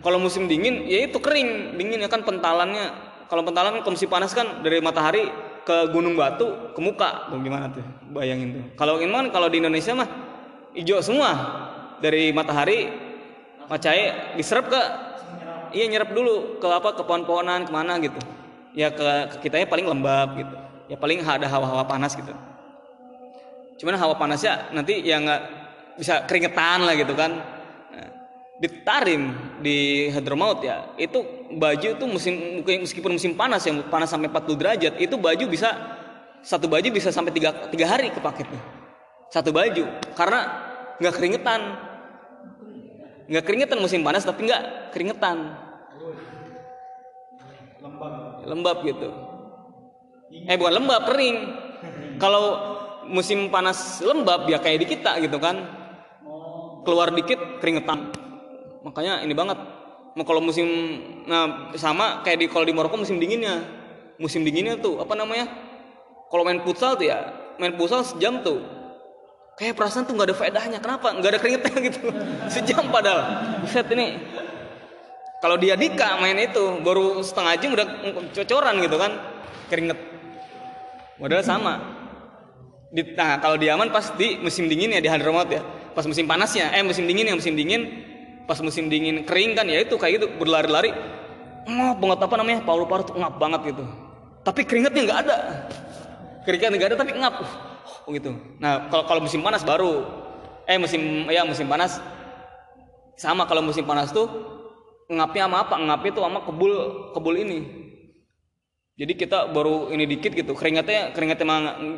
Kalau 0.00 0.16
musim 0.16 0.48
dingin 0.48 0.88
ya 0.88 1.04
itu 1.04 1.20
kering. 1.20 1.76
Dingin 1.76 2.00
ya 2.00 2.08
kan 2.08 2.24
pentalannya. 2.24 3.10
Kalau 3.28 3.46
pentalan 3.46 3.84
kan 3.84 3.94
panas 4.10 4.32
kan 4.34 4.64
dari 4.64 4.82
matahari 4.82 5.28
ke 5.62 5.76
gunung 5.92 6.16
batu 6.16 6.72
ke 6.72 6.80
muka. 6.80 7.30
Tuh 7.30 7.38
gimana 7.42 7.68
tuh? 7.70 7.84
Bayangin 8.10 8.48
tuh. 8.56 8.62
Kalau 8.80 8.96
gimana 8.96 9.28
kalau 9.28 9.52
di 9.52 9.60
Indonesia 9.60 9.92
mah 9.92 10.08
hijau 10.74 11.02
semua. 11.04 11.30
Dari 12.00 12.32
matahari 12.32 12.88
macai 13.68 14.32
diserap 14.40 14.72
ke 14.72 14.80
iya 15.76 15.84
nyerap 15.84 16.16
dulu 16.16 16.56
ke 16.56 16.66
apa 16.66 16.96
ke 16.96 17.02
pohon-pohonan 17.04 17.68
ke 17.68 17.72
mana 17.74 18.00
gitu. 18.00 18.16
Ya 18.72 18.88
ke, 18.88 19.36
ke 19.36 19.46
kitanya 19.46 19.68
paling 19.68 19.84
lembab 19.84 20.32
gitu. 20.40 20.56
Ya 20.88 20.96
paling 20.96 21.20
ada 21.20 21.44
hawa-hawa 21.44 21.84
panas 21.84 22.16
gitu. 22.16 22.32
Cuman 23.84 24.00
hawa 24.00 24.16
panasnya 24.16 24.72
nanti 24.72 25.04
ya 25.04 25.20
nggak 25.20 25.42
bisa 26.00 26.24
keringetan 26.24 26.88
lah 26.88 26.96
gitu 26.96 27.12
kan 27.12 27.59
di 28.60 28.68
Tarim 28.84 29.32
di 29.64 30.08
Hadramaut 30.12 30.60
ya 30.60 30.92
itu 31.00 31.48
baju 31.56 31.88
tuh 31.96 32.04
musim 32.04 32.60
meskipun 32.60 33.16
musim 33.16 33.32
panas 33.32 33.64
yang 33.64 33.80
panas 33.88 34.12
sampai 34.12 34.28
40 34.28 34.60
derajat 34.60 34.94
itu 35.00 35.16
baju 35.16 35.44
bisa 35.48 35.72
satu 36.44 36.68
baju 36.68 36.88
bisa 36.92 37.08
sampai 37.08 37.32
tiga, 37.32 37.56
tiga 37.72 37.88
hari 37.88 38.12
kepaketnya. 38.12 38.60
Satu 39.32 39.48
baju 39.48 39.88
karena 40.12 40.40
nggak 41.00 41.14
keringetan. 41.16 41.60
Nggak 43.32 43.44
keringetan 43.48 43.78
musim 43.80 44.04
panas 44.04 44.28
tapi 44.28 44.44
nggak 44.44 44.92
keringetan. 44.92 45.56
Lembab 48.44 48.84
gitu. 48.84 49.08
Eh 50.28 50.56
bukan 50.60 50.84
lembab 50.84 51.08
kering. 51.08 51.36
Kalau 52.20 52.44
musim 53.08 53.48
panas 53.48 54.04
lembab 54.04 54.44
ya 54.52 54.60
kayak 54.60 54.84
di 54.84 54.86
kita 54.96 55.16
gitu 55.24 55.40
kan. 55.40 55.64
Keluar 56.84 57.12
dikit 57.12 57.60
keringetan 57.60 58.29
makanya 58.84 59.24
ini 59.24 59.34
banget. 59.36 59.58
Kalau 60.20 60.42
musim 60.42 60.66
nah 61.24 61.70
sama 61.78 62.20
kayak 62.26 62.44
di 62.44 62.46
kalau 62.50 62.66
di 62.66 62.74
Maroko 62.74 62.98
musim 62.98 63.16
dinginnya. 63.16 63.62
Musim 64.20 64.44
dinginnya 64.44 64.76
tuh 64.76 65.00
apa 65.00 65.16
namanya? 65.16 65.48
Kalau 66.28 66.44
main 66.44 66.60
futsal 66.60 66.98
tuh 66.98 67.08
ya 67.08 67.32
main 67.56 67.72
futsal 67.78 68.04
sejam 68.04 68.44
tuh. 68.44 68.60
Kayak 69.56 69.76
perasaan 69.76 70.08
tuh 70.08 70.16
nggak 70.16 70.28
ada 70.32 70.36
faedahnya. 70.36 70.78
Kenapa? 70.80 71.12
Nggak 71.16 71.30
ada 71.36 71.38
keringetnya 71.40 71.76
gitu. 71.88 72.00
Sejam 72.52 72.84
padahal. 72.88 73.20
Set 73.68 73.88
ini. 73.92 74.20
Kalau 75.40 75.56
dia 75.56 75.72
Dika 75.72 76.20
main 76.20 76.36
itu 76.36 76.84
baru 76.84 77.24
setengah 77.24 77.56
jam 77.56 77.70
udah 77.72 77.86
cocoran 78.36 78.74
gitu 78.84 78.96
kan. 79.00 79.12
Keringet. 79.72 79.98
Modal 81.16 81.40
sama. 81.44 81.80
Nah 82.92 83.38
kalau 83.38 83.56
di 83.56 83.70
aman 83.70 83.88
pas 83.88 84.10
di 84.18 84.36
musim 84.42 84.66
dingin 84.66 84.96
ya 84.96 85.00
di 85.00 85.08
Hadramaut 85.08 85.48
ya. 85.48 85.64
Pas 85.96 86.04
musim 86.04 86.28
panasnya. 86.28 86.72
Eh 86.76 86.84
musim 86.84 87.08
dingin 87.08 87.28
ya 87.28 87.34
musim 87.36 87.56
dingin 87.56 88.09
pas 88.50 88.58
musim 88.66 88.90
dingin 88.90 89.22
kering 89.22 89.54
kan 89.54 89.62
ya 89.70 89.86
itu 89.86 89.94
kayak 89.94 90.18
gitu 90.18 90.26
berlari-lari. 90.34 90.90
Ngap 91.70 92.02
banget 92.02 92.18
apa 92.26 92.34
namanya 92.34 92.58
paru-paru 92.66 93.06
tuh 93.06 93.14
ngap 93.14 93.38
banget 93.38 93.70
gitu. 93.70 93.86
Tapi 94.42 94.66
keringetnya 94.66 95.06
nggak 95.06 95.20
ada. 95.22 95.36
Keringetnya 96.42 96.74
nggak 96.74 96.90
ada 96.90 96.98
tapi 96.98 97.12
ngap. 97.14 97.34
Uh, 98.10 98.10
gitu. 98.18 98.34
Nah 98.58 98.90
kalau 98.90 99.06
kalau 99.06 99.20
musim 99.22 99.38
panas 99.38 99.62
baru. 99.62 100.02
Eh 100.66 100.82
musim 100.82 101.30
ya 101.30 101.46
musim 101.46 101.70
panas. 101.70 102.02
Sama 103.14 103.46
kalau 103.46 103.62
musim 103.62 103.86
panas 103.86 104.10
tuh 104.10 104.26
ngapnya 105.06 105.46
sama 105.46 105.56
apa? 105.62 105.78
Ngapnya 105.78 106.10
tuh 106.10 106.22
sama 106.26 106.38
kebul 106.42 106.72
kebul 107.14 107.34
ini. 107.38 107.58
Jadi 108.98 109.12
kita 109.14 109.46
baru 109.54 109.94
ini 109.94 110.10
dikit 110.10 110.34
gitu. 110.34 110.58
Keringatnya 110.58 111.14
keringatnya 111.14 111.46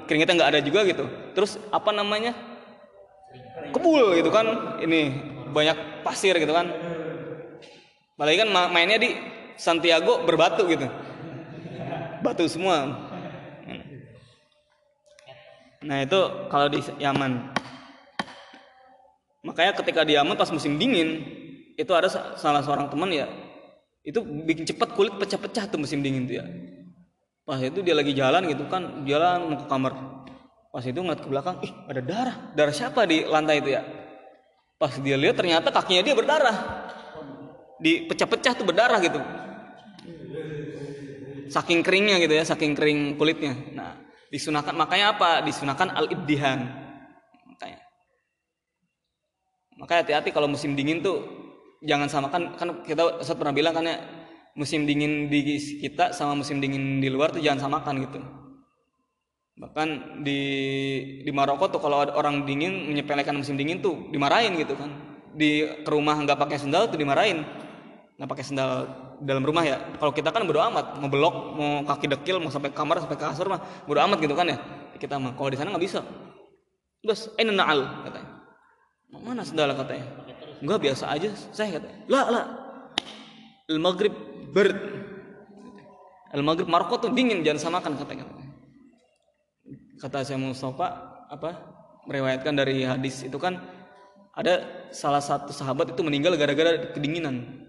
keringatnya 0.05 0.35
nggak 0.37 0.51
ada 0.53 0.61
juga 0.61 0.85
gitu. 0.85 1.09
Terus 1.33 1.57
apa 1.73 1.97
namanya? 1.97 2.37
Kebul 3.73 4.21
gitu 4.21 4.29
kan 4.29 4.77
ini 4.85 5.32
banyak 5.53 6.03
pasir 6.03 6.35
gitu 6.41 6.51
kan 6.51 6.73
apalagi 8.17 8.43
kan 8.43 8.49
mainnya 8.73 8.99
di 8.99 9.15
Santiago 9.61 10.25
berbatu 10.25 10.65
gitu 10.67 10.89
batu 12.25 12.49
semua 12.49 13.09
Nah 15.83 16.07
itu 16.07 16.21
kalau 16.47 16.67
di 16.71 16.79
Yaman. 17.03 17.53
Makanya 19.43 19.75
ketika 19.75 20.07
di 20.07 20.15
Yaman 20.15 20.39
pas 20.39 20.51
musim 20.55 20.79
dingin 20.79 21.27
itu 21.75 21.91
ada 21.91 22.07
salah 22.39 22.63
seorang 22.63 22.87
teman 22.87 23.11
ya 23.11 23.27
itu 24.07 24.23
bikin 24.23 24.67
cepat 24.67 24.95
kulit 24.95 25.15
pecah-pecah 25.19 25.67
tuh 25.71 25.79
musim 25.83 25.99
dingin 25.99 26.27
tuh 26.31 26.39
ya. 26.39 26.45
Pas 27.43 27.59
itu 27.59 27.83
dia 27.83 27.99
lagi 27.99 28.15
jalan 28.15 28.47
gitu 28.47 28.71
kan 28.71 29.03
jalan 29.03 29.51
mau 29.51 29.59
ke 29.59 29.67
kamar. 29.67 29.93
Pas 30.71 30.85
itu 30.87 30.97
ngeliat 30.97 31.21
ke 31.21 31.29
belakang, 31.29 31.57
ih 31.67 31.73
ada 31.91 32.01
darah. 32.01 32.37
Darah 32.55 32.75
siapa 32.75 33.05
di 33.05 33.27
lantai 33.27 33.61
itu 33.61 33.75
ya? 33.75 33.83
Pas 34.83 34.99
dia 34.99 35.15
lihat 35.15 35.39
ternyata 35.39 35.71
kakinya 35.71 36.03
dia 36.03 36.19
berdarah. 36.19 36.57
Di 37.79 38.11
pecah-pecah 38.11 38.59
tuh 38.59 38.67
berdarah 38.67 38.99
gitu. 38.99 39.23
Saking 41.47 41.87
keringnya 41.87 42.19
gitu 42.19 42.35
ya, 42.35 42.43
saking 42.43 42.75
kering 42.75 43.15
kulitnya. 43.15 43.55
Nah, 43.79 44.03
disunahkan 44.33 44.73
makanya 44.73 45.13
apa 45.13 45.45
disunahkan 45.45 45.93
al 45.93 46.09
ibdihan 46.09 46.65
makanya 47.45 47.85
makanya 49.77 50.01
hati-hati 50.09 50.33
kalau 50.33 50.49
musim 50.49 50.73
dingin 50.73 51.05
tuh 51.05 51.21
jangan 51.85 52.09
samakan 52.09 52.57
kan 52.57 52.69
kita 52.81 53.21
saat 53.21 53.37
pernah 53.37 53.53
bilang 53.53 53.77
kan 53.77 53.85
ya 53.85 54.01
musim 54.57 54.89
dingin 54.89 55.29
di 55.29 55.61
kita 55.85 56.17
sama 56.17 56.33
musim 56.33 56.65
dingin 56.65 57.05
di 57.05 57.13
luar 57.13 57.29
tuh 57.29 57.45
jangan 57.45 57.69
samakan 57.69 58.09
gitu 58.09 58.19
bahkan 59.53 60.21
di 60.25 60.41
di 61.21 61.31
Maroko 61.31 61.69
tuh 61.69 61.81
kalau 61.83 62.01
ada 62.01 62.17
orang 62.17 62.49
dingin 62.49 62.89
menyepelekan 62.89 63.37
musim 63.37 63.61
dingin 63.61 63.85
tuh 63.85 64.09
dimarahin 64.09 64.57
gitu 64.57 64.77
kan. 64.77 64.91
Di 65.33 65.85
ke 65.85 65.91
rumah 65.93 66.17
nggak 66.21 66.39
pakai 66.41 66.57
sendal 66.61 66.89
tuh 66.89 66.97
dimarahin. 66.97 67.45
Nggak 68.17 68.29
pakai 68.29 68.45
sendal 68.45 68.71
dalam 69.21 69.45
rumah 69.45 69.65
ya. 69.65 69.81
Kalau 70.01 70.13
kita 70.13 70.33
kan 70.33 70.45
berdoa 70.49 70.73
amat 70.73 70.87
mau 71.01 71.09
belok 71.13 71.37
mau 71.57 71.71
kaki 71.85 72.07
dekil 72.17 72.41
mau 72.41 72.49
sampai 72.49 72.73
kamar 72.73 73.05
sampai 73.05 73.19
kasur 73.21 73.49
mah 73.49 73.61
berdoa 73.85 74.09
amat 74.09 74.19
gitu 74.25 74.33
kan 74.33 74.49
ya. 74.49 74.59
Kita 74.97 75.21
mah 75.21 75.37
kalau 75.37 75.49
di 75.53 75.59
sana 75.61 75.73
nggak 75.73 75.85
bisa. 75.85 76.01
Bos 77.03 77.29
eh 77.37 77.45
naal 77.45 78.09
katanya. 78.09 78.31
Mana 79.13 79.45
sendal? 79.45 79.69
katanya. 79.77 80.07
Nggak 80.65 80.81
biasa 80.81 81.05
aja 81.13 81.29
saya 81.53 81.77
katanya. 81.77 81.99
Lah 82.09 82.27
lah. 82.33 82.45
Al 83.69 83.79
maghrib 83.79 84.15
bird 84.53 84.77
al 86.33 86.41
maghrib 86.41 86.69
Maroko 86.69 86.97
tuh 86.97 87.11
dingin 87.13 87.45
jangan 87.45 87.61
samakan 87.61 87.97
katanya 88.01 88.42
kata 90.03 90.27
saya 90.27 90.35
Mustafa 90.35 91.15
apa 91.31 91.55
meriwayatkan 92.11 92.59
dari 92.59 92.83
hadis 92.83 93.23
itu 93.23 93.39
kan 93.39 93.63
ada 94.35 94.67
salah 94.91 95.23
satu 95.23 95.55
sahabat 95.55 95.95
itu 95.95 96.03
meninggal 96.03 96.35
gara-gara 96.35 96.91
kedinginan. 96.91 97.63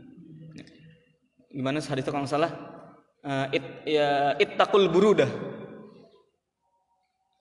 Gimana 1.53 1.77
hadis 1.77 2.01
itu 2.01 2.09
kalau 2.09 2.25
salah? 2.25 2.49
Uh, 3.21 3.47
it 3.53 3.63
ya 3.85 4.33
takul 4.57 4.89
burudah. 4.89 5.29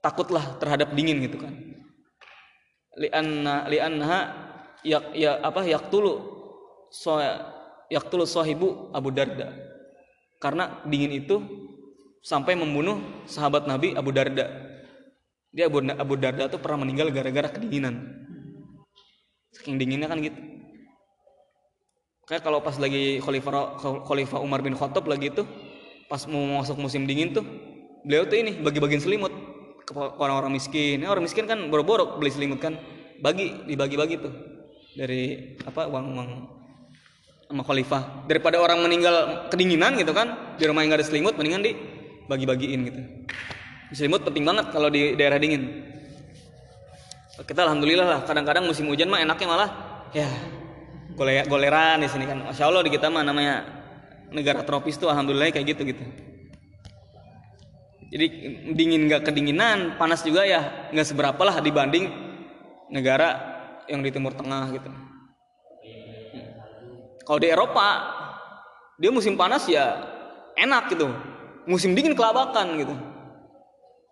Takutlah 0.05 0.61
terhadap 0.61 0.93
dingin 0.93 1.25
gitu 1.25 1.41
kan. 1.41 1.57
Lianna 2.99 3.65
lianha 3.73 4.19
yak 4.85 5.17
ya 5.17 5.41
apa 5.41 5.65
yaktulu 5.65 6.13
so 6.93 7.17
yaktulu 7.89 8.29
sahibu 8.29 8.93
Abu 8.93 9.09
Darda. 9.15 9.57
Karena 10.43 10.83
dingin 10.85 11.15
itu 11.15 11.41
sampai 12.21 12.59
membunuh 12.59 13.25
sahabat 13.25 13.65
Nabi 13.65 13.95
Abu 13.95 14.11
Darda 14.11 14.72
dia 15.53 15.69
Abu, 15.69 15.85
Abu 15.85 16.15
Darda 16.17 16.49
tuh 16.49 16.59
pernah 16.59 16.83
meninggal 16.83 17.13
gara-gara 17.13 17.53
kedinginan. 17.53 18.09
Saking 19.53 19.77
dinginnya 19.77 20.09
kan 20.09 20.19
gitu. 20.25 20.37
Kayak 22.25 22.43
kalau 22.49 22.65
pas 22.65 22.73
lagi 22.81 23.21
Khalifah 23.21 23.77
Khalifah 24.09 24.41
Umar 24.41 24.65
bin 24.65 24.73
Khattab 24.73 25.05
lagi 25.05 25.29
itu 25.29 25.45
pas 26.09 26.25
mau 26.25 26.65
masuk 26.65 26.81
musim 26.81 27.05
dingin 27.05 27.37
tuh 27.37 27.45
beliau 28.09 28.25
tuh 28.25 28.41
ini 28.41 28.65
bagi-bagiin 28.65 29.05
selimut 29.05 29.33
ke 29.85 29.93
orang-orang 29.93 30.57
miskin. 30.57 31.05
Nah, 31.05 31.13
orang 31.13 31.29
miskin 31.29 31.45
kan 31.45 31.69
boro-boro 31.69 32.17
beli 32.17 32.33
selimut 32.33 32.63
kan, 32.63 32.79
bagi 33.21 33.53
dibagi-bagi 33.69 34.17
tuh 34.19 34.33
dari 34.97 35.55
apa 35.63 35.89
uang-uang 35.89 36.31
sama 37.49 37.63
khalifah 37.69 38.25
daripada 38.29 38.57
orang 38.57 38.81
meninggal 38.81 39.49
kedinginan 39.53 39.97
gitu 40.01 40.17
kan 40.17 40.57
di 40.57 40.65
rumah 40.65 40.85
yang 40.85 40.97
gak 40.97 41.05
ada 41.05 41.09
selimut 41.09 41.37
mendingan 41.37 41.65
di 41.65 41.73
bagi-bagiin 42.29 42.81
gitu 42.89 43.01
selimut 43.93 44.25
penting 44.25 44.45
banget 44.49 44.73
kalau 44.73 44.89
di 44.89 45.15
daerah 45.15 45.37
dingin. 45.37 45.93
Kita 47.43 47.65
alhamdulillah 47.65 48.07
lah 48.09 48.21
kadang-kadang 48.25 48.65
musim 48.65 48.89
hujan 48.89 49.09
mah 49.09 49.21
enaknya 49.21 49.49
malah 49.49 49.71
ya 50.13 50.29
gole 51.17 51.45
goleran 51.49 52.01
di 52.01 52.09
sini 52.09 52.25
kan. 52.25 52.41
Masya 52.49 52.69
allah 52.69 52.85
di 52.85 52.91
kita 52.93 53.13
mah 53.13 53.25
namanya 53.25 53.65
negara 54.33 54.65
tropis 54.65 54.97
tuh 54.97 55.13
alhamdulillah 55.13 55.53
kayak 55.53 55.77
gitu 55.77 55.83
gitu. 55.93 56.05
Jadi 58.13 58.27
dingin 58.77 59.09
nggak 59.09 59.25
kedinginan 59.25 59.97
panas 59.97 60.21
juga 60.21 60.45
ya 60.45 60.93
nggak 60.93 61.07
seberapa 61.09 61.41
lah 61.41 61.61
dibanding 61.65 62.13
negara 62.93 63.41
yang 63.89 64.05
di 64.05 64.13
timur 64.13 64.37
tengah 64.37 64.69
gitu. 64.73 64.89
Kalau 67.25 67.39
di 67.41 67.49
Eropa 67.49 67.89
dia 69.01 69.11
musim 69.11 69.35
panas 69.35 69.65
ya 69.69 69.99
enak 70.57 70.93
gitu. 70.93 71.09
Musim 71.65 71.95
dingin 71.95 72.13
kelabakan 72.19 72.75
gitu 72.79 73.12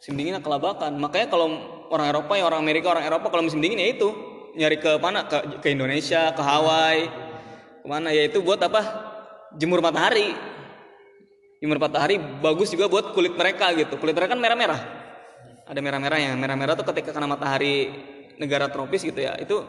musim 0.01 0.17
dinginnya 0.17 0.41
kelabakan. 0.41 0.97
Makanya 0.97 1.29
kalau 1.29 1.47
orang 1.93 2.09
Eropa 2.09 2.33
ya 2.41 2.49
orang 2.49 2.65
Amerika 2.65 2.89
orang 2.89 3.05
Eropa 3.05 3.29
kalau 3.29 3.45
musim 3.45 3.61
dingin 3.61 3.77
ya 3.77 3.93
itu. 3.93 4.09
Nyari 4.57 4.81
ke 4.81 4.97
mana? 4.97 5.29
Ke, 5.29 5.61
ke 5.61 5.69
Indonesia 5.77 6.33
ke 6.33 6.41
Hawaii. 6.41 7.05
Ke 7.85 7.87
mana 7.87 8.09
ya 8.09 8.25
itu 8.25 8.41
buat 8.41 8.57
apa? 8.65 8.81
Jemur 9.61 9.85
matahari. 9.85 10.33
Jemur 11.61 11.77
matahari 11.77 12.17
bagus 12.17 12.73
juga 12.73 12.89
buat 12.89 13.13
kulit 13.13 13.37
mereka 13.37 13.77
gitu. 13.77 14.01
Kulit 14.01 14.17
mereka 14.17 14.33
kan 14.33 14.41
merah-merah. 14.41 14.81
Ada 15.69 15.79
merah-merahnya 15.85 16.33
merah-merah 16.35 16.75
tuh 16.81 16.89
ketika 16.91 17.13
kena 17.15 17.29
matahari 17.29 17.93
negara 18.41 18.67
tropis 18.73 19.07
gitu 19.07 19.21
ya 19.23 19.37
itu 19.39 19.63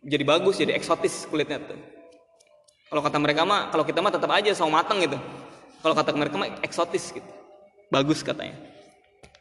jadi 0.00 0.24
bagus 0.24 0.56
jadi 0.56 0.72
eksotis 0.72 1.26
kulitnya 1.26 1.60
tuh. 1.60 1.76
Kalau 2.88 3.02
kata 3.02 3.18
mereka 3.18 3.42
mah 3.42 3.68
kalau 3.74 3.82
kita 3.82 3.98
mah 4.00 4.14
tetap 4.14 4.30
aja 4.30 4.54
sawo 4.54 4.70
matang 4.70 5.02
gitu. 5.02 5.18
Kalau 5.82 5.92
kata 5.92 6.16
mereka 6.16 6.38
mah 6.38 6.48
eksotis 6.64 7.12
gitu. 7.12 7.28
Bagus 7.92 8.24
katanya 8.24 8.73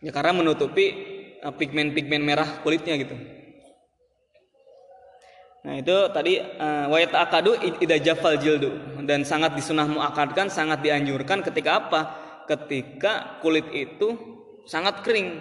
ya 0.04 0.12
karena 0.12 0.44
menutupi 0.44 0.86
uh, 1.40 1.56
pigmen-pigmen 1.56 2.20
merah 2.20 2.60
kulitnya 2.62 3.00
gitu 3.00 3.16
Nah 5.64 5.80
itu 5.80 5.96
tadi 6.12 6.44
uh, 6.44 6.92
wayat 6.92 7.16
akadu 7.16 7.56
ida 7.56 7.96
jafal 7.96 8.36
jildu 8.36 9.00
dan 9.08 9.24
sangat 9.24 9.56
disunah 9.56 9.88
muakadkan 9.88 10.52
sangat 10.52 10.84
dianjurkan 10.84 11.40
ketika 11.40 11.80
apa? 11.80 12.02
Ketika 12.44 13.40
kulit 13.40 13.72
itu 13.72 14.20
sangat 14.68 15.00
kering. 15.08 15.40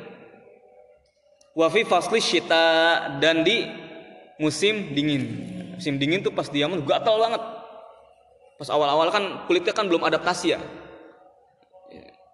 Wafi 1.59 1.83
fasli 1.83 2.23
shita 2.23 3.19
dan 3.19 3.43
di 3.43 3.67
musim 4.39 4.95
dingin. 4.95 5.23
Musim 5.75 5.99
dingin 5.99 6.23
tuh 6.23 6.31
pas 6.31 6.47
diaman 6.47 6.87
gatal 6.87 7.19
banget. 7.19 7.43
Pas 8.63 8.69
awal-awal 8.71 9.11
kan 9.11 9.25
kulitnya 9.51 9.75
kan 9.75 9.91
belum 9.91 10.07
adaptasi 10.07 10.55
ya. 10.55 10.63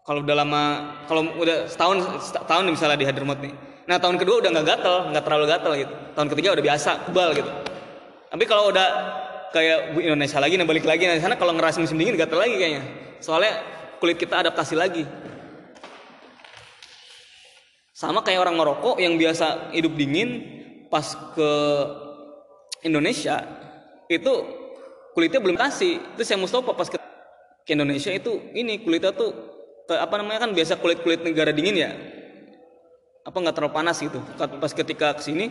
Kalau 0.09 0.25
udah 0.25 0.37
lama, 0.41 0.63
kalau 1.05 1.37
udah 1.37 1.69
setahun 1.69 2.01
setahun 2.33 2.65
misalnya 2.65 2.97
di 2.97 3.05
Hadramaut 3.05 3.45
nih. 3.45 3.53
Nah 3.85 4.01
tahun 4.01 4.17
kedua 4.17 4.41
udah 4.41 4.57
nggak 4.57 4.67
gatal, 4.73 4.97
nggak 5.13 5.21
terlalu 5.21 5.45
gatal 5.45 5.73
gitu. 5.77 5.93
Tahun 6.17 6.29
ketiga 6.33 6.49
udah 6.57 6.65
biasa, 6.65 6.91
kebal 7.05 7.37
gitu. 7.37 7.51
Tapi 8.33 8.45
kalau 8.49 8.73
udah 8.73 8.89
kayak 9.53 10.01
Indonesia 10.01 10.41
lagi, 10.41 10.57
nah 10.57 10.65
balik 10.65 10.89
lagi, 10.89 11.05
nah 11.05 11.21
sana 11.21 11.37
kalau 11.37 11.53
ngerasain 11.53 11.85
musim 11.85 12.01
dingin 12.01 12.17
gatel 12.17 12.41
lagi 12.41 12.57
kayaknya. 12.57 12.83
Soalnya 13.21 13.53
kulit 14.01 14.17
kita 14.17 14.41
adaptasi 14.41 14.81
lagi. 14.81 15.05
Sama 17.93 18.25
kayak 18.25 18.49
orang 18.49 18.57
Maroko 18.57 18.97
yang 18.97 19.21
biasa 19.21 19.77
hidup 19.77 19.93
dingin, 19.93 20.41
pas 20.89 21.05
ke 21.37 21.53
Indonesia 22.81 23.45
itu 24.09 24.33
kulitnya 25.13 25.45
belum 25.45 25.61
kasih. 25.61 26.01
Itu 26.17 26.25
saya 26.25 26.41
Mustafa 26.41 26.73
pas 26.73 26.89
ke, 26.89 26.97
Indonesia 27.69 28.09
itu 28.09 28.41
ini 28.57 28.81
kulitnya 28.81 29.13
tuh 29.13 29.58
apa 29.97 30.21
namanya 30.21 30.45
kan 30.45 30.51
biasa 30.53 30.77
kulit 30.77 31.01
kulit 31.01 31.25
negara 31.25 31.49
dingin 31.49 31.77
ya. 31.81 31.91
Apa 33.25 33.41
nggak 33.41 33.57
terlalu 33.57 33.73
panas 33.73 33.97
gitu. 34.05 34.21
Pas 34.37 34.73
ketika 34.73 35.17
ke 35.17 35.23
sini 35.25 35.49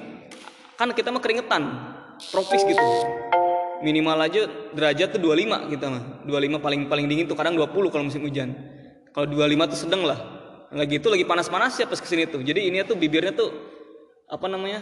kan 0.77 0.93
kita 0.93 1.09
mah 1.09 1.21
keringetan 1.21 1.65
tropis 2.29 2.61
gitu. 2.61 2.85
Minimal 3.81 4.17
aja 4.25 4.49
derajat 4.73 5.17
tuh 5.17 5.21
25 5.21 5.73
gitu 5.73 5.85
mah. 5.89 6.03
25 6.25 6.61
paling 6.61 6.81
paling 6.89 7.05
dingin 7.09 7.25
tuh 7.25 7.37
kadang 7.37 7.57
20 7.57 7.93
kalau 7.93 8.05
musim 8.05 8.21
hujan. 8.25 8.53
Kalau 9.13 9.25
25 9.25 9.73
tuh 9.73 9.79
sedang 9.89 10.05
lah. 10.05 10.17
Lagi 10.73 11.01
itu 11.01 11.07
lagi 11.09 11.25
panas-panas 11.25 11.77
ya 11.77 11.89
pas 11.89 11.97
ke 11.97 12.05
sini 12.05 12.29
tuh. 12.29 12.41
Jadi 12.45 12.69
ini 12.69 12.81
tuh 12.85 12.97
bibirnya 12.97 13.33
tuh 13.33 13.49
apa 14.29 14.45
namanya? 14.49 14.81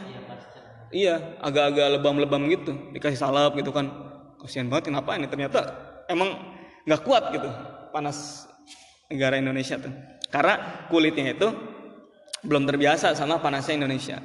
Iya 0.92 1.40
agak-agak 1.44 2.00
lebam-lebam 2.00 2.48
gitu. 2.52 2.72
Dikasih 2.96 3.20
salep 3.20 3.56
gitu 3.60 3.72
kan. 3.76 3.92
Kasihan 4.40 4.68
banget 4.72 4.92
kenapa 4.92 5.16
ini? 5.20 5.28
Ternyata 5.28 5.60
emang 6.08 6.32
nggak 6.88 7.02
kuat 7.04 7.36
gitu. 7.36 7.48
Panas 7.92 8.48
negara 9.12 9.40
Indonesia 9.40 9.78
tuh 9.78 9.94
karena 10.30 10.86
kulitnya 10.90 11.36
itu 11.38 11.48
belum 12.46 12.66
terbiasa 12.70 13.18
sama 13.18 13.42
panasnya 13.42 13.80
Indonesia 13.82 14.22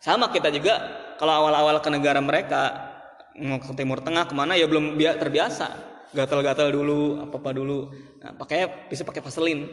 sama 0.00 0.28
kita 0.32 0.52
juga 0.52 0.74
kalau 1.16 1.44
awal-awal 1.44 1.80
ke 1.80 1.88
negara 1.88 2.20
mereka 2.20 2.92
mau 3.36 3.60
ke 3.60 3.68
Timur 3.76 4.00
Tengah 4.00 4.28
ke 4.28 4.34
mana 4.36 4.56
ya 4.56 4.68
belum 4.68 4.96
terbiasa 4.96 5.96
gatal-gatal 6.12 6.72
dulu 6.72 7.20
apa 7.28 7.36
apa 7.36 7.50
dulu 7.52 7.92
nah, 8.24 8.32
pakai 8.36 8.88
bisa 8.88 9.04
pakai 9.04 9.20
vaselin 9.20 9.68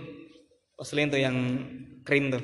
Vaselin 0.74 1.08
tuh 1.14 1.22
yang 1.22 1.38
krim 2.02 2.34
tuh. 2.34 2.42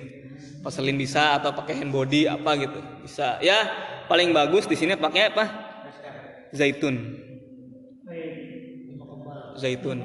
Vaselin 0.62 0.96
bisa 0.96 1.42
atau 1.42 1.50
pakai 1.52 1.82
hand 1.82 1.92
body 1.92 2.30
apa 2.30 2.56
gitu. 2.62 2.80
Bisa. 3.02 3.42
Ya, 3.42 3.66
paling 4.06 4.30
bagus 4.32 4.70
di 4.70 4.78
sini 4.78 4.94
pakai 4.94 5.34
apa? 5.34 5.46
Zaitun. 6.54 6.96
Zaitun. 9.58 10.00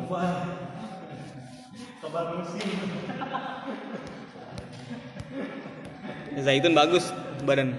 Zaitun 6.45 6.75
bagus 6.77 7.09
badan. 7.49 7.79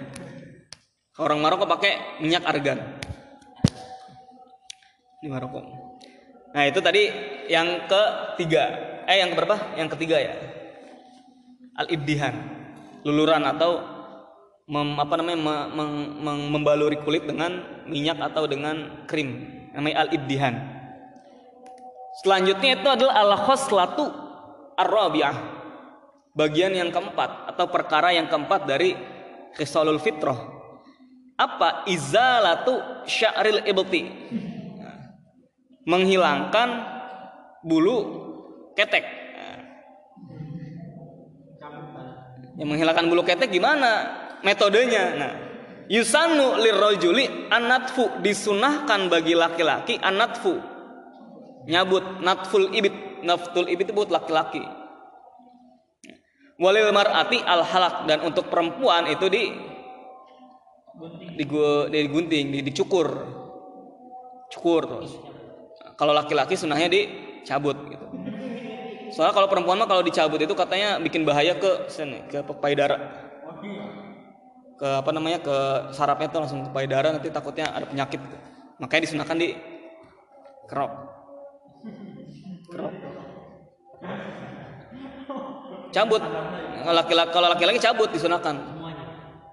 Orang 1.15 1.39
Maroko 1.45 1.69
pakai 1.69 2.19
minyak 2.19 2.43
argan. 2.43 2.81
Di 5.21 5.27
Maroko. 5.29 5.61
Nah, 6.51 6.63
itu 6.65 6.79
tadi 6.81 7.07
yang 7.47 7.85
ketiga. 7.85 8.63
Eh, 9.05 9.21
yang 9.21 9.31
keberapa? 9.31 9.77
Yang 9.77 9.89
ketiga 9.95 10.17
ya. 10.17 10.33
Al-ibdihan. 11.77 12.35
Luluran 13.05 13.45
atau 13.45 13.83
mem, 14.65 14.97
apa 14.97 15.13
namanya 15.21 15.39
me- 15.39 15.69
meng- 15.69 16.13
meng- 16.25 16.49
membaluri 16.49 16.97
kulit 17.05 17.29
dengan 17.29 17.85
minyak 17.85 18.17
atau 18.17 18.49
dengan 18.49 19.05
krim. 19.05 19.45
Namanya 19.75 20.07
al-ibdihan. 20.07 20.74
Selanjutnya 22.23 22.79
itu 22.79 22.87
adalah 22.87 23.15
al-khoslatu 23.27 24.07
ar-rabi'ah. 24.79 25.35
Bagian 26.35 26.75
yang 26.75 26.91
keempat 26.91 27.51
atau 27.55 27.67
perkara 27.71 28.11
yang 28.11 28.27
keempat 28.27 28.67
dari 28.67 28.95
khisalul 29.55 29.99
fitrah. 29.99 30.35
Apa? 31.35 31.87
Izalatu 31.87 33.03
sya'ril 33.07 33.67
ibti. 33.67 34.03
Menghilangkan 35.87 36.69
bulu 37.63 37.97
ketek. 38.75 39.03
Yang 42.55 42.67
menghilangkan 42.71 43.05
bulu 43.11 43.23
ketek 43.27 43.51
gimana? 43.51 44.23
Metodenya. 44.43 45.03
Nah, 45.19 45.33
yusanu 45.91 46.59
lirrajuli 46.59 47.51
anatfu 47.51 48.23
disunahkan 48.23 49.11
bagi 49.11 49.35
laki-laki 49.35 49.99
anatfu 49.99 50.74
nyabut 51.65 52.03
natful 52.21 52.69
ibit. 52.71 52.93
Naftul 53.25 53.65
ibit 53.73 53.89
itu 53.89 53.93
buat 53.97 54.13
laki-laki. 54.13 54.61
Walil 56.61 56.93
mar'ati 56.93 57.41
al 57.41 57.65
halak 57.65 58.05
dan 58.05 58.21
untuk 58.21 58.53
perempuan 58.53 59.09
itu 59.09 59.25
di 59.33 59.49
digu- 61.41 61.89
digunting 61.89 62.53
di, 62.53 62.59
dicukur. 62.61 63.09
Cukur 64.53 64.81
terus 64.85 65.11
kalau 65.97 66.13
laki-laki 66.13 66.53
sunahnya 66.53 66.85
dicabut 66.85 67.75
gitu. 67.89 68.05
Soalnya 69.09 69.33
kalau 69.33 69.49
perempuan 69.49 69.81
mah 69.81 69.89
kalau 69.89 70.05
dicabut 70.05 70.37
itu 70.37 70.53
katanya 70.53 71.01
bikin 71.01 71.25
bahaya 71.25 71.57
ke 71.57 71.89
sini 71.89 72.29
ke 72.29 72.45
payudara 72.61 73.25
ke 74.75 74.87
apa 75.01 75.09
namanya 75.15 75.39
ke 75.39 75.57
sarafnya 75.95 76.27
tuh 76.27 76.39
langsung 76.43 76.67
ke 76.67 76.71
payudara 76.75 77.15
nanti 77.15 77.31
takutnya 77.31 77.71
ada 77.71 77.87
penyakit 77.87 78.19
gitu. 78.19 78.37
makanya 78.75 79.01
disunahkan 79.07 79.37
di 79.39 79.55
kerok 80.67 80.91
cabut. 85.95 86.21
Laki-laki 86.85 87.31
kalau 87.31 87.47
laki-laki 87.49 87.79
cabut 87.79 88.09
disunahkan. 88.11 88.55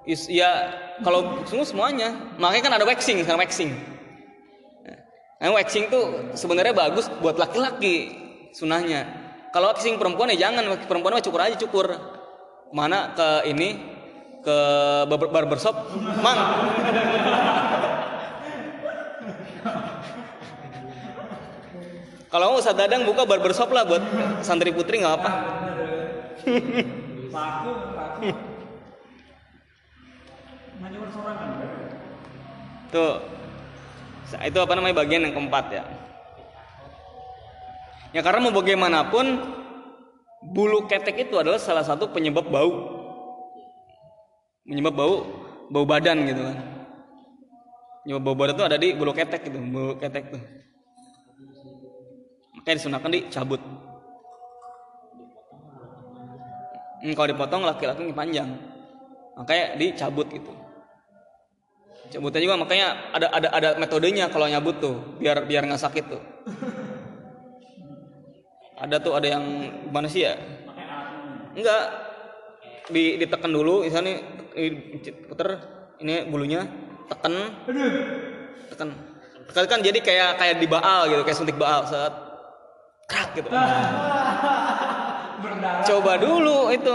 Is, 0.02 0.26
ya 0.26 0.74
kalau 1.06 1.46
semua 1.46 1.62
semuanya. 1.62 2.10
Makanya 2.36 2.62
kan 2.66 2.72
ada 2.74 2.84
waxing 2.84 3.22
sekarang 3.22 3.46
waxing. 3.46 3.70
Nah, 5.38 5.50
waxing 5.54 5.90
tuh 5.90 6.34
sebenarnya 6.34 6.74
bagus 6.74 7.06
buat 7.22 7.38
laki-laki 7.38 8.10
sunahnya. 8.54 9.06
Kalau 9.54 9.70
waxing 9.70 9.98
perempuan 9.98 10.34
ya 10.34 10.50
jangan 10.50 10.66
perempuan 10.86 11.14
mah 11.14 11.22
cukur 11.22 11.40
aja 11.42 11.56
cukur. 11.58 11.86
Mana 12.72 13.12
ke 13.14 13.52
ini 13.52 13.78
ke 14.42 14.56
barber- 15.06 15.30
barbershop? 15.30 15.76
Mang 16.24 16.38
kalau 22.32 22.56
Ustaz 22.56 22.72
Dadang 22.72 23.04
buka 23.04 23.28
barbershop 23.28 23.68
lah 23.76 23.84
buat 23.84 24.00
santri 24.40 24.72
putri 24.72 25.04
nggak 25.04 25.14
apa. 25.20 25.30
Tuh. 32.88 33.14
Itu 34.32 34.58
apa 34.64 34.72
namanya 34.72 35.04
bagian 35.04 35.28
yang 35.28 35.36
keempat 35.36 35.64
ya. 35.76 35.84
Ya 38.16 38.20
karena 38.24 38.48
mau 38.48 38.56
bagaimanapun 38.56 39.26
bulu 40.56 40.88
ketek 40.88 41.28
itu 41.28 41.36
adalah 41.36 41.60
salah 41.60 41.84
satu 41.84 42.08
penyebab 42.08 42.48
bau. 42.48 42.72
Penyebab 44.64 44.94
bau 44.96 45.16
bau 45.68 45.84
badan 45.84 46.24
gitu 46.28 46.48
kan. 46.48 46.56
Penyebab 48.04 48.22
bau 48.24 48.36
badan 48.40 48.56
itu 48.56 48.64
ada 48.64 48.76
di 48.80 48.88
bulu 48.96 49.12
ketek 49.12 49.44
gitu, 49.48 49.60
bulu 49.60 50.00
ketek 50.00 50.32
tuh. 50.32 50.40
Makanya 52.62 52.78
disunahkan 52.78 53.10
dicabut. 53.10 53.58
Hmm, 57.02 57.12
kalau 57.18 57.28
dipotong 57.34 57.66
laki-laki 57.66 58.06
ini 58.06 58.14
panjang. 58.14 58.54
Makanya 59.34 59.74
dicabut 59.74 60.30
gitu. 60.30 60.54
Cabutnya 62.14 62.38
juga 62.38 62.54
makanya 62.62 63.10
ada 63.10 63.26
ada 63.34 63.48
ada 63.50 63.68
metodenya 63.82 64.30
kalau 64.30 64.46
nyabut 64.46 64.78
tuh 64.78 64.94
biar 65.18 65.42
biar 65.42 65.66
nggak 65.66 65.82
sakit 65.82 66.04
tuh. 66.06 66.22
Ada 68.78 69.02
tuh 69.02 69.18
ada 69.18 69.26
yang 69.26 69.44
gimana 69.90 70.06
sih 70.06 70.22
ya? 70.22 70.38
Enggak 71.58 71.82
di 72.94 73.18
ditekan 73.18 73.50
dulu 73.50 73.82
misalnya 73.82 74.22
di- 74.54 75.18
puter 75.26 75.58
ini 75.98 76.30
bulunya 76.30 76.62
tekan 77.10 77.34
tekan 78.70 78.94
tekan 79.50 79.64
kan 79.66 79.80
jadi 79.82 79.98
kayak 79.98 80.30
kayak 80.38 80.56
di 80.62 80.70
baal 80.70 81.10
gitu 81.10 81.26
kayak 81.26 81.38
suntik 81.38 81.58
baal 81.58 81.86
saat 81.90 82.21
krak 83.12 83.28
gitu. 83.36 83.48
Coba 85.92 86.12
dulu 86.16 86.72
itu. 86.72 86.94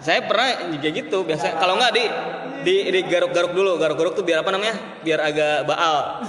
Saya 0.00 0.24
pernah 0.24 0.72
juga 0.72 0.88
gitu 0.88 1.18
biasa 1.28 1.60
kalau 1.60 1.76
nggak 1.76 1.92
di 1.92 2.04
di 2.64 2.74
di 2.90 3.00
garuk-garuk 3.06 3.52
dulu. 3.52 3.76
Garuk-garuk 3.78 4.12
tuh 4.16 4.24
biar 4.24 4.42
apa 4.42 4.50
namanya? 4.50 4.74
Biar 5.04 5.20
agak 5.22 5.68
baal. 5.68 6.24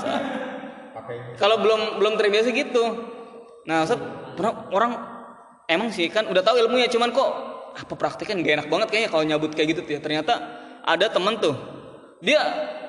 Kalau 1.40 1.58
belum 1.60 1.98
belum 1.98 2.14
terbiasa 2.20 2.52
gitu. 2.54 2.84
Nah 3.66 3.88
Ustaz, 3.88 4.00
pernah 4.36 4.70
orang 4.76 4.92
emang 5.66 5.90
sih 5.90 6.12
kan 6.12 6.28
udah 6.28 6.44
tahu 6.44 6.60
ilmunya 6.60 6.92
cuman 6.92 7.16
kok 7.16 7.30
apa 7.72 7.94
prakteknya 7.96 8.44
gak 8.44 8.56
enak 8.60 8.68
banget 8.68 8.88
kayaknya 8.92 9.10
kalau 9.10 9.24
nyabut 9.24 9.52
kayak 9.56 9.76
gitu. 9.76 9.82
Tuh 9.88 9.94
ya 9.98 10.02
ternyata 10.04 10.34
ada 10.84 11.08
temen 11.08 11.40
tuh. 11.40 11.56
Dia 12.22 12.42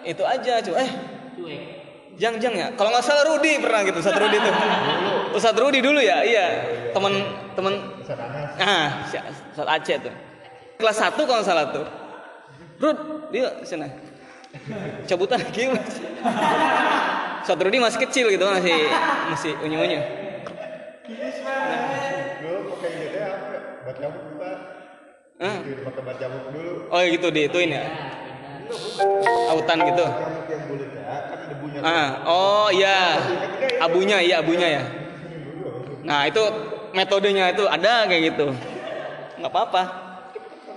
itu 0.02 0.22
aja 0.26 0.60
coba 0.60 0.82
eh 0.82 0.90
Jang 2.20 2.36
Jang 2.40 2.54
ya. 2.54 2.68
Kalau 2.76 2.92
nggak 2.92 3.04
salah 3.04 3.24
Rudi 3.28 3.56
pernah 3.60 3.80
gitu, 3.84 3.98
Ustadz 4.00 4.20
Rudi 4.20 4.36
tuh. 4.36 4.54
Ustadz 5.32 5.60
Rudi 5.60 5.78
dulu 5.80 6.00
ya, 6.00 6.20
iya. 6.24 6.46
Temen 6.92 7.12
temen 7.56 7.74
ah, 8.60 9.08
Aceh 9.56 9.96
tuh. 10.00 10.14
Kelas 10.76 10.98
1 10.98 11.16
kalau 11.16 11.40
nggak 11.40 11.48
salah 11.48 11.64
tuh. 11.72 11.86
Rud, 12.82 12.98
dia 13.32 13.48
sana. 13.64 13.88
Cabutan 15.08 15.40
lagi 15.40 15.72
mas. 15.72 15.96
Ustadz 17.42 17.64
Rudi 17.64 17.78
masih 17.80 18.00
kecil 18.04 18.26
gitu, 18.28 18.44
masih 18.44 18.76
masih 19.32 19.52
unyu-unyu. 19.64 20.00
Gitu 21.08 21.22
ya. 23.16 23.30
Hah? 25.42 25.58
Gitu, 25.66 25.82
pakai 25.82 26.26
dulu. 26.54 26.86
Oh 26.86 27.02
gitu 27.02 27.26
diituin 27.34 27.74
ya. 27.74 27.82
Autan 29.50 29.78
gitu. 29.82 30.06
Yang 30.06 30.62
bulat 30.70 30.88
ya, 30.88 30.91
kan 31.20 31.38
debunya. 31.50 31.78
Ah, 31.82 32.08
oh 32.26 32.68
iya. 32.72 33.18
Abunya 33.82 34.18
iya 34.22 34.40
abunya 34.40 34.68
ya. 34.80 34.84
Nah, 36.02 36.26
itu 36.26 36.42
metodenya 36.92 37.52
itu 37.54 37.64
ada 37.66 38.06
kayak 38.06 38.22
gitu. 38.34 38.46
nggak 39.42 39.50
apa-apa. 39.50 39.82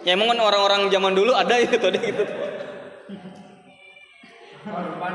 Ya 0.06 0.18
emang 0.18 0.34
kan 0.34 0.40
orang-orang 0.42 0.90
zaman 0.90 1.14
dulu 1.14 1.34
ada 1.34 1.58
ya 1.58 1.70
metode 1.70 1.98
gitu. 2.02 2.24
Korban, 4.66 5.14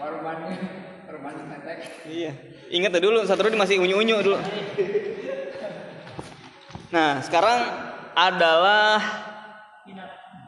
korban, 0.00 0.36
korban. 1.08 1.34
Iya. 2.08 2.32
Ingat 2.72 2.96
ya 2.96 3.00
dulu 3.00 3.24
masih 3.56 3.76
unyu-unyu 3.80 4.16
dulu. 4.24 4.38
Nah, 6.92 7.20
sekarang 7.20 7.60
adalah 8.14 9.02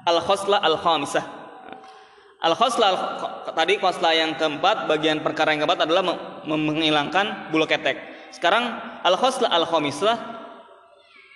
al-khosla 0.07 0.63
al-khamisah. 0.63 1.25
Al-khosla 1.25 1.36
al 2.47 2.55
tadi 3.57 3.81
khosla 3.81 4.13
yang 4.13 4.37
keempat, 4.37 4.87
bagian 4.87 5.25
perkara 5.25 5.57
yang 5.57 5.65
keempat 5.65 5.89
adalah 5.89 6.05
menghilangkan 6.45 7.51
bulu 7.51 7.65
ketek. 7.65 7.97
Sekarang 8.31 8.77
al-khosla 9.01 9.49
al-khamisah 9.49 10.17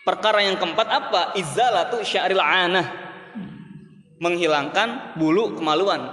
perkara 0.04 0.44
yang 0.44 0.60
keempat 0.60 0.86
apa? 0.86 1.22
Izalatu 1.34 2.04
sya'ril 2.04 2.38
anah. 2.38 2.86
Menghilangkan 4.20 5.16
bulu 5.16 5.56
kemaluan. 5.56 6.12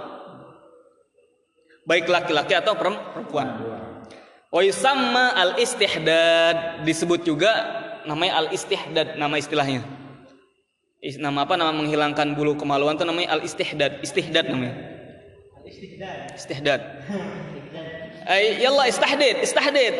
Baik 1.84 2.08
laki-laki 2.08 2.56
atau 2.56 2.72
perempuan. 2.72 3.60
Wa 4.48 4.64
al 4.64 5.60
istihdad 5.60 6.80
disebut 6.88 7.20
juga 7.20 7.52
namanya 8.08 8.40
al 8.40 8.48
istihdad 8.48 9.20
nama 9.20 9.36
istilahnya 9.36 9.84
Is- 11.04 11.20
nama 11.20 11.44
apa 11.44 11.60
nama 11.60 11.68
menghilangkan 11.68 12.32
bulu 12.32 12.56
kemaluan 12.56 12.96
tuh 12.96 13.04
namanya 13.04 13.36
al 13.36 13.44
istihdad 13.44 14.00
istihdad 14.00 14.48
namanya 14.48 14.87
Istiqdad. 15.68 16.18
istihdad. 16.32 16.80
Ay 18.32 18.60
yalla 18.60 18.84
istahdid 18.88 19.40
istahdid. 19.44 19.94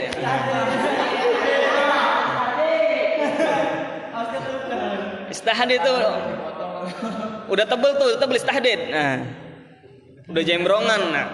Istahdid 5.29 5.81
itu 5.81 5.95
udah 7.49 7.65
tebel 7.69 7.91
tuh 7.97 8.07
udah 8.13 8.19
tebel 8.21 8.37
istahdid. 8.37 8.81
Nah. 8.93 9.21
Udah 10.29 10.43
jembrongan 10.45 11.01
nah. 11.13 11.27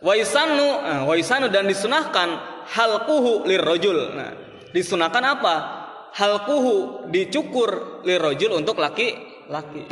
Wa 0.00 0.14
yusanu 0.16 0.68
nah, 0.82 1.02
wa 1.06 1.14
yusanu 1.14 1.46
dan 1.52 1.68
disunahkan 1.68 2.28
halquhu 2.70 3.44
lirrajul 3.46 4.16
nah 4.16 4.32
disunahkan 4.74 5.22
apa? 5.22 5.54
Halquhu 6.10 7.06
dicukur 7.10 8.02
lirrajul 8.02 8.58
untuk 8.58 8.82
laki 8.82 9.14
laki 9.46 9.86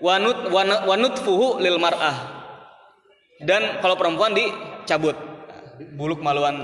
wanut 0.00 0.52
wan- 0.52 0.84
wanutfuhu 0.84 1.56
lil 1.60 1.80
mar'ah 1.80 2.37
dan 3.42 3.78
kalau 3.82 3.94
perempuan 3.94 4.34
dicabut. 4.34 5.14
Bulu 5.78 6.18
kemaluan 6.18 6.58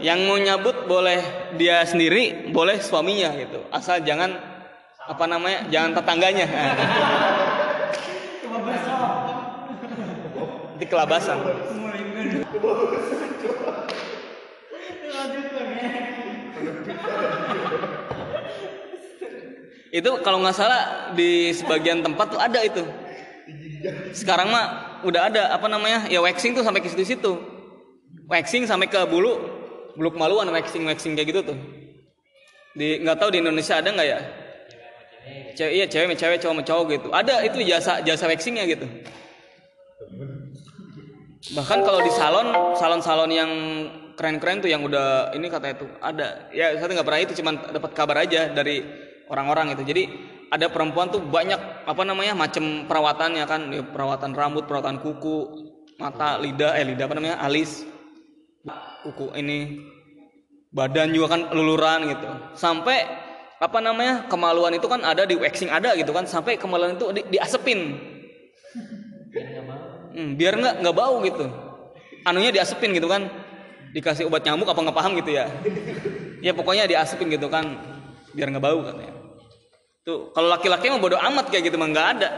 yang 0.00 0.24
mau 0.24 0.40
nyabut 0.40 0.88
boleh 0.88 1.20
dia 1.60 1.84
sendiri 1.84 2.48
boleh 2.48 2.80
suaminya 2.80 3.28
gitu. 3.36 3.60
Asal 3.68 4.00
jangan 4.08 4.40
apa 5.04 5.24
namanya 5.28 5.68
jangan 5.68 6.00
tetangganya. 6.00 6.48
Di 10.80 10.86
kelabasan 10.88 11.44
itu 19.88 20.10
kalau 20.20 20.44
nggak 20.44 20.56
salah 20.56 21.12
di 21.16 21.52
sebagian 21.56 22.04
tempat 22.04 22.26
tuh 22.36 22.40
ada 22.40 22.60
itu. 22.60 22.84
Sekarang 24.12 24.52
mah 24.52 24.98
udah 25.06 25.32
ada 25.32 25.42
apa 25.54 25.66
namanya? 25.70 26.04
Ya 26.12 26.20
waxing 26.20 26.52
tuh 26.52 26.64
sampai 26.66 26.84
ke 26.84 26.92
situ-situ. 26.92 27.40
Waxing 28.28 28.68
sampai 28.68 28.90
ke 28.90 29.00
bulu 29.08 29.38
bulu 29.96 30.12
kemaluan 30.12 30.50
waxing 30.52 30.84
waxing 30.84 31.16
kayak 31.16 31.32
gitu 31.32 31.40
tuh. 31.54 31.58
Di 32.76 33.00
nggak 33.00 33.16
tahu 33.16 33.32
di 33.32 33.38
Indonesia 33.40 33.80
ada 33.80 33.88
nggak 33.88 34.08
ya? 34.08 34.20
Cewek 35.56 35.72
iya 35.74 35.86
cewek 35.88 36.16
cewek 36.16 36.38
cowok 36.40 36.64
cowok 36.64 36.84
gitu. 36.92 37.08
Ada 37.10 37.34
itu 37.48 37.58
jasa 37.64 38.04
jasa 38.04 38.28
waxingnya 38.28 38.68
gitu. 38.68 38.86
Bahkan 41.56 41.78
kalau 41.80 42.04
di 42.04 42.12
salon 42.12 42.76
salon 42.76 43.00
salon 43.00 43.30
yang 43.32 43.50
keren-keren 44.18 44.60
tuh 44.60 44.68
yang 44.68 44.84
udah 44.84 45.32
ini 45.32 45.48
katanya 45.48 45.80
tuh 45.80 45.88
ada. 46.04 46.50
Ya 46.52 46.76
saya 46.76 46.92
nggak 46.92 47.06
pernah 47.06 47.22
itu 47.24 47.32
cuman 47.40 47.54
dapat 47.72 47.90
kabar 47.96 48.16
aja 48.28 48.52
dari 48.52 49.07
orang-orang 49.28 49.76
itu 49.76 49.84
jadi 49.84 50.02
ada 50.48 50.72
perempuan 50.72 51.12
tuh 51.12 51.20
banyak 51.20 51.84
apa 51.84 52.02
namanya 52.04 52.32
macam 52.32 52.88
perawatannya 52.88 53.44
kan. 53.44 53.60
Ya, 53.72 53.84
perawatan 53.84 54.32
rambut 54.32 54.64
perawatan 54.64 55.00
kuku 55.00 55.36
mata 56.00 56.40
lidah 56.40 56.78
eh 56.78 56.84
lidah 56.86 57.04
apa 57.10 57.14
namanya 57.18 57.36
alis 57.42 57.84
kuku 59.02 59.34
ini 59.34 59.82
badan 60.72 61.12
juga 61.12 61.36
kan 61.36 61.40
luluran 61.52 62.08
gitu. 62.08 62.28
Sampai 62.56 63.04
apa 63.58 63.78
namanya 63.82 64.30
kemaluan 64.30 64.72
itu 64.78 64.86
kan 64.86 65.02
ada 65.04 65.28
di 65.28 65.36
waxing 65.36 65.68
ada 65.68 65.92
gitu 65.96 66.10
kan. 66.16 66.24
Sampai 66.24 66.56
kemaluan 66.56 66.96
itu 66.96 67.12
di, 67.12 67.22
diasepin. 67.28 67.80
Hmm, 70.16 70.34
biar 70.34 70.56
nggak 70.56 70.74
nggak 70.80 70.96
bau 70.96 71.20
gitu. 71.24 71.44
Anunya 72.24 72.50
diasepin 72.52 72.96
gitu 72.96 73.08
kan. 73.08 73.28
Dikasih 73.92 74.28
obat 74.28 74.44
nyamuk 74.44 74.68
apa 74.68 74.80
nggak 74.80 74.96
paham 74.96 75.12
gitu 75.20 75.36
ya. 75.36 75.48
Ya 76.40 76.56
pokoknya 76.56 76.88
diasepin 76.88 77.28
gitu 77.28 77.52
kan 77.52 77.68
biar 78.32 78.54
nggak 78.54 78.62
bau 78.62 78.84
katanya 78.84 79.17
tuh 80.08 80.32
kalau 80.32 80.48
laki-laki 80.48 80.88
mah 80.88 80.96
bodoh 80.96 81.20
amat 81.20 81.52
kayak 81.52 81.68
gitu 81.68 81.76
mah 81.76 81.92
nggak 81.92 82.08
ada. 82.16 82.28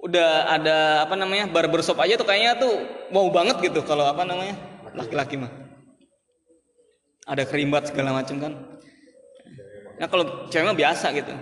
Udah 0.00 0.48
ada 0.48 0.76
apa 1.04 1.12
namanya 1.12 1.52
barbershop 1.52 2.00
aja 2.00 2.16
tuh 2.16 2.24
kayaknya 2.24 2.56
tuh 2.56 2.72
mau 3.12 3.28
banget 3.28 3.60
gitu 3.68 3.84
kalau 3.84 4.08
apa 4.08 4.24
namanya 4.24 4.56
laki-laki 4.96 5.36
mah. 5.36 5.52
Ada 7.28 7.44
kerimbat 7.44 7.92
segala 7.92 8.16
macam 8.16 8.40
kan. 8.40 8.52
Nah 10.00 10.08
kalau 10.08 10.48
cewek 10.48 10.64
mah 10.64 10.78
biasa 10.78 11.12
gitu. 11.12 11.34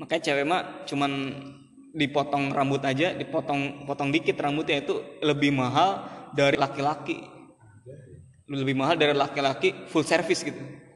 Makanya 0.00 0.22
cewek 0.24 0.44
mah 0.48 0.60
cuman 0.88 1.12
dipotong 1.92 2.54
rambut 2.54 2.80
aja 2.86 3.12
dipotong 3.12 3.84
potong 3.84 4.14
dikit 4.14 4.38
rambutnya 4.38 4.80
itu 4.80 5.20
lebih 5.20 5.52
mahal 5.52 6.08
dari 6.32 6.56
laki-laki. 6.56 7.20
Lebih 8.48 8.72
mahal 8.72 8.96
dari 8.96 9.12
laki-laki 9.12 9.84
full 9.92 10.08
service 10.08 10.40
gitu 10.40 10.87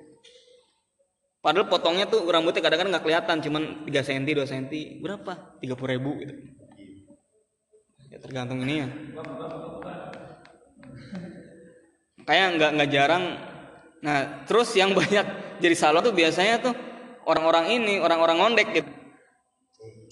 padahal 1.43 1.66
potongnya 1.66 2.07
tuh 2.07 2.22
rambutnya 2.30 2.62
kadang-kadang 2.62 2.95
nggak 2.95 3.05
kelihatan 3.05 3.36
cuman 3.43 3.62
3 3.84 4.07
cm 4.07 4.22
2 4.30 4.47
cm 4.47 4.66
berapa? 5.03 5.32
30 5.59 5.93
ribu 5.99 6.11
gitu. 6.22 6.34
Ya 8.09 8.18
tergantung 8.22 8.62
ini 8.62 8.86
ya. 8.86 8.88
Kayak 12.22 12.47
nggak 12.57 12.70
nggak 12.78 12.90
jarang. 12.95 13.24
Nah 14.07 14.47
terus 14.47 14.70
yang 14.78 14.95
banyak 14.99 15.59
jadi 15.59 15.74
salon 15.74 16.07
tuh 16.07 16.14
biasanya 16.14 16.62
tuh 16.62 16.74
orang-orang 17.26 17.74
ini 17.74 17.99
orang-orang 17.99 18.38
ngondek 18.38 18.68
gitu. 18.72 18.90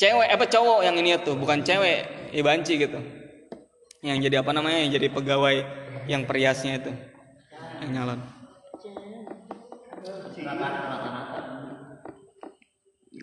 Cewek 0.03 0.28
apa 0.33 0.45
cowok 0.51 0.81
yang 0.83 0.97
ini 0.99 1.14
tuh 1.22 1.39
bukan 1.39 1.62
cewek 1.62 2.33
ya 2.35 2.43
banci 2.43 2.74
gitu. 2.74 2.99
Yang 4.03 4.26
jadi 4.26 4.43
apa 4.43 4.51
namanya 4.51 4.83
yang 4.83 4.91
jadi 4.99 5.07
pegawai 5.12 5.57
yang 6.09 6.26
periasnya 6.26 6.81
itu 6.83 6.91
yang 7.85 7.91
nyalon 7.95 8.39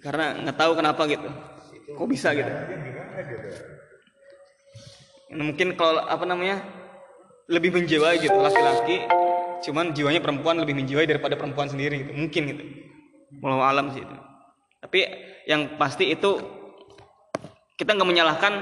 karena 0.02 0.26
nggak 0.46 0.58
tahu 0.58 0.72
kenapa 0.78 1.02
gitu. 1.10 1.30
Kok 1.98 2.08
bisa 2.08 2.32
gitu? 2.32 2.52
Nah, 5.28 5.44
mungkin 5.44 5.76
kalau 5.76 6.00
apa 6.06 6.24
namanya 6.24 6.64
lebih 7.52 7.76
menjiwai 7.76 8.20
gitu 8.20 8.36
laki-laki 8.36 9.04
cuman 9.68 9.92
jiwanya 9.92 10.22
perempuan 10.22 10.62
lebih 10.62 10.78
menjiwai 10.78 11.10
daripada 11.10 11.34
perempuan 11.34 11.68
sendiri 11.68 12.06
gitu. 12.08 12.12
mungkin 12.14 12.42
gitu. 12.56 12.64
Walau 13.42 13.64
alam 13.66 13.92
sih 13.92 14.06
itu. 14.06 14.16
Tapi 14.80 15.00
yang 15.50 15.76
pasti 15.76 16.14
itu 16.14 16.38
kita 17.76 17.98
nggak 17.98 18.08
menyalahkan 18.08 18.54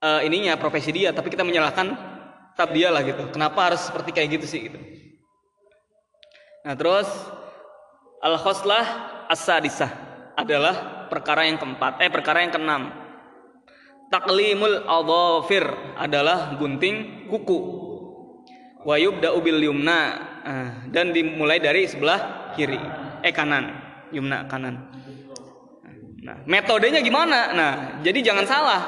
eh, 0.00 0.20
ininya 0.26 0.56
profesi 0.56 0.90
dia 0.90 1.12
tapi 1.12 1.28
kita 1.28 1.44
menyalahkan 1.44 1.92
tab 2.56 2.72
dia 2.72 2.88
lah 2.88 3.04
gitu. 3.04 3.28
Kenapa 3.30 3.70
harus 3.70 3.84
seperti 3.84 4.16
kayak 4.16 4.40
gitu 4.40 4.46
sih 4.48 4.60
gitu 4.72 4.95
nah 6.66 6.74
terus 6.74 7.06
al 8.18 8.34
khoslah 8.42 8.86
as-sadisah 9.30 9.90
adalah 10.34 11.06
perkara 11.06 11.46
yang 11.46 11.56
keempat 11.62 12.02
eh 12.02 12.10
perkara 12.10 12.42
yang 12.42 12.52
keenam. 12.52 12.82
Taklimul 14.06 14.86
adhafir 14.86 15.66
adalah 15.98 16.54
gunting 16.58 17.26
kuku. 17.26 17.58
Wa 18.86 18.94
yubda'u 18.98 19.38
bil 19.42 19.62
yumna 19.66 20.34
Ah, 20.46 20.86
dan 20.86 21.10
dimulai 21.10 21.58
dari 21.58 21.90
sebelah 21.90 22.54
kiri 22.54 22.78
eh 23.26 23.34
kanan 23.34 23.66
yumna 24.14 24.46
kanan. 24.46 24.94
Nah 26.22 26.38
metodenya 26.46 27.02
gimana? 27.02 27.50
Nah 27.50 27.72
jadi 27.98 28.22
jangan 28.22 28.46
salah. 28.46 28.80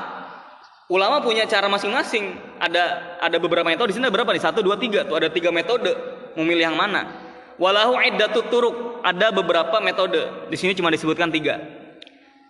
Ulama 0.87 1.19
punya 1.19 1.51
cara 1.51 1.67
masing-masing. 1.67 2.31
Ada 2.63 3.19
ada 3.19 3.37
beberapa 3.43 3.67
metode 3.67 3.91
di 3.91 3.99
sini 3.99 4.07
ada 4.07 4.15
berapa 4.15 4.31
nih? 4.31 4.39
Satu 4.39 4.63
dua 4.63 4.79
tiga 4.79 5.03
tuh 5.03 5.19
ada 5.19 5.27
tiga 5.35 5.51
metode. 5.51 5.91
Memilih 6.39 6.71
yang 6.71 6.79
mana 6.79 7.28
walahu 7.59 7.99
iddatut 8.01 8.47
turuk 8.49 9.03
ada 9.05 9.35
beberapa 9.35 9.79
metode 9.83 10.51
di 10.51 10.57
sini 10.57 10.73
cuma 10.73 10.89
disebutkan 10.89 11.29
tiga 11.29 11.59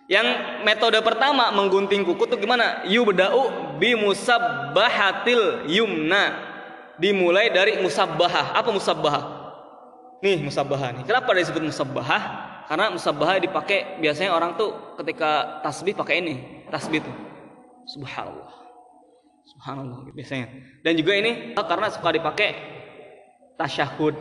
yang 0.09 0.25
metode 0.65 0.97
pertama 1.05 1.53
menggunting 1.53 2.01
kuku 2.01 2.25
tuh 2.25 2.41
gimana? 2.41 2.81
Yubda'u 2.89 3.77
bi 3.77 3.93
musabbahatil 3.93 5.69
yumna. 5.69 6.49
Dimulai 6.97 7.53
dari 7.53 7.77
musabbahah. 7.77 8.57
Apa 8.57 8.73
musabbahah? 8.73 9.23
Nih 10.25 10.41
musabbahah 10.41 10.97
nih. 10.97 11.03
Kenapa 11.05 11.29
disebut 11.37 11.61
musabbahah? 11.61 12.21
Karena 12.65 12.89
musabbahah 12.89 13.37
dipakai 13.37 14.01
biasanya 14.01 14.33
orang 14.33 14.57
tuh 14.57 14.97
ketika 14.97 15.61
tasbih 15.61 15.93
pakai 15.93 16.25
ini, 16.25 16.65
tasbih 16.73 17.05
tuh. 17.05 17.15
Subhanallah. 17.93 18.53
Subhanallah 19.45 20.09
biasanya. 20.09 20.49
Dan 20.81 20.97
juga 20.97 21.13
ini 21.21 21.53
karena 21.53 21.87
suka 21.93 22.09
dipakai 22.09 22.49
tasyahud 23.61 24.17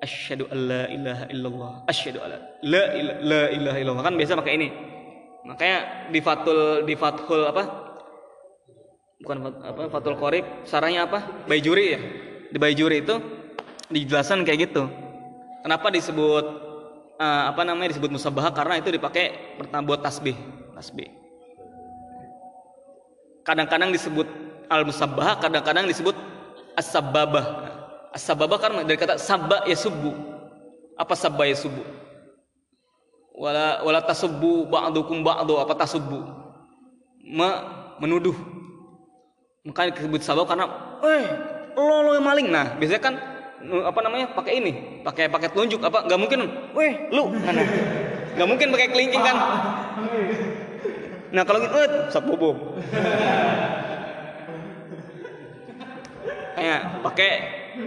asyhadu 0.00 0.48
alla 0.48 0.88
ilaha 0.88 1.24
illallah. 1.32 1.72
Asyhadu 1.86 2.18
alla 2.20 2.38
la 2.64 2.82
ila- 2.96 3.18
la 3.20 3.42
ilaha 3.52 3.78
illallah. 3.80 4.04
Kan 4.04 4.16
biasa 4.16 4.36
pakai 4.40 4.54
ini. 4.56 4.68
Makanya 5.44 5.78
di 6.12 6.20
fatul 6.20 6.84
di 6.84 6.94
fathul 6.96 7.48
apa? 7.48 7.62
Bukan 9.20 9.36
fat- 9.44 9.62
apa? 9.64 9.82
Fatul 9.92 10.16
qorib 10.16 10.44
sarahnya 10.64 11.04
apa? 11.08 11.44
Bayjuri 11.48 11.84
ya? 11.92 12.00
Di 12.50 12.58
bayjuri 12.60 13.04
itu 13.04 13.14
dijelaskan 13.88 14.44
kayak 14.44 14.72
gitu. 14.72 14.88
Kenapa 15.60 15.92
disebut 15.92 16.44
eh, 17.20 17.42
apa 17.52 17.62
namanya 17.64 17.92
disebut 17.92 18.10
musabahah 18.12 18.52
karena 18.52 18.80
itu 18.80 18.88
dipakai 18.88 19.56
pertama 19.60 19.84
buat 19.84 20.00
tasbih. 20.00 20.36
Tasbih. 20.76 21.08
Kadang-kadang 23.44 23.92
disebut 23.92 24.28
al 24.70 24.86
musabbah 24.86 25.40
kadang-kadang 25.40 25.84
disebut 25.88 26.14
as-sababah. 26.78 27.69
As-sababah 28.10 28.58
karena 28.58 28.82
dari 28.82 28.98
kata 28.98 29.16
sabba 29.16 29.62
ya 29.70 29.78
subuh. 29.78 30.14
Apa 30.98 31.14
sabba 31.14 31.46
ya 31.46 31.54
subuh? 31.54 31.86
Wala 33.38 33.80
wala 33.86 34.02
tasubbu 34.02 34.68
ba'dukum 34.68 35.22
ba'du 35.22 35.56
apa 35.62 35.72
tasubbu? 35.78 36.18
Me, 37.24 37.48
menuduh. 38.02 38.34
Makanya 39.64 39.94
disebut 39.96 40.20
sabab 40.26 40.50
karena 40.50 40.66
eh 41.06 41.24
lo 41.78 42.04
lo 42.04 42.10
yang 42.18 42.26
maling. 42.26 42.50
Nah, 42.50 42.76
biasanya 42.76 43.00
kan 43.00 43.14
apa 43.62 44.00
namanya? 44.02 44.26
pakai 44.34 44.58
ini, 44.58 44.72
pakai 45.06 45.30
pakai 45.30 45.48
telunjuk 45.54 45.80
apa? 45.86 46.04
Gak 46.10 46.18
mungkin, 46.18 46.50
weh 46.74 46.92
lu. 47.14 47.30
Nah, 47.30 47.52
nah. 47.54 47.66
Gak 48.34 48.48
mungkin 48.48 48.74
pakai 48.74 48.88
kelingking 48.90 49.22
kan? 49.22 49.36
Nah 51.30 51.42
kalau 51.46 51.62
gitu, 51.62 51.76
eh, 51.78 51.90
sabobo. 52.10 52.50
Kayak 56.58 56.80
pakai 57.06 57.30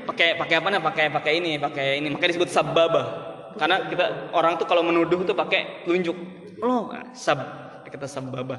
pakai 0.07 0.39
pakai 0.39 0.55
apa 0.59 0.67
nih? 0.71 0.81
Pakai 0.81 1.05
pakai 1.11 1.33
ini, 1.39 1.51
pakai 1.59 1.85
ini. 1.99 2.07
Makanya 2.11 2.31
disebut 2.35 2.49
sababa. 2.49 3.03
Karena 3.57 3.85
kita 3.85 4.33
orang 4.33 4.57
tuh 4.57 4.65
kalau 4.65 4.81
menuduh 4.81 5.21
tuh 5.23 5.37
pakai 5.37 5.85
telunjuk. 5.85 6.17
Lo 6.59 6.89
sab 7.13 7.39
kata 7.93 8.09
sababa. 8.09 8.57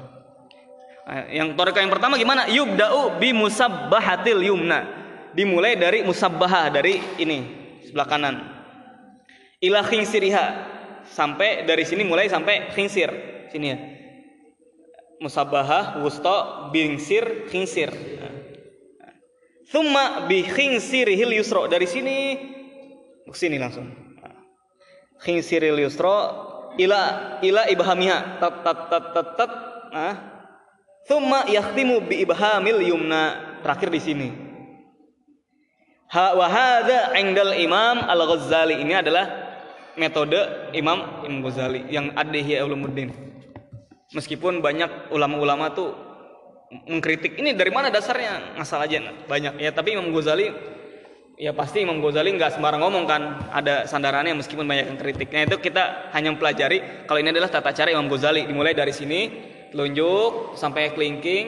Nah, 1.05 1.27
yang 1.29 1.53
torika 1.53 1.83
yang 1.83 1.91
pertama 1.91 2.15
gimana? 2.15 2.47
Yubda'u 2.47 3.19
bi 3.19 3.35
musabbahatil 3.35 4.41
yumna. 4.47 4.87
Dimulai 5.35 5.75
dari 5.75 6.01
musabbaha 6.07 6.71
dari 6.71 7.03
ini 7.19 7.43
sebelah 7.83 8.07
kanan. 8.07 8.35
Ila 9.59 9.83
khinsiriha 9.83 10.45
sampai 11.11 11.67
dari 11.67 11.83
sini 11.83 12.07
mulai 12.07 12.31
sampai 12.31 12.71
khinsir 12.71 13.11
sini 13.51 13.67
ya. 13.67 13.77
Musabbaha, 15.19 15.99
wusta, 16.03 16.71
bingsir, 16.71 17.47
khinsir. 17.51 17.91
Thumma 19.65 20.29
bi 20.29 20.45
khinsirihil 20.45 21.33
yusra 21.41 21.65
dari 21.65 21.89
sini 21.89 22.37
ke 23.25 23.37
sini 23.37 23.57
langsung. 23.57 23.89
Khinsiril 25.21 25.81
yusra 25.81 26.17
ila 26.77 27.01
ila 27.41 27.61
ibhamiha 27.69 28.37
tat 28.37 28.55
tat 28.61 28.79
tat 28.93 29.05
tat 29.13 29.29
tat. 29.37 29.51
Nah, 29.95 30.15
Thumma 31.05 31.45
yakhtimu 31.45 32.05
bi 32.05 32.25
ibhamil 32.25 32.81
yumna 32.81 33.57
terakhir 33.61 33.89
di 33.93 34.01
sini. 34.01 34.29
Ha 36.09 36.37
wa 36.37 36.45
hadza 36.49 37.13
indal 37.17 37.57
Imam 37.57 38.01
Al-Ghazali 38.05 38.81
ini 38.81 38.93
adalah 38.93 39.25
metode 39.97 40.37
Imam 40.73 41.25
Imam 41.25 41.41
Ghazali 41.45 41.89
yang 41.89 42.13
Ihya 42.13 42.65
Ulumuddin. 42.65 43.09
Meskipun 44.13 44.61
banyak 44.61 45.09
ulama-ulama 45.09 45.73
tuh 45.73 45.93
mengkritik 46.83 47.39
ini 47.39 47.55
dari 47.55 47.71
mana 47.71 47.87
dasarnya? 47.87 48.59
Ngasal 48.59 48.79
aja 48.83 48.97
banyak. 49.29 49.63
Ya 49.63 49.71
tapi 49.71 49.95
Imam 49.95 50.11
Ghazali 50.11 50.51
ya 51.39 51.51
pasti 51.55 51.83
Imam 51.83 52.03
Ghazali 52.03 52.35
nggak 52.35 52.59
sembarang 52.59 52.83
ngomong 52.83 53.05
kan. 53.07 53.21
Ada 53.55 53.87
sandarannya 53.87 54.35
meskipun 54.35 54.67
banyak 54.67 54.91
yang 54.91 54.99
kritik. 54.99 55.31
Nah 55.31 55.47
itu 55.47 55.57
kita 55.59 56.11
hanya 56.11 56.35
mempelajari 56.35 57.07
kalau 57.07 57.19
ini 57.21 57.31
adalah 57.31 57.47
tata 57.47 57.71
cara 57.71 57.89
Imam 57.91 58.11
Ghazali. 58.11 58.43
Dimulai 58.43 58.75
dari 58.75 58.91
sini 58.91 59.19
telunjuk 59.71 60.59
sampai 60.59 60.91
kelingking 60.91 61.45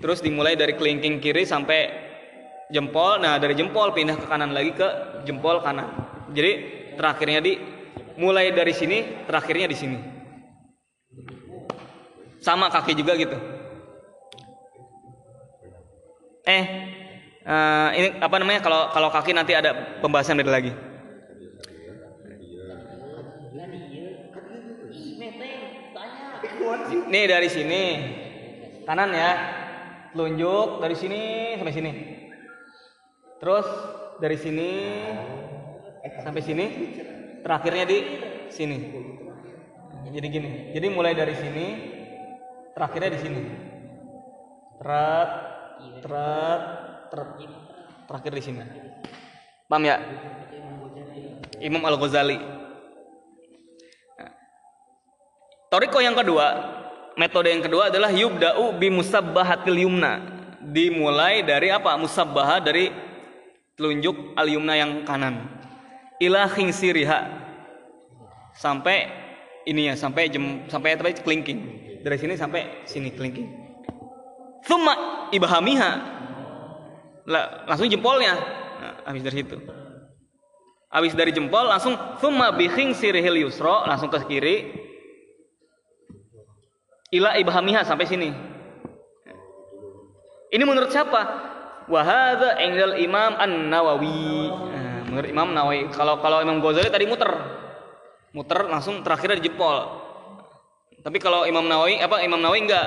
terus 0.00 0.24
dimulai 0.24 0.56
dari 0.56 0.78
kelingking 0.78 1.18
kiri 1.18 1.42
sampai 1.42 1.90
jempol. 2.70 3.18
Nah 3.18 3.36
dari 3.42 3.58
jempol 3.58 3.90
pindah 3.90 4.16
ke 4.16 4.26
kanan 4.30 4.54
lagi 4.54 4.72
ke 4.78 4.88
jempol 5.26 5.60
kanan. 5.60 5.90
Jadi 6.30 6.52
terakhirnya 6.94 7.40
di 7.42 7.58
mulai 8.16 8.54
dari 8.54 8.70
sini 8.70 9.26
terakhirnya 9.26 9.66
di 9.66 9.76
sini. 9.76 9.98
Sama 12.40 12.72
kaki 12.72 12.96
juga 12.96 13.20
gitu 13.20 13.59
eh 16.50 16.64
eh, 17.46 17.88
ini 17.94 18.08
apa 18.18 18.36
namanya? 18.42 18.60
Kalau 18.66 18.90
kalau 18.90 19.08
kaki 19.14 19.30
nanti 19.30 19.54
ada 19.54 20.02
pembahasan 20.02 20.34
beda 20.34 20.50
lagi. 20.50 20.72
Nih 27.10 27.24
dari 27.26 27.48
sini. 27.50 27.84
Kanan 28.86 29.10
ya. 29.14 29.32
Telunjuk 30.10 30.82
dari 30.82 30.96
sini 30.98 31.20
sampai 31.54 31.74
sini. 31.74 31.92
Terus 33.38 33.66
dari 34.18 34.36
sini 34.38 34.70
sampai 36.22 36.42
sini. 36.42 36.66
Terakhirnya 37.46 37.84
di 37.86 37.98
sini. 38.50 38.78
Jadi 40.10 40.26
gini. 40.26 40.50
Jadi 40.74 40.86
mulai 40.90 41.14
dari 41.14 41.34
sini 41.38 41.66
terakhirnya 42.74 43.10
di 43.14 43.20
sini. 43.22 43.42
Teret 44.80 45.30
teret 46.02 46.62
teret 47.10 47.30
terakhir 48.06 48.32
di 48.36 48.42
sini 48.42 48.62
paham 49.66 49.82
ya 49.86 49.96
Imam 51.60 51.84
Al 51.84 52.00
Ghazali 52.00 52.60
Toriko 55.70 56.02
yang 56.02 56.18
kedua, 56.18 56.46
metode 57.14 57.54
yang 57.54 57.62
kedua 57.62 57.94
adalah 57.94 58.10
yubda'u 58.10 58.74
bi 58.74 58.90
musabbahatil 58.90 59.86
yumna. 59.86 60.18
Dimulai 60.66 61.46
dari 61.46 61.70
apa? 61.70 61.94
Musabbaha 61.94 62.58
dari 62.58 62.90
telunjuk 63.78 64.34
al 64.34 64.50
yumna 64.50 64.74
yang 64.74 65.06
kanan. 65.06 65.46
Ila 66.18 66.50
khinsiriha. 66.50 67.38
Sampai 68.58 69.14
ini 69.62 69.86
ya, 69.86 69.94
sampai 69.94 70.26
jem, 70.26 70.66
sampai 70.66 70.98
apa 70.98 71.14
kelingking. 71.22 71.60
Dari 72.02 72.18
sini 72.18 72.34
sampai 72.34 72.82
sini 72.82 73.14
kelingking. 73.14 73.69
Thumma 74.64 75.28
ibhamiha. 75.32 75.92
Langsung 77.68 77.86
jempolnya. 77.86 78.34
Nah, 78.80 78.94
habis 79.06 79.22
dari 79.22 79.36
situ. 79.44 79.56
Habis 80.90 81.14
dari 81.14 81.30
jempol 81.30 81.70
langsung 81.70 81.94
thumma 82.18 82.50
bi 82.50 82.66
khinsirihil 82.66 83.46
yusra, 83.46 83.86
langsung 83.86 84.10
ke 84.10 84.18
kiri, 84.26 84.56
ila 87.14 87.38
ibhamiha 87.38 87.86
sampai 87.86 88.10
sini. 88.10 88.30
Ini 90.50 90.62
menurut 90.66 90.90
siapa? 90.90 91.22
Wahada 91.86 92.58
enggal 92.58 92.98
Imam 92.98 93.38
An 93.38 93.70
Nawawi. 93.70 94.50
Nah, 94.50 95.06
menurut 95.06 95.28
Imam 95.30 95.54
Nawawi. 95.54 95.94
Kalau 95.94 96.18
kalau 96.18 96.42
Imam 96.42 96.58
Ghazali 96.58 96.90
tadi 96.90 97.06
muter, 97.06 97.30
muter 98.34 98.66
langsung 98.66 99.06
terakhirnya 99.06 99.38
di 99.38 99.46
jempol. 99.46 99.78
Tapi 101.06 101.22
kalau 101.22 101.46
Imam 101.46 101.70
Nawawi 101.70 102.02
apa 102.02 102.18
Imam 102.26 102.42
Nawawi 102.42 102.66
enggak 102.66 102.86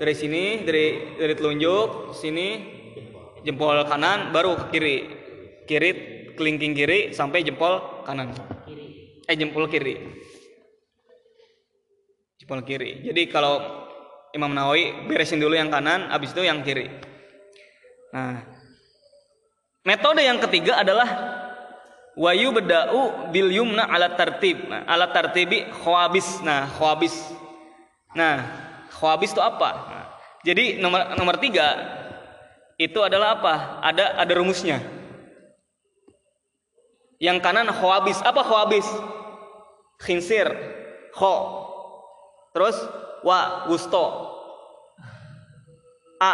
dari 0.00 0.14
sini 0.16 0.64
dari 0.64 1.14
dari 1.20 1.34
telunjuk 1.36 2.16
sini 2.16 2.48
jempol 3.44 3.84
kanan 3.84 4.32
baru 4.32 4.56
ke 4.56 4.64
kiri 4.72 4.96
kiri 5.68 5.90
kelingking 6.40 6.72
kiri 6.72 7.12
sampai 7.12 7.44
jempol 7.44 8.02
kanan 8.08 8.32
eh 9.28 9.36
jempol 9.36 9.68
kiri 9.68 10.00
jempol 12.50 12.66
kiri. 12.66 13.06
Jadi 13.06 13.30
kalau 13.30 13.62
Imam 14.34 14.50
Nawawi 14.50 15.06
beresin 15.06 15.38
dulu 15.38 15.54
yang 15.54 15.70
kanan, 15.70 16.10
habis 16.10 16.34
itu 16.34 16.42
yang 16.42 16.66
kiri. 16.66 16.90
Nah, 18.10 18.42
metode 19.86 20.26
yang 20.26 20.42
ketiga 20.42 20.82
adalah 20.82 21.06
wayu 22.18 22.50
bedau 22.50 23.30
bil 23.30 23.54
yumna 23.54 23.86
tertib. 24.18 24.66
Nah, 24.66 24.82
ala 24.86 25.14
khawabis. 25.14 26.42
Nah, 26.42 26.66
khawabis. 26.74 27.14
Nah, 28.18 28.69
khawabis 29.00 29.32
itu 29.32 29.40
apa? 29.40 29.70
Jadi 30.44 30.76
nomor 30.76 31.16
nomor 31.16 31.40
tiga 31.40 31.72
itu 32.76 33.00
adalah 33.00 33.40
apa? 33.40 33.54
Ada 33.80 34.20
ada 34.20 34.32
rumusnya. 34.36 34.80
Yang 37.20 37.40
kanan 37.44 37.68
khawabis. 37.72 38.20
Apa 38.20 38.44
khawabis? 38.44 38.84
Khinsir. 40.00 40.48
Kho 41.16 41.34
Terus 42.52 42.76
wa 43.24 43.68
gusto. 43.68 44.04
A 46.20 46.32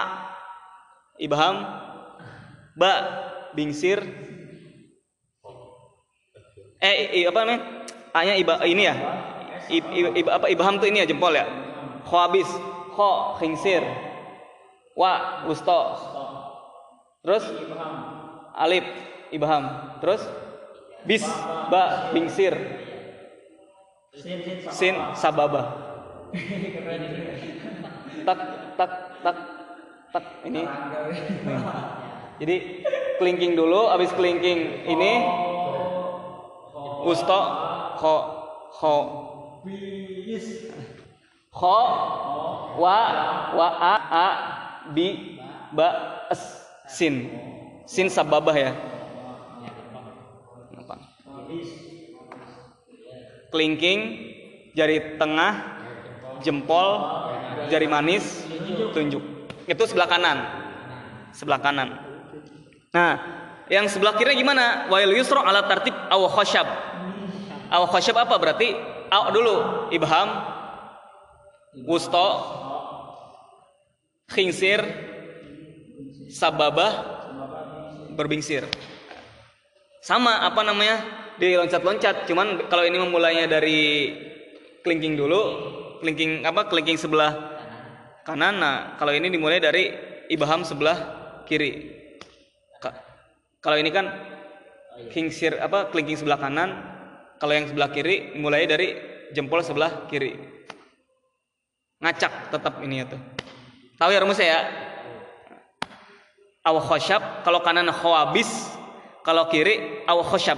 ibham 1.22 1.62
ba 2.76 2.93
bingsir 3.55 4.02
eh 6.82 7.24
i, 7.24 7.26
apa 7.26 7.38
namanya? 7.43 7.60
A-nya 8.16 8.34
iba 8.36 8.55
ini 8.64 8.82
ya. 8.88 8.94
I, 9.66 9.78
i, 9.82 10.01
i- 10.22 10.30
apa 10.30 10.47
ibham 10.48 10.76
tuh 10.80 10.88
ini 10.88 11.02
ya 11.05 11.06
jempol 11.09 11.32
ya. 11.34 11.47
Kho 12.07 12.16
habis. 12.16 12.49
Kho 12.95 13.11
khingsir. 13.43 13.83
Wa 14.97 15.45
gusto. 15.45 15.78
Terus 17.27 17.45
alif 18.55 18.87
ibham. 19.35 19.99
Terus 20.01 20.23
bis 21.05 21.27
ba 21.69 22.15
bingsir. 22.15 22.55
Sin 24.73 24.97
sababa. 25.19 25.87
tak 28.27 28.39
tak 28.74 28.91
tak 29.23 29.37
tak 30.11 30.24
ini 30.43 30.66
jadi 32.43 32.57
kelingking 33.23 33.55
dulu 33.55 33.87
habis 33.87 34.11
kelingking 34.19 34.83
ini 34.83 35.12
usto 37.07 37.41
kho 38.03 38.16
kho 38.74 38.95
kho 41.57 41.81
wa 42.77 42.99
wa 43.57 43.69
a 43.81 43.95
a 44.12 44.28
bi 44.93 45.41
ba 45.73 45.89
es, 46.28 46.43
sin. 46.87 47.33
Sin 47.87 48.12
sababah 48.12 48.57
ya. 48.57 48.73
Apa? 50.77 50.95
Kelingking, 53.55 54.01
jari 54.74 55.16
tengah, 55.16 55.81
jempol, 56.43 56.89
jari 57.70 57.87
manis, 57.87 58.45
tunjuk. 58.93 59.23
Itu 59.65 59.83
sebelah 59.87 60.11
kanan. 60.11 60.39
Sebelah 61.31 61.62
kanan. 61.62 61.89
Nah, 62.91 63.15
yang 63.70 63.87
sebelah 63.87 64.19
kiri 64.19 64.35
gimana? 64.35 64.91
Wail 64.91 65.15
yusra 65.15 65.43
ala 65.43 65.66
tartib 65.66 65.95
aw 65.95 66.20
khasyab. 66.31 66.66
Aw 67.70 67.83
khasyab 67.91 68.16
apa 68.27 68.35
berarti? 68.39 68.74
Aw 69.11 69.31
dulu 69.31 69.55
ibham, 69.95 70.28
wusto, 71.85 72.28
khinsir, 74.32 74.81
sababah, 76.32 76.93
berbingsir. 78.16 78.65
Sama 80.01 80.47
apa 80.47 80.62
namanya? 80.62 80.97
Di 81.36 81.53
loncat-loncat. 81.59 82.24
Cuman 82.24 82.70
kalau 82.73 82.86
ini 82.86 82.97
memulainya 82.97 83.44
dari 83.44 84.09
kelingking 84.81 85.19
dulu, 85.19 85.40
kelingking 86.01 86.47
apa? 86.48 86.70
Kelingking 86.70 86.97
sebelah 86.97 87.32
kanan. 88.24 88.57
Nah, 88.57 88.77
kalau 88.97 89.12
ini 89.12 89.28
dimulai 89.28 89.61
dari 89.61 89.93
ibham 90.32 90.65
sebelah 90.65 90.97
kiri. 91.44 91.93
Ka- 92.81 93.05
Kalau 93.61 93.77
ini 93.77 93.90
kan 93.93 94.09
kingsir 95.12 95.59
apa? 95.61 95.90
Kelingking 95.93 96.24
sebelah 96.24 96.40
kanan. 96.40 96.70
Kalau 97.36 97.53
yang 97.53 97.69
sebelah 97.69 97.93
kiri 97.93 98.32
mulai 98.40 98.65
dari 98.65 98.97
jempol 99.36 99.61
sebelah 99.61 100.09
kiri. 100.09 100.56
Ngacak 102.07 102.55
tetap 102.55 102.78
ini 102.87 103.03
itu. 103.03 103.19
Tahu 103.99 104.15
ya 104.15 104.23
rumusnya 104.23 104.47
ya? 104.47 104.61
Aw 106.62 106.78
khosyab 106.78 107.43
kalau 107.43 107.66
kanan 107.66 107.91
khawabis, 107.91 108.47
kalau 109.27 109.51
kiri 109.51 110.07
aw 110.07 110.23
khosyab. 110.23 110.55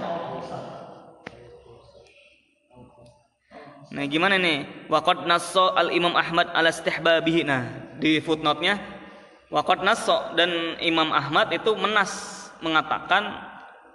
Nah, 3.89 4.05
gimana 4.05 4.37
nih? 4.37 4.85
Waqad 4.93 5.25
nasso 5.25 5.73
al 5.73 5.89
Imam 5.89 6.13
Ahmad 6.13 6.53
ala 6.53 6.69
istihbabihi. 6.69 7.41
Nah, 7.41 7.97
di 7.97 8.21
footnote-nya 8.21 8.77
waqad 9.49 9.81
nasso 9.81 10.37
dan 10.37 10.77
Imam 10.85 11.09
Ahmad 11.09 11.49
itu 11.49 11.73
menas 11.73 12.45
mengatakan 12.61 13.25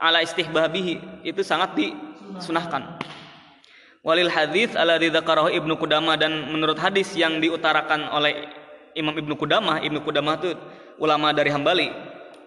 ala 0.03 0.19
istihbabihi 0.27 1.23
itu 1.23 1.41
sangat 1.47 1.79
disunahkan. 1.79 2.99
Walil 4.05 4.29
hadis 4.29 4.77
ala 4.77 5.01
dzakarahu 5.01 5.49
Ibnu 5.49 5.81
Qudamah 5.81 6.21
dan 6.21 6.53
menurut 6.53 6.77
hadis 6.77 7.17
yang 7.17 7.41
diutarakan 7.41 8.13
oleh 8.13 8.53
Imam 8.93 9.17
Ibnu 9.17 9.33
Qudamah, 9.33 9.81
Ibnu 9.81 10.05
Qudamah 10.05 10.45
itu 10.45 10.53
ulama 11.01 11.33
dari 11.33 11.49
Hambali, 11.49 11.89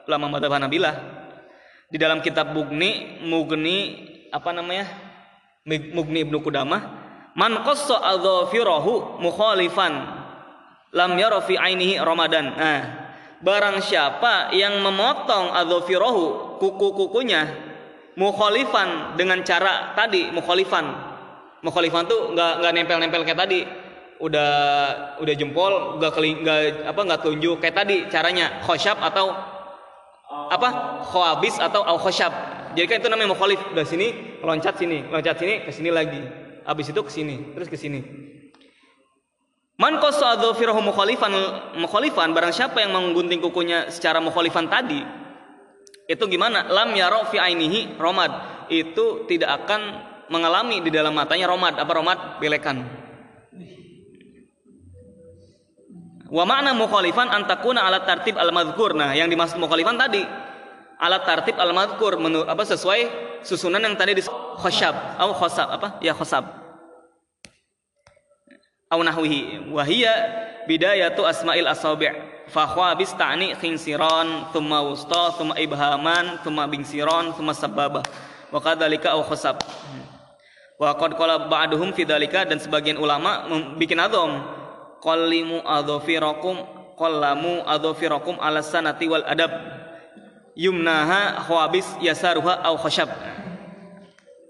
ulama 0.06 0.38
madhab 0.38 0.54
Hanabilah. 0.54 0.96
Di 1.90 1.98
dalam 1.98 2.22
kitab 2.22 2.54
Mugni, 2.54 3.18
Mugni 3.26 4.06
apa 4.30 4.54
namanya? 4.54 4.86
Mugni 5.66 6.30
Ibnu 6.30 6.46
Qudamah, 6.46 6.82
man 7.34 7.66
qassa 7.66 8.06
adhafirahu 8.06 9.18
mukhalifan 9.18 9.98
lam 10.94 11.12
yara 11.18 11.42
fi 11.42 11.58
ainihi 11.58 11.98
Ramadan. 11.98 12.54
Nah, 12.54 12.82
barang 13.42 13.82
siapa 13.82 14.54
yang 14.54 14.78
memotong 14.78 15.58
adhafirahu 15.58 16.58
kuku-kukunya 16.62 17.50
mukhalifan 18.14 19.18
dengan 19.18 19.42
cara 19.42 19.98
tadi 19.98 20.30
mukhalifan. 20.30 21.07
Mukhalifan 21.66 22.06
tuh 22.06 22.34
nggak 22.34 22.52
nggak 22.62 22.72
nempel-nempel 22.74 23.22
kayak 23.26 23.40
tadi. 23.40 23.62
Udah 24.18 24.52
udah 25.22 25.34
jempol 25.38 26.02
nggak 26.02 26.12
nggak 26.18 26.60
apa 26.90 27.02
nggak 27.06 27.22
tunjuk 27.22 27.62
kayak 27.62 27.76
tadi 27.78 28.10
caranya 28.10 28.66
khosyab 28.66 28.98
atau 28.98 29.30
apa 30.50 31.02
khawabis 31.06 31.62
atau 31.62 31.86
au 31.86 31.98
khosyab. 32.02 32.34
Jadi 32.74 32.86
kan 32.86 32.98
itu 33.02 33.10
namanya 33.10 33.34
mukhalif. 33.34 33.62
Dari 33.74 33.88
sini 33.88 34.08
loncat 34.42 34.78
sini, 34.78 35.06
loncat 35.10 35.38
sini 35.38 35.54
ke 35.66 35.72
sini 35.74 35.90
lagi. 35.90 36.22
Habis 36.68 36.92
itu 36.92 37.02
ke 37.02 37.12
sini, 37.14 37.56
terus 37.56 37.72
ke 37.72 37.78
sini. 37.80 38.02
Man 39.78 40.02
qassa 40.02 40.36
adhafirahu 40.36 40.82
mukhalifan 40.82 41.32
mukhalifan 41.78 42.34
barang 42.34 42.54
siapa 42.54 42.82
yang 42.82 42.98
menggunting 42.98 43.38
kukunya 43.38 43.94
secara 43.94 44.18
mukhalifan 44.18 44.66
tadi 44.66 45.28
itu 46.08 46.24
gimana? 46.32 46.64
Lam 46.72 46.96
yara 46.96 47.28
fi 47.28 47.36
ainihi 47.36 48.00
romad. 48.00 48.32
Itu 48.72 49.28
tidak 49.28 49.64
akan 49.64 49.82
mengalami 50.28 50.80
di 50.84 50.92
dalam 50.94 51.16
matanya 51.16 51.48
romad. 51.52 51.76
Apa 51.76 51.92
romad? 51.92 52.40
Belekan. 52.40 52.84
Wa 56.28 56.44
makna 56.44 56.76
mukhalifan 56.76 57.32
antakuna 57.32 57.88
alat 57.88 58.04
tartib 58.04 58.36
al 58.36 58.52
madhkur. 58.52 58.92
Nah, 58.92 59.16
yang 59.16 59.32
dimaksud 59.32 59.56
mukhalifan 59.60 59.96
tadi 59.96 60.28
alat 61.00 61.24
tartib 61.24 61.56
al 61.56 61.72
madhkur 61.72 62.20
menurut 62.20 62.48
apa 62.48 62.68
sesuai 62.68 63.28
susunan 63.48 63.80
yang 63.80 63.96
tadi 63.96 64.18
di 64.18 64.24
khosyab 64.60 65.16
atau 65.16 65.32
khosab 65.32 65.68
apa? 65.72 65.88
Ya 66.04 66.12
khosab. 66.12 66.44
Au 68.88 69.04
nahwihi 69.04 69.72
wa 69.72 69.84
hiya 69.84 70.14
bidayatu 70.68 71.28
asma'il 71.28 71.68
asabi' 71.68 72.12
fa 72.48 72.64
khwabis 72.72 73.12
ta'ni 73.20 73.52
khinsiran 73.60 74.52
thumma 74.56 74.80
wusta 74.80 75.36
thumma 75.36 75.60
ibhaman 75.60 76.40
thumma 76.44 76.64
bingsiran 76.72 77.36
thumma 77.36 77.52
sababah 77.52 78.04
wa 78.52 78.60
kadzalika 78.64 79.16
au 79.16 79.24
khosab. 79.28 79.60
Wa 80.78 80.94
qad 80.94 81.18
qala 81.18 81.50
ba'duhum 81.50 81.90
fi 81.98 82.06
dzalika 82.06 82.46
dan 82.46 82.62
sebagian 82.62 83.02
ulama 83.02 83.50
bikin 83.82 83.98
adzom 83.98 84.46
qallimu 85.02 85.66
adhafirakum 85.66 86.54
qallamu 86.94 87.66
adhafirakum 87.66 88.38
ala 88.38 88.62
sanati 88.62 89.10
wal 89.10 89.26
adab. 89.26 89.50
Yumnaha 90.58 91.42
khawabis 91.46 91.86
yasaruha 92.02 92.62
au 92.66 92.78
khashab. 92.78 93.10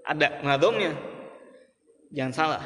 Ada 0.04 0.40
ngadomnya 0.44 0.96
jangan 2.12 2.32
salah. 2.32 2.64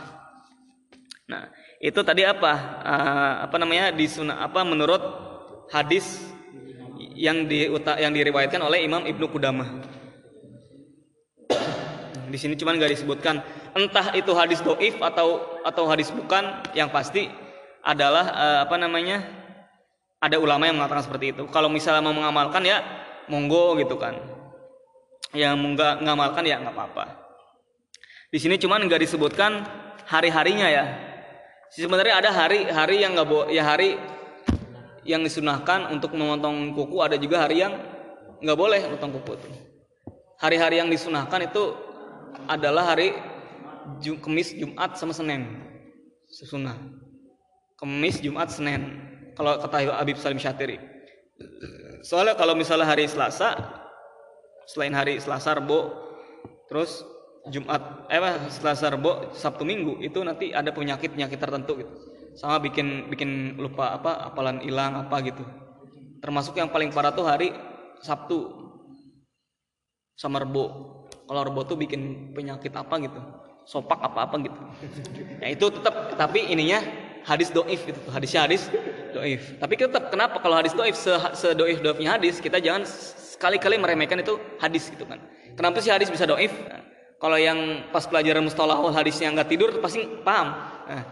Nah 1.26 1.50
itu 1.82 1.98
tadi 2.06 2.22
apa? 2.22 2.52
Ah, 2.82 3.34
apa 3.46 3.58
namanya? 3.58 3.90
Di 3.90 4.06
sunnah 4.06 4.42
apa 4.46 4.62
menurut 4.62 5.02
hadis 5.74 6.22
yang 7.18 7.46
di 7.50 7.66
yang 7.98 8.14
diriwayatkan 8.14 8.62
oleh 8.62 8.86
Imam 8.86 9.02
Ibnu 9.06 9.26
Qudamah 9.30 9.68
di 12.32 12.38
sini 12.40 12.56
cuman 12.56 12.80
nggak 12.80 12.96
disebutkan. 12.96 13.44
Entah 13.76 14.16
itu 14.16 14.32
hadis 14.32 14.64
doif 14.64 14.96
atau 14.96 15.60
atau 15.60 15.84
hadis 15.84 16.08
bukan 16.08 16.64
yang 16.72 16.88
pasti 16.88 17.28
adalah 17.84 18.24
eh, 18.32 18.58
apa 18.64 18.80
namanya 18.80 19.20
ada 20.16 20.40
ulama 20.40 20.64
yang 20.64 20.80
mengatakan 20.80 21.04
seperti 21.04 21.36
itu. 21.36 21.44
Kalau 21.52 21.68
misalnya 21.68 22.00
mau 22.00 22.16
mengamalkan 22.16 22.64
ya 22.64 22.80
monggo 23.28 23.76
gitu 23.76 24.00
kan. 24.00 24.16
Yang 25.36 25.76
nggak 25.76 25.94
mengamalkan 26.00 26.42
ya 26.48 26.56
nggak 26.64 26.72
apa-apa. 26.72 27.04
Di 28.32 28.40
sini 28.40 28.56
cuman 28.56 28.88
nggak 28.88 29.04
disebutkan 29.04 29.68
hari-harinya 30.08 30.72
ya. 30.72 30.84
Sebenarnya 31.68 32.24
ada 32.24 32.30
hari-hari 32.32 33.04
yang 33.04 33.12
nggak 33.12 33.52
ya 33.52 33.64
hari 33.64 34.00
yang 35.04 35.20
disunahkan 35.20 35.92
untuk 35.92 36.16
memotong 36.16 36.72
kuku 36.72 36.96
ada 37.04 37.20
juga 37.20 37.44
hari 37.44 37.60
yang 37.60 37.76
nggak 38.40 38.58
boleh 38.58 38.80
potong 38.96 39.12
kuku 39.18 39.34
hari-hari 40.42 40.82
yang 40.82 40.90
disunahkan 40.90 41.46
itu 41.46 41.91
adalah 42.46 42.94
hari 42.94 43.14
Jum, 43.98 44.18
Kemis, 44.22 44.54
Jumat 44.54 44.94
sama 44.94 45.12
Senin 45.12 45.46
sunnah 46.32 46.78
Kemis, 47.82 48.22
Jumat, 48.22 48.46
Senin. 48.46 48.94
Kalau 49.34 49.58
kata 49.58 49.90
Habib 49.98 50.14
Salim 50.14 50.38
Syatiri. 50.38 50.78
Soalnya 52.06 52.38
kalau 52.38 52.54
misalnya 52.54 52.86
hari 52.86 53.10
Selasa, 53.10 53.58
selain 54.70 54.94
hari 54.94 55.18
Selasa, 55.18 55.58
Rebo, 55.58 55.90
terus 56.70 57.02
Jumat, 57.50 58.06
eh 58.06 58.22
Selasa, 58.54 58.94
Rebo, 58.94 59.34
Sabtu, 59.34 59.66
Minggu 59.66 59.98
itu 59.98 60.22
nanti 60.22 60.54
ada 60.54 60.70
penyakit-penyakit 60.70 61.42
tertentu 61.42 61.82
gitu. 61.82 61.92
Sama 62.38 62.62
bikin 62.62 63.10
bikin 63.10 63.58
lupa 63.58 63.98
apa, 63.98 64.30
apalan 64.30 64.62
hilang 64.62 65.02
apa 65.02 65.18
gitu. 65.26 65.42
Termasuk 66.22 66.54
yang 66.54 66.70
paling 66.70 66.94
parah 66.94 67.10
tuh 67.10 67.26
hari 67.26 67.50
Sabtu 67.98 68.46
sama 70.14 70.38
Rebo. 70.38 71.01
Kalau 71.26 71.40
Rebo 71.46 71.62
tuh 71.64 71.78
bikin 71.78 72.34
penyakit 72.34 72.74
apa 72.74 72.98
gitu, 73.00 73.20
sopak 73.64 73.98
apa-apa 73.98 74.36
gitu. 74.42 74.60
Nah 75.38 75.48
itu 75.48 75.66
tetap, 75.70 76.18
tapi 76.18 76.50
ininya 76.50 76.82
hadis 77.22 77.54
doif 77.54 77.80
gitu 77.86 78.00
hadisnya 78.10 78.46
hadis 78.46 78.66
doif. 79.14 79.54
Tapi 79.58 79.74
tetap 79.78 80.10
kenapa 80.10 80.42
kalau 80.42 80.58
hadis 80.58 80.74
doif 80.74 80.98
se, 80.98 81.12
sedoif 81.38 81.78
doifnya 81.78 82.18
hadis 82.18 82.42
kita 82.42 82.58
jangan 82.58 82.82
sekali-kali 82.86 83.78
meremehkan 83.78 84.18
itu 84.20 84.38
hadis 84.58 84.90
gitu 84.90 85.06
kan. 85.06 85.22
Kenapa 85.54 85.78
sih 85.78 85.94
hadis 85.94 86.10
bisa 86.10 86.26
doif? 86.26 86.50
Nah, 86.66 86.82
kalau 87.22 87.38
yang 87.38 87.86
pas 87.94 88.02
pelajaran 88.02 88.42
mustalahul 88.42 88.90
hadisnya 88.90 89.30
nggak 89.30 89.48
tidur 89.48 89.70
pasti 89.78 90.02
paham. 90.26 90.58
Nah, 90.90 91.04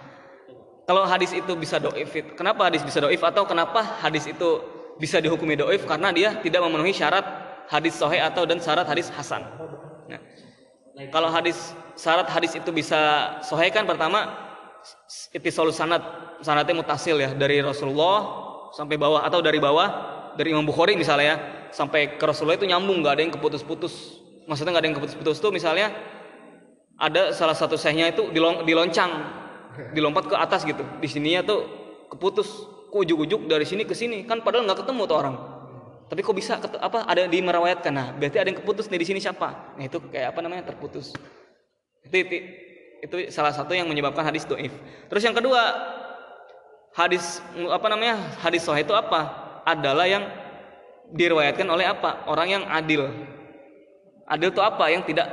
kalau 0.90 1.06
hadis 1.06 1.30
itu 1.30 1.52
bisa 1.54 1.78
doif 1.78 2.10
kenapa 2.34 2.66
hadis 2.66 2.82
bisa 2.82 2.98
doif? 2.98 3.22
Atau 3.22 3.46
kenapa 3.46 4.02
hadis 4.02 4.26
itu 4.26 4.48
bisa 4.98 5.22
dihukumi 5.22 5.54
doif? 5.54 5.86
Karena 5.86 6.10
dia 6.10 6.34
tidak 6.42 6.66
memenuhi 6.66 6.90
syarat 6.90 7.22
hadis 7.70 7.94
sohe 7.94 8.18
atau 8.18 8.42
dan 8.42 8.58
syarat 8.58 8.82
hadis 8.90 9.06
hasan 9.14 9.46
kalau 11.08 11.32
hadis 11.32 11.72
syarat 11.96 12.28
hadis 12.28 12.52
itu 12.52 12.68
bisa 12.68 13.32
sohe 13.40 13.72
kan 13.72 13.88
pertama 13.88 14.28
ittisalus 15.32 15.80
sanad. 15.80 16.04
Sanadnya 16.40 16.72
mutasil 16.72 17.20
ya 17.20 17.32
dari 17.36 17.60
Rasulullah 17.60 18.24
sampai 18.72 18.96
bawah 18.96 19.24
atau 19.24 19.44
dari 19.44 19.60
bawah 19.60 19.88
dari 20.36 20.52
Imam 20.52 20.68
Bukhari 20.68 20.96
misalnya 20.96 21.24
ya. 21.24 21.36
Sampai 21.70 22.18
ke 22.18 22.24
Rasulullah 22.24 22.58
itu 22.58 22.66
nyambung 22.68 23.00
nggak 23.00 23.14
ada 23.16 23.22
yang 23.24 23.32
keputus-putus. 23.32 24.20
Maksudnya 24.44 24.76
nggak 24.76 24.82
ada 24.82 24.88
yang 24.92 24.98
keputus-putus 25.00 25.36
tuh 25.40 25.52
misalnya 25.54 25.94
ada 27.00 27.32
salah 27.32 27.56
satu 27.56 27.80
sehnya 27.80 28.10
itu 28.12 28.28
dilong, 28.28 28.68
diloncang 28.68 29.08
dilompat 29.96 30.28
ke 30.28 30.36
atas 30.36 30.66
gitu. 30.68 30.82
Di 30.98 31.08
sininya 31.08 31.44
tuh 31.46 31.60
keputus 32.12 32.48
ujuk-ujuk 32.90 33.46
dari 33.46 33.64
sini 33.64 33.84
ke 33.84 33.94
sini. 33.94 34.24
Kan 34.24 34.42
padahal 34.42 34.66
nggak 34.66 34.84
ketemu 34.84 35.02
tuh 35.06 35.16
orang 35.16 35.59
tapi 36.10 36.26
kok 36.26 36.34
bisa 36.34 36.58
apa 36.58 37.06
ada 37.06 37.30
di 37.30 37.38
merawatkan 37.38 37.94
nah 37.94 38.10
berarti 38.10 38.42
ada 38.42 38.50
yang 38.50 38.58
keputus 38.58 38.90
nih 38.90 38.98
di 38.98 39.06
sini 39.06 39.20
siapa? 39.22 39.78
Nah 39.78 39.86
itu 39.86 40.02
kayak 40.10 40.34
apa 40.34 40.42
namanya? 40.42 40.66
Terputus. 40.74 41.14
Itu, 42.02 42.16
itu 42.26 42.36
itu 43.00 43.16
salah 43.30 43.54
satu 43.54 43.78
yang 43.78 43.86
menyebabkan 43.86 44.26
hadis 44.26 44.42
doif. 44.42 44.74
Terus 45.06 45.22
yang 45.22 45.38
kedua 45.38 45.70
hadis 46.98 47.38
apa 47.54 47.86
namanya? 47.86 48.18
Hadis 48.42 48.66
sahih 48.66 48.82
itu 48.82 48.90
apa? 48.90 49.30
Adalah 49.62 50.10
yang 50.10 50.26
diriwayatkan 51.14 51.70
oleh 51.70 51.86
apa? 51.86 52.26
Orang 52.26 52.50
yang 52.50 52.66
adil. 52.66 53.06
Adil 54.26 54.50
itu 54.50 54.62
apa? 54.66 54.90
Yang 54.90 55.14
tidak 55.14 55.30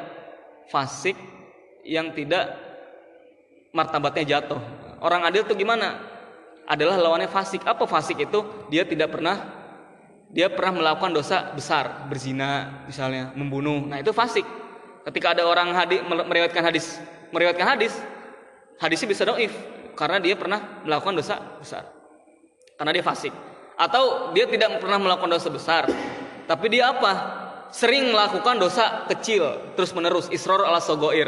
fasik 0.70 1.18
yang 1.82 2.14
tidak 2.14 2.54
martabatnya 3.74 4.38
jatuh. 4.38 4.62
Orang 5.02 5.26
adil 5.26 5.42
itu 5.42 5.58
gimana? 5.58 6.06
Adalah 6.70 7.02
lawannya 7.02 7.34
fasik. 7.34 7.66
Apa 7.66 7.90
fasik 7.90 8.22
itu? 8.22 8.46
Dia 8.70 8.86
tidak 8.86 9.18
pernah 9.18 9.57
dia 10.28 10.52
pernah 10.52 10.84
melakukan 10.84 11.16
dosa 11.16 11.56
besar 11.56 12.08
berzina 12.12 12.84
misalnya 12.84 13.32
membunuh. 13.32 13.84
Nah 13.88 14.04
itu 14.04 14.12
fasik. 14.12 14.44
Ketika 15.08 15.32
ada 15.32 15.48
orang 15.48 15.72
hadis 15.72 16.04
meriwayatkan 16.04 16.64
hadis. 16.68 17.00
Meriwayatkan 17.32 17.68
hadis 17.76 17.94
hadisnya 18.80 19.08
bisa 19.08 19.24
doif 19.28 19.52
karena 19.96 20.20
dia 20.20 20.36
pernah 20.36 20.84
melakukan 20.84 21.16
dosa 21.16 21.40
besar. 21.60 21.88
Karena 22.76 22.92
dia 22.92 23.04
fasik. 23.04 23.32
Atau 23.78 24.36
dia 24.36 24.50
tidak 24.52 24.84
pernah 24.84 25.00
melakukan 25.00 25.32
dosa 25.32 25.48
besar 25.48 25.88
tapi 26.48 26.72
dia 26.72 26.96
apa? 26.96 27.14
Sering 27.68 28.16
melakukan 28.16 28.56
dosa 28.56 29.04
kecil 29.12 29.76
terus 29.76 29.92
menerus 29.92 30.32
isror 30.32 30.64
ala 30.64 30.80
sogoir 30.80 31.28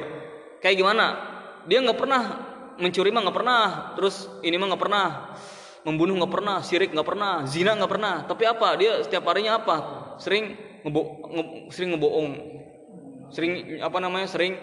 kayak 0.63 0.79
gimana? 0.79 1.19
Dia 1.67 1.83
nggak 1.83 1.99
pernah 1.99 2.21
mencuri 2.79 3.11
mah 3.11 3.21
nggak 3.27 3.37
pernah 3.37 3.63
terus 3.99 4.31
ini 4.39 4.55
mah 4.55 4.71
nggak 4.71 4.81
pernah 4.81 5.05
membunuh 5.87 6.19
nggak 6.19 6.31
pernah 6.31 6.57
syirik 6.59 6.91
nggak 6.91 7.07
pernah 7.07 7.43
zina 7.47 7.75
nggak 7.75 7.91
pernah. 7.91 8.15
Tapi 8.27 8.43
apa? 8.45 8.69
Dia 8.75 8.91
setiap 9.05 9.23
harinya 9.31 9.59
apa? 9.59 9.75
Sering 10.19 10.55
ngebo 10.83 11.01
nge- 11.27 11.51
sering 11.71 11.89
ngebohong. 11.95 12.29
Sering 13.29 13.51
apa 13.83 13.97
namanya 14.01 14.27
sering 14.27 14.57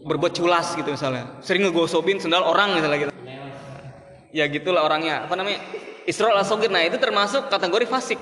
berbuat 0.00 0.32
culas 0.32 0.72
gitu 0.74 0.90
misalnya. 0.90 1.38
Sering 1.44 1.68
ngegosopin 1.68 2.18
sendal 2.18 2.42
orang 2.42 2.74
misalnya 2.74 3.08
gitu. 3.08 3.12
Ya 4.30 4.46
gitulah 4.46 4.86
orangnya. 4.86 5.26
Apa 5.26 5.34
namanya? 5.36 5.60
Isra 6.08 6.32
asogir 6.38 6.72
nah 6.72 6.82
itu 6.82 6.96
termasuk 6.96 7.52
kategori 7.52 7.86
fasik. 7.86 8.18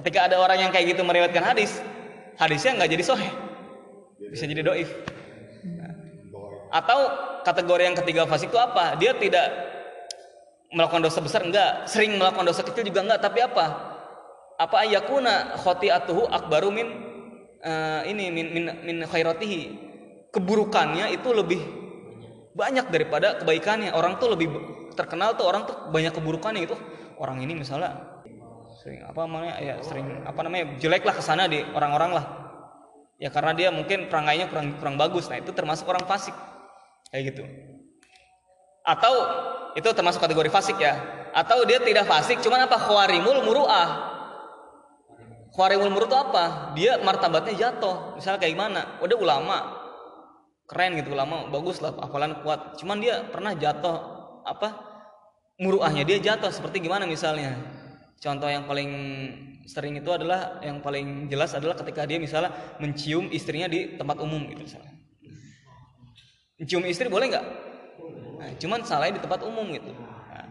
Ketika 0.00 0.32
ada 0.32 0.40
orang 0.40 0.68
yang 0.68 0.70
kayak 0.72 0.96
gitu 0.96 1.04
meriwayatkan 1.04 1.44
hadis 1.44 1.76
hadisnya 2.40 2.80
nggak 2.80 2.90
jadi 2.96 3.04
soheh 3.04 3.30
bisa 4.32 4.44
jadi 4.48 4.64
doif. 4.64 4.88
Atau 6.70 6.98
kategori 7.42 7.82
yang 7.82 7.96
ketiga 7.98 8.22
fasik 8.30 8.48
itu 8.48 8.58
apa? 8.60 8.94
Dia 8.96 9.12
tidak 9.18 9.46
melakukan 10.74 11.02
dosa 11.02 11.18
besar? 11.22 11.42
Enggak. 11.42 11.86
Sering 11.90 12.16
melakukan 12.16 12.46
dosa 12.46 12.62
kecil 12.62 12.86
juga 12.86 13.02
enggak. 13.04 13.20
Tapi 13.22 13.38
apa? 13.42 13.66
Apa 14.60 14.76
ayakuna 14.86 15.56
khotiatuhu 15.60 16.28
akbaru 16.28 16.70
min 16.70 16.88
eh, 17.64 18.02
ini 18.10 18.30
min 18.30 18.46
min, 18.52 18.64
min 18.84 18.96
khairatihi? 19.06 19.88
Keburukannya 20.30 21.10
itu 21.10 21.28
lebih 21.34 21.60
banyak 22.54 22.86
daripada 22.92 23.40
kebaikannya. 23.42 23.90
Orang 23.90 24.22
tuh 24.22 24.34
lebih 24.34 24.48
terkenal 24.94 25.34
tuh 25.34 25.46
orang 25.48 25.66
tuh 25.66 25.76
banyak 25.90 26.14
keburukannya 26.14 26.66
itu 26.66 26.76
orang 27.18 27.42
ini 27.42 27.58
misalnya 27.58 28.22
sering 28.80 29.04
apa 29.04 29.28
namanya 29.28 29.54
ya 29.60 29.74
sering 29.84 30.24
apa 30.24 30.40
namanya 30.40 30.64
jelek 30.80 31.04
lah 31.04 31.14
ke 31.18 31.22
sana 31.24 31.50
di 31.50 31.60
orang-orang 31.74 32.10
lah. 32.14 32.24
Ya 33.20 33.28
karena 33.28 33.52
dia 33.52 33.68
mungkin 33.68 34.08
perangainya 34.08 34.48
kurang 34.48 34.78
kurang 34.80 34.96
bagus. 34.96 35.28
Nah 35.28 35.42
itu 35.42 35.52
termasuk 35.52 35.84
orang 35.90 36.06
fasik. 36.06 36.32
Kayak 37.10 37.34
gitu 37.34 37.42
atau 38.90 39.14
itu 39.78 39.86
termasuk 39.94 40.18
kategori 40.18 40.50
fasik 40.50 40.82
ya. 40.82 40.98
Atau 41.30 41.62
dia 41.62 41.78
tidak 41.78 42.10
fasik 42.10 42.42
cuman 42.42 42.66
apa? 42.66 42.74
Khawarimul 42.74 43.46
muruah. 43.46 43.88
Khawarimul 45.54 45.94
muruah 45.94 46.10
itu 46.10 46.18
apa? 46.18 46.44
Dia 46.74 46.98
martabatnya 46.98 47.54
jatuh. 47.54 48.18
Misalnya 48.18 48.42
kayak 48.42 48.54
gimana? 48.58 48.80
Udah 48.98 49.14
ulama. 49.18 49.58
Keren 50.66 50.98
gitu 50.98 51.14
ulama. 51.14 51.46
Bagus 51.46 51.78
lah 51.78 51.94
hafalan 51.94 52.42
kuat. 52.42 52.74
Cuman 52.82 52.98
dia 52.98 53.22
pernah 53.30 53.54
jatuh 53.54 53.98
apa? 54.42 54.74
Muruahnya 55.62 56.02
dia 56.02 56.18
jatuh. 56.18 56.50
Seperti 56.50 56.82
gimana 56.82 57.06
misalnya? 57.06 57.54
Contoh 58.18 58.50
yang 58.50 58.66
paling 58.66 58.90
sering 59.70 60.02
itu 60.02 60.10
adalah 60.10 60.58
yang 60.66 60.82
paling 60.82 61.30
jelas 61.30 61.54
adalah 61.54 61.78
ketika 61.78 62.02
dia 62.10 62.18
misalnya 62.18 62.50
mencium 62.82 63.30
istrinya 63.30 63.70
di 63.70 63.94
tempat 63.94 64.18
umum 64.18 64.50
gitu 64.50 64.66
misalnya. 64.66 64.98
Mencium 66.58 66.84
istri 66.90 67.06
boleh 67.06 67.30
nggak 67.30 67.69
nah, 68.40 68.50
cuman 68.56 68.80
salahnya 68.88 69.20
di 69.20 69.22
tempat 69.22 69.44
umum 69.44 69.68
gitu. 69.76 69.92
Nah, 69.92 70.48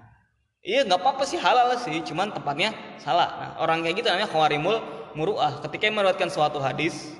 iya 0.62 0.86
nggak 0.86 1.02
apa-apa 1.02 1.26
sih 1.26 1.42
halal 1.42 1.74
sih 1.82 1.98
cuman 2.06 2.30
tempatnya 2.30 2.72
salah. 3.02 3.30
Nah, 3.34 3.52
orang 3.66 3.82
kayak 3.82 4.06
gitu 4.06 4.08
namanya 4.14 4.30
khawarimul 4.30 4.78
muruah. 5.18 5.66
Ketika 5.66 5.90
meriwayatkan 5.90 6.30
suatu 6.30 6.62
hadis 6.62 7.18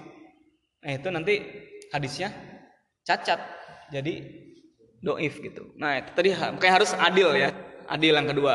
nah 0.80 0.96
itu 0.96 1.12
nanti 1.12 1.44
hadisnya 1.92 2.32
cacat 3.04 3.42
jadi 3.92 4.24
doif 5.02 5.42
gitu. 5.42 5.74
Nah 5.76 6.00
itu 6.00 6.12
tadi 6.14 6.30
kayak 6.36 6.74
harus 6.80 6.92
adil 6.96 7.34
ya 7.36 7.50
adil 7.90 8.14
yang 8.14 8.30
kedua. 8.30 8.54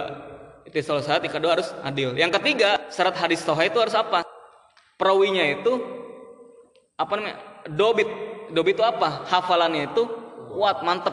Itu 0.65 0.81
salah 0.81 1.05
satu 1.05 1.27
yang 1.27 1.37
kedua 1.37 1.51
harus 1.61 1.69
adil. 1.85 2.17
Yang 2.17 2.41
ketiga 2.41 2.89
syarat 2.89 3.19
hadis 3.19 3.45
sahih 3.45 3.69
itu 3.69 3.77
harus 3.77 3.93
apa? 3.93 4.25
Perawinya 4.97 5.45
itu 5.45 5.73
apa 6.97 7.13
namanya 7.19 7.37
dobit. 7.69 8.09
Dobit 8.55 8.79
itu 8.79 8.85
apa? 8.87 9.27
Hafalannya 9.27 9.91
itu 9.91 10.03
kuat 10.55 10.87
mantep 10.87 11.13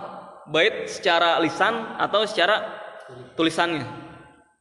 baik 0.49 0.89
secara 0.89 1.37
lisan 1.43 1.97
atau 1.99 2.25
secara 2.25 2.65
tulisannya. 3.37 3.85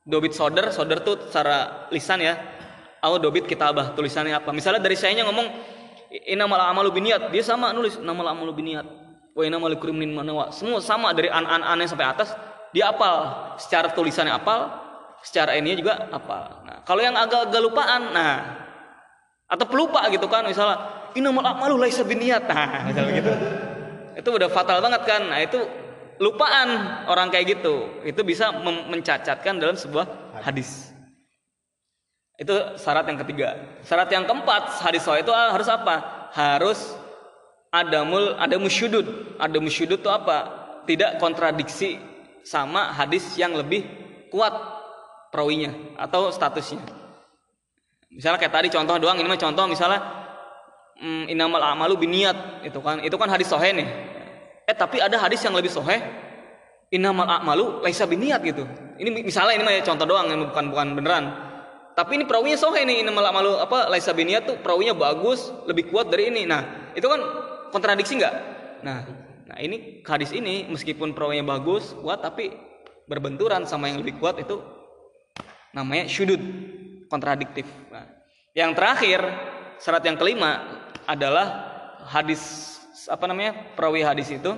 Dobit 0.05 0.35
soder 0.35 0.75
soder 0.75 1.01
tuh 1.01 1.29
secara 1.29 1.89
lisan 1.95 2.21
ya. 2.21 2.35
Atau 3.01 3.17
dobit 3.17 3.49
kitabah 3.49 3.97
tulisannya 3.97 4.37
apa. 4.37 4.53
Misalnya 4.53 4.81
dari 4.83 4.97
sayanya 4.99 5.25
ngomong 5.29 5.47
inamal 6.29 6.61
amalu 6.61 7.01
biniat 7.01 7.31
dia 7.31 7.41
sama 7.41 7.71
nulis 7.73 7.97
inamal 7.97 8.27
amalu 8.29 8.53
biniat 8.53 8.85
wa 9.31 9.43
inamal 9.47 9.71
likulli 9.71 9.95
imrin 9.95 10.11
ma 10.11 10.27
nawa 10.27 10.51
semua 10.51 10.83
sama 10.83 11.15
dari 11.15 11.31
an 11.31 11.47
an 11.47 11.63
annya 11.65 11.89
sampai 11.89 12.07
atas. 12.09 12.35
Dia 12.77 12.93
apal. 12.93 13.57
Secara 13.57 13.93
tulisannya 13.97 14.35
apal 14.35 14.69
secara 15.21 15.57
ininya 15.57 15.77
juga 15.81 15.95
apal. 16.13 16.65
Nah 16.65 16.81
kalau 16.85 17.01
yang 17.01 17.17
agak-agak 17.17 17.61
lupaan 17.61 18.13
nah 18.13 18.69
atau 19.51 19.67
pelupa 19.67 20.07
gitu 20.15 20.31
kan 20.31 20.47
misalnya 20.47 20.79
inamal 21.19 21.43
amalu 21.43 21.75
laisa 21.83 22.07
biniat 22.07 22.47
nah 22.47 22.87
misalnya 22.87 23.13
gitu 23.19 23.33
itu 24.21 24.29
udah 24.29 24.49
fatal 24.53 24.85
banget 24.85 25.03
kan? 25.09 25.23
Nah 25.33 25.41
itu 25.41 25.57
lupaan 26.21 26.69
orang 27.09 27.33
kayak 27.33 27.57
gitu. 27.57 27.89
Itu 28.05 28.21
bisa 28.21 28.53
mencacatkan 28.63 29.57
dalam 29.57 29.75
sebuah 29.75 30.37
hadis. 30.45 30.93
Itu 32.37 32.77
syarat 32.77 33.09
yang 33.09 33.19
ketiga. 33.25 33.57
Syarat 33.85 34.13
yang 34.13 34.29
keempat 34.29 34.81
hadis 34.85 35.05
sahih 35.05 35.25
itu 35.25 35.33
harus 35.33 35.69
apa? 35.69 36.29
Harus 36.37 36.97
ada 37.73 38.03
mul 38.03 38.35
ada 38.35 38.59
musyudud 38.59 39.37
ada 39.41 39.57
musyudud 39.57 40.01
itu 40.01 40.11
apa? 40.13 40.61
Tidak 40.85 41.17
kontradiksi 41.21 42.01
sama 42.45 42.93
hadis 42.93 43.37
yang 43.37 43.57
lebih 43.57 43.85
kuat 44.33 44.53
perawinya 45.33 45.97
atau 45.97 46.33
statusnya. 46.33 46.81
Misalnya 48.11 48.43
kayak 48.43 48.55
tadi 48.57 48.69
contoh 48.73 48.97
doang 48.99 49.17
ini 49.21 49.29
mah 49.29 49.39
contoh 49.39 49.65
misalnya 49.71 50.20
mm, 51.01 51.33
inamal 51.33 51.65
amalu 51.65 51.97
biniat 51.97 52.63
itu 52.63 52.79
kan 52.85 53.01
itu 53.01 53.17
kan 53.17 53.29
hadis 53.33 53.49
sohe 53.49 53.73
nih. 53.73 53.89
Eh 54.69 54.77
tapi 54.77 55.01
ada 55.01 55.17
hadis 55.17 55.41
yang 55.43 55.57
lebih 55.57 55.73
sohe 55.73 55.99
inamal 56.93 57.27
amalu 57.27 57.81
laisa 57.83 58.05
biniat 58.05 58.45
gitu. 58.45 58.69
Ini 59.01 59.25
misalnya 59.25 59.57
ini 59.57 59.65
mah 59.65 59.75
ya 59.75 59.83
contoh 59.83 60.07
doang 60.07 60.29
ini 60.29 60.45
bukan 60.47 60.65
bukan 60.71 60.89
beneran. 60.95 61.25
Tapi 61.97 62.23
ini 62.23 62.25
perawinya 62.29 62.59
sohe 62.61 62.85
nih 62.87 63.03
inamal 63.03 63.27
amalu 63.27 63.59
apa 63.59 63.91
laisa 63.91 64.15
biniat 64.15 64.47
tuh 64.47 64.57
perawinya 64.61 64.95
bagus 64.95 65.51
lebih 65.67 65.91
kuat 65.91 66.13
dari 66.13 66.29
ini. 66.29 66.45
Nah 66.47 66.93
itu 66.95 67.09
kan 67.09 67.21
kontradiksi 67.73 68.21
nggak? 68.21 68.35
Nah 68.85 68.99
nah 69.51 69.59
ini 69.59 70.05
hadis 70.07 70.31
ini 70.31 70.71
meskipun 70.71 71.17
perawinya 71.17 71.59
bagus 71.59 71.97
kuat 71.99 72.23
tapi 72.23 72.55
berbenturan 73.11 73.67
sama 73.67 73.91
yang 73.91 73.99
lebih 73.99 74.23
kuat 74.23 74.39
itu 74.39 74.63
namanya 75.75 76.07
syudud 76.07 76.39
kontradiktif. 77.11 77.67
Nah, 77.91 78.07
yang 78.55 78.71
terakhir 78.75 79.19
syarat 79.83 80.07
yang 80.07 80.15
kelima 80.15 80.80
adalah 81.11 81.47
hadis 82.07 82.77
apa 83.11 83.27
namanya 83.27 83.75
perawi 83.75 84.07
hadis 84.07 84.31
itu 84.31 84.55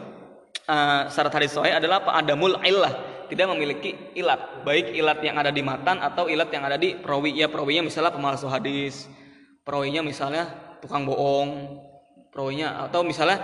eh, 0.69 1.03
syarat 1.09 1.33
hadis 1.33 1.57
sahih 1.57 1.73
adalah 1.73 2.05
apa? 2.05 2.21
Adamul 2.21 2.61
illah 2.61 2.93
tidak 3.33 3.49
memiliki 3.57 4.13
ilat. 4.13 4.61
Baik 4.69 4.93
ilat 4.93 5.25
yang 5.25 5.41
ada 5.41 5.49
di 5.49 5.65
matan 5.65 6.05
atau 6.05 6.29
ilat 6.29 6.53
yang 6.53 6.69
ada 6.69 6.77
di 6.77 6.93
perawi. 7.01 7.33
Ya 7.33 7.49
perawinya 7.49 7.89
misalnya 7.89 8.13
pemalsu 8.13 8.45
hadis. 8.53 9.09
Perawinya 9.65 10.05
misalnya 10.05 10.53
tukang 10.85 11.09
bohong. 11.09 11.81
Perawinya 12.29 12.85
atau 12.85 13.01
misalnya 13.01 13.41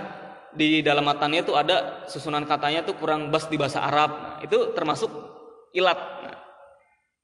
di 0.53 0.85
dalam 0.85 1.05
matannya 1.05 1.41
itu 1.45 1.57
ada 1.57 2.05
susunan 2.09 2.45
katanya 2.45 2.85
tuh 2.85 3.01
kurang 3.01 3.33
bas 3.33 3.49
di 3.49 3.57
bahasa 3.57 3.81
Arab. 3.81 4.11
Nah, 4.13 4.37
itu 4.45 4.77
termasuk 4.77 5.09
ilat. 5.73 5.97
Nah, 5.97 6.39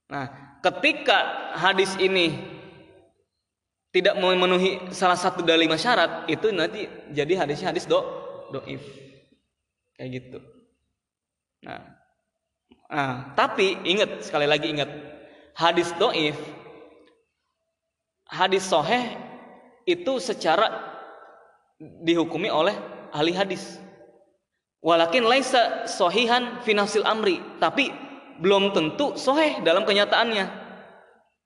Nah, 0.05 0.29
ketika 0.61 1.51
hadis 1.57 1.97
ini 1.97 2.54
tidak 3.95 4.19
memenuhi 4.19 4.91
salah 4.91 5.15
satu 5.15 5.47
dari 5.47 5.71
lima 5.71 5.79
syarat 5.79 6.27
itu 6.27 6.51
nanti 6.51 6.91
jadi 7.15 7.47
hadisnya 7.47 7.71
hadis 7.71 7.87
do 7.87 8.03
doif. 8.51 8.83
Kayak 9.95 10.11
gitu. 10.19 10.39
Nah, 11.63 11.81
nah 12.91 13.31
tapi 13.39 13.79
ingat 13.87 14.27
sekali 14.27 14.51
lagi 14.51 14.75
ingat 14.75 14.91
hadis 15.55 15.95
doif 15.95 16.35
hadis 18.27 18.67
soheh 18.67 19.15
itu 19.87 20.19
secara 20.19 20.75
dihukumi 21.79 22.51
oleh 22.51 22.75
ahli 23.15 23.31
hadis. 23.31 23.79
Walakin 24.83 25.23
laisa 25.23 25.87
sohihan 25.87 26.59
finasil 26.67 27.07
amri 27.07 27.39
tapi 27.63 27.95
belum 28.43 28.75
tentu 28.75 29.15
soheh 29.15 29.63
dalam 29.63 29.87
kenyataannya 29.87 30.64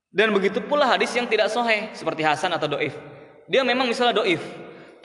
dan 0.09 0.32
begitu 0.32 0.64
pula 0.64 0.89
hadis 0.89 1.12
yang 1.12 1.28
tidak 1.28 1.52
soheh 1.52 1.93
seperti 1.93 2.24
Hasan 2.24 2.52
atau 2.56 2.64
Doif. 2.64 2.97
Dia 3.48 3.60
memang 3.64 3.89
misalnya 3.89 4.16
Doif, 4.16 4.40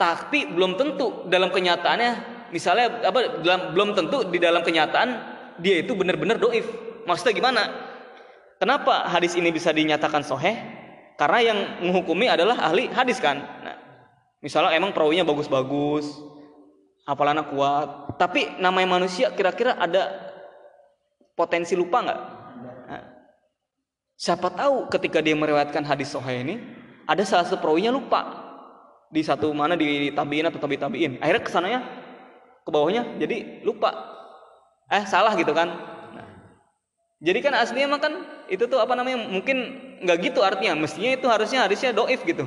tapi 0.00 0.48
belum 0.48 0.76
tentu 0.80 1.28
dalam 1.28 1.52
kenyataannya 1.52 2.34
misalnya 2.54 3.04
apa 3.04 3.42
dalam, 3.42 3.74
belum 3.74 3.88
tentu 3.98 4.22
di 4.30 4.38
dalam 4.38 4.62
kenyataan 4.62 5.08
dia 5.58 5.82
itu 5.82 5.92
benar-benar 5.92 6.38
Doif. 6.40 6.66
Maksudnya 7.04 7.34
gimana? 7.36 7.62
Kenapa 8.56 9.10
hadis 9.10 9.36
ini 9.36 9.52
bisa 9.52 9.74
dinyatakan 9.74 10.24
soheh? 10.24 10.56
Karena 11.14 11.38
yang 11.42 11.58
menghukumi 11.84 12.26
adalah 12.26 12.58
ahli 12.64 12.90
hadis 12.90 13.20
kan. 13.20 13.38
Nah, 13.38 13.76
misalnya 14.40 14.74
emang 14.74 14.90
perawinya 14.90 15.22
bagus-bagus, 15.22 16.10
hafalannya 17.06 17.44
kuat, 17.52 18.18
tapi 18.18 18.56
namanya 18.58 18.98
manusia 18.98 19.30
kira-kira 19.30 19.76
ada 19.76 20.10
potensi 21.36 21.76
lupa 21.76 22.02
nggak? 22.02 22.20
Siapa 24.14 24.46
tahu 24.54 24.86
ketika 24.94 25.18
dia 25.18 25.34
meriwayatkan 25.34 25.82
hadis 25.82 26.14
sahih 26.14 26.46
ini 26.46 26.62
ada 27.04 27.26
salah 27.26 27.44
satu 27.44 27.58
perawinya 27.58 27.90
lupa 27.90 28.22
di 29.10 29.22
satu 29.22 29.50
mana 29.50 29.74
di 29.74 30.10
tabiin 30.14 30.46
atau 30.46 30.58
tabi 30.62 30.78
tabiin. 30.78 31.18
Akhirnya 31.18 31.42
ke 31.42 31.50
sananya 31.50 31.80
ke 32.62 32.70
bawahnya 32.70 33.18
jadi 33.18 33.62
lupa. 33.66 33.90
Eh 34.86 35.02
salah 35.10 35.34
gitu 35.34 35.50
kan. 35.50 35.66
Nah, 36.14 36.26
jadi 37.18 37.38
kan 37.42 37.58
aslinya 37.58 37.88
mah 37.90 38.00
kan 38.00 38.12
itu 38.46 38.70
tuh 38.70 38.78
apa 38.78 38.94
namanya 38.94 39.18
mungkin 39.18 39.56
nggak 40.02 40.18
gitu 40.30 40.40
artinya. 40.46 40.78
Mestinya 40.78 41.10
itu 41.14 41.26
harusnya 41.26 41.66
hadisnya 41.66 41.90
doif 41.90 42.22
gitu. 42.22 42.46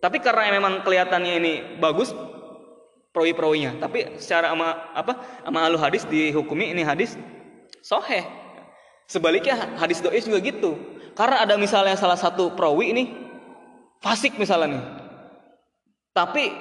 Tapi 0.00 0.20
karena 0.20 0.52
memang 0.52 0.80
kelihatannya 0.84 1.32
ini 1.36 1.52
bagus 1.80 2.12
perawi-perawinya. 3.16 3.80
Tapi 3.80 4.20
secara 4.20 4.52
ama 4.52 4.92
apa 4.92 5.16
ama 5.48 5.64
alu 5.64 5.76
hadis 5.76 6.04
dihukumi 6.04 6.72
ini 6.72 6.84
hadis 6.84 7.16
soheh 7.80 8.39
Sebaliknya 9.10 9.74
hadis 9.74 9.98
doif 9.98 10.22
juga 10.22 10.38
gitu. 10.38 10.78
Karena 11.18 11.42
ada 11.42 11.58
misalnya 11.58 11.98
salah 11.98 12.14
satu 12.14 12.54
perawi 12.54 12.94
ini 12.94 13.04
fasik 13.98 14.38
misalnya. 14.38 14.78
Tapi 16.14 16.54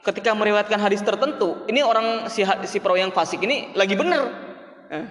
ketika 0.00 0.32
meriwayatkan 0.32 0.80
hadis 0.80 1.04
tertentu, 1.04 1.60
ini 1.68 1.84
orang 1.84 2.32
si, 2.32 2.40
si 2.64 2.80
perawi 2.80 3.04
yang 3.04 3.12
fasik 3.12 3.44
ini 3.44 3.76
lagi 3.76 4.00
bener. 4.00 4.32
Eh. 4.88 5.06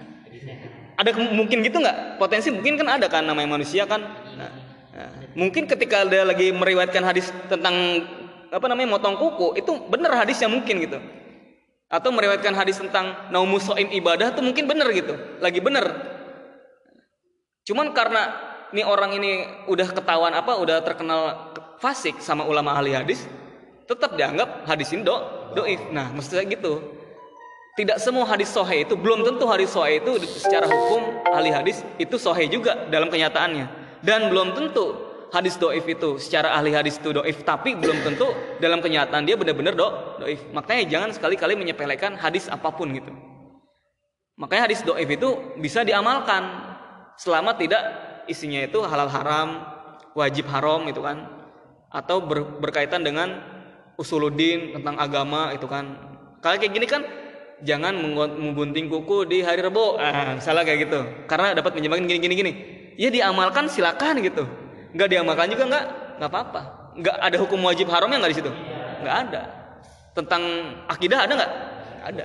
Ada 0.98 1.14
mungkin 1.30 1.62
gitu 1.62 1.78
nggak? 1.78 2.18
Potensi 2.18 2.50
mungkin 2.50 2.74
kan 2.82 2.98
ada 2.98 3.06
kan 3.06 3.22
namanya 3.22 3.54
manusia 3.54 3.86
kan. 3.86 4.02
Nah, 4.34 4.50
nah. 4.90 5.10
Mungkin 5.38 5.70
ketika 5.70 6.02
dia 6.10 6.26
lagi 6.26 6.50
meriwayatkan 6.50 7.06
hadis 7.06 7.30
tentang 7.46 8.02
apa 8.50 8.66
namanya 8.66 8.98
motong 8.98 9.14
kuku, 9.14 9.62
itu 9.62 9.78
bener 9.86 10.10
hadisnya 10.10 10.50
mungkin 10.50 10.82
gitu. 10.82 10.98
Atau 11.86 12.10
meriwayatkan 12.10 12.50
hadis 12.50 12.82
tentang 12.82 13.30
naumusoim 13.30 13.94
ibadah 13.94 14.34
tuh 14.34 14.42
mungkin 14.42 14.66
bener 14.66 14.90
gitu, 14.90 15.14
lagi 15.38 15.62
bener 15.62 16.18
Cuman 17.70 17.94
karena 17.94 18.34
ini 18.74 18.82
orang 18.82 19.14
ini 19.14 19.46
udah 19.70 19.94
ketahuan 19.94 20.34
apa, 20.34 20.58
udah 20.58 20.82
terkenal 20.82 21.54
fasik 21.78 22.18
sama 22.18 22.42
ulama 22.42 22.74
ahli 22.74 22.98
hadis, 22.98 23.30
tetap 23.86 24.18
dianggap 24.18 24.66
hadis 24.66 24.90
ini 24.90 25.06
do 25.06 25.14
doif. 25.54 25.78
Nah, 25.94 26.10
mestinya 26.10 26.42
gitu. 26.50 26.82
Tidak 27.78 28.02
semua 28.02 28.26
hadis 28.26 28.50
sohe 28.50 28.82
itu 28.82 28.98
belum 28.98 29.22
tentu 29.22 29.46
hadis 29.46 29.70
sohe 29.70 30.02
itu 30.02 30.18
secara 30.26 30.66
hukum 30.66 31.22
ahli 31.30 31.54
hadis 31.54 31.86
itu 32.02 32.18
sohe 32.18 32.50
juga 32.50 32.90
dalam 32.90 33.06
kenyataannya. 33.06 33.70
Dan 34.02 34.34
belum 34.34 34.58
tentu 34.58 34.90
hadis 35.30 35.54
doif 35.54 35.86
itu 35.86 36.18
secara 36.18 36.50
ahli 36.58 36.74
hadis 36.74 36.98
itu 36.98 37.14
doif, 37.14 37.46
tapi 37.46 37.78
belum 37.78 38.02
tentu 38.02 38.26
dalam 38.58 38.82
kenyataan 38.82 39.22
dia 39.22 39.38
benar-benar 39.38 39.78
do 39.78 39.86
doif. 40.18 40.42
Makanya 40.50 40.90
jangan 40.90 41.10
sekali-kali 41.14 41.54
menyepelekan 41.54 42.18
hadis 42.18 42.50
apa 42.50 42.74
pun 42.74 42.90
gitu. 42.90 43.14
Makanya 44.34 44.66
hadis 44.66 44.82
doif 44.82 45.06
itu 45.06 45.54
bisa 45.62 45.86
diamalkan 45.86 46.69
selama 47.20 47.52
tidak 47.60 47.82
isinya 48.24 48.64
itu 48.64 48.80
halal 48.80 49.12
haram, 49.12 49.60
wajib 50.16 50.48
haram 50.48 50.88
itu 50.88 51.04
kan 51.04 51.28
atau 51.92 52.24
ber, 52.24 52.56
berkaitan 52.64 53.04
dengan 53.04 53.44
usuluddin 54.00 54.72
tentang 54.80 54.96
agama 54.96 55.52
itu 55.52 55.68
kan. 55.68 55.84
Kalau 56.40 56.56
kayak 56.56 56.72
gini 56.72 56.86
kan 56.88 57.04
jangan 57.60 57.92
menggunting 58.40 58.88
kuku 58.88 59.28
di 59.28 59.44
hari 59.44 59.60
Rebo. 59.60 60.00
Ah, 60.00 60.40
salah 60.40 60.64
kayak 60.64 60.88
gitu. 60.88 61.00
Karena 61.28 61.52
dapat 61.52 61.76
menjemakan 61.76 62.08
gini 62.08 62.18
gini 62.24 62.34
gini. 62.40 62.52
Ya 62.96 63.12
diamalkan 63.12 63.68
silakan 63.68 64.24
gitu. 64.24 64.48
Nggak 64.96 65.08
diamalkan 65.12 65.52
juga 65.52 65.64
nggak 65.68 65.84
nggak 66.16 66.30
apa-apa. 66.32 66.62
Nggak 66.96 67.16
ada 67.20 67.36
hukum 67.36 67.60
wajib 67.68 67.92
haramnya 67.92 68.24
nggak 68.24 68.32
di 68.32 68.38
situ. 68.40 68.52
Nggak 69.04 69.16
ada. 69.28 69.42
Tentang 70.16 70.42
akidah 70.88 71.18
ada 71.28 71.32
nggak? 71.36 71.52
Ada. 72.00 72.24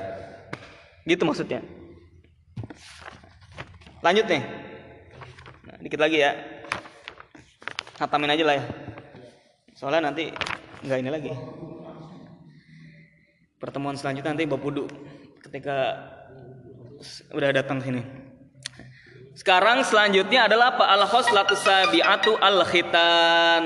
Gitu 1.04 1.24
maksudnya. 1.28 1.60
Lanjut 4.00 4.30
nih 4.32 4.66
dikit 5.82 6.00
lagi 6.00 6.24
ya. 6.24 6.32
Hatamin 8.00 8.32
aja 8.32 8.44
lah 8.44 8.56
ya. 8.60 8.66
Soalnya 9.76 10.12
nanti 10.12 10.32
nggak 10.84 11.00
ini 11.00 11.10
lagi. 11.12 11.32
Pertemuan 13.60 13.96
selanjutnya 13.96 14.36
nanti 14.36 14.46
bawa 14.48 14.62
pudu 14.62 14.86
ketika 15.48 15.96
udah 17.32 17.50
datang 17.56 17.80
sini. 17.80 18.04
Sekarang 19.36 19.84
selanjutnya 19.84 20.48
adalah 20.48 20.80
apa? 20.80 20.86
Al 20.88 21.04
khoslatus 21.08 21.60
sabiatu 21.60 22.40
al 22.40 22.64
khitan 22.64 23.64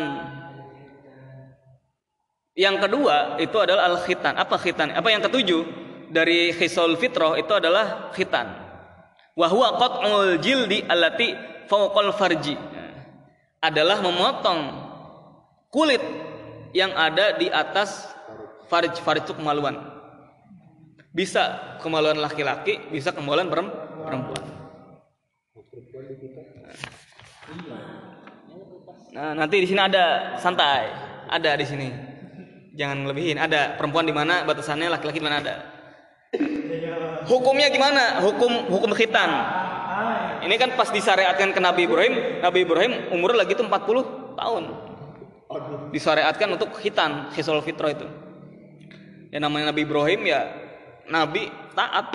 yang 2.60 2.76
kedua 2.76 3.40
itu 3.40 3.56
adalah 3.56 3.88
al 3.88 4.04
khitan 4.04 4.36
apa 4.36 4.60
khitan? 4.60 4.92
Apa 4.92 5.08
yang 5.08 5.24
ketujuh? 5.24 5.88
Dari 6.12 6.52
khisol 6.52 7.00
fitroh 7.00 7.40
itu 7.40 7.54
adalah 7.56 8.12
khitan. 8.12 8.52
Wahwa 9.38 9.80
qat'ul 9.80 10.42
jildi 10.44 10.84
allati 10.84 11.32
fauqal 11.70 12.12
farji. 12.18 12.58
Adalah 13.62 14.02
memotong 14.02 14.60
kulit 15.70 16.02
yang 16.74 16.90
ada 16.98 17.38
di 17.38 17.48
atas 17.48 18.10
farj. 18.68 18.98
Farj 19.00 19.30
itu 19.30 19.38
kemaluan. 19.38 19.78
Bisa 21.14 21.78
kemaluan 21.82 22.18
laki-laki 22.18 22.90
bisa 22.90 23.14
kemaluan 23.14 23.50
perempuan. 23.50 24.44
Nah 29.14 29.34
nanti 29.38 29.56
di 29.62 29.68
sini 29.70 29.82
ada 29.82 30.38
santai. 30.42 30.90
Ada 31.30 31.54
di 31.62 31.66
sini. 31.66 31.90
Jangan 32.74 33.12
lebihin 33.12 33.38
ada 33.38 33.76
perempuan 33.76 34.08
di 34.08 34.16
mana 34.16 34.48
batasannya 34.48 34.88
laki-laki 34.88 35.20
di 35.20 35.26
mana 35.26 35.38
ada. 35.44 35.56
Hukumnya 37.28 37.68
gimana? 37.74 38.24
Hukum 38.24 38.72
hukum 38.72 38.96
khitan 38.96 39.30
ini 40.46 40.56
kan 40.60 40.76
pas 40.76 40.90
disyariatkan 40.92 41.52
ke 41.52 41.60
Nabi 41.60 41.88
Ibrahim, 41.88 42.14
Nabi 42.44 42.60
Ibrahim 42.64 42.92
umur 43.14 43.36
lagi 43.36 43.56
itu 43.56 43.64
40 43.64 44.36
tahun. 44.36 44.64
Disyariatkan 45.90 46.48
untuk 46.54 46.78
khitan, 46.78 47.34
khisul 47.34 47.62
fitro 47.66 47.90
itu. 47.90 48.06
Ya 49.30 49.42
namanya 49.42 49.74
Nabi 49.74 49.86
Ibrahim 49.86 50.22
ya 50.26 50.46
Nabi 51.10 51.50
taat, 51.74 52.14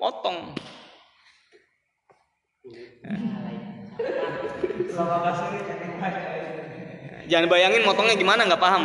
potong. 0.00 0.56
Jangan 7.28 7.46
bayangin 7.52 7.84
motongnya 7.84 8.16
gimana 8.16 8.48
nggak 8.48 8.62
paham. 8.62 8.84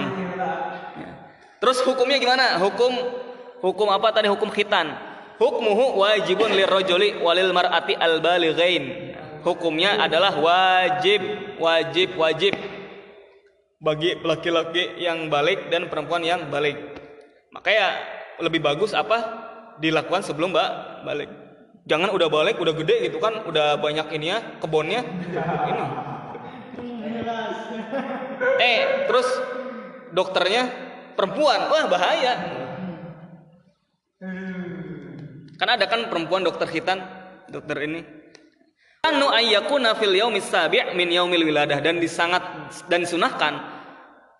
Terus 1.63 1.79
hukumnya 1.87 2.19
gimana? 2.19 2.59
Hukum 2.59 2.91
hukum 3.63 3.87
apa 3.87 4.11
tadi 4.11 4.27
hukum 4.27 4.51
khitan? 4.51 5.12
Hukmuhu 5.37 5.97
wajibun 5.99 6.53
lirrajuli 6.53 7.21
walil 7.21 7.51
mar'ati 7.53 7.97
al 7.97 8.21
balighain 8.21 9.13
hukumnya 9.43 9.99
adalah 9.99 10.33
wajib 10.39 11.21
wajib 11.59 12.15
wajib. 12.15 12.55
Bagi 13.83 14.15
laki-laki 14.23 14.95
yang 15.03 15.27
balik 15.27 15.67
dan 15.67 15.91
perempuan 15.91 16.23
yang 16.23 16.47
balik. 16.47 16.79
Makanya 17.51 17.87
lebih 18.39 18.63
bagus 18.63 18.95
apa? 18.95 19.19
Dilakukan 19.83 20.23
sebelum 20.23 20.55
mbak 20.55 21.03
balik. 21.03 21.29
Jangan 21.83 22.15
udah 22.15 22.31
balik 22.31 22.63
udah 22.63 22.71
gede 22.79 23.11
gitu 23.11 23.19
kan 23.19 23.43
udah 23.43 23.75
banyak 23.83 24.07
ini 24.15 24.31
ya 24.31 24.39
kebunnya 24.63 25.03
ini. 25.67 25.85
Eh 28.63 28.79
terus 29.11 29.27
dokternya 30.15 30.71
perempuan. 31.19 31.67
Wah 31.67 31.85
bahaya 31.91 32.33
Kan 35.57 35.69
ada 35.69 35.85
kan 35.85 36.09
perempuan 36.09 36.41
dokter 36.41 36.65
hitan, 36.69 37.01
dokter 37.49 37.77
ini. 37.85 38.01
anu 39.03 39.27
ayyakuna 39.27 39.99
fil 39.99 40.15
yaumis 40.15 40.47
sabi' 40.47 40.95
min 40.95 41.11
yaumil 41.11 41.43
wiladah. 41.43 41.83
Dan 41.83 41.99
disangat 41.99 42.41
dan 42.87 43.03
disunahkan 43.03 43.53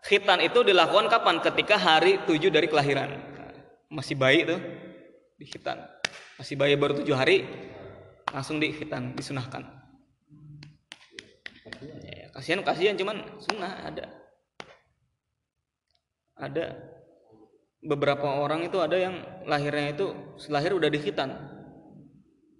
khitan 0.07 0.39
itu 0.39 0.63
dilakukan 0.63 1.11
kapan? 1.11 1.43
Ketika 1.43 1.75
hari 1.75 2.23
tujuh 2.25 2.49
dari 2.49 2.67
kelahiran. 2.71 3.11
Masih 3.91 4.17
bayi 4.17 4.47
tuh 4.47 4.57
di 5.37 5.45
khitan. 5.45 5.83
Masih 6.39 6.57
bayi 6.57 6.73
baru 6.73 6.97
tujuh 7.03 7.13
hari 7.13 7.45
langsung 8.33 8.57
di 8.57 8.73
khitan 8.73 9.13
disunahkan. 9.13 9.61
Ya, 12.01 12.33
kasihan 12.33 12.65
kasihan 12.65 12.97
cuman 12.97 13.21
sunnah 13.37 13.85
ada. 13.85 14.05
Ada 16.33 16.65
beberapa 17.83 18.39
orang 18.39 18.63
itu 18.63 18.79
ada 18.79 18.95
yang 18.95 19.15
lahirnya 19.43 19.91
itu 19.91 20.15
lahir 20.47 20.71
udah 20.71 20.87
di 20.87 20.99
khitan. 21.03 21.35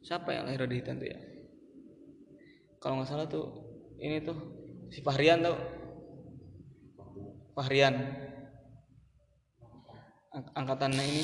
Siapa 0.04 0.36
yang 0.36 0.44
lahir 0.52 0.68
udah 0.68 0.72
di 0.72 0.78
khitan 0.84 1.00
tuh 1.00 1.08
ya? 1.08 1.20
Kalau 2.84 3.00
nggak 3.00 3.08
salah 3.08 3.28
tuh 3.32 3.48
ini 4.04 4.20
tuh 4.20 4.36
si 4.92 5.00
Fahrian 5.00 5.40
tuh 5.40 5.56
Fahrian. 7.56 7.96
Ang- 10.34 10.52
angkatannya 10.58 11.04
ini 11.08 11.24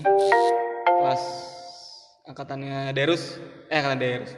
kelas 0.87 1.23
angkatannya 2.31 2.95
Derus. 2.95 3.35
Eh 3.67 3.75
angkatan 3.75 3.99
Derus. 3.99 4.31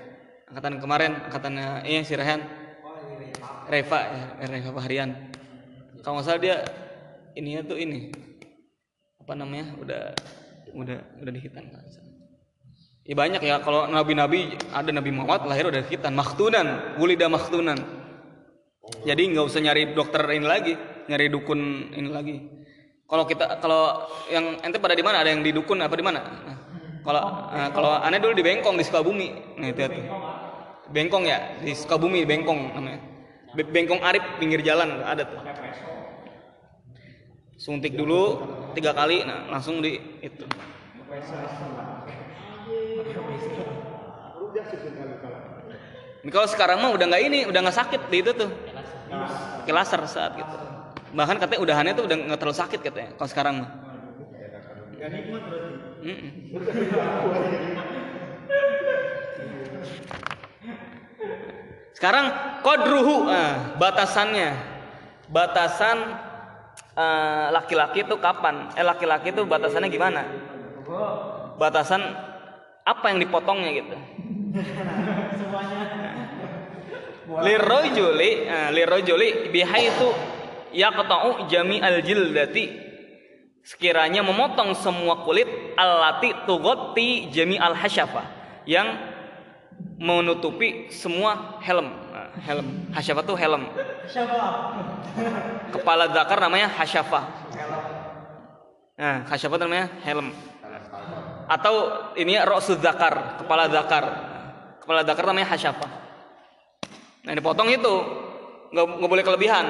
Angkatan 0.50 0.74
kemarin 0.82 1.12
angkatannya 1.30 1.86
ini 1.86 2.02
si 2.02 2.18
Rehan. 2.18 2.42
Reva 3.70 4.00
ya 4.10 4.24
Reva 4.50 4.72
Fahrian. 4.74 5.10
Kalau 6.02 6.18
nggak 6.18 6.26
salah 6.26 6.42
dia 6.42 6.66
ininya 7.38 7.62
tuh 7.62 7.78
ini 7.78 8.31
apa 9.32 9.40
namanya 9.40 9.80
udah 9.80 10.04
udah 10.76 11.00
udah 11.24 11.32
dihitan 11.32 11.72
Ya 13.08 13.16
banyak 13.16 13.40
ya 13.40 13.64
kalau 13.64 13.88
nabi-nabi 13.88 14.60
ada 14.76 14.92
Nabi 14.92 15.16
Muhammad 15.16 15.48
lahir 15.48 15.72
udah 15.72 15.88
khitan 15.88 16.12
makhtunan, 16.12 17.00
wulida 17.00 17.32
makhtunan. 17.32 17.80
Jadi 19.08 19.32
nggak 19.32 19.46
usah 19.48 19.64
nyari 19.64 19.96
dokter 19.96 20.20
ini 20.36 20.44
lagi, 20.44 20.76
nyari 21.08 21.32
dukun 21.32 21.96
ini 21.96 22.12
lagi. 22.12 22.36
Kalau 23.08 23.24
kita 23.24 23.58
kalau 23.64 24.04
yang 24.28 24.60
ente 24.68 24.84
pada 24.84 25.00
di 25.00 25.02
mana 25.02 25.24
ada 25.24 25.32
yang 25.32 25.40
di 25.40 25.56
dukun 25.56 25.80
apa 25.80 25.96
di 25.96 26.04
mana? 26.04 26.20
Nah, 26.20 26.58
kalau 27.02 27.22
nah, 27.56 27.70
kalau 27.72 27.92
aneh 28.04 28.20
dulu 28.20 28.36
di 28.36 28.44
Bengkong 28.44 28.76
di 28.76 28.84
Sukabumi. 28.84 29.32
Nah 29.64 29.68
itu 29.72 29.80
tuh. 29.80 30.06
Bengkong 30.92 31.24
ya 31.24 31.56
di 31.64 31.72
Sukabumi 31.72 32.28
Bengkong 32.28 32.76
namanya. 32.76 33.00
Be- 33.56 33.72
Bengkong 33.72 34.04
Arif 34.04 34.24
pinggir 34.44 34.60
jalan 34.60 35.02
ada 35.08 35.24
tuh. 35.24 35.40
Suntik 37.62 37.94
dulu 37.94 38.42
tiga 38.74 38.90
kali, 38.90 39.22
nah 39.22 39.46
langsung 39.54 39.86
di 39.86 39.94
itu. 40.18 40.50
Ini 46.26 46.30
kalau 46.34 46.48
sekarang 46.50 46.82
mah 46.82 46.90
udah 46.90 47.06
nggak 47.06 47.22
ini, 47.22 47.46
udah 47.46 47.62
nggak 47.62 47.78
sakit 47.78 48.02
di 48.10 48.18
itu 48.26 48.34
tuh. 48.34 48.50
Pakai 49.62 49.78
saat 50.10 50.34
gitu. 50.42 50.56
Bahkan 51.14 51.38
katanya 51.38 51.62
udahannya 51.62 51.94
tuh 51.94 52.10
udah 52.10 52.18
nggak 52.34 52.40
terlalu 52.42 52.58
sakit 52.58 52.80
katanya. 52.82 53.14
Kalau 53.14 53.30
sekarang 53.30 53.54
mah. 53.62 53.70
Sekarang 61.94 62.26
kodruhu, 62.66 63.30
ah, 63.30 63.78
batasannya, 63.78 64.50
batasan 65.30 66.31
eh, 67.02 67.46
laki-laki 67.50 68.06
itu 68.06 68.16
kapan? 68.22 68.70
Eh 68.78 68.86
laki-laki 68.86 69.34
itu 69.34 69.42
batasannya 69.50 69.90
gimana? 69.90 70.22
Batasan 71.58 72.02
apa 72.86 73.06
yang 73.10 73.20
dipotongnya 73.22 73.70
gitu? 73.74 73.96
lirojuli 77.40 78.32
eh, 78.44 78.70
lirojuli 78.76 79.56
bihaitu 79.56 80.08
yaqta'u 80.76 81.48
jami'al 81.48 82.04
jildati 82.04 82.68
sekiranya 83.64 84.20
memotong 84.26 84.76
semua 84.76 85.24
kulit 85.24 85.48
allati 85.80 86.36
tughatti 86.44 87.32
jami'al 87.32 87.78
hasyafa 87.78 88.28
yang 88.68 89.00
menutupi 90.02 90.92
semua 90.92 91.62
helm 91.64 91.94
helm. 92.40 92.88
Hasyafa 92.96 93.22
tuh 93.28 93.36
helm. 93.36 93.68
Kepala 95.76 96.08
zakar 96.16 96.40
namanya 96.40 96.72
hasyafa. 96.72 97.22
Nah 98.96 99.28
hasyafa 99.28 99.56
namanya 99.60 99.92
helm. 100.08 100.32
Atau 101.52 101.74
ini 102.16 102.40
roksu 102.40 102.80
zakar 102.80 103.42
kepala 103.44 103.68
zakar. 103.68 104.06
Kepala 104.80 105.04
zakar 105.04 105.24
namanya 105.28 105.52
hasyafa. 105.52 105.88
Nah 107.28 107.34
dipotong 107.36 107.68
itu. 107.68 107.96
Nggak 108.72 108.86
nggak 108.88 109.12
boleh 109.12 109.26
kelebihan. 109.28 109.66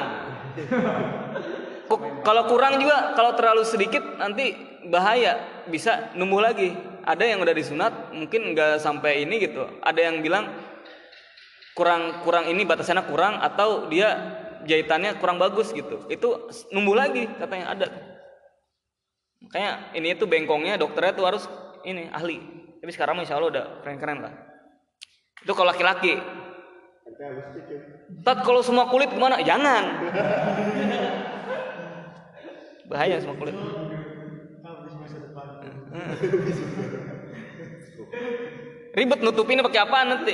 Kalau 2.22 2.44
kurang 2.46 2.78
juga 2.78 3.18
kalau 3.18 3.34
terlalu 3.34 3.66
sedikit 3.66 4.04
nanti 4.22 4.54
bahaya. 4.88 5.66
Bisa 5.66 6.14
numbuh 6.14 6.46
lagi. 6.46 6.74
Ada 7.02 7.34
yang 7.34 7.42
udah 7.42 7.56
disunat 7.58 8.14
mungkin 8.14 8.54
nggak 8.54 8.78
sampai 8.78 9.26
ini 9.26 9.42
gitu. 9.42 9.66
Ada 9.82 10.06
yang 10.06 10.22
bilang 10.22 10.54
kurang 11.76 12.23
kurang 12.23 12.45
ini 12.52 12.68
batasannya 12.68 13.07
kurang 13.07 13.39
atau 13.39 13.88
dia 13.88 14.15
jahitannya 14.65 15.18
kurang 15.18 15.41
bagus 15.41 15.72
gitu. 15.73 16.06
Itu 16.07 16.52
numbuh 16.73 16.95
lagi 16.98 17.27
katanya 17.39 17.73
ada. 17.73 17.88
Makanya 19.41 19.95
ini 19.98 20.14
itu 20.14 20.30
bengkongnya 20.30 20.77
dokternya 20.77 21.14
tuh 21.18 21.26
harus 21.26 21.43
ini 21.81 22.07
ahli. 22.14 22.38
Tapi 22.81 22.91
sekarang 22.93 23.18
insya 23.22 23.38
Allah 23.38 23.49
udah 23.49 23.65
keren-keren 23.81 24.22
lah. 24.22 24.34
Itu 25.41 25.53
kalau 25.57 25.73
laki-laki. 25.73 26.18
Tat 28.22 28.41
kalau 28.45 28.61
semua 28.61 28.89
kulit 28.89 29.10
gimana? 29.10 29.41
Jangan. 29.41 29.84
Bahaya 32.89 33.18
semua 33.22 33.38
kulit. 33.38 33.57
Ribet 38.91 39.19
nutupinnya 39.23 39.64
pakai 39.65 39.81
apa 39.81 39.98
nanti? 40.06 40.34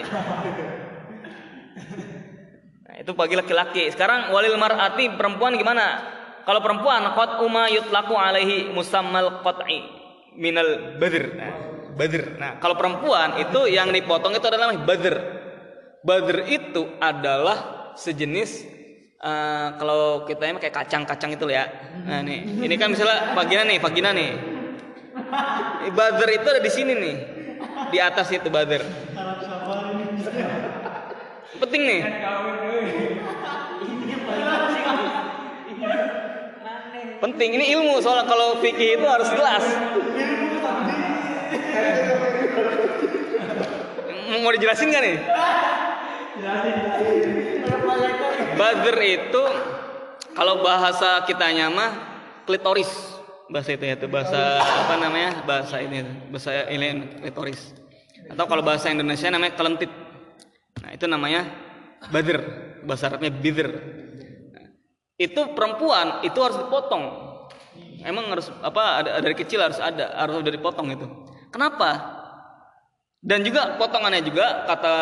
Nah, 2.87 2.95
itu 2.97 3.11
bagi 3.13 3.35
laki-laki. 3.37 3.87
Sekarang 3.93 4.33
walil 4.33 4.57
mar'ati 4.57 5.13
perempuan 5.13 5.55
gimana? 5.55 6.15
Kalau 6.47 6.63
perempuan 6.63 7.03
qad 7.11 7.43
uma 7.43 7.67
yutlaku 7.67 8.15
alaihi 8.15 8.71
musammal 8.71 9.43
qat'i 9.43 9.83
minal 10.39 10.95
badr. 10.95 11.25
Nah, 11.35 11.53
badr. 11.97 12.23
Nah, 12.39 12.51
kalau 12.63 12.79
perempuan 12.79 13.35
itu 13.41 13.67
yang 13.67 13.91
dipotong 13.91 14.31
itu 14.37 14.47
adalah 14.47 14.71
badr. 14.73 15.15
Badr 16.05 16.37
itu 16.47 16.87
adalah 17.03 17.91
sejenis 17.99 18.63
eh, 19.19 19.67
kalau 19.75 20.23
kita 20.23 20.47
ini 20.47 20.61
kayak 20.61 20.87
kacang-kacang 20.87 21.35
itu 21.35 21.51
ya. 21.51 21.67
Nah 22.05 22.23
nih, 22.23 22.63
ini 22.63 22.75
kan 22.79 22.93
misalnya 22.93 23.33
vagina 23.35 23.67
nih, 23.67 23.77
vagina 23.81 24.09
nih. 24.15 24.31
Badr 25.91 26.29
itu 26.31 26.47
ada 26.47 26.61
di 26.61 26.71
sini 26.71 26.93
nih, 26.95 27.15
di 27.91 27.97
atas 27.97 28.29
itu 28.31 28.47
badr. 28.47 28.85
Penting 31.57 31.81
nih. 31.83 32.01
Penting 37.17 37.49
ini 37.57 37.65
ilmu 37.73 37.97
soalnya 38.01 38.29
kalau 38.29 38.61
fikih 38.61 39.01
itu 39.01 39.05
harus 39.09 39.29
jelas. 39.33 39.63
Mau 44.37 44.53
dijelasin 44.53 44.93
gak 44.93 45.01
nih? 45.01 45.17
Badr 48.57 48.97
itu 49.01 49.43
kalau 50.37 50.61
bahasa 50.61 51.25
kitanya 51.25 51.69
mah 51.73 51.91
klitoris 52.45 52.89
bahasa 53.47 53.73
itu 53.73 53.83
ya 53.87 53.95
itu 53.95 54.07
bahasa 54.11 54.59
apa 54.59 54.95
namanya 54.99 55.41
bahasa 55.47 55.79
ini 55.79 56.03
bahasa 56.29 56.67
ini 56.67 57.17
klitoris 57.23 57.73
atau 58.27 58.45
kalau 58.45 58.59
bahasa 58.59 58.91
Indonesia 58.91 59.31
namanya 59.31 59.55
kelentit 59.55 59.89
nah 60.87 60.95
itu 60.95 61.03
namanya 61.03 61.43
badr. 62.07 62.39
Bahasa 62.87 63.11
Arabnya 63.11 63.35
bidr. 63.35 63.67
Nah, 64.55 64.67
itu 65.19 65.41
perempuan 65.51 66.23
itu 66.23 66.39
harus 66.39 66.55
dipotong. 66.55 67.03
Emang 68.07 68.31
harus 68.31 68.47
apa 68.63 69.03
ada 69.03 69.19
dari 69.19 69.35
kecil 69.35 69.59
harus 69.59 69.83
ada 69.83 70.15
harus 70.15 70.39
udah 70.39 70.53
dipotong 70.55 70.87
itu. 70.95 71.03
Kenapa? 71.51 72.15
Dan 73.19 73.43
juga 73.43 73.75
potongannya 73.75 74.23
juga 74.23 74.63
kata 74.63 74.95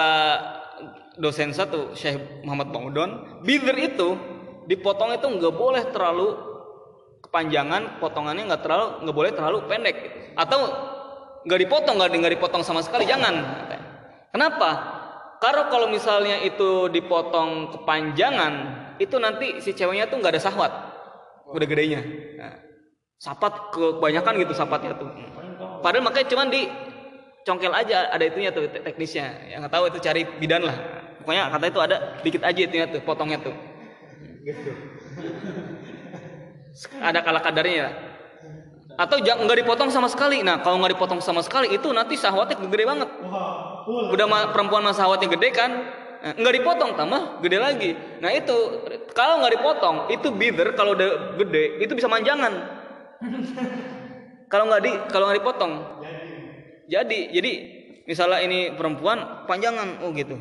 dosen 1.21 1.53
satu 1.53 1.93
Syekh 1.93 2.41
Muhammad 2.41 2.73
Bangudon, 2.73 3.43
bibir 3.45 3.77
itu 3.77 4.17
dipotong 4.65 5.13
itu 5.13 5.29
nggak 5.29 5.53
boleh 5.53 5.83
terlalu 5.93 6.33
kepanjangan, 7.21 8.01
potongannya 8.01 8.49
nggak 8.49 8.63
terlalu 8.65 8.85
nggak 9.05 9.17
boleh 9.21 9.31
terlalu 9.37 9.57
pendek. 9.69 9.97
Atau 10.33 10.59
nggak 11.45 11.59
dipotong 11.69 12.01
nggak 12.01 12.33
dipotong 12.41 12.65
sama 12.65 12.81
sekali 12.81 13.05
jangan. 13.05 13.45
Kenapa? 14.33 14.94
Karena 15.45 15.69
kalau 15.69 15.85
misalnya 15.93 16.41
itu 16.41 16.89
dipotong 16.89 17.69
kepanjangan, 17.69 18.53
itu 18.97 19.13
nanti 19.21 19.61
si 19.61 19.77
ceweknya 19.77 20.09
tuh 20.09 20.17
nggak 20.17 20.33
ada 20.33 20.41
sahwat, 20.41 20.73
udah 21.53 21.67
gedenya. 21.69 22.01
Nah, 22.41 22.57
sapat 23.21 23.69
kebanyakan 23.69 24.41
gitu 24.41 24.57
sapatnya 24.57 24.97
tuh. 24.97 25.05
Padahal 25.85 26.01
makanya 26.01 26.33
cuman 26.33 26.49
di 26.49 26.65
congkel 27.45 27.77
aja 27.77 28.09
ada 28.09 28.25
itunya 28.25 28.49
tuh 28.49 28.65
te- 28.73 28.81
teknisnya. 28.81 29.53
Yang 29.53 29.69
nggak 29.69 29.73
tahu 29.77 29.83
itu 29.93 29.99
cari 30.01 30.21
bidan 30.41 30.65
lah. 30.65 30.77
Pokoknya 31.21 31.53
kata 31.53 31.65
itu 31.69 31.79
ada 31.85 31.95
dikit 32.25 32.41
aja 32.41 32.61
itu 32.65 32.75
ya 32.81 32.85
tuh 32.89 33.05
potongnya 33.05 33.37
tuh. 33.37 33.53
Ada 37.05 37.21
kala 37.21 37.45
kadarnya. 37.45 37.77
Ya 37.77 37.89
atau 38.95 39.19
nggak 39.19 39.59
dipotong 39.61 39.91
sama 39.91 40.07
sekali. 40.07 40.41
Nah 40.41 40.63
kalau 40.63 40.79
nggak 40.79 40.95
dipotong 40.95 41.19
sama 41.19 41.43
sekali 41.43 41.75
itu 41.75 41.91
nanti 41.91 42.15
sahwatnya 42.15 42.55
gede 42.57 42.85
banget 42.87 43.09
udah 43.85 44.25
ma- 44.25 44.49
perempuan 44.49 44.81
mah 44.81 44.95
sahwatnya 44.97 45.29
gede 45.29 45.49
kan? 45.53 45.71
Nah, 46.25 46.33
nggak 46.41 46.55
dipotong 46.57 46.97
tambah 46.97 47.37
gede 47.45 47.57
lagi. 47.61 47.91
Nah 48.17 48.33
itu 48.33 48.57
kalau 49.13 49.45
nggak 49.45 49.61
dipotong 49.61 50.09
itu 50.09 50.27
bitter 50.33 50.73
kalau 50.73 50.97
udah 50.97 51.37
gede 51.37 51.85
itu 51.85 51.93
bisa 51.93 52.09
manjangan. 52.09 52.53
Kalau 54.49 54.65
nggak 54.65 54.81
di 54.81 54.91
kalau 55.13 55.29
nggak 55.29 55.39
dipotong. 55.45 55.73
Jadi. 56.89 57.19
Jadi 57.29 57.51
misalnya 58.09 58.41
ini 58.41 58.73
perempuan 58.73 59.45
panjangan. 59.45 60.01
Oh 60.01 60.09
gitu. 60.17 60.33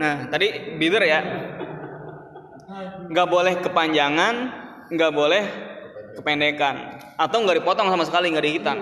Nah 0.00 0.14
tadi 0.32 0.80
bitter 0.80 1.02
ya. 1.04 1.20
Nggak 3.12 3.28
boleh 3.28 3.54
kepanjangan 3.60 4.34
nggak 4.88 5.12
boleh 5.12 5.73
kependekan. 6.16 6.98
Atau 7.18 7.42
nggak 7.42 7.62
dipotong 7.62 7.90
sama 7.90 8.06
sekali 8.06 8.30
nggak 8.30 8.46
dihitan. 8.46 8.78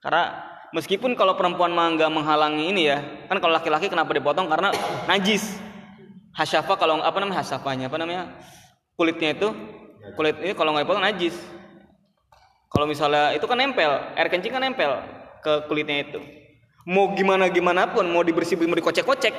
Karena 0.00 0.38
meskipun 0.70 1.16
kalau 1.18 1.34
perempuan 1.34 1.72
mah 1.72 1.90
nggak 1.96 2.10
menghalangi 2.12 2.70
ini 2.70 2.82
ya 2.86 2.98
kan 3.26 3.40
kalau 3.40 3.56
laki-laki 3.56 3.88
kenapa 3.88 4.12
dipotong? 4.12 4.46
Karena 4.46 4.70
najis. 5.08 5.56
Hasyafa 6.36 6.76
kalau 6.76 7.00
apa 7.00 7.16
namanya 7.16 7.40
hasyafanya 7.40 7.88
apa 7.88 7.96
namanya 7.96 8.36
kulitnya 8.92 9.32
itu 9.32 9.48
kulit 10.20 10.36
ini 10.44 10.52
kalau 10.52 10.76
nggak 10.76 10.84
dipotong 10.84 11.04
najis. 11.04 11.36
Kalau 12.68 12.84
misalnya 12.84 13.32
itu 13.32 13.48
kan 13.48 13.56
nempel 13.56 13.88
air 14.14 14.28
kencing 14.28 14.52
kan 14.52 14.60
nempel 14.60 15.00
ke 15.40 15.64
kulitnya 15.64 16.04
itu. 16.04 16.20
Mau 16.86 17.16
gimana 17.16 17.48
gimana 17.50 17.88
pun 17.90 18.06
mau 18.06 18.20
dibersih 18.22 18.54
mau 18.62 18.76
dikocek-kocek 18.76 19.34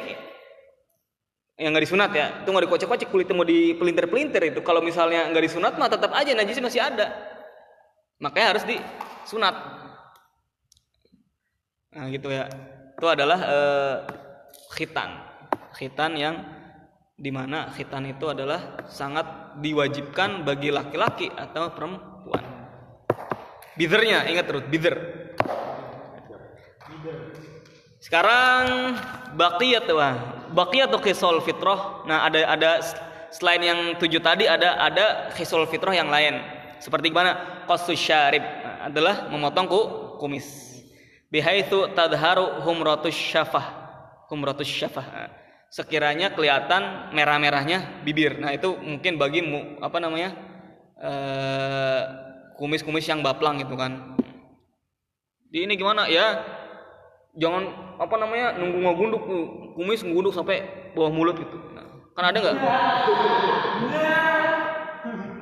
yang 1.58 1.74
nggak 1.74 1.90
disunat 1.90 2.14
ya 2.14 2.46
itu 2.46 2.50
nggak 2.54 2.66
dikocek-kocek 2.70 3.10
kulitnya 3.10 3.34
mau 3.34 3.48
dipelintir-pelintir 3.48 4.42
itu. 4.54 4.60
Kalau 4.62 4.82
misalnya 4.86 5.26
nggak 5.34 5.44
disunat 5.44 5.74
mah 5.82 5.90
tetap 5.90 6.14
aja 6.14 6.32
najisnya 6.38 6.66
masih 6.70 6.82
ada. 6.82 7.08
Makanya 8.22 8.48
harus 8.54 8.64
disunat. 8.66 9.56
Nah 11.98 12.06
gitu 12.14 12.30
ya. 12.30 12.46
Itu 12.98 13.06
adalah 13.10 13.40
eh, 13.42 13.96
khitan. 14.78 15.18
Khitan 15.74 16.14
yang 16.14 16.36
di 17.18 17.34
mana 17.34 17.74
khitan 17.74 18.06
itu 18.06 18.30
adalah 18.30 18.86
sangat 18.86 19.58
diwajibkan 19.58 20.46
bagi 20.46 20.70
laki-laki 20.70 21.34
atau 21.34 21.74
perempuan. 21.74 22.46
Bidernya 23.74 24.30
ingat 24.30 24.46
terus 24.46 24.66
bider 24.70 25.18
sekarang 27.98 28.96
baqiyat 29.36 29.90
wah 29.92 30.37
baqiyat 30.54 30.92
atau 30.92 31.02
khisol 31.02 31.40
fitrah? 31.44 32.04
Nah 32.08 32.28
ada 32.28 32.40
ada 32.48 32.70
selain 33.32 33.62
yang 33.64 33.80
tujuh 34.00 34.24
tadi 34.24 34.48
ada 34.48 34.80
ada 34.80 35.32
khisol 35.36 35.68
fitrah 35.68 35.96
yang 35.96 36.08
lain. 36.08 36.40
Seperti 36.78 37.10
gimana? 37.10 37.66
Qasus 37.66 37.98
syarib. 37.98 38.46
Nah, 38.46 38.94
adalah 38.94 39.34
memotong 39.34 39.66
ku, 39.66 39.82
kumis. 40.22 40.46
Bihaitsu 41.34 41.92
tadharu 41.98 42.62
humratus 42.64 43.18
syafah. 43.18 43.66
Humratus 44.30 44.70
syafah. 44.70 45.06
Nah, 45.10 45.30
sekiranya 45.68 46.32
kelihatan 46.32 47.12
merah-merahnya 47.12 48.04
bibir. 48.06 48.40
Nah 48.40 48.56
itu 48.56 48.78
mungkin 48.80 49.20
bagi 49.20 49.44
apa 49.84 49.98
namanya? 50.00 50.30
Eh, 50.98 52.04
kumis-kumis 52.58 53.06
yang 53.06 53.22
baplang 53.22 53.62
itu 53.62 53.76
kan. 53.78 54.18
Di 55.48 55.64
ini 55.68 55.78
gimana? 55.78 56.10
Ya 56.10 56.44
jangan 57.38 57.64
apa 58.02 58.16
namanya 58.18 58.58
nunggu 58.58 58.78
ngegunduk 58.82 59.22
tuh, 59.30 59.44
kumis 59.78 60.02
ngegunduk 60.02 60.34
sampai 60.34 60.92
bawah 60.98 61.14
mulut 61.14 61.38
gitu. 61.38 61.58
Nah, 61.74 61.86
kan 62.18 62.34
ada 62.34 62.38
nggak? 62.38 62.56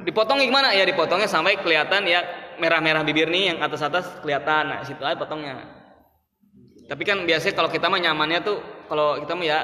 Dipotong 0.06 0.38
gimana? 0.44 0.76
Ya 0.76 0.86
dipotongnya 0.86 1.26
sampai 1.26 1.58
kelihatan 1.58 2.06
ya 2.06 2.22
merah-merah 2.62 3.02
bibir 3.02 3.32
nih 3.32 3.56
yang 3.56 3.58
atas-atas 3.64 4.22
kelihatan. 4.22 4.70
Nah 4.70 4.80
situ 4.86 5.02
aja 5.02 5.18
potongnya. 5.18 5.66
Tapi 6.86 7.02
kan 7.02 7.26
biasanya 7.26 7.58
kalau 7.58 7.70
kita 7.74 7.90
mah 7.90 7.98
nyamannya 7.98 8.40
tuh 8.46 8.62
kalau 8.86 9.18
kita 9.18 9.34
mah 9.34 9.46
ya 9.48 9.60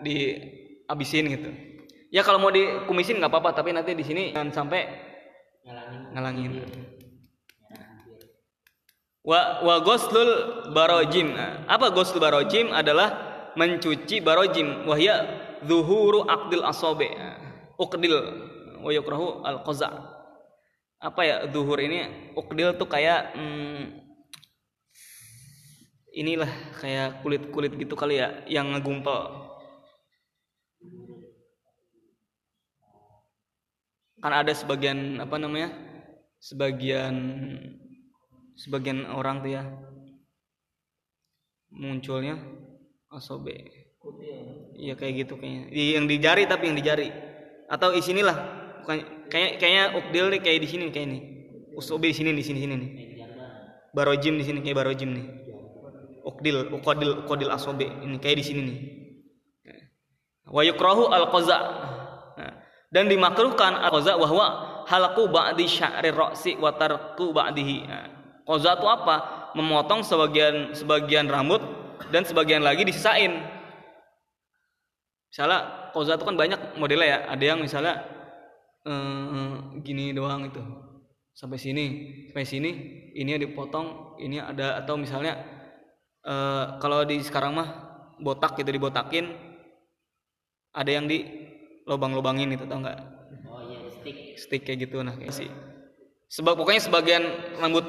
dihabisin 0.00 1.28
gitu. 1.28 1.50
Ya 2.08 2.24
kalau 2.24 2.40
mau 2.40 2.48
dikumisin 2.48 3.20
nggak 3.20 3.28
apa-apa 3.28 3.52
tapi 3.52 3.76
nanti 3.76 3.92
di 3.92 4.04
sini 4.04 4.32
jangan 4.32 4.64
sampai 4.64 4.80
ngalangin 6.16 6.64
wa 9.22 9.62
wa 9.62 9.74
ghuslul 9.82 10.32
barojim. 10.74 11.34
Apa 11.66 11.90
ghuslul 11.94 12.22
barojim? 12.22 12.70
Adalah 12.70 13.10
mencuci 13.58 14.22
barojim. 14.22 14.86
Wahya 14.86 15.26
zuhuru 15.66 16.26
aqdil 16.26 16.66
asobe. 16.66 17.10
Uqdil. 17.78 18.14
Wa 18.82 18.90
yukrahu 18.90 19.46
al 19.46 19.62
qaza 19.62 19.90
apa 21.02 21.20
ya 21.26 21.36
zuhur 21.50 21.82
ini? 21.82 22.30
Uqdil 22.38 22.78
tuh 22.78 22.86
kayak 22.86 23.34
hmm, 23.34 24.02
inilah 26.12 26.48
kayak 26.76 27.24
kulit 27.24 27.48
kulit 27.50 27.72
gitu 27.74 27.96
kali 27.96 28.20
ya 28.20 28.44
yang 28.44 28.76
ngegumpal 28.76 29.48
kan 34.22 34.30
ada 34.30 34.52
sebagian 34.54 35.18
apa 35.18 35.34
namanya 35.40 35.72
sebagian 36.38 37.16
sebagian 38.56 39.08
orang 39.08 39.40
tuh 39.40 39.50
ya 39.52 39.62
munculnya 41.72 42.36
asobe. 43.08 43.54
Iya 44.76 44.98
kayak 44.98 45.12
gitu 45.26 45.34
kayaknya. 45.38 45.70
Yang 45.72 46.06
di 46.08 46.16
jari 46.18 46.42
tapi 46.48 46.64
yang 46.68 46.76
di 46.76 46.84
jari. 46.84 47.08
Atau 47.70 47.94
di 47.94 48.02
sinilah 48.04 48.36
bukan 48.82 49.28
kayak 49.30 49.62
kayaknya 49.62 49.84
ukdil 49.96 50.26
nih 50.32 50.40
kayak 50.42 50.60
di 50.60 50.68
sini 50.68 50.84
kayak 50.90 51.06
ini. 51.08 51.20
Usobe 51.72 52.12
di 52.12 52.16
sini 52.16 52.34
di 52.36 52.44
sini 52.44 52.58
sini 52.60 52.74
nih. 52.76 52.90
Barojim 53.92 54.36
di 54.36 54.44
sini 54.44 54.60
kayak 54.60 54.76
barojim 54.84 55.10
nih. 55.12 55.26
Ukdil 56.22 56.70
ukodil 56.70 57.24
ukodil 57.24 57.50
asobe 57.50 57.86
ini 57.88 58.18
kayak 58.20 58.36
di 58.40 58.44
sini 58.44 58.60
nih. 58.66 58.78
Wa 60.52 60.62
yukrahu 60.66 61.08
al 61.08 61.30
Nah, 62.32 62.52
dan 62.88 63.12
dimakruhkan 63.12 63.76
al 63.76 63.92
qaza 63.92 64.16
bahwa 64.16 64.46
halaqu 64.88 65.28
ba'di 65.28 65.64
sya'ri 65.68 66.10
ra'si 66.10 66.56
wa 66.58 66.74
tarku 66.74 67.32
ba'dihi. 67.32 67.76
Nah, 67.88 68.11
qaza 68.46 68.78
itu 68.78 68.86
apa? 68.88 69.16
Memotong 69.52 70.00
sebagian 70.02 70.72
sebagian 70.72 71.28
rambut 71.28 71.60
dan 72.10 72.24
sebagian 72.24 72.64
lagi 72.64 72.82
disisain. 72.82 73.42
Misalnya 75.32 75.90
qaza 75.92 76.16
itu 76.16 76.24
kan 76.28 76.36
banyak 76.36 76.60
modelnya 76.76 77.08
ya. 77.08 77.18
Ada 77.32 77.44
yang 77.44 77.58
misalnya 77.60 78.02
eh, 78.84 79.54
gini 79.80 80.12
doang 80.12 80.48
itu. 80.48 80.62
Sampai 81.32 81.56
sini 81.56 81.86
sampai 82.28 82.44
sini 82.44 82.70
ini 83.16 83.40
dipotong 83.40 84.20
ini 84.20 84.36
ada 84.36 84.84
atau 84.84 85.00
misalnya 85.00 85.40
eh, 86.24 86.64
kalau 86.80 87.04
di 87.08 87.20
sekarang 87.24 87.56
mah 87.56 87.68
botak 88.20 88.54
gitu 88.60 88.70
dibotakin 88.70 89.32
ada 90.72 90.88
yang 90.88 91.08
di 91.08 91.24
lobang-lobangin 91.84 92.54
itu 92.54 92.64
tau 92.64 92.80
nggak? 92.80 92.98
Oh 93.50 93.60
iya, 93.66 93.78
stick. 93.90 94.16
stick 94.38 94.62
kayak 94.64 94.88
gitu 94.88 95.02
nah 95.02 95.12
kayak 95.18 95.34
sih 95.34 95.50
sebab 96.32 96.56
pokoknya 96.56 96.80
sebagian 96.80 97.24
rambut 97.60 97.84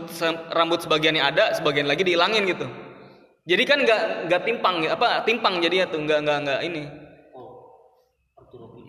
rambut 0.51 0.83
sebagiannya 0.83 1.23
ada 1.23 1.55
sebagian 1.55 1.87
lagi 1.87 2.03
dihilangin 2.03 2.43
gitu. 2.43 2.67
Jadi 3.47 3.63
kan 3.63 3.79
nggak 3.87 4.27
nggak 4.27 4.41
timpang 4.43 4.83
apa 4.91 5.23
timpang 5.23 5.63
jadi 5.63 5.83
ya 5.83 5.85
tuh 5.87 6.03
nggak 6.03 6.19
nggak 6.27 6.37
nggak 6.43 6.59
ini. 6.67 6.83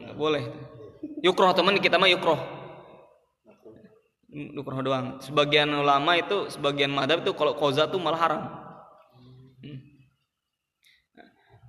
Nggak 0.03 0.17
boleh. 0.19 0.43
Yukroh 1.23 1.55
teman 1.55 1.79
kita 1.79 2.03
mah 2.03 2.11
yukroh. 2.11 2.39
Yukroh 4.35 4.83
doang. 4.83 5.23
Sebagian 5.23 5.71
ulama 5.71 6.19
itu 6.19 6.51
sebagian 6.51 6.91
madhab 6.91 7.23
itu 7.23 7.31
kalau 7.39 7.55
koza 7.55 7.87
tuh 7.87 8.03
malah 8.03 8.19
haram. 8.19 8.43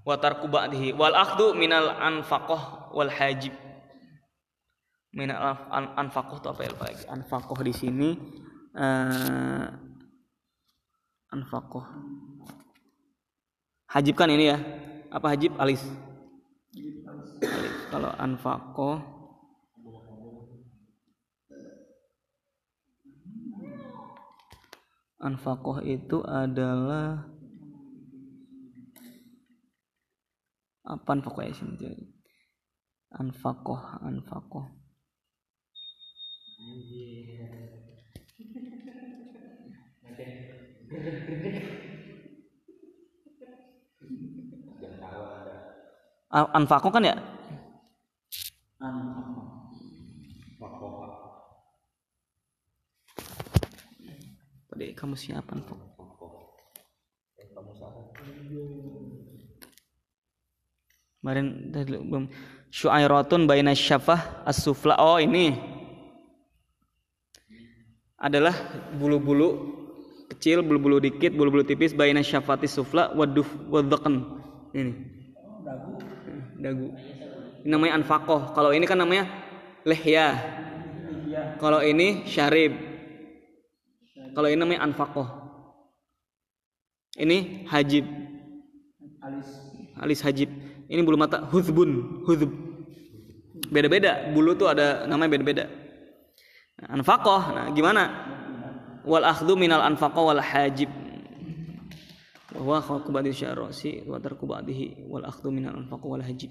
Wa 0.05 0.17
tarku 0.17 0.49
ba'dihi. 0.49 0.93
Wal 0.97 1.13
akhdu 1.13 1.53
minal 1.53 1.93
anfaqah 1.93 2.93
wal 2.93 3.09
hajib 3.09 3.53
anf- 5.15 5.71
an 5.71 5.95
anfaqah 5.95 6.43
itu 6.43 6.47
apa 6.51 6.61
ya 6.67 6.69
lupa 6.75 6.85
lagi. 6.91 7.03
Anfaqah 7.07 7.59
di 7.63 7.73
sini 7.73 8.09
eh 8.75 9.65
anfaqah 11.31 11.87
hajib 13.95 14.19
kan 14.19 14.27
ini 14.27 14.51
ya? 14.51 14.59
Apa 15.07 15.31
hajib? 15.31 15.55
Alis. 15.55 15.79
Alis. 17.47 17.73
kalau 17.87 18.11
anfaqah 18.19 18.99
anfaqah 25.23 25.79
itu 25.87 26.19
adalah 26.27 27.23
apa 30.85 31.11
pokoknya 31.23 31.55
sini? 31.55 31.73
Jadi 31.79 32.05
anfakoh 33.15 34.84
anfakoh 46.35 46.91
kan 46.91 47.03
ya? 47.03 47.15
Tadi 54.75 54.91
kamu 54.91 55.15
siapa 55.15 55.55
Anfaq? 55.55 55.79
Kemarin 61.23 61.73
tadi 61.73 61.95
belum 61.95 62.29
syu'airatun 62.69 63.49
baina 63.49 63.73
syafah 63.73 64.45
as-sufla. 64.45 64.99
Oh, 65.01 65.17
ini 65.17 65.57
adalah 68.15 68.55
bulu-bulu 68.95 69.75
kecil, 70.31 70.63
bulu-bulu 70.65 70.97
dikit, 71.03 71.35
bulu-bulu 71.35 71.61
tipis 71.67 71.93
baina 71.93 72.23
syafati 72.23 72.65
sufla 72.65 73.11
waduf 73.13 73.47
wadhakan. 73.69 74.41
Ini. 74.75 74.93
Dagu. 76.59 76.87
Ini 77.65 77.69
namanya 77.69 78.01
anfaqoh. 78.01 78.55
Kalau 78.55 78.71
ini 78.71 78.85
kan 78.87 78.97
namanya 78.99 79.27
lehya. 79.83 80.37
Kalau 81.59 81.83
ini 81.83 82.23
syarib. 82.29 82.73
Kalau 84.35 84.47
ini 84.47 84.59
namanya 84.59 84.87
anfaqoh. 84.87 85.27
Ini 87.15 87.67
hajib. 87.71 88.05
Alis 89.99 90.21
hajib. 90.21 90.51
Ini 90.85 91.01
bulu 91.01 91.17
mata 91.17 91.41
huzbun, 91.49 92.21
huzb. 92.27 92.51
Beda-beda. 93.71 94.29
Bulu 94.35 94.53
tuh 94.53 94.69
ada 94.69 95.07
namanya 95.09 95.39
beda-beda. 95.39 95.65
Anfaqoh. 96.89 97.41
Nah, 97.53 97.67
gimana? 97.73 98.03
Wal 99.05 99.25
akhdhu 99.25 99.53
minal 99.57 99.81
anfaqoh 99.85 100.33
wal 100.33 100.41
hajib. 100.41 100.89
Wa 102.55 102.79
khalqu 102.79 103.11
ba'di 103.11 103.35
syarasi 103.35 104.07
wa 104.07 104.15
tarku 104.17 104.47
ba'dihi 104.47 105.05
wal 105.11 105.27
akhdhu 105.27 105.51
minal 105.51 105.75
anfaqoh 105.75 106.15
wal 106.15 106.23
hajib. 106.23 106.49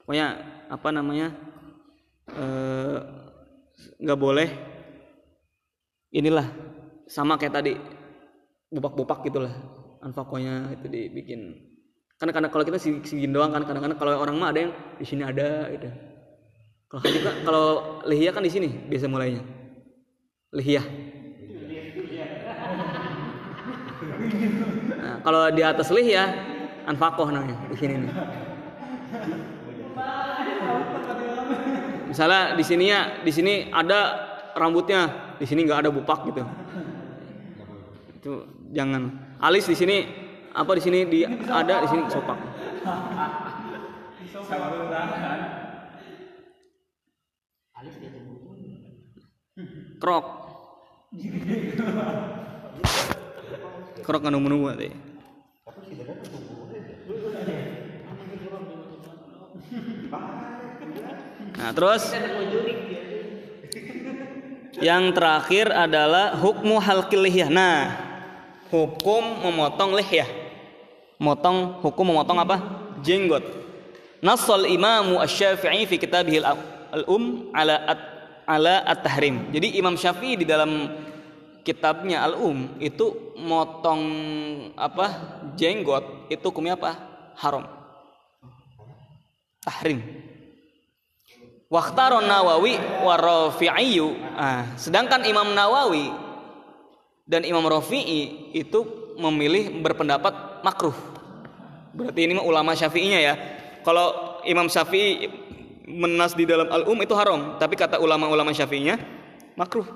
Pokoknya 0.00 0.38
apa 0.72 0.88
namanya? 0.90 1.50
eh, 2.36 2.98
nggak 4.00 4.18
boleh 4.18 4.48
inilah 6.14 6.46
sama 7.06 7.38
kayak 7.40 7.54
tadi 7.54 7.72
bupak-bupak 8.70 9.26
gitulah 9.26 9.54
anfakonya 10.02 10.70
itu 10.74 10.86
dibikin 10.86 11.40
karena 12.20 12.32
karena 12.36 12.48
kalau 12.52 12.64
kita 12.66 12.78
segini 12.78 13.32
doang 13.32 13.50
kan 13.50 13.64
kadang-kadang 13.64 13.98
kalau 13.98 14.12
orang 14.20 14.36
mah 14.36 14.52
ada 14.52 14.68
yang 14.68 14.72
di 15.00 15.04
sini 15.06 15.22
ada 15.24 15.70
gitu 15.74 15.88
kalau 16.90 17.00
haji 17.06 17.18
kan 17.22 17.34
kalau 17.46 17.66
lihiyah 18.02 18.32
kan 18.34 18.42
di 18.42 18.50
sini 18.50 18.68
biasa 18.90 19.06
mulainya. 19.06 19.46
Lihiyah 20.50 20.86
nah, 24.98 25.16
kalau 25.22 25.42
di 25.54 25.62
atas 25.62 25.86
lihiyah 25.94 26.28
anfakoh 26.90 27.30
namanya 27.30 27.54
di 27.70 27.76
sini 27.78 27.94
nih. 27.94 28.12
Misalnya 32.10 32.58
di 32.58 32.64
sini 32.66 32.84
ya 32.90 33.00
di 33.22 33.30
sini 33.30 33.70
ada 33.70 33.98
rambutnya 34.58 35.34
di 35.38 35.46
sini 35.46 35.62
nggak 35.62 35.86
ada 35.86 35.90
bupak 35.94 36.26
gitu. 36.26 36.42
Itu 38.18 38.32
jangan. 38.74 39.14
Alis 39.38 39.70
di 39.70 39.78
sini 39.78 39.96
apa 40.50 40.74
di 40.74 40.82
sini 40.82 41.06
di 41.06 41.22
ada 41.46 41.86
di 41.86 41.88
sini 41.88 42.02
sopak 42.10 42.38
krok 50.00 50.26
krok 54.04 54.20
kan 54.20 54.30
nunggu 54.32 54.48
nunggu 54.48 54.68
tadi 54.76 54.90
Nah, 61.60 61.76
terus 61.76 62.08
yang 64.80 65.12
terakhir 65.12 65.68
adalah 65.68 66.32
hukmu 66.40 66.80
halqil 66.80 67.20
lihyah. 67.20 67.52
Nah, 67.52 67.92
hukum 68.72 69.44
memotong 69.44 69.92
lihyah. 69.92 70.26
Motong 71.20 71.84
hukum 71.84 72.16
memotong 72.16 72.40
apa? 72.40 72.56
Jenggot. 73.04 73.44
Nassal 74.24 74.72
Imamu 74.72 75.20
Asy-Syafi'i 75.20 75.84
fi 75.84 76.00
kitabihil 76.00 76.48
al-Um 76.92 77.54
ala 77.54 77.76
at, 77.86 78.00
ala 78.46 78.82
at-tahrim. 78.86 79.50
Jadi 79.54 79.78
Imam 79.78 79.94
Syafi'i 79.94 80.38
di 80.38 80.46
dalam 80.46 80.90
kitabnya 81.62 82.24
Al-Um 82.24 82.80
itu 82.80 83.36
motong 83.38 84.02
apa? 84.74 85.38
jenggot 85.54 86.30
itu 86.32 86.44
hukumnya 86.48 86.76
apa? 86.76 86.96
Haram. 87.36 87.64
Tahrim. 89.60 90.00
Wakhtaron 91.70 92.26
Nawawi 92.26 92.74
wa 93.06 93.14
Rafi'i. 93.14 94.02
Ah, 94.34 94.74
sedangkan 94.74 95.22
Imam 95.22 95.54
Nawawi 95.54 96.10
dan 97.30 97.46
Imam 97.46 97.62
Rafi'i 97.62 98.50
itu 98.56 99.14
memilih 99.20 99.78
berpendapat 99.78 100.64
makruh. 100.66 100.96
Berarti 101.94 102.26
ini 102.26 102.40
ulama 102.42 102.74
Syafi'inya 102.74 103.20
ya. 103.22 103.34
Kalau 103.86 104.40
Imam 104.42 104.66
Syafi'i 104.66 105.28
menas 105.90 106.38
di 106.38 106.46
dalam 106.46 106.70
Al-Um 106.70 106.98
itu 107.02 107.12
haram, 107.18 107.58
tapi 107.58 107.74
kata 107.74 107.98
ulama-ulama 107.98 108.54
Syafi'inya 108.54 108.96
makruh. 109.58 109.86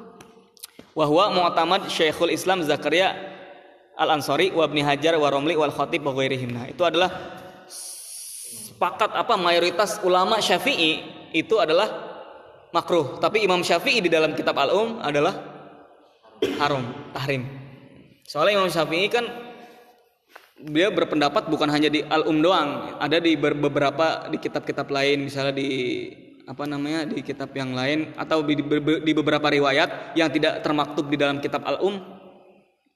Wa 0.94 1.06
huwa 1.06 1.30
mu'tamad 1.30 1.90
Syekhul 1.90 2.34
Islam 2.34 2.62
Zakaria 2.66 3.14
Al-Ansari 3.94 4.50
wa 4.50 4.66
Ibnu 4.66 4.82
Hajar 4.82 5.14
wa 5.18 5.30
Romli 5.30 5.54
wal 5.54 5.70
Khatib 5.70 6.02
wa. 6.02 6.14
Nah, 6.18 6.66
itu 6.66 6.82
adalah 6.82 7.10
sepakat 7.70 9.14
apa 9.14 9.34
mayoritas 9.38 10.02
ulama 10.02 10.42
Syafi'i 10.42 11.02
itu 11.34 11.58
adalah 11.58 11.90
makruh, 12.74 13.22
tapi 13.22 13.46
Imam 13.46 13.62
Syafi'i 13.62 14.02
di 14.02 14.10
dalam 14.10 14.34
kitab 14.34 14.58
Al-Um 14.58 14.98
adalah 14.98 15.34
haram, 16.58 16.82
tahrim. 17.14 17.46
Soalnya 18.26 18.58
Imam 18.58 18.70
Syafi'i 18.70 19.06
kan 19.06 19.22
dia 20.55 20.89
berpendapat 20.90 21.51
bukan 21.51 21.66
hanya 21.70 21.90
di 21.90 22.06
Al-Um 22.06 22.39
doang, 22.39 22.98
ada 23.02 23.18
di 23.18 23.35
beberapa 23.35 24.31
di 24.31 24.39
kitab-kitab 24.39 24.86
lain, 24.90 25.26
misalnya 25.26 25.55
di 25.55 25.70
apa 26.44 26.68
namanya 26.68 27.09
di 27.09 27.24
kitab 27.24 27.56
yang 27.56 27.72
lain 27.72 28.12
atau 28.20 28.44
di, 28.44 28.60
di 29.01 29.12
beberapa 29.16 29.48
riwayat 29.48 30.12
yang 30.12 30.28
tidak 30.28 30.60
termaktub 30.60 31.09
di 31.09 31.16
dalam 31.16 31.40
kitab 31.40 31.64
Al-Um, 31.64 31.98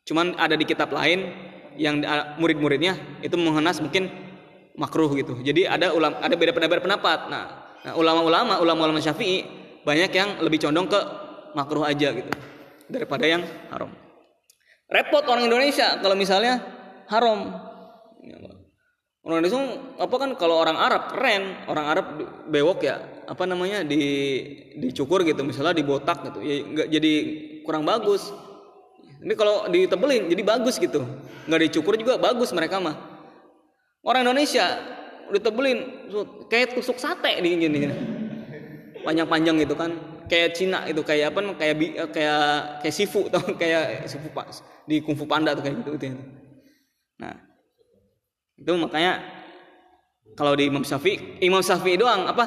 cuman 0.06 0.36
ada 0.38 0.54
di 0.54 0.64
kitab 0.68 0.92
lain 0.94 1.32
yang 1.78 2.02
murid-muridnya 2.38 3.22
itu 3.24 3.34
menghenas 3.34 3.82
mungkin 3.82 4.10
makruh 4.78 5.10
gitu. 5.16 5.38
Jadi 5.42 5.66
ada 5.66 5.90
ulam 5.90 6.14
ada 6.18 6.34
beda 6.38 6.54
pendapat 6.54 6.78
pendapat. 6.82 7.18
Nah, 7.30 7.68
Nah, 7.88 7.94
ulama-ulama, 7.94 8.58
ulama-ulama 8.58 8.98
Syafi'i 8.98 9.46
banyak 9.86 10.10
yang 10.10 10.28
lebih 10.42 10.58
condong 10.66 10.90
ke 10.90 11.00
makruh 11.54 11.86
aja 11.86 12.10
gitu 12.10 12.28
daripada 12.90 13.24
yang 13.24 13.40
haram. 13.70 13.88
Repot 14.88 15.24
orang 15.28 15.46
Indonesia 15.46 16.00
kalau 16.00 16.12
misalnya 16.18 16.77
haram. 17.08 17.40
Orang 19.24 19.44
Indonesia 19.44 19.60
apa 20.00 20.14
kan 20.16 20.30
kalau 20.40 20.56
orang 20.56 20.80
Arab 20.80 21.12
keren, 21.12 21.68
orang 21.68 21.84
Arab 21.84 22.06
bewok 22.48 22.80
ya, 22.80 22.96
apa 23.28 23.44
namanya 23.44 23.84
di 23.84 24.00
dicukur 24.80 25.20
gitu, 25.20 25.44
misalnya 25.44 25.76
dibotak 25.76 26.32
gitu, 26.32 26.40
ya 26.40 26.64
nggak 26.64 26.88
jadi 26.88 27.12
kurang 27.60 27.84
bagus. 27.84 28.32
Ini 29.20 29.34
kalau 29.36 29.68
ditebelin 29.68 30.32
jadi 30.32 30.42
bagus 30.46 30.80
gitu, 30.80 31.04
nggak 31.44 31.60
dicukur 31.68 32.00
juga 32.00 32.16
bagus 32.16 32.56
mereka 32.56 32.80
mah. 32.80 32.96
Orang 34.00 34.24
Indonesia 34.24 34.80
ditebelin 35.28 36.08
kayak 36.48 36.72
tusuk 36.72 36.96
sate 36.96 37.36
di 37.44 37.48
gini 37.58 37.84
panjang-panjang 39.04 39.60
gitu 39.60 39.76
kan. 39.76 39.92
Kayak 40.28 40.56
Cina 40.56 40.88
itu 40.88 41.04
kayak 41.04 41.36
apa 41.36 41.40
kayak 41.56 41.76
kayak 42.16 42.44
kayak 42.80 42.94
sifu 42.96 43.28
tau 43.28 43.44
kayak 43.56 44.08
sifu 44.08 44.28
pak 44.32 44.56
di 44.88 45.04
kungfu 45.04 45.28
panda 45.28 45.52
tuh 45.52 45.64
kayak 45.64 45.84
gitu, 45.84 46.00
gitu 46.00 46.16
nah 47.18 47.34
itu 48.58 48.72
makanya 48.78 49.22
kalau 50.38 50.54
di 50.54 50.70
Imam 50.70 50.86
Syafi'i 50.86 51.42
Imam 51.42 51.62
Syafi'i 51.62 51.98
doang 51.98 52.30
apa? 52.30 52.44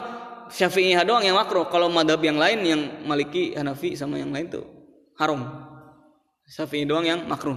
Syafi'i 0.51 0.95
doang 1.07 1.23
yang 1.23 1.39
makro 1.39 1.67
kalau 1.71 1.87
madhab 1.87 2.19
yang 2.19 2.35
lain 2.35 2.59
yang 2.63 2.81
Maliki 3.07 3.55
Hanafi 3.55 3.95
sama 3.95 4.19
yang 4.19 4.35
lain 4.35 4.51
tuh 4.51 4.67
haram. 5.21 5.41
Syafi'i 6.49 6.83
doang 6.83 7.07
yang 7.07 7.23
makruh. 7.29 7.55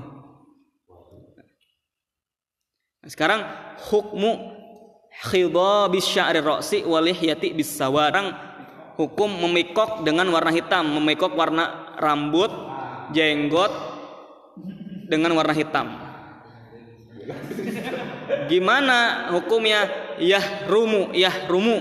Nah, 3.02 3.10
sekarang 3.10 3.42
hukmu 3.90 4.54
khidabis 5.26 6.06
sya'ri 6.06 6.38
ra'si 6.44 6.86
wal 6.86 7.02
lihyati 7.02 7.50
bis 7.56 7.74
sawarang. 7.74 8.30
Hukum 8.94 9.26
memikok 9.26 10.06
dengan 10.06 10.30
warna 10.30 10.54
hitam, 10.54 10.86
memikok 10.86 11.34
warna 11.34 11.98
rambut, 11.98 12.54
jenggot 13.10 13.74
dengan 15.10 15.34
warna 15.34 15.50
hitam. 15.50 16.03
Gimana 18.50 19.30
hukumnya? 19.32 19.88
Yahrumu, 20.20 21.10
yahrumu. 21.10 21.78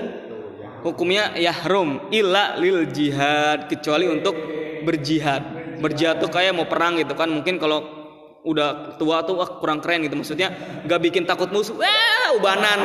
Hukumnya 0.84 1.32
yahrum 1.40 2.11
illa 2.11 2.60
lil 2.60 2.91
jihad 2.91 3.72
kecuali 3.72 4.10
untuk 4.10 4.36
berjihad. 4.84 5.64
berjihad 5.74 6.24
tuh 6.24 6.32
kayak 6.32 6.56
mau 6.56 6.64
perang 6.64 6.95
gitu 6.95 7.11
kan 7.11 7.28
mungkin 7.28 7.60
kalau 7.60 7.84
udah 8.44 8.95
tua 8.95 9.24
tuh 9.28 9.40
kurang 9.60 9.84
keren 9.84 10.03
gitu 10.03 10.15
maksudnya 10.15 10.52
nggak 10.88 10.99
bikin 11.11 11.24
takut 11.28 11.52
musuh 11.52 11.76
wah 11.76 12.28
ubanan 12.40 12.80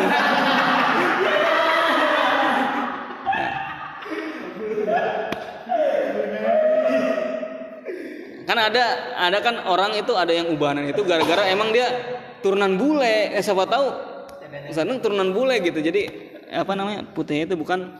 kan 8.49 8.57
ada 8.57 8.85
ada 9.21 9.39
kan 9.45 9.61
orang 9.69 9.93
itu 10.01 10.17
ada 10.17 10.33
yang 10.33 10.49
ubanan 10.49 10.89
itu 10.89 11.05
gara-gara 11.05 11.45
emang 11.53 11.69
dia 11.69 11.93
turunan 12.41 12.81
bule. 12.81 13.37
Eh, 13.37 13.45
siapa 13.45 13.69
tahu 13.69 14.09
Misalnya 14.49 15.01
turunan 15.01 15.29
bule 15.37 15.61
gitu. 15.61 15.79
Jadi 15.85 16.09
apa 16.49 16.73
namanya 16.73 17.05
putihnya 17.05 17.53
itu 17.53 17.57
bukan 17.61 17.93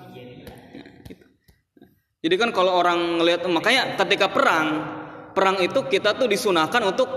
gitu. 1.05 1.25
jadi 2.25 2.35
kan 2.41 2.49
kalau 2.57 2.81
orang 2.81 3.21
ngelihat 3.21 3.45
makanya 3.45 3.93
ketika 4.01 4.33
perang 4.33 4.69
perang 5.37 5.61
itu 5.61 5.85
kita 5.85 6.17
tuh 6.17 6.25
disunahkan 6.25 6.81
untuk 6.81 7.09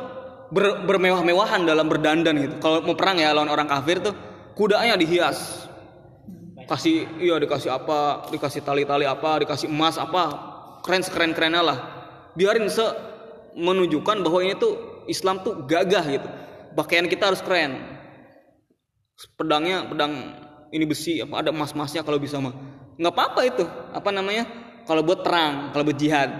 ber, 0.51 0.83
bermewah-mewahan 0.83 1.63
dalam 1.63 1.87
berdandan 1.87 2.35
gitu. 2.35 2.55
Kalau 2.59 2.83
mau 2.83 2.99
perang 2.99 3.15
ya 3.15 3.31
lawan 3.31 3.47
orang 3.47 3.63
kafir 3.63 4.03
tuh 4.03 4.11
kudanya 4.59 4.99
dihias. 4.99 5.71
Kasih 6.67 7.07
iya 7.23 7.39
dikasih 7.39 7.71
apa 7.71 8.27
dikasih 8.27 8.63
tali-tali 8.63 9.07
apa 9.07 9.43
dikasih 9.43 9.71
emas 9.71 9.95
apa 9.95 10.23
keren 10.83 11.03
sekeren 11.03 11.31
kerennya 11.31 11.63
lah. 11.63 11.77
Biarin 12.35 12.67
se 12.67 12.83
menunjukkan 13.55 14.23
bahwa 14.23 14.39
ini 14.43 14.55
tuh 14.55 15.03
Islam 15.07 15.43
tuh 15.43 15.65
gagah 15.65 16.05
gitu. 16.07 16.29
Pakaian 16.77 17.07
kita 17.07 17.31
harus 17.31 17.43
keren. 17.43 17.99
Pedangnya 19.37 19.85
pedang 19.85 20.13
ini 20.71 20.85
besi 20.87 21.21
apa 21.21 21.45
ada 21.45 21.49
emas-emasnya 21.53 22.01
kalau 22.01 22.17
bisa 22.17 22.39
mah. 22.39 22.55
Nggak 22.95 23.13
apa-apa 23.13 23.41
itu. 23.45 23.65
Apa 23.91 24.09
namanya? 24.09 24.47
Kalau 24.87 25.03
buat 25.05 25.21
perang 25.21 25.75
kalau 25.75 25.83
buat 25.85 25.99
jihad. 25.99 26.31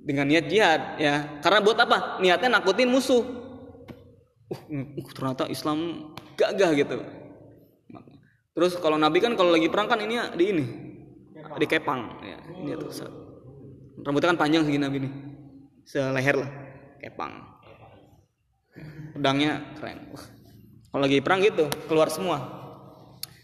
Dengan 0.00 0.26
niat 0.26 0.46
jihad 0.50 0.98
ya. 0.98 1.40
Karena 1.40 1.62
buat 1.62 1.78
apa? 1.78 2.18
Niatnya 2.18 2.60
nakutin 2.60 2.90
musuh. 2.90 3.22
Uh, 4.50 4.74
uh 4.74 5.10
ternyata 5.14 5.46
Islam 5.46 6.10
gagah 6.34 6.74
gitu. 6.74 6.98
Terus 8.50 8.74
kalau 8.82 8.98
Nabi 8.98 9.22
kan 9.22 9.38
kalau 9.38 9.54
lagi 9.54 9.70
perang 9.70 9.86
kan 9.86 10.02
ini 10.02 10.18
di 10.34 10.44
ini? 10.50 10.64
Di 11.56 11.66
kepang 11.70 12.20
ya. 12.26 12.38
Ini 12.58 12.74
tuh 12.76 12.90
rambutnya 14.04 14.32
kan 14.32 14.38
panjang 14.40 14.62
segini 14.64 14.82
Nabi 14.82 14.98
nih 15.04 15.12
seleher 15.86 16.36
lah 16.40 16.50
kepang 17.00 17.32
pedangnya 19.16 19.60
keren 19.78 20.10
kalau 20.90 21.02
lagi 21.04 21.18
perang 21.20 21.40
gitu 21.44 21.66
keluar 21.88 22.08
semua 22.08 22.60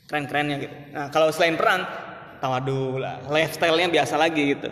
keren-kerennya 0.06 0.56
gitu. 0.62 0.74
Nah 0.94 1.06
kalau 1.10 1.28
selain 1.34 1.58
perang, 1.58 1.82
tawadu 2.38 3.02
lah, 3.02 3.26
lifestyle-nya 3.26 3.90
biasa 3.90 4.14
lagi 4.14 4.54
gitu. 4.54 4.70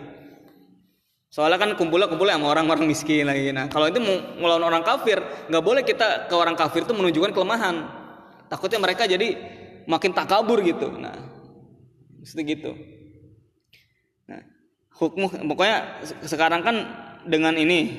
Soalnya 1.27 1.59
kan 1.59 1.69
kumpulnya 1.75 2.07
kumpulnya 2.07 2.39
sama 2.39 2.55
orang-orang 2.55 2.87
miskin 2.87 3.27
lagi. 3.27 3.51
Nah 3.51 3.67
kalau 3.67 3.91
itu 3.91 3.99
mau 3.99 4.15
ngelawan 4.39 4.63
orang 4.63 4.83
kafir, 4.87 5.19
nggak 5.51 5.63
boleh 5.63 5.83
kita 5.83 6.31
ke 6.31 6.35
orang 6.35 6.55
kafir 6.55 6.87
itu 6.87 6.95
menunjukkan 6.95 7.35
kelemahan. 7.35 7.75
Takutnya 8.47 8.79
mereka 8.79 9.03
jadi 9.03 9.35
makin 9.83 10.15
takabur 10.15 10.63
gitu. 10.63 10.87
Nah, 10.95 11.19
mesti 12.23 12.41
gitu. 12.47 12.71
Nah, 14.31 14.39
hukum 14.95 15.27
pokoknya 15.27 15.99
sekarang 16.23 16.63
kan 16.63 16.75
dengan 17.25 17.57
ini, 17.57 17.91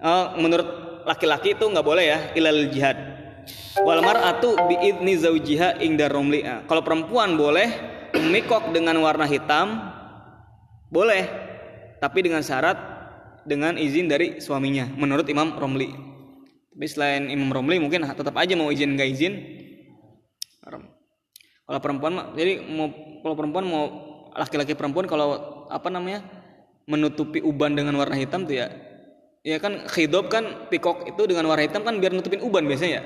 oh, 0.00 0.38
menurut 0.38 0.86
laki-laki 1.06 1.54
itu 1.54 1.64
nggak 1.66 1.86
boleh 1.86 2.04
ya 2.04 2.18
ilal 2.34 2.66
jihad. 2.70 2.98
Wal 3.86 4.02
mar'atu 4.02 4.58
biidni 4.66 5.14
zaujiha 5.14 5.78
ingdar 5.84 6.10
romli. 6.10 6.42
Nah, 6.42 6.66
kalau 6.66 6.82
perempuan 6.82 7.38
boleh 7.38 7.68
memikok 8.16 8.74
dengan 8.74 8.98
warna 8.98 9.28
hitam 9.28 9.78
boleh. 10.90 11.46
Tapi 11.96 12.18
dengan 12.20 12.44
syarat 12.44 12.76
dengan 13.48 13.80
izin 13.80 14.10
dari 14.10 14.36
suaminya 14.42 14.84
menurut 14.98 15.24
Imam 15.32 15.56
Romli. 15.56 15.88
Tapi 16.76 16.86
selain 16.92 17.32
Imam 17.32 17.48
Romli 17.48 17.80
mungkin 17.80 18.04
tetap 18.04 18.36
aja 18.36 18.52
mau 18.52 18.68
izin 18.68 18.98
nggak 18.98 19.10
izin. 19.16 19.34
Kalau 21.66 21.80
perempuan 21.82 22.36
jadi 22.36 22.62
mau 22.62 22.92
kalau 23.24 23.34
perempuan 23.34 23.64
mau 23.66 23.84
laki-laki 24.36 24.76
perempuan 24.76 25.08
kalau 25.08 25.66
apa 25.72 25.88
namanya 25.90 26.22
menutupi 26.86 27.42
uban 27.42 27.74
dengan 27.74 27.98
warna 27.98 28.14
hitam 28.14 28.46
tuh 28.46 28.62
ya 28.62 28.70
ya 29.46 29.62
kan 29.62 29.86
khidob 29.86 30.26
kan 30.26 30.70
pikok 30.70 31.06
itu 31.06 31.22
dengan 31.26 31.46
warna 31.50 31.66
hitam 31.66 31.82
kan 31.86 31.98
biar 31.98 32.14
nutupin 32.14 32.42
uban 32.42 32.66
biasanya 32.66 33.02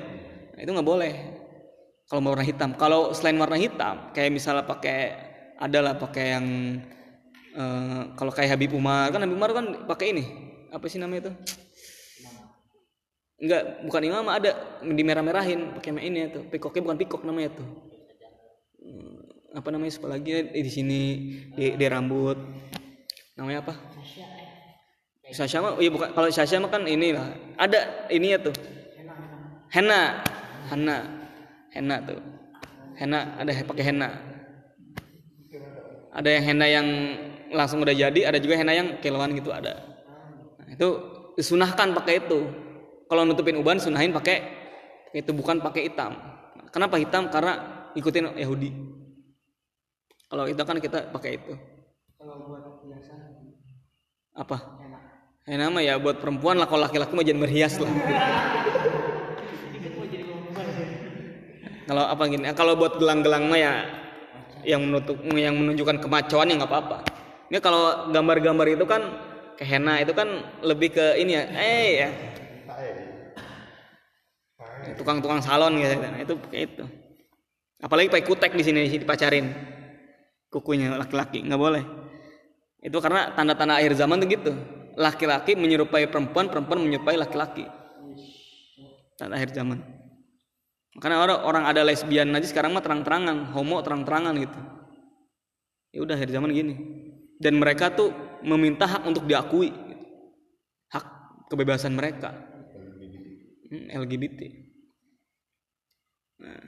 ya 0.57 0.61
itu 0.61 0.71
nggak 0.73 0.85
boleh 0.85 1.13
kalau 2.09 2.21
warna 2.29 2.45
hitam 2.45 2.73
kalau 2.77 3.13
selain 3.13 3.37
warna 3.37 3.57
hitam 3.57 4.13
kayak 4.13 4.33
misalnya 4.33 4.65
pakai 4.65 5.17
adalah 5.61 5.93
pakai 5.97 6.25
yang 6.33 6.45
uh, 7.57 8.13
kalau 8.17 8.33
kayak 8.33 8.57
Habib 8.57 8.73
Umar 8.73 9.13
kan 9.13 9.21
Habib 9.21 9.37
Umar 9.37 9.53
kan 9.53 9.65
pakai 9.85 10.13
ini 10.13 10.25
apa 10.73 10.85
sih 10.89 10.97
namanya 10.97 11.29
itu 11.29 11.33
Enggak, 13.41 13.89
bukan 13.89 14.01
imam 14.05 14.25
ada 14.29 14.53
di 14.85 15.01
merah-merahin 15.01 15.73
pakai 15.73 15.97
ini 15.97 16.29
tuh. 16.29 16.45
Pikoknya 16.45 16.85
bukan 16.85 16.97
pikok 17.01 17.21
namanya 17.25 17.57
tuh. 17.57 17.67
Hmm, 18.77 19.17
apa 19.57 19.67
namanya 19.73 19.97
sekolah 19.97 20.21
lagi 20.21 20.45
di 20.53 20.69
sini 20.69 21.01
di, 21.57 21.73
di 21.73 21.85
rambut. 21.89 22.37
Namanya 23.41 23.65
apa? 23.65 23.73
Sasha. 25.33 25.57
Mah, 25.65 25.81
iya 25.81 25.89
bukan. 25.89 26.13
Kalau 26.13 26.29
Sasha 26.29 26.61
mah 26.61 26.69
kan 26.69 26.85
ini 26.85 27.17
lah. 27.17 27.33
Ada 27.57 28.05
ini 28.13 28.37
ya 28.37 28.37
tuh. 28.37 28.53
Henna. 29.73 30.21
Henna. 30.69 30.97
Henna. 31.73 31.95
Tuh. 32.05 32.21
Henna 33.01 33.33
ada 33.41 33.49
pakai 33.65 33.81
henna. 33.89 34.13
Ada 36.13 36.29
yang 36.37 36.43
henna 36.53 36.65
yang 36.69 36.87
langsung 37.49 37.81
udah 37.81 37.97
jadi 37.97 38.29
ada 38.29 38.37
juga 38.37 38.61
henna 38.61 38.77
yang 38.77 39.01
kiloan 39.01 39.33
gitu 39.33 39.49
ada. 39.49 39.73
Nah, 40.61 40.69
itu 40.69 40.87
disunahkan 41.33 41.97
pakai 41.97 42.21
itu. 42.21 42.45
Kalau 43.09 43.25
nutupin 43.25 43.57
uban 43.57 43.81
sunahin 43.81 44.13
pakai 44.13 44.37
itu 45.17 45.33
bukan 45.33 45.63
pakai 45.65 45.89
hitam. 45.89 46.13
Kenapa 46.69 47.01
hitam? 47.01 47.31
Karena 47.33 47.57
ikutin 47.97 48.37
Yahudi. 48.37 48.69
Kalau 50.29 50.45
itu 50.45 50.61
kan 50.61 50.77
kita 50.77 51.09
pakai 51.09 51.41
itu. 51.41 51.57
Kalau 52.21 52.45
buat 52.45 52.85
biasa 52.85 53.30
apa? 54.35 54.57
Henna 55.41 55.73
mah 55.73 55.83
ya 55.83 55.97
buat 55.97 56.21
perempuan 56.21 56.55
lah 56.61 56.69
kalau 56.69 56.85
laki-laki 56.85 57.11
mah 57.17 57.25
jangan 57.25 57.41
berhias 57.43 57.75
lah. 57.81 57.91
Kalau 61.89 62.03
apa 62.07 62.23
gini 62.29 62.45
kalau 62.55 62.73
buat 62.79 62.95
gelang-gelang 62.95 63.51
mah 63.51 63.59
ya 63.59 63.73
yang 64.63 64.85
menutup 64.85 65.17
yang 65.33 65.57
menunjukkan 65.57 65.97
kemacoan 65.99 66.47
ya 66.47 66.55
nggak 66.61 66.71
apa-apa. 66.71 66.97
Ini 67.51 67.59
kalau 67.59 68.13
gambar-gambar 68.15 68.67
itu 68.79 68.85
kan 68.87 69.01
ke 69.59 69.67
henna 69.67 69.99
itu 69.99 70.15
kan 70.15 70.29
lebih 70.63 70.95
ke 70.95 71.19
ini 71.19 71.35
ya 71.35 71.43
eh 71.51 71.89
ya. 72.05 72.09
Tukang-tukang 74.95 75.41
salon 75.43 75.81
gitu 75.81 75.99
nah, 75.99 76.21
itu 76.21 76.33
kayak 76.47 76.63
itu. 76.69 76.85
Apalagi 77.81 78.07
pakai 78.13 78.25
kutek 78.29 78.51
di 78.55 78.63
sini 78.63 78.87
dipacarin. 78.87 79.51
Kukunya 80.53 80.95
laki-laki 80.95 81.43
nggak 81.43 81.59
boleh 81.59 82.00
itu 82.81 82.97
karena 82.97 83.31
tanda-tanda 83.37 83.77
akhir 83.77 83.93
zaman 83.95 84.17
tuh 84.21 84.27
gitu 84.29 84.51
laki-laki 84.97 85.53
menyerupai 85.55 86.09
perempuan 86.09 86.49
perempuan 86.49 86.83
menyerupai 86.83 87.15
laki-laki 87.15 87.69
tanda 89.15 89.37
akhir 89.37 89.53
zaman 89.53 90.01
karena 90.99 91.23
orang 91.23 91.39
orang 91.47 91.63
ada 91.71 91.87
lesbian 91.87 92.35
aja 92.35 92.43
sekarang 92.43 92.75
mah 92.75 92.83
terang-terangan, 92.83 93.55
homo 93.55 93.79
terang-terangan 93.79 94.35
gitu. 94.43 94.59
Ya 95.95 95.99
udah 96.03 96.15
dari 96.19 96.31
zaman 96.35 96.51
gini. 96.51 96.75
Dan 97.39 97.63
mereka 97.63 97.95
tuh 97.95 98.11
meminta 98.43 98.83
hak 98.83 99.07
untuk 99.07 99.23
diakui. 99.23 99.71
Hak 100.91 101.05
kebebasan 101.47 101.95
mereka. 101.95 102.35
LGBT. 103.71 104.39
Nah, 106.43 106.59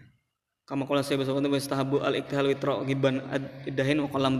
kama 0.63 0.87
qala 0.87 1.03
saya 1.03 1.19
besok 1.19 1.43
untuk 1.43 1.59
istahabu 1.59 1.99
al 1.99 2.15
iktihal 2.15 2.47
witra 2.47 2.79
giban 2.87 3.19
idahin 3.67 3.99
wa 3.99 4.07
qalam 4.07 4.39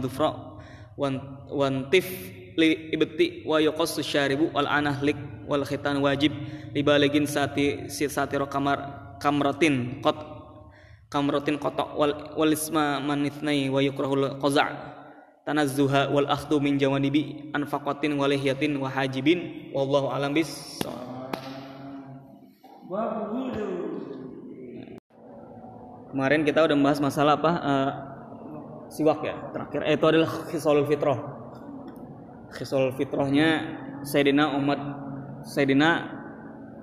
wantif 0.96 2.06
li 2.54 2.94
ibti 2.94 3.42
wa 3.42 3.58
yuqassu 3.58 4.02
syaribu 4.02 4.50
wal 4.54 4.70
anahlik 4.70 5.18
wal 5.50 5.66
khitan 5.66 5.98
wajib 5.98 6.30
libaligin 6.70 7.26
sati 7.26 7.90
sati 7.90 8.38
kamar 8.46 8.78
kamratin 9.18 9.98
kot 9.98 10.16
kamratin 11.10 11.58
kotok 11.58 11.98
wal 11.98 12.14
walisma 12.38 13.02
manithnai 13.02 13.66
wa 13.70 13.82
yukrahul 13.82 14.38
qaza' 14.38 14.94
tanazzuha 15.44 16.08
wal 16.08 16.24
akhdhu 16.24 16.56
min 16.56 16.80
jawanibi 16.80 17.52
anfaqatin 17.52 18.16
wa 18.16 18.24
lihiyatin 18.24 18.80
wa 18.80 18.88
hajibin. 18.88 19.70
Wallahu 19.76 20.08
alam 20.08 20.32
bis 20.32 20.80
kemarin 26.14 26.46
kita 26.46 26.64
udah 26.64 26.76
membahas 26.78 27.00
masalah 27.02 27.36
apa? 27.36 27.52
Uh, 27.60 27.90
siwak 28.88 29.20
ya 29.24 29.34
terakhir 29.50 29.80
eh, 29.84 29.94
itu 29.96 30.06
adalah 30.06 30.30
khisalul 30.48 30.86
fitrah 30.86 31.18
khisalul 32.54 32.94
fitrahnya 32.94 33.80
Sayyidina 34.04 34.54
umat 34.60 34.80
Sayyidina 35.44 35.90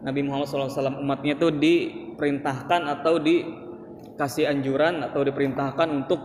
Nabi 0.01 0.25
Muhammad 0.25 0.49
SAW 0.49 1.01
umatnya 1.01 1.37
itu 1.37 1.53
diperintahkan 1.53 2.81
atau 2.89 3.21
dikasih 3.21 4.49
anjuran 4.49 5.05
atau 5.05 5.21
diperintahkan 5.21 5.87
untuk 5.93 6.19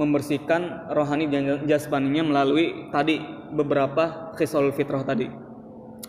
membersihkan 0.00 0.90
rohani 0.90 1.28
dan 1.30 1.68
jasmaninya 1.68 2.32
melalui 2.32 2.88
tadi 2.90 3.20
beberapa 3.54 4.34
khisal 4.34 4.72
fitrah 4.74 5.06
tadi. 5.06 5.30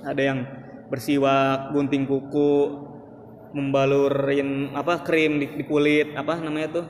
Ada 0.01 0.21
yang 0.23 0.39
bersiwak, 0.89 1.75
gunting 1.75 2.09
kuku, 2.09 2.81
membalurin 3.53 4.73
apa 4.73 5.05
krim 5.05 5.37
di, 5.37 5.51
di 5.53 5.63
kulit, 5.67 6.17
apa 6.17 6.39
namanya 6.41 6.81
tuh? 6.81 6.87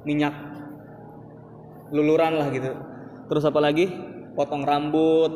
minyak 0.00 0.32
luluran 1.90 2.38
lah 2.38 2.48
gitu. 2.54 2.70
Terus 3.30 3.44
apa 3.46 3.60
lagi? 3.62 3.86
Potong 4.34 4.62
rambut, 4.62 5.30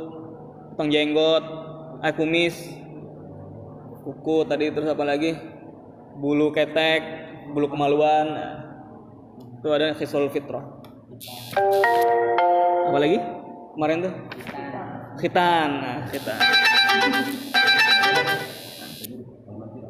potong 0.74 0.90
jenggot, 0.90 1.44
eh, 2.02 2.14
kumis, 2.14 2.56
kuku 4.06 4.46
tadi 4.46 4.70
terus 4.70 4.90
apa 4.90 5.02
lagi? 5.02 5.34
Bulu 6.18 6.54
ketek, 6.54 7.02
bulu 7.50 7.66
kemaluan. 7.70 8.26
Itu 9.60 9.74
ada 9.74 9.94
khisul 9.98 10.30
fitrah. 10.30 10.62
Apa 12.90 12.98
lagi? 13.00 13.18
Kemarin 13.74 14.06
tuh? 14.06 14.14
Khitan. 15.18 15.68
Nah, 15.82 15.98
khitan. 16.10 16.38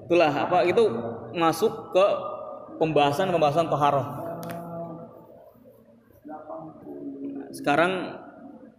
Itulah 0.04 0.32
apa 0.32 0.68
itu 0.68 0.84
masuk 1.34 1.92
ke 1.92 2.06
pembahasan-pembahasan 2.80 3.68
toharoh. 3.68 4.23
Sekarang 7.54 8.18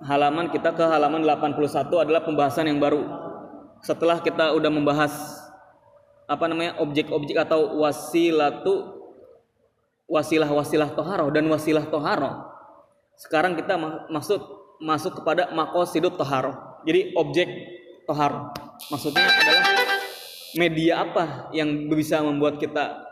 halaman 0.04 0.52
kita 0.52 0.76
ke 0.76 0.84
halaman 0.84 1.24
81 1.24 1.88
adalah 1.96 2.22
pembahasan 2.28 2.68
yang 2.68 2.84
baru. 2.84 3.08
Setelah 3.80 4.20
kita 4.20 4.52
udah 4.52 4.68
membahas 4.68 5.14
apa 6.28 6.52
namanya 6.52 6.76
objek-objek 6.84 7.38
atau 7.40 7.80
wasilatu 7.80 9.00
wasilah-wasilah 10.12 10.92
toharoh 10.92 11.32
dan 11.32 11.48
wasilah 11.48 11.88
toharoh. 11.88 12.52
Sekarang 13.16 13.56
kita 13.56 13.80
ma 13.80 14.12
maksud 14.12 14.44
masuk 14.84 15.24
kepada 15.24 15.56
makosidut 15.56 16.20
toharoh. 16.20 16.84
Jadi 16.84 17.16
objek 17.16 17.48
toharoh. 18.04 18.52
Maksudnya 18.92 19.24
adalah 19.24 19.64
media 20.60 20.94
apa 21.08 21.24
yang 21.56 21.88
bisa 21.88 22.20
membuat 22.20 22.60
kita 22.60 23.08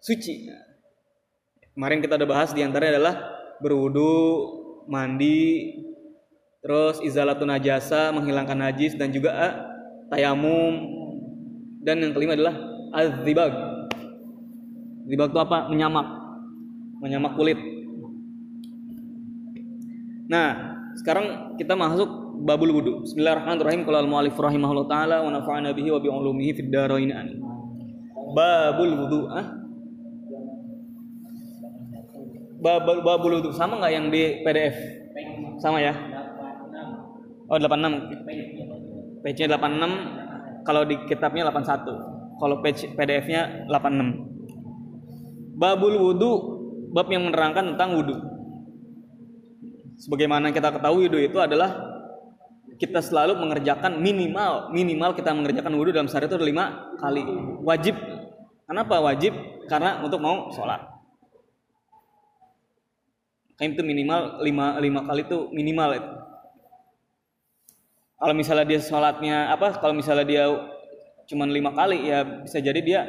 suci. 0.00 0.48
Kemarin 1.76 2.00
kita 2.00 2.16
udah 2.16 2.28
bahas 2.28 2.56
di 2.56 2.64
antaranya 2.64 2.96
adalah 2.96 3.33
berwudu, 3.62 4.26
mandi, 4.88 5.74
terus 6.62 7.02
izalatun 7.04 7.50
najasa, 7.50 8.10
menghilangkan 8.14 8.58
najis 8.58 8.94
dan 8.94 9.12
juga 9.14 9.30
ah, 9.34 9.54
tayamum. 10.10 11.02
Dan 11.84 12.00
yang 12.00 12.16
kelima 12.16 12.32
adalah 12.32 12.56
azibag, 12.96 13.52
Zibag 15.04 15.36
itu 15.36 15.40
apa? 15.40 15.68
Menyamak. 15.68 16.06
Menyamak 17.04 17.36
kulit. 17.36 17.60
Nah, 20.24 20.80
sekarang 20.96 21.60
kita 21.60 21.76
masuk 21.76 22.40
babul 22.40 22.72
wudu. 22.72 22.92
Bismillahirrahmanirrahim. 23.04 23.84
Qala 23.84 24.00
al-mu'allif 24.00 24.32
rahimahullah 24.32 24.86
taala 24.88 25.16
wa 25.20 25.28
nafa'ana 25.28 25.76
bihi 25.76 25.92
wa 25.92 26.00
bi 26.00 26.08
ulumihi 26.08 26.56
fid 26.56 26.72
dharain. 26.72 27.12
Babul 28.32 28.96
wudu. 28.96 29.28
Ah? 29.28 29.63
Babul, 32.64 33.44
wudu 33.44 33.52
sama 33.52 33.76
nggak 33.76 33.92
yang 33.92 34.08
di 34.08 34.40
PDF? 34.40 34.72
Sama 35.60 35.84
ya? 35.84 35.92
Oh, 37.44 37.60
86. 37.60 39.20
Page-nya 39.20 39.60
86, 39.60 40.64
kalau 40.64 40.88
di 40.88 40.96
kitabnya 41.04 41.44
81. 41.52 42.40
Kalau 42.40 42.64
page 42.64 42.88
PDF-nya 42.96 43.68
86. 43.68 45.60
Babul 45.60 45.92
wudu 46.00 46.32
bab 46.96 47.12
yang 47.12 47.28
menerangkan 47.28 47.76
tentang 47.76 48.00
wudu. 48.00 48.16
Sebagaimana 50.00 50.48
kita 50.48 50.72
ketahui 50.72 51.12
wudu 51.12 51.20
itu 51.20 51.38
adalah 51.38 51.92
kita 52.80 52.98
selalu 52.98 53.38
mengerjakan 53.38 54.02
minimal 54.02 54.74
minimal 54.74 55.14
kita 55.14 55.30
mengerjakan 55.30 55.78
wudu 55.78 55.94
dalam 55.94 56.10
sehari 56.10 56.26
itu 56.26 56.40
lima 56.40 56.96
kali 56.96 57.22
wajib. 57.62 57.94
Kenapa 58.66 58.98
wajib? 59.04 59.36
Karena 59.68 60.00
untuk 60.00 60.18
mau 60.18 60.50
sholat. 60.50 60.93
Kayak 63.54 63.78
itu 63.78 63.82
minimal 63.86 64.42
lima, 64.42 64.66
lima 64.82 65.00
kali 65.06 65.22
itu 65.22 65.38
minimal 65.54 65.90
itu. 65.94 66.12
Kalau 68.18 68.34
misalnya 68.34 68.66
dia 68.66 68.80
sholatnya 68.82 69.36
apa? 69.54 69.78
Kalau 69.78 69.94
misalnya 69.94 70.26
dia 70.26 70.44
cuman 71.30 71.48
lima 71.54 71.70
kali 71.70 72.10
ya 72.10 72.24
bisa 72.24 72.58
jadi 72.58 72.80
dia 72.82 73.00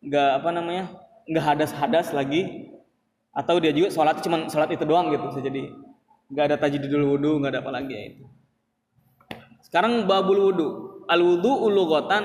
nggak 0.00 0.30
apa 0.40 0.48
namanya 0.54 0.84
nggak 1.28 1.44
hadas-hadas 1.44 2.16
lagi. 2.16 2.72
Atau 3.34 3.58
dia 3.58 3.74
juga 3.74 3.90
sholat 3.90 4.22
cuma 4.22 4.46
sholat 4.46 4.70
itu 4.72 4.86
doang 4.86 5.10
gitu 5.10 5.26
bisa 5.34 5.42
jadi 5.42 5.74
nggak 6.30 6.44
ada 6.48 6.56
tajdidul 6.56 7.18
wudhu 7.18 7.42
nggak 7.42 7.52
ada 7.58 7.60
apa 7.60 7.72
lagi 7.74 7.92
ya 7.92 8.02
itu. 8.14 8.24
Sekarang 9.66 10.06
babul 10.06 10.38
wudhu 10.48 10.68
al 11.10 11.20
wudhu 11.20 11.52
ulugotan 11.66 12.24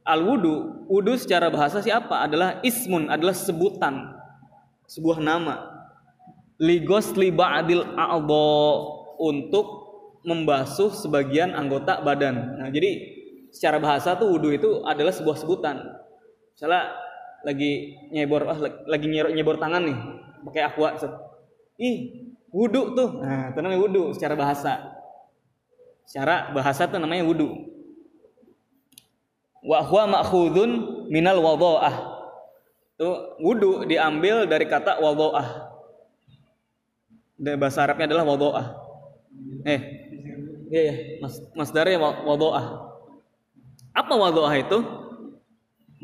al 0.00 0.20
wudhu 0.24 0.88
wudhu 0.88 1.12
secara 1.20 1.52
bahasa 1.52 1.84
siapa 1.84 2.24
adalah 2.24 2.58
ismun 2.64 3.12
adalah 3.12 3.36
sebutan 3.36 4.15
sebuah 4.88 5.18
nama. 5.22 5.86
Ligos 6.56 7.12
adil 7.12 7.84
a'dho 7.84 8.48
untuk 9.20 9.66
membasuh 10.24 10.90
sebagian 10.90 11.52
anggota 11.52 12.00
badan. 12.00 12.58
Nah 12.58 12.68
jadi 12.72 12.98
secara 13.52 13.78
bahasa 13.78 14.16
tuh 14.16 14.32
wudhu 14.32 14.50
itu 14.56 14.82
adalah 14.82 15.12
sebuah 15.12 15.36
sebutan. 15.36 15.84
Misalnya 16.56 16.96
lagi 17.44 17.94
nyebor 18.10 18.42
ah, 18.48 18.58
lagi 18.88 19.06
nyebor, 19.06 19.30
nyebor 19.36 19.56
tangan 19.60 19.84
nih 19.84 19.98
pakai 20.48 20.62
aqua 20.66 20.96
set. 20.96 21.12
ih 21.76 22.26
wudhu 22.50 22.96
tuh. 22.96 23.20
Nah 23.20 23.52
itu 23.52 23.58
namanya 23.60 23.80
wudhu 23.84 24.16
secara 24.16 24.34
bahasa. 24.34 24.96
Secara 26.08 26.50
bahasa 26.56 26.88
tuh 26.88 26.98
namanya 26.98 27.22
wudhu 27.22 27.76
wa 29.66 29.82
huwa 29.82 30.04
ma'khudun 30.06 30.70
minal 31.10 31.42
wadha'ah 31.42 32.15
tuh 32.96 33.36
wudhu 33.40 33.84
diambil 33.84 34.48
dari 34.48 34.64
kata 34.68 34.98
wadha'ah 34.98 35.48
dari 37.36 37.56
bahasa 37.60 37.84
Arabnya 37.84 38.08
adalah 38.08 38.24
wadha'ah 38.24 38.66
eh 39.68 39.80
iya 40.72 40.82
ya 40.90 40.94
mas 41.20 41.40
masdarnya 41.52 42.00
wadha'ah 42.00 42.86
apa 43.96 44.12
wadha'ah 44.12 44.56
itu? 44.60 44.78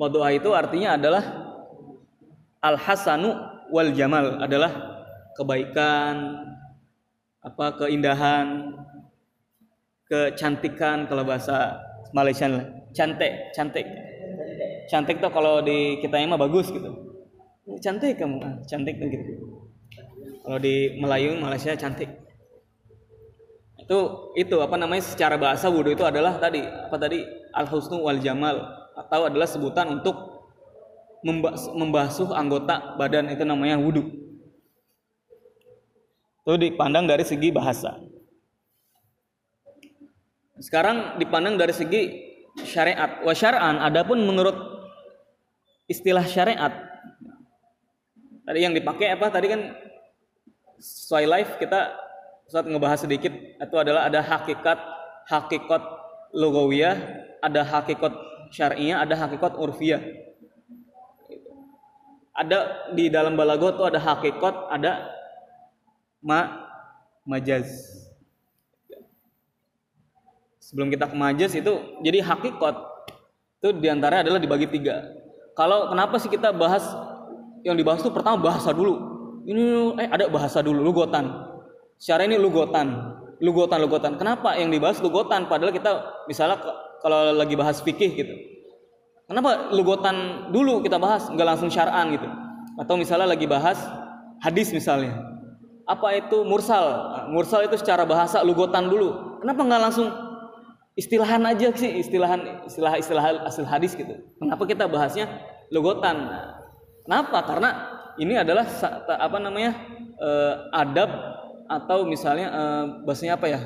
Wadu'a 0.00 0.32
itu 0.32 0.48
artinya 0.56 0.96
adalah 0.96 1.20
al 2.64 2.80
hasanu 2.80 3.36
wal 3.68 3.92
jamal 3.92 4.40
adalah 4.40 4.72
kebaikan, 5.36 6.40
apa 7.44 7.66
keindahan, 7.76 8.72
kecantikan 10.08 11.04
kalau 11.04 11.28
bahasa 11.28 11.76
Malaysia 12.16 12.48
cantik, 12.96 13.52
cantik. 13.52 13.84
Cantik 14.90 15.22
tuh 15.22 15.30
kalau 15.30 15.62
di 15.62 16.00
kita 16.02 16.22
mah 16.26 16.40
bagus 16.40 16.70
gitu. 16.70 16.90
Cantik 17.78 18.18
kamu, 18.18 18.42
ah, 18.42 18.58
cantik 18.66 18.98
tuh 18.98 19.06
gitu. 19.06 19.32
Kalau 20.42 20.58
di 20.58 20.98
Melayu 20.98 21.38
Malaysia 21.38 21.74
cantik. 21.78 22.10
Itu 23.78 24.30
itu 24.38 24.56
apa 24.62 24.78
namanya 24.78 25.02
secara 25.02 25.38
bahasa 25.38 25.66
wudhu 25.66 25.94
itu 25.94 26.06
adalah 26.06 26.38
tadi 26.38 26.62
apa 26.62 26.96
tadi 26.98 27.22
al 27.50 27.66
husnu 27.66 27.98
wal 27.98 28.18
jamal 28.22 28.62
atau 28.94 29.26
adalah 29.26 29.46
sebutan 29.46 29.98
untuk 29.98 30.14
membasuh 31.74 32.34
anggota 32.34 32.98
badan 32.98 33.30
itu 33.30 33.42
namanya 33.46 33.78
wudhu. 33.78 34.02
Itu 36.42 36.58
dipandang 36.58 37.06
dari 37.06 37.22
segi 37.22 37.54
bahasa. 37.54 38.02
Sekarang 40.58 41.18
dipandang 41.18 41.54
dari 41.58 41.74
segi 41.74 42.02
syariat. 42.66 43.22
Wa 43.22 43.34
syar'an 43.34 43.78
adapun 43.82 44.22
menurut 44.22 44.71
istilah 45.92 46.24
syariat. 46.24 46.72
Tadi 48.42 48.58
yang 48.58 48.74
dipakai 48.74 49.12
apa? 49.14 49.28
Tadi 49.28 49.46
kan 49.46 49.60
sesuai 50.82 51.24
live 51.30 51.52
kita 51.62 51.94
saat 52.50 52.66
ngebahas 52.66 53.06
sedikit 53.06 53.30
itu 53.32 53.76
adalah 53.78 54.10
ada 54.10 54.18
hakikat 54.18 54.76
hakikat 55.30 55.82
logawiyah 56.34 56.98
ada 57.38 57.62
hakikat 57.62 58.12
syariah 58.50 58.98
ada 58.98 59.14
hakikat 59.14 59.54
urfiyah. 59.54 60.02
Ada 62.32 62.88
di 62.96 63.12
dalam 63.12 63.36
balago 63.36 63.70
itu 63.70 63.84
ada 63.84 64.00
hakikat 64.00 64.72
ada 64.72 65.12
ma 66.24 66.66
majaz. 67.28 67.68
Sebelum 70.58 70.88
kita 70.88 71.06
ke 71.06 71.14
majaz 71.14 71.52
itu 71.54 72.00
jadi 72.00 72.24
hakikat 72.24 72.74
itu 73.62 73.68
di 73.78 73.86
antara 73.86 74.26
adalah 74.26 74.42
dibagi 74.42 74.66
tiga 74.66 75.21
kalau 75.58 75.92
kenapa 75.92 76.16
sih 76.18 76.30
kita 76.32 76.52
bahas 76.54 76.84
yang 77.62 77.78
dibahas 77.78 78.02
itu 78.02 78.10
pertama 78.10 78.40
bahasa 78.40 78.72
dulu. 78.74 79.10
Ini 79.42 79.98
eh 79.98 80.08
ada 80.10 80.30
bahasa 80.30 80.62
dulu 80.62 80.80
lugotan. 80.82 81.28
Secara 81.98 82.26
ini 82.26 82.38
lugotan. 82.38 83.18
Lugotan 83.42 83.82
lugotan. 83.82 84.14
Kenapa 84.18 84.54
yang 84.54 84.70
dibahas 84.70 85.02
lugotan? 85.02 85.50
Padahal 85.50 85.74
kita 85.74 86.24
misalnya 86.30 86.62
kalau 87.02 87.34
lagi 87.34 87.58
bahas 87.58 87.82
fikih 87.82 88.14
gitu. 88.14 88.34
Kenapa 89.26 89.74
lugotan 89.74 90.48
dulu 90.54 90.82
kita 90.84 91.00
bahas, 91.00 91.26
nggak 91.30 91.46
langsung 91.46 91.70
syar'an 91.72 92.12
gitu? 92.12 92.28
atau 92.78 92.94
misalnya 92.96 93.28
lagi 93.28 93.44
bahas 93.44 93.76
hadis 94.40 94.72
misalnya. 94.72 95.18
Apa 95.84 96.14
itu 96.16 96.46
mursal? 96.46 97.18
Mursal 97.34 97.66
itu 97.66 97.76
secara 97.76 98.06
bahasa 98.06 98.40
lugotan 98.40 98.88
dulu. 98.88 99.40
Kenapa 99.42 99.60
nggak 99.66 99.82
langsung 99.82 100.08
istilahan 100.98 101.42
aja 101.48 101.72
sih 101.72 102.00
istilahan 102.00 102.64
istilah 102.68 103.00
istilah 103.00 103.24
asal 103.48 103.64
hadis 103.64 103.96
gitu 103.96 104.12
kenapa 104.36 104.62
kita 104.68 104.84
bahasnya 104.86 105.28
lugotan 105.72 106.28
Nah, 106.28 106.44
kenapa 107.08 107.38
karena 107.48 107.70
ini 108.20 108.36
adalah 108.38 108.68
apa 109.08 109.38
namanya 109.40 109.72
eh, 110.20 110.54
adab 110.70 111.10
atau 111.66 112.04
misalnya 112.04 112.46
eh, 112.52 112.84
bahasanya 113.02 113.34
apa 113.40 113.46
ya 113.48 113.60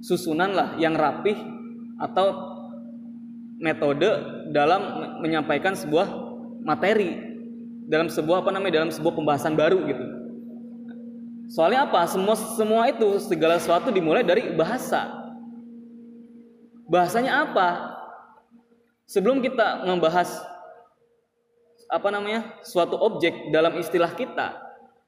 susunan 0.00 0.54
lah 0.54 0.68
yang 0.78 0.94
rapih 0.94 1.34
atau 1.98 2.26
metode 3.58 4.06
dalam 4.54 4.80
me- 5.02 5.12
menyampaikan 5.26 5.74
sebuah 5.74 6.06
materi 6.62 7.18
dalam 7.90 8.06
sebuah 8.06 8.46
apa 8.46 8.50
namanya 8.54 8.84
dalam 8.84 8.90
sebuah 8.94 9.12
pembahasan 9.18 9.58
baru 9.58 9.82
gitu. 9.90 10.04
Soalnya 11.48 11.88
apa? 11.88 12.04
Semua 12.04 12.36
semua 12.36 12.82
itu 12.92 13.18
segala 13.24 13.56
sesuatu 13.56 13.88
dimulai 13.88 14.20
dari 14.22 14.52
bahasa. 14.52 15.27
Bahasanya 16.88 17.44
apa? 17.44 17.68
Sebelum 19.08 19.44
kita 19.44 19.84
membahas 19.84 20.28
apa 21.88 22.08
namanya 22.12 22.60
suatu 22.64 22.96
objek 23.00 23.48
dalam 23.48 23.76
istilah 23.80 24.12
kita, 24.12 24.56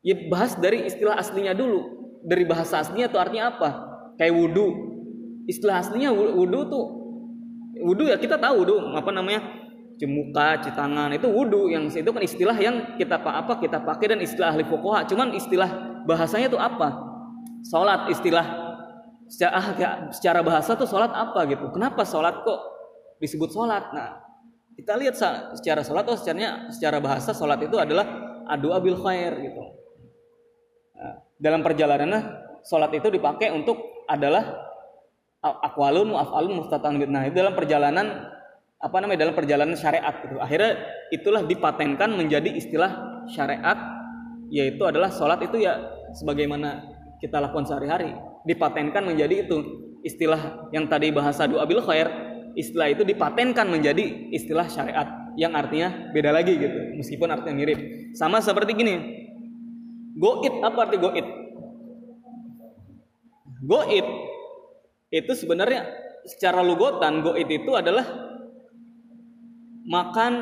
ya 0.00 0.16
bahas 0.28 0.56
dari 0.56 0.84
istilah 0.88 1.16
aslinya 1.16 1.56
dulu. 1.56 2.00
Dari 2.20 2.44
bahasa 2.44 2.84
aslinya 2.84 3.08
itu 3.08 3.16
artinya 3.16 3.52
apa? 3.52 3.68
Kayak 4.20 4.36
wudhu. 4.36 4.68
Istilah 5.48 5.80
aslinya 5.80 6.12
wu- 6.12 6.36
wudhu 6.44 6.60
tuh 6.68 6.84
wudhu 7.80 8.12
ya 8.12 8.20
kita 8.20 8.36
tahu 8.36 8.60
wudhu 8.64 8.76
apa 8.92 9.08
namanya 9.08 9.40
cemuka, 9.96 10.60
cuci 10.60 10.72
tangan 10.76 11.12
itu 11.12 11.28
wudhu 11.28 11.68
yang 11.72 11.88
itu 11.88 12.08
kan 12.08 12.22
istilah 12.24 12.56
yang 12.56 12.96
kita 12.96 13.20
pa- 13.20 13.40
apa 13.40 13.60
kita 13.60 13.80
pakai 13.84 14.16
dan 14.16 14.20
istilah 14.20 14.52
ahli 14.52 14.64
fuqaha. 14.64 15.08
Cuman 15.08 15.32
istilah 15.32 16.04
bahasanya 16.04 16.52
itu 16.52 16.60
apa? 16.60 17.08
Salat 17.64 18.08
istilah 18.08 18.69
secara, 19.30 19.52
ah, 19.54 19.66
secara 20.10 20.40
bahasa 20.42 20.74
tuh 20.74 20.90
salat 20.90 21.14
apa 21.14 21.46
gitu. 21.46 21.70
Kenapa 21.70 22.02
salat 22.02 22.42
kok 22.42 22.60
disebut 23.22 23.54
salat? 23.54 23.94
Nah, 23.94 24.18
kita 24.74 24.98
lihat 24.98 25.14
secara 25.54 25.86
salat 25.86 26.04
oh 26.10 26.18
secara 26.18 26.66
secara 26.74 26.98
bahasa 26.98 27.30
salat 27.30 27.62
itu 27.62 27.78
adalah 27.78 28.04
adu 28.50 28.74
abil 28.74 28.98
khair 28.98 29.38
gitu. 29.38 29.62
Nah, 30.98 31.14
dalam 31.38 31.62
perjalanannya 31.62 32.20
salat 32.66 32.90
itu 32.98 33.06
dipakai 33.06 33.54
untuk 33.54 34.04
adalah 34.10 34.66
akwalun 35.40 36.12
mu'afalun 36.12 36.60
mustatan 36.60 37.00
nah 37.08 37.24
itu 37.24 37.40
dalam 37.40 37.56
perjalanan 37.56 38.28
apa 38.80 38.96
namanya 39.00 39.28
dalam 39.28 39.36
perjalanan 39.36 39.72
syariat 39.72 40.12
gitu. 40.20 40.36
akhirnya 40.36 40.76
itulah 41.12 41.44
dipatenkan 41.44 42.12
menjadi 42.12 42.52
istilah 42.52 43.24
syariat 43.28 43.76
yaitu 44.52 44.84
adalah 44.84 45.08
sholat 45.08 45.40
itu 45.40 45.64
ya 45.64 45.80
sebagaimana 46.12 46.84
kita 47.20 47.40
lakukan 47.40 47.64
sehari-hari 47.68 48.12
dipatenkan 48.44 49.04
menjadi 49.04 49.48
itu. 49.48 49.58
Istilah 50.00 50.72
yang 50.72 50.88
tadi 50.88 51.12
bahasa 51.12 51.44
doa 51.44 51.68
bil 51.68 51.84
khair 51.84 52.08
istilah 52.56 52.90
itu 52.90 53.04
dipatenkan 53.06 53.68
menjadi 53.68 54.32
istilah 54.34 54.66
syariat 54.66 55.06
yang 55.38 55.54
artinya 55.54 56.10
beda 56.10 56.34
lagi 56.34 56.56
gitu 56.58 56.96
meskipun 56.96 57.28
artinya 57.30 57.54
mirip. 57.54 57.78
Sama 58.16 58.40
seperti 58.42 58.74
gini 58.74 58.94
goit 60.16 60.54
apa 60.64 60.78
arti 60.88 60.96
goit? 60.98 61.26
Goit 63.60 64.06
itu 65.12 65.32
sebenarnya 65.36 65.84
secara 66.24 66.64
lugotan 66.64 67.20
goit 67.20 67.46
itu 67.46 67.70
adalah 67.76 68.08
makan 69.84 70.32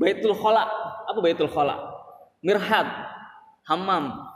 baitul 0.00 0.34
khala. 0.34 0.64
Apa 1.12 1.18
baitul 1.20 1.50
khala? 1.50 1.92
Mirhad 2.42 2.88
hammam 3.68 4.31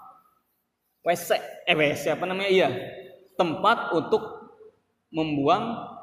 WC 1.06 1.28
eh 1.70 1.76
WC 1.78 2.18
apa 2.18 2.26
namanya? 2.26 2.50
Iya. 2.50 2.68
Tempat 3.38 3.94
untuk 3.94 4.22
membuang 5.14 5.94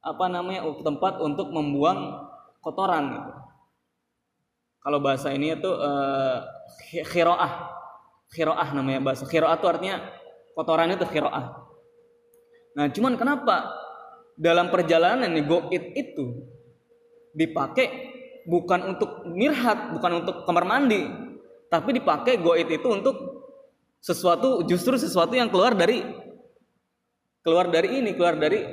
apa 0.00 0.26
namanya 0.32 0.64
tempat 0.80 1.20
untuk 1.20 1.52
membuang 1.52 2.24
kotoran. 2.64 3.20
Gitu. 3.20 3.32
Kalau 4.80 4.98
bahasa 5.04 5.28
ini 5.36 5.52
itu 5.52 5.68
eh, 5.68 6.38
khiroah. 7.04 7.76
Khiroah 8.32 8.68
namanya 8.72 9.04
bahasa. 9.04 9.28
Khiroah 9.28 9.60
itu 9.60 9.66
artinya 9.68 10.00
kotoran 10.56 10.96
itu 10.96 11.04
khiroah. 11.04 11.68
Nah, 12.80 12.86
cuman 12.88 13.18
kenapa 13.20 13.76
dalam 14.40 14.72
perjalanan 14.72 15.28
nih 15.28 15.44
goit 15.44 15.84
itu 15.98 16.48
dipakai 17.36 17.86
bukan 18.48 18.96
untuk 18.96 19.28
mirhat, 19.28 19.92
bukan 19.92 20.24
untuk 20.24 20.48
kamar 20.48 20.64
mandi, 20.64 21.04
tapi 21.68 21.98
dipakai 21.98 22.40
goit 22.40 22.70
itu 22.70 22.88
untuk 22.88 23.39
sesuatu 24.00 24.64
justru 24.64 24.96
sesuatu 24.96 25.36
yang 25.36 25.52
keluar 25.52 25.76
dari 25.76 26.02
keluar 27.44 27.68
dari 27.68 28.00
ini, 28.00 28.16
keluar 28.16 28.36
dari 28.36 28.64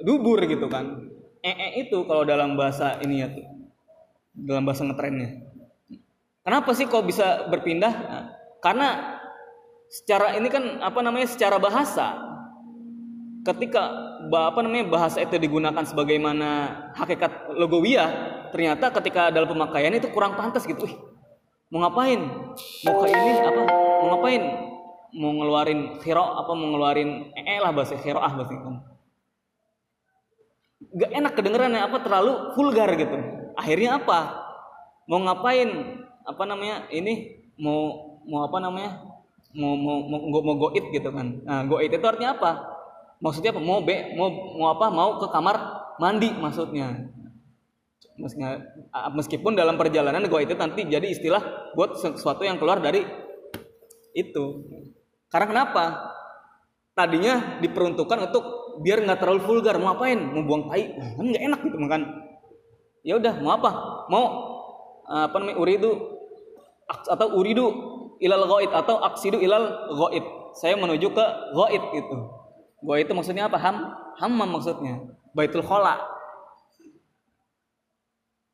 dubur 0.00 0.40
gitu 0.44 0.68
kan. 0.68 1.08
ee 1.42 1.84
itu 1.86 2.06
kalau 2.06 2.24
dalam 2.24 2.56
bahasa 2.56 3.00
ini 3.04 3.24
ya 3.24 3.28
tuh. 3.32 3.46
Dalam 4.32 4.64
bahasa 4.64 4.84
ngetrennya. 4.88 5.44
Kenapa 6.42 6.70
sih 6.74 6.88
kok 6.88 7.04
bisa 7.04 7.46
berpindah? 7.52 7.92
Nah, 7.92 8.24
karena 8.64 8.88
secara 9.92 10.32
ini 10.40 10.48
kan 10.48 10.80
apa 10.80 11.04
namanya 11.04 11.28
secara 11.28 11.60
bahasa 11.60 12.16
ketika 13.44 13.92
apa 14.30 14.60
namanya 14.64 14.88
bahasa 14.88 15.20
itu 15.20 15.36
digunakan 15.36 15.82
sebagaimana 15.82 16.48
hakikat 16.96 17.52
logowiyah 17.58 18.10
ternyata 18.54 18.88
ketika 19.02 19.28
dalam 19.28 19.50
pemakaian 19.50 19.92
itu 19.92 20.08
kurang 20.14 20.38
pantas 20.38 20.64
gitu 20.64 20.86
Wih, 20.86 20.94
mau 21.72 21.88
ngapain? 21.88 22.20
Mau 22.84 22.94
ke 23.00 23.06
ini 23.08 23.32
apa? 23.40 23.62
Mau 23.72 24.06
ngapain? 24.12 24.42
Mau 25.16 25.32
ngeluarin 25.32 25.80
khiro 26.04 26.20
apa? 26.36 26.52
Mau 26.52 26.68
ngeluarin 26.76 27.32
ee 27.32 27.56
lah 27.56 27.72
bahasa 27.72 27.96
khiroah 27.96 28.28
bahasa 28.36 28.52
kan 28.52 28.92
gak 30.92 31.10
enak 31.14 31.32
kedengeran 31.38 31.72
ya 31.72 31.88
apa? 31.88 32.02
Terlalu 32.04 32.32
vulgar 32.58 32.90
gitu. 32.98 33.16
Akhirnya 33.56 34.02
apa? 34.02 34.18
Mau 35.08 35.20
ngapain? 35.24 35.68
Apa 36.22 36.42
namanya? 36.46 36.86
Ini 36.92 37.42
mau 37.58 38.18
mau 38.28 38.46
apa 38.46 38.58
namanya? 38.60 39.02
Mau 39.52 39.76
mau 39.76 40.00
mau, 40.08 40.40
mau, 40.40 40.54
goit 40.56 40.84
gitu 40.92 41.08
kan. 41.12 41.42
Nah 41.44 41.64
goit 41.68 41.92
itu 41.92 42.04
artinya 42.04 42.36
apa? 42.36 42.50
Maksudnya 43.20 43.56
apa? 43.56 43.62
Mau 43.62 43.80
be 43.84 44.14
mau 44.16 44.28
mau 44.30 44.68
apa? 44.72 44.86
Mau 44.92 45.10
ke 45.20 45.26
kamar 45.32 45.56
mandi 45.96 46.30
maksudnya. 46.36 46.88
ah, 46.88 47.21
meskipun 49.18 49.58
dalam 49.58 49.74
perjalanan 49.74 50.22
goit 50.30 50.46
itu 50.46 50.54
nanti 50.54 50.86
jadi 50.86 51.06
istilah 51.10 51.74
buat 51.74 51.98
sesuatu 51.98 52.46
yang 52.46 52.56
keluar 52.56 52.78
dari 52.78 53.02
itu. 54.14 54.44
Karena 55.26 55.46
kenapa? 55.48 55.84
Tadinya 56.92 57.58
diperuntukkan 57.64 58.18
untuk 58.28 58.44
biar 58.84 59.00
nggak 59.00 59.18
terlalu 59.18 59.40
vulgar 59.42 59.80
mau 59.80 59.96
apain? 59.96 60.20
Mau 60.20 60.44
buang 60.44 60.68
tai? 60.68 60.92
Kan 60.92 61.24
nggak 61.24 61.42
enak 61.42 61.60
gitu 61.64 61.76
makan. 61.80 62.02
Ya 63.02 63.18
udah 63.18 63.34
mau 63.40 63.56
apa? 63.56 63.70
Mau 64.12 64.24
apa 65.08 65.36
namanya 65.42 65.58
uridu 65.58 65.90
atau 66.86 67.28
uridu 67.34 67.66
ilal 68.22 68.46
goit 68.46 68.70
atau 68.70 69.02
aksidu 69.02 69.40
ilal 69.42 69.90
goit 69.90 70.22
saya 70.54 70.76
menuju 70.76 71.10
ke 71.10 71.24
goit 71.56 71.82
itu. 71.96 72.16
Goit 72.84 73.08
itu 73.08 73.12
maksudnya 73.16 73.48
apa? 73.48 73.56
Ham 73.56 73.76
hammam 74.20 74.60
maksudnya. 74.60 75.00
Baitul 75.32 75.64
khola 75.64 75.96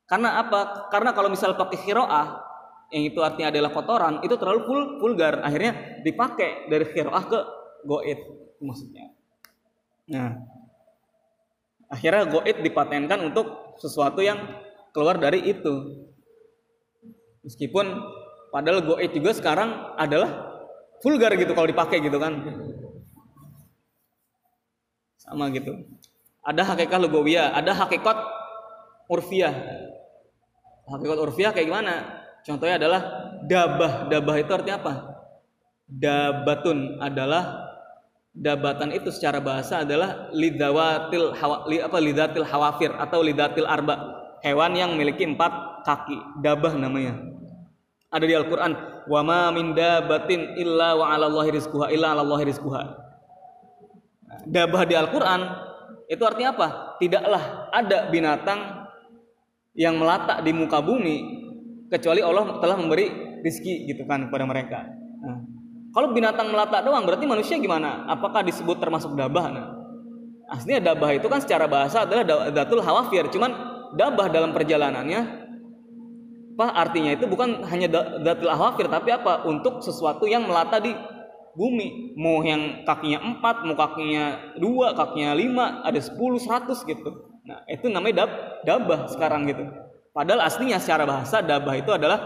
karena 0.08 0.40
apa 0.40 0.88
karena 0.88 1.12
kalau 1.12 1.28
misal 1.28 1.54
pakai 1.54 1.78
khiroah 1.78 2.42
yang 2.88 3.04
itu 3.04 3.20
artinya 3.20 3.52
adalah 3.52 3.70
kotoran 3.70 4.24
itu 4.24 4.34
terlalu 4.40 4.60
vul 4.64 4.82
vulgar 5.04 5.44
akhirnya 5.44 6.00
dipakai 6.00 6.72
dari 6.72 6.88
khiroah 6.88 7.24
ke 7.28 7.38
goit 7.84 8.18
maksudnya 8.58 9.12
Nah, 10.08 10.40
akhirnya 11.92 12.24
goit 12.32 12.64
dipatenkan 12.64 13.20
untuk 13.20 13.76
sesuatu 13.76 14.24
yang 14.24 14.40
keluar 14.96 15.20
dari 15.20 15.44
itu. 15.52 16.08
Meskipun 17.44 17.86
padahal 18.48 18.80
goit 18.84 19.12
juga 19.12 19.36
sekarang 19.36 19.94
adalah 20.00 20.48
vulgar 21.04 21.36
gitu 21.36 21.52
kalau 21.52 21.68
dipakai 21.68 22.00
gitu 22.00 22.16
kan. 22.16 22.40
Sama 25.20 25.52
gitu. 25.52 25.76
Ada 26.40 26.64
hakikat 26.72 26.98
lugawiyah, 27.04 27.52
ada 27.52 27.76
hakikat 27.76 28.16
urfiyah. 29.12 29.52
Hakikat 30.88 31.18
urfiyah 31.20 31.52
kayak 31.52 31.68
gimana? 31.68 31.94
Contohnya 32.42 32.80
adalah 32.80 33.00
dabah. 33.44 34.08
Dabah 34.08 34.36
itu 34.40 34.50
artinya 34.56 34.76
apa? 34.80 34.94
Dabatun 35.88 37.00
adalah 37.00 37.68
dabatan 38.38 38.94
itu 38.94 39.10
secara 39.10 39.42
bahasa 39.42 39.82
adalah 39.82 40.30
lidawatil 40.30 41.34
hawa, 41.34 41.66
li, 41.66 41.82
apa 41.82 41.98
lidatil 41.98 42.46
hawafir 42.46 42.94
atau 42.94 43.18
lidatil 43.18 43.66
arba 43.66 43.98
hewan 44.46 44.78
yang 44.78 44.94
memiliki 44.94 45.26
empat 45.26 45.82
kaki 45.82 46.14
dabah 46.38 46.78
namanya 46.78 47.18
ada 48.14 48.24
di 48.24 48.34
Al-Qur'an 48.38 49.04
wa 49.10 49.20
ma 49.26 49.50
min 49.50 49.74
dabatin 49.74 50.54
illa 50.54 50.94
wa 50.94 51.10
'ala 51.10 51.26
Allahi 51.26 51.50
illa 51.90 52.14
'ala 52.14 52.22
Allahi 52.22 52.54
dabah 54.46 54.82
di 54.86 54.94
Al-Qur'an 54.94 55.40
itu 56.06 56.22
artinya 56.22 56.54
apa 56.54 56.68
tidaklah 57.02 57.42
ada 57.74 58.06
binatang 58.08 58.77
yang 59.78 59.94
melatak 59.94 60.42
di 60.42 60.50
muka 60.50 60.82
bumi 60.82 61.16
kecuali 61.86 62.18
Allah 62.18 62.58
telah 62.58 62.74
memberi 62.74 63.06
rizki 63.46 63.86
gitu 63.86 64.02
kan 64.10 64.26
kepada 64.26 64.42
mereka. 64.42 64.82
Nah, 65.22 65.38
kalau 65.94 66.10
binatang 66.10 66.50
melata 66.50 66.82
doang 66.82 67.06
berarti 67.06 67.24
manusia 67.30 67.54
gimana? 67.62 68.02
Apakah 68.10 68.42
disebut 68.42 68.82
termasuk 68.82 69.14
dabah? 69.14 69.46
Nah, 69.54 69.66
aslinya 70.50 70.82
dabah 70.92 71.14
itu 71.14 71.30
kan 71.30 71.38
secara 71.38 71.70
bahasa 71.70 72.02
adalah 72.02 72.26
da- 72.26 72.50
datul 72.50 72.82
hawafir, 72.82 73.30
cuman 73.30 73.54
dabah 73.94 74.26
dalam 74.28 74.50
perjalanannya 74.50 75.46
apa 76.58 76.74
artinya 76.74 77.14
itu 77.14 77.30
bukan 77.30 77.62
hanya 77.70 77.86
da- 77.86 78.18
datul 78.18 78.50
hawafir 78.50 78.90
tapi 78.90 79.14
apa? 79.14 79.46
Untuk 79.46 79.78
sesuatu 79.78 80.26
yang 80.26 80.42
melata 80.42 80.82
di 80.82 80.90
bumi 81.54 82.18
mau 82.18 82.42
yang 82.42 82.82
kakinya 82.82 83.22
empat 83.22 83.62
mau 83.62 83.78
kakinya 83.78 84.54
dua 84.58 84.94
kakinya 84.94 85.34
lima 85.38 85.86
ada 85.86 85.98
sepuluh 85.98 86.38
seratus 86.38 86.86
gitu 86.86 87.27
nah 87.48 87.64
itu 87.64 87.88
namanya 87.88 88.28
dab 88.28 88.30
dabah 88.68 89.08
sekarang 89.08 89.48
gitu. 89.48 89.64
Padahal 90.12 90.44
aslinya 90.44 90.76
secara 90.76 91.08
bahasa 91.08 91.40
dabah 91.40 91.74
itu 91.80 91.88
adalah 91.88 92.20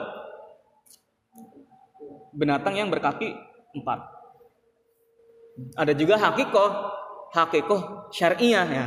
binatang 2.35 2.74
yang 2.74 2.90
berkaki 2.90 3.31
empat. 3.77 4.03
Ada 5.78 5.94
juga 5.94 6.19
hakikoh 6.19 6.70
hakikoh 7.31 8.11
syariah 8.11 8.66
ya. 8.66 8.86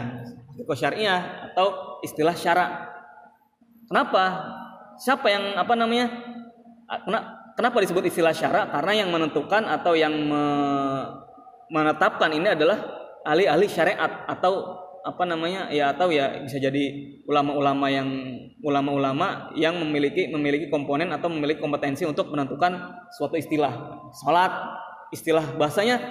Hakikoh 0.52 0.76
syariah 0.76 1.49
atau 1.52 1.98
istilah 2.03 2.36
syarak 2.36 2.70
kenapa? 3.88 4.24
Siapa 4.99 5.28
yang 5.32 5.56
apa 5.56 5.74
namanya? 5.76 6.07
Kena- 6.86 7.26
kenapa 7.56 7.80
disebut 7.80 8.12
istilah 8.12 8.36
syarak 8.36 8.76
karena 8.76 9.06
yang 9.06 9.10
menentukan 9.12 9.64
atau 9.66 9.95
yang 9.95 10.12
me- 10.12 11.07
menetapkan 11.72 12.30
ini 12.30 12.53
adalah 12.53 12.78
ahli-ahli 13.26 13.66
syariat 13.66 14.26
atau 14.30 14.85
apa 15.06 15.22
namanya 15.22 15.69
ya 15.69 15.94
atau 15.94 16.10
ya 16.10 16.41
bisa 16.41 16.57
jadi 16.57 17.14
ulama-ulama 17.30 17.86
yang 17.94 18.10
ulama-ulama 18.65 19.53
yang 19.53 19.77
memiliki 19.77 20.34
memiliki 20.34 20.73
komponen 20.73 21.14
atau 21.14 21.30
memiliki 21.30 21.61
kompetensi 21.61 22.10
untuk 22.10 22.34
menentukan 22.34 22.73
suatu 23.14 23.38
istilah. 23.38 24.02
Salat 24.18 24.49
istilah 25.14 25.45
bahasanya 25.61 26.02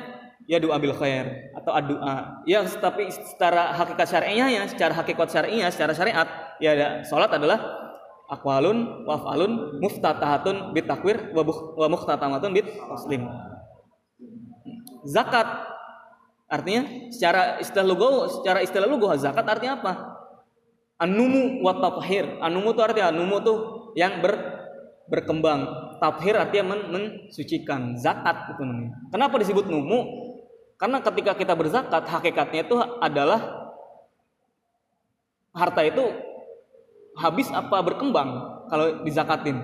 ya 0.47 0.63
doa 0.63 0.79
bil 0.79 0.95
khair 0.95 1.51
atau 1.57 1.75
doa 1.83 2.45
ya 2.47 2.63
tapi 2.63 3.11
secara 3.11 3.75
hakikat 3.75 4.07
syariahnya 4.07 4.47
ya 4.53 4.63
secara 4.69 4.93
hakikat 4.95 5.29
syariahnya 5.33 5.69
secara 5.73 5.93
syariat 5.97 6.29
ya 6.61 6.71
ada 6.77 6.89
salat 7.03 7.33
adalah 7.33 7.59
akwalun 8.29 9.09
wafalun 9.09 9.81
muftatahatun 9.81 10.77
bitakwir 10.77 11.33
wa 11.33 11.87
muhtatamatun 11.89 12.53
bit 12.53 12.69
taslim 12.77 13.25
zakat 15.09 15.74
artinya 16.45 17.11
secara 17.11 17.59
istilah 17.59 17.87
lugaw 17.89 18.13
secara 18.41 18.59
istilah 18.61 18.89
lugaw 18.89 19.17
zakat 19.17 19.45
artinya 19.45 19.81
apa? 19.81 19.93
Anumu 21.01 21.65
wa 21.65 21.75
tathir 21.83 22.39
anumu 22.39 22.71
itu 22.71 22.81
artinya 22.85 23.11
anumu 23.11 23.37
tuh 23.43 23.59
yang 23.99 24.23
ber 24.23 24.55
berkembang. 25.09 25.67
Tathir 26.01 26.37
artinya 26.37 26.75
men, 26.75 26.81
mensucikan. 26.93 27.97
Zakat 27.97 28.57
itu 28.57 28.63
namanya. 28.65 28.93
Kenapa 29.13 29.35
disebut 29.41 29.69
numu? 29.69 30.01
Karena 30.77 31.01
ketika 31.01 31.33
kita 31.39 31.55
berzakat 31.55 32.05
hakikatnya 32.09 32.67
itu 32.67 32.77
adalah 32.99 33.41
harta 35.55 35.87
itu 35.87 36.03
habis 37.15 37.47
apa 37.55 37.79
berkembang 37.81 38.31
kalau 38.69 39.07
dizakatin? 39.07 39.55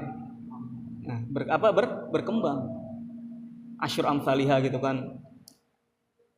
Nah 1.02 1.18
ber, 1.28 1.42
apa 1.50 1.68
ber, 1.74 1.86
berkembang. 2.14 2.78
Asyur 3.80 4.06
amsalihah 4.06 4.60
gitu 4.60 4.76
kan 4.76 5.20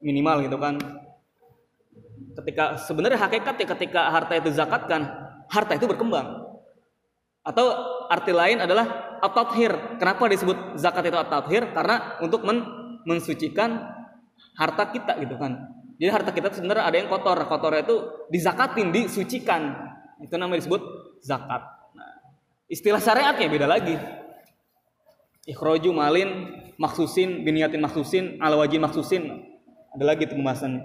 minimal 0.03 0.45
gitu 0.45 0.59
kan. 0.59 0.77
Ketika 2.33 2.81
sebenarnya 2.81 3.19
hakikat 3.21 3.55
ya 3.61 3.67
ketika 3.77 4.09
harta 4.11 4.35
itu 4.37 4.51
zakatkan 4.53 5.09
harta 5.53 5.73
itu 5.77 5.85
berkembang. 5.85 6.49
Atau 7.43 7.75
arti 8.07 8.31
lain 8.31 8.63
adalah 8.63 9.19
at-tathir. 9.19 9.99
Kenapa 9.99 10.31
disebut 10.31 10.79
zakat 10.79 11.11
itu 11.11 11.19
at-tathir? 11.19 11.75
Karena 11.75 12.19
untuk 12.23 12.47
men, 12.47 12.63
mensucikan 13.03 13.83
harta 14.55 14.89
kita 14.95 15.19
gitu 15.19 15.35
kan. 15.37 15.59
Jadi 15.99 16.11
harta 16.11 16.31
kita 16.31 16.55
sebenarnya 16.55 16.85
ada 16.87 16.97
yang 16.97 17.11
kotor. 17.11 17.37
Kotornya 17.51 17.83
itu 17.83 17.97
dizakatin 18.31 18.95
disucikan. 18.95 19.75
Itu 20.23 20.39
namanya 20.39 20.63
disebut 20.63 20.83
zakat. 21.19 21.63
Nah, 21.99 22.15
istilah 22.71 23.03
syariatnya 23.03 23.47
beda 23.51 23.67
lagi. 23.67 23.99
Ikhroju 25.43 25.91
malin 25.91 26.63
maksusin 26.79 27.43
biniatin 27.43 27.83
maksusin 27.83 28.39
ala 28.39 28.55
wajin 28.55 28.79
maksusin 28.79 29.52
ada 29.93 30.05
lagi 30.05 30.25
itu 30.25 30.35
pembahasannya 30.35 30.83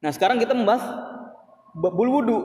nah 0.00 0.10
sekarang 0.10 0.40
kita 0.40 0.56
membahas 0.56 1.10
bul 1.74 2.10
wudu. 2.10 2.38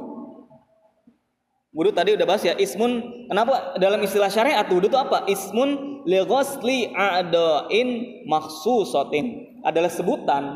Wudu 1.76 1.92
tadi 1.92 2.16
udah 2.16 2.24
bahas 2.24 2.44
ya 2.48 2.56
ismun 2.56 3.04
kenapa 3.28 3.76
dalam 3.84 4.00
istilah 4.00 4.32
syariat 4.32 4.64
wudu 4.72 4.88
itu 4.88 4.96
apa? 4.96 5.28
Ismun 5.28 6.04
li 6.08 6.20
ghusli 6.24 6.96
a'dain 6.96 7.90
maksusatin 8.32 9.60
adalah 9.66 9.92
sebutan 9.92 10.56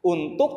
untuk 0.00 0.52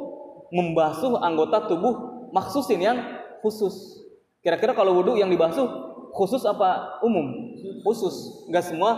membasuh 0.56 1.20
anggota 1.20 1.68
tubuh 1.68 2.24
maksusin 2.32 2.80
yang 2.80 2.98
khusus. 3.44 3.99
Kira-kira 4.40 4.72
kalau 4.72 4.95
wudu 4.95 5.20
yang 5.20 5.28
dibasuh 5.28 5.68
khusus 6.16 6.48
apa 6.48 7.04
umum? 7.04 7.52
Khusus. 7.84 8.48
Nggak 8.48 8.64
semua 8.64 8.91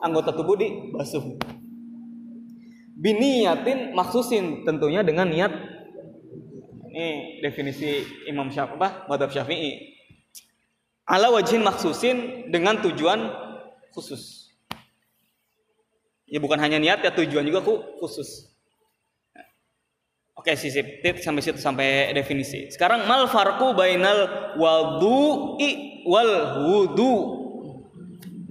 anggota 0.00 0.32
tubuh 0.32 0.56
dibasuh 0.56 1.36
biniyatin 3.04 3.92
maksusin 3.92 4.64
tentunya 4.64 5.04
dengan 5.04 5.28
niat 5.28 5.52
ini 6.88 7.38
definisi 7.44 8.00
Imam 8.24 8.48
Syafi'i 8.48 8.80
Madhab 9.04 9.28
Syafi'i 9.28 9.92
ala 11.04 11.28
wajhin 11.28 11.60
maksusin 11.60 12.48
dengan 12.48 12.80
tujuan 12.80 13.28
khusus 13.92 14.48
ya 16.24 16.40
bukan 16.40 16.56
hanya 16.56 16.80
niat 16.80 17.04
ya 17.04 17.12
tujuan 17.12 17.44
juga 17.44 17.60
khu- 17.60 17.84
khusus 18.00 18.54
Oke, 20.34 20.60
sisip 20.60 21.00
tit 21.00 21.24
sampai 21.24 21.40
situ 21.40 21.56
sampai 21.56 22.12
definisi. 22.12 22.68
Sekarang 22.68 23.08
mal 23.08 23.24
farqu 23.32 23.72
bainal 23.72 24.52
wudu'i 24.60 26.04
wal 26.04 26.32
wudu. 26.68 27.14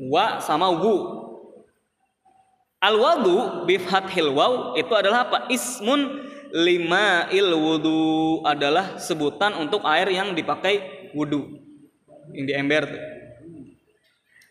Wa 0.09 0.41
sama 0.41 0.73
wu. 0.73 1.12
Al 2.83 2.99
wudu 2.99 3.63
bi 3.63 3.79
fathil 3.79 4.35
waw 4.35 4.75
itu 4.75 4.91
adalah 4.91 5.31
apa? 5.31 5.47
Ismun 5.47 6.19
lima 6.51 7.31
il 7.31 7.47
wudu 7.55 8.43
adalah 8.43 8.99
sebutan 8.99 9.55
untuk 9.55 9.87
air 9.87 10.11
yang 10.11 10.35
dipakai 10.35 11.07
wudu. 11.15 11.47
Yang 12.35 12.45
di 12.45 12.53
ember 12.53 12.83
tuh. 12.83 13.03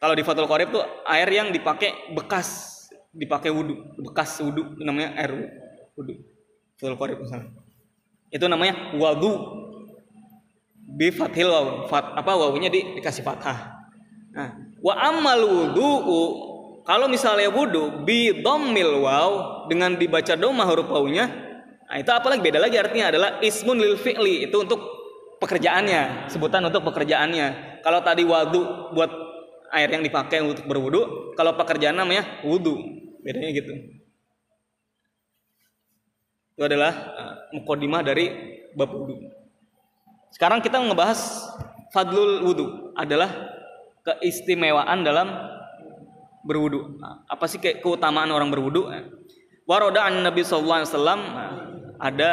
Kalau 0.02 0.18
di 0.18 0.26
Fathul 0.26 0.50
Qorib 0.50 0.74
tuh 0.74 0.82
air 1.06 1.30
yang 1.30 1.54
dipakai 1.54 2.10
bekas 2.10 2.74
dipakai 3.14 3.54
wudu, 3.54 3.78
bekas 4.02 4.34
wudu 4.42 4.74
namanya 4.82 5.14
air 5.14 5.30
wudu. 5.94 6.18
Fathul 6.80 6.98
Qorib 6.98 7.22
misalnya. 7.22 7.52
Itu 8.32 8.48
namanya 8.48 8.96
wadu. 8.96 9.60
Bi 10.92 11.12
fathil 11.12 11.48
waw. 11.52 11.66
Fat, 11.86 12.16
apa 12.18 12.32
wawunya 12.34 12.72
di, 12.72 12.98
dikasih 12.98 13.22
fathah. 13.22 13.84
Nah, 14.32 14.56
wa 14.80 14.94
amal 14.96 15.40
wudu'u 15.44 16.51
kalau 16.82 17.06
misalnya 17.06 17.46
wudu 17.46 18.02
bi 18.02 18.42
dhammil 18.42 19.06
waw 19.06 19.30
dengan 19.70 19.94
dibaca 19.94 20.34
doma 20.34 20.66
huruf 20.66 20.90
wawunya, 20.90 21.30
nah 21.86 21.96
itu 21.98 22.10
apalagi 22.10 22.42
beda 22.42 22.58
lagi 22.58 22.74
artinya 22.78 23.14
adalah 23.14 23.30
ismun 23.38 23.78
lil 23.78 23.94
fi'li 23.94 24.50
itu 24.50 24.56
untuk 24.58 24.82
pekerjaannya, 25.38 26.30
sebutan 26.30 26.62
untuk 26.66 26.86
pekerjaannya. 26.86 27.80
Kalau 27.82 28.02
tadi 28.02 28.22
wadu 28.22 28.94
buat 28.94 29.10
air 29.74 29.90
yang 29.90 30.06
dipakai 30.06 30.38
untuk 30.42 30.66
berwudu, 30.66 31.34
kalau 31.34 31.54
pekerjaan 31.58 31.98
namanya 31.98 32.42
wudu. 32.46 32.78
Bedanya 33.22 33.50
gitu. 33.54 33.72
Itu 36.54 36.62
adalah 36.66 36.92
uh, 36.94 37.34
mukodimah 37.54 38.02
dari 38.06 38.26
bab 38.74 38.90
wudu. 38.90 39.18
Sekarang 40.34 40.62
kita 40.62 40.82
ngebahas 40.82 41.18
fadlul 41.90 42.42
wudu 42.42 42.66
adalah 42.98 43.30
keistimewaan 44.02 45.06
dalam 45.06 45.30
berwudu. 46.46 46.98
Apa 47.26 47.46
sih 47.46 47.58
ke- 47.62 47.78
keutamaan 47.82 48.30
orang 48.30 48.50
berwudu? 48.50 48.90
Waroda 49.66 50.06
an 50.10 50.26
Nabi 50.26 50.42
Sallallahu 50.42 50.78
Alaihi 50.82 50.90
Wasallam 50.90 51.20
ada 52.02 52.30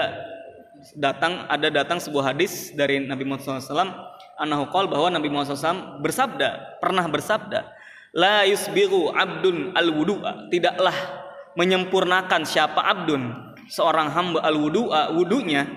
datang 0.98 1.45
ada 1.45 1.68
datang 1.69 1.99
sebuah 2.02 2.34
hadis 2.34 2.72
dari 2.73 3.03
Nabi 3.03 3.27
Muhammad 3.27 3.61
SAW 3.61 3.91
anahu 4.40 4.65
bahwa 4.88 5.11
Nabi 5.11 5.27
Muhammad 5.27 5.53
SAW 5.53 5.99
bersabda 5.99 6.80
pernah 6.80 7.06
bersabda 7.06 7.68
la 8.15 8.48
yusbiru 8.48 9.11
abdun 9.14 9.76
al 9.76 9.91
wudu'a 9.91 10.48
tidaklah 10.49 10.95
menyempurnakan 11.60 12.48
siapa 12.48 12.80
abdun 12.80 13.53
seorang 13.69 14.10
hamba 14.10 14.40
al 14.41 14.56
wudu'a 14.57 15.14
wudunya 15.14 15.68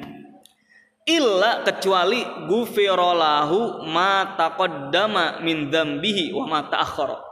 illa 1.05 1.67
kecuali 1.67 2.23
gufirolahu 2.47 3.83
ma 3.91 4.39
taqaddama 4.39 5.43
min 5.43 5.69
dzambihi 5.69 6.31
wa 6.31 6.47
ma 6.47 6.59
ta'akhkhara 6.71 7.32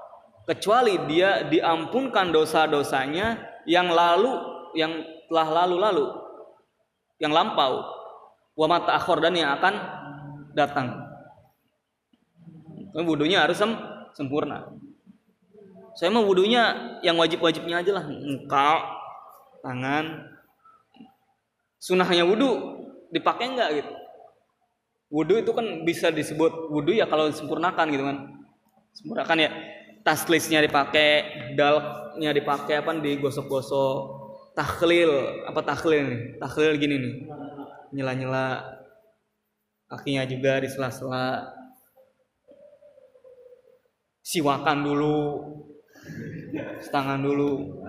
kecuali 0.50 0.98
dia 1.06 1.46
diampunkan 1.46 2.34
dosa-dosanya 2.34 3.38
yang 3.70 3.86
lalu 3.86 4.34
yang 4.74 5.06
telah 5.30 5.62
lalu-lalu 5.62 6.10
yang 7.22 7.30
lampau 7.30 7.86
wa 8.58 8.66
ma 8.66 8.82
ta'akhkhar 8.82 9.22
dan 9.22 9.38
yang 9.38 9.54
akan 9.54 9.74
datang 10.58 11.06
wudunya 12.98 13.46
harus 13.46 13.54
sem- 13.54 13.78
sempurna. 14.18 14.66
Saya 15.94 16.10
mah 16.10 16.22
wudhunya 16.22 16.62
yang 17.02 17.18
wajib-wajibnya 17.18 17.82
aja 17.82 17.92
lah, 17.98 18.04
muka, 18.06 18.72
tangan. 19.62 20.26
Sunahnya 21.80 22.26
wudhu 22.26 22.82
dipakai 23.14 23.52
enggak 23.52 23.70
gitu? 23.82 23.92
Wudhu 25.10 25.34
itu 25.42 25.50
kan 25.50 25.66
bisa 25.82 26.10
disebut 26.14 26.70
wudhu 26.70 26.94
ya 26.94 27.10
kalau 27.10 27.26
disempurnakan 27.30 27.86
gitu 27.90 28.04
kan. 28.06 28.16
Sempurnakan 28.94 29.38
ya 29.38 29.50
taslisnya 30.00 30.64
dipakai, 30.64 31.52
dalnya 31.56 32.30
dipakai 32.32 32.80
apa 32.80 32.96
digosok-gosok, 32.96 34.20
tahlil 34.56 35.10
apa 35.46 35.60
tahlil 35.64 36.04
nih? 36.04 36.22
Tahlil 36.40 36.72
gini 36.80 36.96
nih. 37.00 37.14
Nyela-nyela 37.90 38.46
kakinya 39.90 40.24
juga 40.28 40.62
di 40.62 40.68
sela-sela. 40.70 41.50
Siwakan 44.22 44.78
dulu. 44.86 45.18
Setangan 46.80 47.18
dulu. 47.18 47.80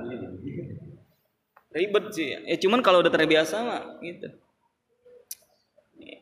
Ribet 1.72 2.06
sih. 2.12 2.36
Ya 2.36 2.58
cuman 2.60 2.84
kalau 2.84 3.00
udah 3.00 3.14
terbiasa 3.14 3.56
mah 3.64 3.84
gitu. 4.04 4.28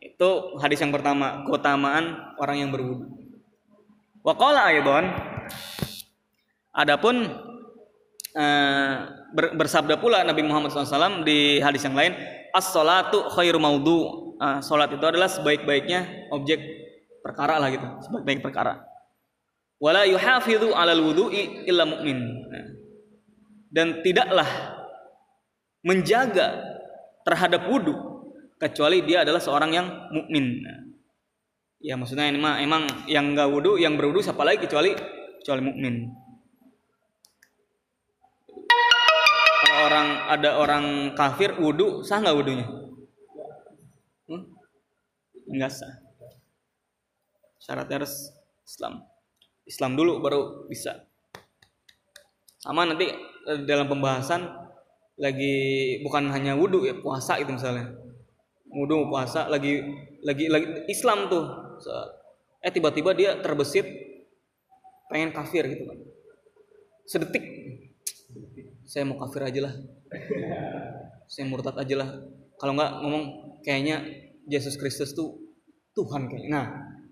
Itu 0.04 0.60
hadis 0.60 0.84
yang 0.84 0.92
pertama 0.92 1.48
keutamaan 1.48 2.36
orang 2.36 2.58
yang 2.68 2.70
berwudu. 2.70 3.08
Waqala 4.20 4.68
aydan 4.68 5.08
adapun 6.74 7.28
ber, 9.34 9.46
bersabda 9.58 10.00
pula 10.00 10.24
Nabi 10.24 10.42
Muhammad 10.46 10.72
SAW 10.74 11.26
di 11.26 11.60
hadis 11.60 11.84
yang 11.86 11.98
lain 11.98 12.14
as-salatu 12.54 13.30
khairu 13.30 13.62
maudhu 13.62 14.30
uh, 14.40 14.60
sholat 14.64 14.90
itu 14.90 15.06
adalah 15.06 15.30
sebaik-baiknya 15.30 16.32
objek 16.34 16.60
perkara 17.22 17.60
lah 17.62 17.70
gitu 17.70 17.86
sebaik-baik 18.08 18.42
perkara 18.42 18.82
wala 19.80 20.08
yuhafidhu 20.08 20.74
alal 20.74 21.04
wudu'i 21.04 21.68
illa 21.68 21.86
mu'min 21.86 22.20
nah. 22.50 22.68
dan 23.70 24.02
tidaklah 24.02 24.48
menjaga 25.86 26.60
terhadap 27.24 27.68
wudhu 27.70 27.96
kecuali 28.60 29.04
dia 29.08 29.24
adalah 29.24 29.40
seorang 29.40 29.72
yang 29.72 29.88
mukmin 30.12 30.64
nah. 30.64 30.80
ya 31.80 31.96
maksudnya 31.96 32.28
ini 32.28 32.40
mah 32.40 32.60
emang 32.60 33.08
yang 33.08 33.36
enggak 33.36 33.48
wudhu 33.48 33.80
yang 33.80 33.96
berwudhu 33.96 34.24
siapa 34.24 34.44
lagi 34.44 34.68
kecuali 34.68 34.96
kecuali 35.40 35.62
mukmin. 35.64 35.96
Kalau 39.60 39.80
orang 39.88 40.08
ada 40.28 40.50
orang 40.60 40.86
kafir 41.16 41.56
wudhu 41.56 42.04
sah 42.04 42.20
nggak 42.20 42.36
wudhunya 42.36 42.68
hmm? 44.28 44.44
nggak 45.56 45.72
sah. 45.72 45.94
Syaratnya 47.60 48.04
harus 48.04 48.34
Islam. 48.66 49.04
Islam 49.70 49.92
dulu 49.94 50.20
baru 50.20 50.66
bisa. 50.66 51.06
Sama 52.60 52.84
nanti 52.84 53.08
eh, 53.48 53.60
dalam 53.64 53.88
pembahasan 53.88 54.48
lagi 55.20 56.00
bukan 56.02 56.32
hanya 56.32 56.56
wudhu 56.56 56.84
ya 56.84 56.98
puasa 57.00 57.40
itu 57.40 57.52
misalnya. 57.54 57.94
Wudhu 58.70 59.10
puasa 59.10 59.48
lagi 59.50 59.82
lagi 60.22 60.52
lagi 60.52 60.88
Islam 60.92 61.32
tuh. 61.32 61.46
Eh 62.60 62.72
tiba-tiba 62.74 63.16
dia 63.16 63.40
terbesit 63.40 64.09
pengen 65.10 65.34
kafir 65.34 65.66
gitu 65.66 65.90
kan. 65.90 65.98
Sedetik 67.10 67.44
saya 68.86 69.04
mau 69.10 69.18
kafir 69.18 69.42
aja 69.44 69.70
lah. 69.70 69.74
Saya 71.26 71.50
murtad 71.50 71.76
aja 71.76 71.96
lah. 71.98 72.10
Kalau 72.62 72.78
nggak 72.78 72.92
ngomong 73.04 73.24
kayaknya 73.66 74.06
Yesus 74.46 74.78
Kristus 74.78 75.18
tuh 75.18 75.42
Tuhan 75.98 76.30
kayaknya. 76.30 76.50
Nah 76.50 76.66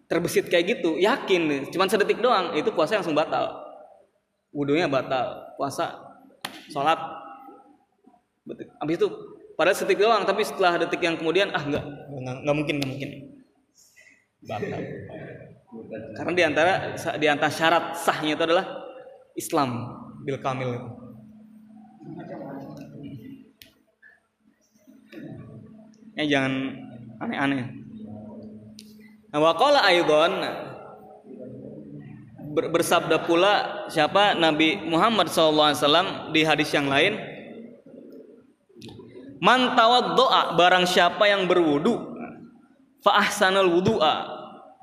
terbesit 0.07 0.47
kayak 0.47 0.79
gitu 0.79 0.95
yakin 0.95 1.67
cuman 1.67 1.91
sedetik 1.91 2.23
doang 2.23 2.55
itu 2.55 2.69
puasa 2.71 3.01
langsung 3.01 3.17
batal. 3.17 3.65
Wudhunya 4.53 4.87
batal 4.87 5.57
puasa 5.57 5.97
sholat. 6.69 6.97
Habis 8.79 8.95
itu 8.95 9.07
pada 9.57 9.73
sedetik 9.73 10.05
doang 10.05 10.21
tapi 10.23 10.45
setelah 10.45 10.77
detik 10.77 11.01
yang 11.01 11.17
kemudian 11.17 11.49
ah 11.49 11.65
nggak 11.65 11.83
nggak 12.45 12.55
mungkin 12.55 12.75
nggak 12.77 12.89
mungkin 12.93 13.36
batal. 14.47 14.81
Karena 16.15 16.33
di 16.33 16.43
antara 16.47 16.73
di 17.19 17.27
antara 17.27 17.51
syarat 17.51 17.85
sahnya 17.99 18.33
itu 18.39 18.43
adalah 18.47 18.65
Islam. 19.35 19.69
Bil 20.23 20.39
kamil. 20.39 20.71
Ya 26.17 26.25
jangan 26.25 26.73
aneh-aneh. 27.21 27.65
Nah, 29.29 29.39
waqala 29.43 29.85
aidon 29.85 30.33
bersabda 32.73 33.21
pula 33.27 33.85
siapa? 33.91 34.33
Nabi 34.33 34.81
Muhammad 34.81 35.29
SAW 35.29 36.33
di 36.33 36.41
hadis 36.41 36.73
yang 36.73 36.89
lain. 36.89 37.21
Man 39.37 39.77
doa 39.77 40.57
barang 40.57 40.89
siapa 40.89 41.29
yang 41.29 41.45
berwudu 41.45 42.17
fa 43.05 43.21
ahsanal 43.21 43.69
wudu'a 43.69 44.36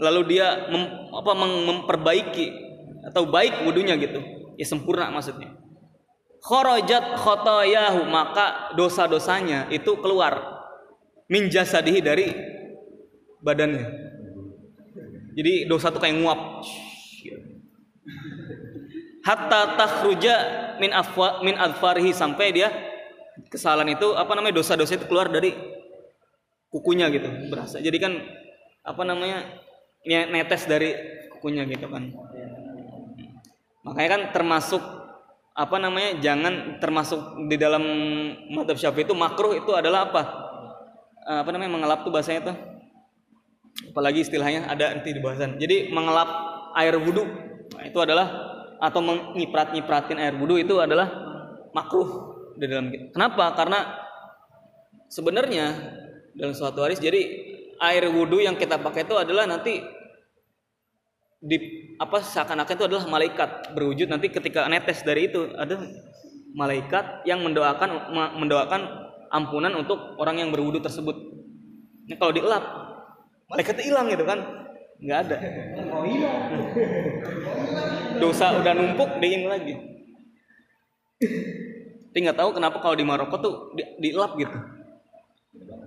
lalu 0.05 0.37
dia 0.37 0.69
mem, 0.69 0.85
apa 1.17 1.33
memperbaiki 1.41 2.47
atau 3.09 3.25
baik 3.25 3.65
wudunya 3.65 3.97
gitu 3.97 4.21
ya 4.61 4.67
sempurna 4.69 5.09
maksudnya 5.09 5.57
kharajat 6.45 7.17
khotoyahu 7.17 8.05
maka 8.05 8.77
dosa-dosanya 8.77 9.73
itu 9.73 9.97
keluar 10.05 10.61
min 11.33 11.49
jasadihi 11.49 12.01
dari 12.05 12.29
badannya 13.41 14.15
jadi 15.35 15.67
dosa 15.67 15.91
tuh 15.91 15.99
kayak 15.99 16.23
nguap. 16.23 16.41
Hatta 19.25 19.75
takhruja 19.75 20.37
min 20.79 20.95
afwa 20.95 21.43
min 21.43 21.59
adfarihi 21.59 22.15
sampai 22.15 22.55
dia 22.55 22.71
kesalahan 23.51 23.99
itu 23.99 24.15
apa 24.15 24.31
namanya 24.39 24.63
dosa-dosa 24.63 24.95
itu 24.95 25.07
keluar 25.11 25.27
dari 25.27 25.51
kukunya 26.71 27.11
gitu 27.11 27.27
berasa. 27.51 27.83
Jadi 27.83 27.99
kan 27.99 28.13
apa 28.85 29.03
namanya 29.03 29.43
netes 30.05 30.69
dari 30.69 30.93
kukunya 31.33 31.65
gitu 31.65 31.89
kan. 31.89 32.13
Makanya 33.85 34.09
kan 34.09 34.23
termasuk 34.33 34.83
apa 35.55 35.77
namanya 35.79 36.19
jangan 36.19 36.83
termasuk 36.83 37.47
di 37.47 37.55
dalam 37.55 37.85
madhab 38.51 38.75
syafi'i 38.75 39.07
itu 39.07 39.15
makruh 39.15 39.55
itu 39.55 39.71
adalah 39.77 40.11
apa? 40.11 40.23
Apa 41.25 41.49
namanya 41.53 41.73
mengelap 41.73 41.99
tuh 42.05 42.13
bahasanya 42.13 42.53
tuh. 42.53 42.57
Apalagi 43.91 44.25
istilahnya 44.25 44.69
ada 44.71 44.93
nanti 44.95 45.13
di 45.13 45.21
bahasan. 45.21 45.57
Jadi 45.57 45.93
mengelap 45.93 46.29
air 46.75 46.97
wudhu 46.99 47.25
nah, 47.75 47.85
itu 47.87 47.99
adalah 48.01 48.27
atau 48.83 49.01
menyiprat 49.01 49.73
nyipratin 49.73 50.19
air 50.19 50.35
wudhu 50.35 50.59
itu 50.59 50.77
adalah 50.83 51.09
makruh 51.73 52.35
di 52.59 52.67
dalam 52.67 52.91
kenapa? 53.15 53.55
Karena 53.55 53.81
sebenarnya 55.09 55.67
dalam 56.35 56.55
suatu 56.55 56.83
hari 56.83 56.99
jadi 56.99 57.23
air 57.79 58.11
wudhu 58.11 58.43
yang 58.43 58.59
kita 58.59 58.83
pakai 58.83 59.07
itu 59.07 59.15
adalah 59.15 59.47
nanti 59.47 59.79
di 61.45 61.57
apa 62.01 62.25
seakan-akan 62.25 62.75
itu 62.75 62.87
adalah 62.89 63.05
malaikat 63.05 63.77
berwujud 63.77 64.09
nanti 64.09 64.33
ketika 64.33 64.65
netes 64.65 65.05
dari 65.05 65.29
itu 65.29 65.53
ada 65.61 65.77
malaikat 66.57 67.29
yang 67.29 67.45
mendoakan 67.45 68.17
mendoakan 68.41 68.83
ampunan 69.29 69.77
untuk 69.77 70.17
orang 70.17 70.41
yang 70.41 70.49
berwudhu 70.49 70.81
tersebut. 70.81 71.15
Ini 72.09 72.17
kalau 72.17 72.33
dielap 72.33 72.65
malaikat 73.53 73.77
hilang 73.85 74.09
gitu 74.09 74.25
kan? 74.25 74.41
Nggak 75.03 75.19
ada. 75.29 75.37
Dosa 78.23 78.57
udah 78.57 78.73
numpuk 78.73 79.21
dingin 79.21 79.51
lagi. 79.51 79.75
Tapi 82.15 82.19
nggak 82.25 82.39
tahu 82.39 82.55
kenapa 82.55 82.79
kalau 82.79 82.95
di 82.95 83.03
Maroko 83.03 83.37
tuh 83.43 83.55
di, 83.75 83.83
dielap 84.01 84.39
gitu. 84.39 84.55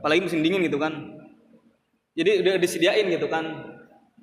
Apalagi 0.04 0.28
musim 0.28 0.44
dingin 0.44 0.62
gitu 0.68 0.78
kan. 0.78 1.18
Jadi 2.20 2.44
udah 2.44 2.60
disediain 2.60 3.08
gitu 3.08 3.32
kan 3.32 3.77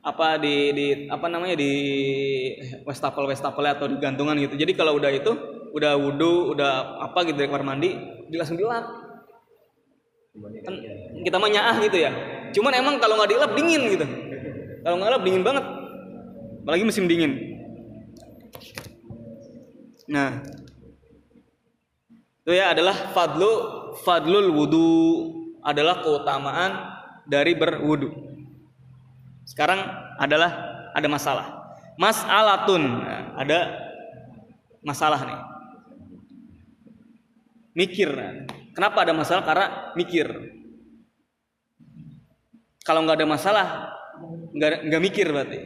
apa 0.05 0.37
di 0.37 0.55
di 0.77 0.87
apa 1.09 1.27
namanya 1.33 1.57
di 1.57 1.73
wastafel 2.85 3.25
wastafel 3.25 3.65
atau 3.65 3.89
di 3.89 3.97
gantungan 3.97 4.37
gitu 4.37 4.55
jadi 4.61 4.77
kalau 4.77 5.01
udah 5.01 5.09
itu 5.09 5.33
udah 5.73 5.97
wudhu 5.97 6.53
udah 6.53 7.03
apa 7.09 7.25
gitu 7.25 7.41
dari 7.41 7.49
kamar 7.49 7.65
mandi 7.65 7.97
dia 8.29 8.39
langsung 8.39 8.61
dilap 8.61 8.85
kan 10.65 10.75
kita 11.25 11.37
mah 11.41 11.51
nyaah 11.51 11.77
gitu 11.81 11.99
ya 12.05 12.13
Cuman 12.55 12.73
emang 12.79 12.95
kalau 13.03 13.19
nggak 13.19 13.35
dilap 13.35 13.51
dingin 13.59 13.83
gitu. 13.91 14.07
Kalau 14.87 14.95
nggak 15.03 15.11
dilap 15.11 15.25
dingin 15.27 15.43
banget. 15.43 15.65
Apalagi 16.63 16.85
musim 16.87 17.05
dingin. 17.11 17.33
Nah, 20.07 20.39
itu 22.45 22.53
ya 22.55 22.71
adalah 22.71 22.95
fadlu 23.11 23.53
fadlul 24.07 24.55
wudu 24.55 24.93
adalah 25.67 25.99
keutamaan 25.99 26.73
dari 27.27 27.59
berwudu. 27.59 28.34
Sekarang 29.45 29.81
adalah 30.21 30.51
ada 30.93 31.09
masalah. 31.09 31.47
Mas'alatun. 32.01 32.83
Nah, 32.83 33.23
ada 33.39 33.59
masalah 34.83 35.21
nih. 35.25 35.41
Mikir. 37.75 38.11
Kenapa 38.75 39.07
ada 39.07 39.15
masalah? 39.15 39.47
Karena 39.47 39.67
mikir 39.95 40.27
kalau 42.85 43.01
nggak 43.03 43.19
ada 43.19 43.27
masalah 43.27 43.67
nggak 44.55 44.87
nggak 44.87 45.03
mikir 45.03 45.27
berarti 45.33 45.59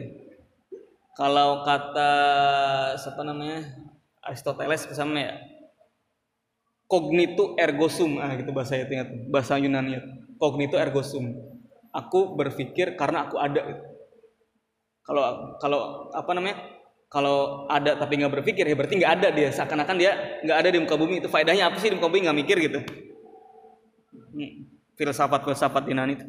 kalau 1.13 1.67
kata 1.67 2.11
siapa 2.95 3.21
namanya 3.27 3.75
Aristoteles 4.23 4.87
misalnya 4.87 5.19
ya 5.19 5.33
cognito 6.89 7.59
ergo 7.59 7.91
sum 7.91 8.17
ah 8.17 8.33
gitu 8.39 8.55
bahasa 8.55 8.79
itu 8.79 8.95
ingat 8.95 9.11
bahasa 9.29 9.59
Yunani 9.59 9.99
cognito 10.39 10.79
ergo 10.79 11.03
sum 11.03 11.35
aku 11.93 12.37
berpikir 12.37 12.93
karena 12.93 13.27
aku 13.27 13.35
ada. 13.41 13.61
Kalau 15.05 15.57
kalau 15.57 16.09
apa 16.13 16.31
namanya? 16.37 16.57
Kalau 17.09 17.65
ada 17.65 17.97
tapi 17.97 18.21
nggak 18.21 18.33
berpikir 18.41 18.69
ya 18.69 18.77
berarti 18.77 19.01
nggak 19.01 19.13
ada 19.21 19.27
dia. 19.33 19.49
Seakan-akan 19.49 19.95
dia 19.97 20.11
nggak 20.45 20.57
ada 20.61 20.69
di 20.69 20.77
muka 20.77 20.95
bumi. 20.95 21.17
Itu 21.17 21.29
faedahnya 21.29 21.73
apa 21.73 21.81
sih 21.81 21.89
di 21.89 21.97
muka 21.97 22.09
bumi? 22.09 22.29
Nggak 22.29 22.37
mikir 22.45 22.57
gitu. 22.61 22.79
Hmm. 24.29 24.69
filsafat 24.93 25.41
filsafat 25.41 25.83
Yunani 25.89 26.21
itu. 26.21 26.25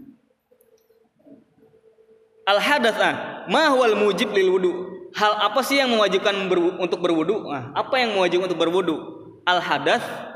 Al 2.48 2.58
hadath 2.62 2.96
ah 2.96 3.14
ma 3.50 3.68
huwal 3.76 3.98
mujib 3.98 4.32
lil 4.32 4.48
wudu. 4.56 4.72
Hal 5.10 5.36
apa 5.50 5.60
sih 5.66 5.82
yang 5.82 5.90
mewajibkan 5.90 6.46
untuk 6.78 7.02
berwudu? 7.02 7.50
Nah, 7.50 7.74
apa 7.74 7.98
yang 7.98 8.14
mewajibkan 8.14 8.46
untuk 8.46 8.62
berwudu? 8.62 8.96
Al 9.42 9.58
hadath 9.58 10.29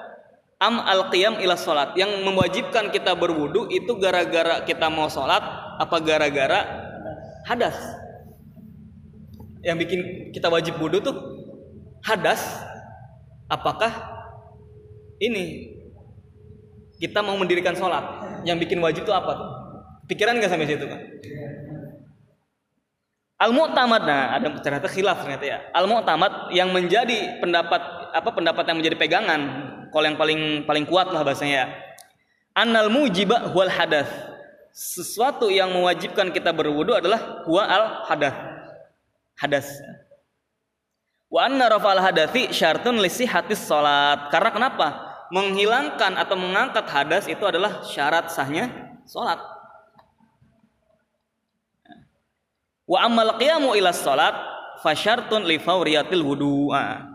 am 0.61 0.81
al 0.83 1.11
qiyam 1.11 1.39
ila 1.43 1.59
salat 1.59 1.95
yang 1.99 2.11
mewajibkan 2.23 2.91
kita 2.95 3.15
berwudu 3.15 3.71
itu 3.71 3.95
gara-gara 3.99 4.63
kita 4.63 4.87
mau 4.91 5.11
salat 5.11 5.43
apa 5.79 5.97
gara-gara 6.03 6.61
hadas? 7.49 7.77
Yang 9.65 9.77
bikin 9.87 10.01
kita 10.37 10.53
wajib 10.53 10.77
wudu 10.77 11.01
tuh 11.01 11.17
hadas. 12.05 12.43
Apakah 13.49 13.93
ini? 15.21 15.73
Kita 17.01 17.21
mau 17.21 17.37
mendirikan 17.37 17.77
sholat. 17.77 18.25
Yang 18.49 18.69
bikin 18.69 18.79
wajib 18.81 19.05
tuh 19.05 19.13
apa 19.13 19.31
tuh? 19.37 19.51
Pikiran 20.09 20.37
nggak 20.37 20.53
sampai 20.53 20.69
situ 20.69 20.85
kan 20.85 21.01
al 23.45 23.51
mu'tamad 23.51 24.03
nah 24.07 24.39
ada 24.39 24.47
ternyata 24.63 24.89
khilaf 24.89 25.27
ternyata 25.27 25.45
ya. 25.45 25.59
Al 25.75 25.91
mu'tamad 25.91 26.55
yang 26.55 26.71
menjadi 26.71 27.43
pendapat 27.43 27.83
apa 28.15 28.31
pendapat 28.31 28.65
yang 28.71 28.79
menjadi 28.79 28.97
pegangan 28.97 29.41
kalau 29.95 30.07
yang 30.11 30.19
paling 30.19 30.67
paling 30.67 30.85
kuat 30.91 31.15
lah 31.15 31.23
bahasanya 31.23 31.55
ya. 31.55 31.67
Annal 32.59 32.91
mujiba 32.91 33.55
huwal 33.55 33.71
hadas 33.71 34.11
sesuatu 34.75 35.47
yang 35.55 35.71
mewajibkan 35.71 36.35
kita 36.35 36.51
berwudu 36.51 36.99
adalah 36.99 37.47
huwa 37.47 37.63
al 37.63 37.85
hadas 38.11 38.35
hadas 39.39 39.67
wa 41.31 41.47
anna 41.47 41.71
rafa'al 41.71 42.03
hadathi 42.03 42.51
syartun 42.51 42.99
lisihatis 42.99 43.63
salat. 43.63 44.35
Karena 44.35 44.51
kenapa? 44.51 44.89
Menghilangkan 45.31 46.19
atau 46.19 46.35
mengangkat 46.35 46.87
hadas 46.91 47.31
itu 47.31 47.43
adalah 47.47 47.87
syarat 47.87 48.31
sahnya 48.35 48.71
salat. 49.07 49.39
Wa 52.85 53.07
ammal 53.07 53.39
qiyamu 53.39 53.79
ila 53.79 53.95
salat 53.95 54.35
fasyartun 54.83 55.47
li 55.47 55.63
fawriyatil 55.63 56.23
wudu. 56.23 56.71
Ah. 56.75 57.09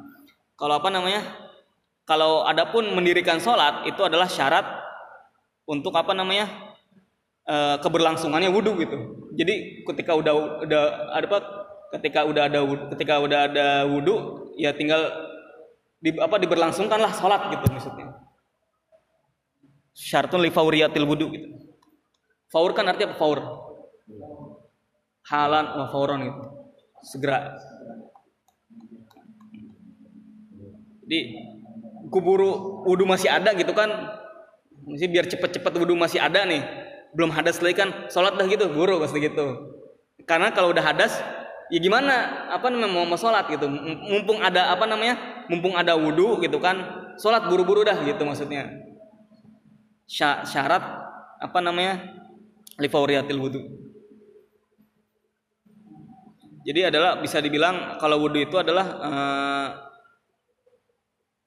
kalau 0.59 0.75
apa 0.75 0.91
namanya 0.91 1.23
kalau 2.09 2.41
adapun 2.41 2.89
mendirikan 2.97 3.37
salat 3.37 3.85
itu 3.85 4.01
adalah 4.01 4.25
syarat 4.25 4.65
untuk 5.69 5.93
apa 5.93 6.17
namanya? 6.17 6.49
Eh, 7.45 7.77
keberlangsungannya 7.85 8.49
wudhu 8.49 8.81
gitu. 8.81 8.97
Jadi 9.37 9.85
ketika 9.85 10.17
udah 10.17 10.65
udah 10.65 10.83
ada 11.13 11.25
apa? 11.29 11.39
Ketika 11.93 12.25
udah 12.25 12.49
ada 12.49 12.59
ketika 12.97 13.21
udah 13.21 13.39
ada 13.49 13.67
wudhu 13.85 14.49
ya 14.57 14.73
tinggal 14.73 15.05
di, 16.01 16.13
apa 16.17 16.41
diberlangsungkanlah 16.41 17.13
sholat 17.13 17.53
gitu 17.53 17.65
maksudnya. 17.69 18.09
Syartun 19.93 20.41
li 20.41 20.49
fauriyatil 20.49 21.05
wudhu 21.05 21.29
gitu. 21.29 21.47
Faur 22.49 22.73
kan 22.73 22.89
artinya 22.89 23.13
apa? 23.13 23.17
Faur. 23.21 23.39
Halan 25.29 25.65
wa 25.77 25.85
fauron 25.93 26.19
gitu. 26.25 26.41
Segera. 27.05 27.53
Jadi 31.05 31.19
kuburu 32.09 32.83
wudhu 32.85 33.05
masih 33.05 33.29
ada 33.29 33.53
gitu 33.55 33.71
kan? 33.71 33.89
Mesti 34.85 35.05
biar 35.09 35.25
cepet-cepet 35.29 35.73
wudhu 35.77 35.95
masih 35.95 36.19
ada 36.19 36.43
nih. 36.45 36.61
Belum 37.13 37.29
hadas 37.33 37.61
lagi 37.61 37.77
kan? 37.77 37.89
Sholat 38.09 38.37
dah 38.37 38.45
gitu 38.45 38.69
buru 38.69 39.01
pasti 39.01 39.21
gitu. 39.21 39.77
Karena 40.25 40.53
kalau 40.53 40.69
udah 40.73 40.83
hadas 40.83 41.17
ya 41.73 41.79
gimana? 41.81 42.49
Apa 42.53 42.69
namanya 42.69 42.89
mau, 42.91 43.05
mau 43.05 43.17
sholat 43.17 43.49
gitu. 43.49 43.65
Mumpung 44.09 44.41
ada 44.41 44.73
apa 44.73 44.85
namanya 44.85 45.45
mumpung 45.49 45.73
ada 45.73 45.97
wudhu 45.97 46.41
gitu 46.41 46.57
kan? 46.61 46.77
Sholat 47.17 47.49
buru-buru 47.49 47.81
dah 47.81 47.97
gitu 48.05 48.21
maksudnya. 48.25 48.69
Sya- 50.09 50.41
syarat 50.41 50.81
apa 51.39 51.59
namanya 51.61 52.01
lifauriyatil 52.81 53.39
wudhu 53.39 53.61
jadi 56.67 56.91
adalah 56.91 57.17
bisa 57.23 57.39
dibilang 57.39 57.97
kalau 57.97 58.19
wudhu 58.19 58.43
itu 58.43 58.55
adalah 58.59 58.85
eh, 58.99 59.67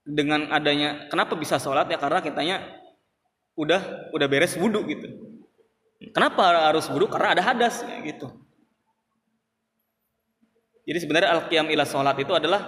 dengan 0.02 0.50
adanya 0.50 1.06
kenapa 1.06 1.38
bisa 1.38 1.62
sholat 1.62 1.86
ya 1.86 1.98
karena 1.98 2.18
kitanya 2.18 2.56
udah 3.54 4.10
udah 4.10 4.26
beres 4.26 4.58
wudhu 4.58 4.82
gitu 4.90 5.06
kenapa 6.10 6.70
harus 6.70 6.90
wudhu 6.90 7.06
karena 7.06 7.38
ada 7.38 7.42
hadas 7.42 7.86
ya 7.86 8.02
gitu 8.02 8.26
jadi 10.82 10.98
sebenarnya 10.98 11.30
al-qiyam 11.38 11.70
ila 11.70 11.86
sholat 11.86 12.16
itu 12.18 12.32
adalah 12.34 12.66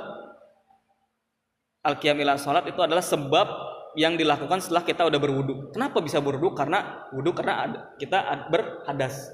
al-qiyam 1.82 2.16
ila 2.22 2.38
sholat 2.38 2.64
itu 2.70 2.78
adalah 2.78 3.02
sebab 3.02 3.48
yang 3.94 4.18
dilakukan 4.18 4.58
setelah 4.58 4.82
kita 4.82 5.06
udah 5.06 5.20
berwudu. 5.22 5.70
Kenapa 5.70 6.02
bisa 6.02 6.18
berwudu? 6.18 6.54
Karena 6.58 7.06
wudu 7.14 7.30
karena 7.30 7.54
ada, 7.62 7.80
kita 7.98 8.18
ad- 8.18 8.46
berhadas. 8.50 9.30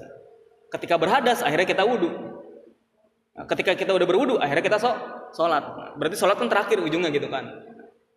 Ketika 0.69 0.95
berhadas 1.01 1.41
akhirnya 1.41 1.65
kita. 1.65 1.81
Nah, 1.81 3.45
ketika 3.49 3.73
kita 3.73 3.91
udah 3.97 4.07
berwudu 4.07 4.37
akhirnya 4.37 4.61
kita 4.61 4.77
sholat. 5.33 5.63
Berarti 5.97 6.15
sholat 6.15 6.37
kan 6.37 6.47
terakhir 6.47 6.77
ujungnya 6.77 7.09
gitu 7.09 7.27
kan. 7.27 7.49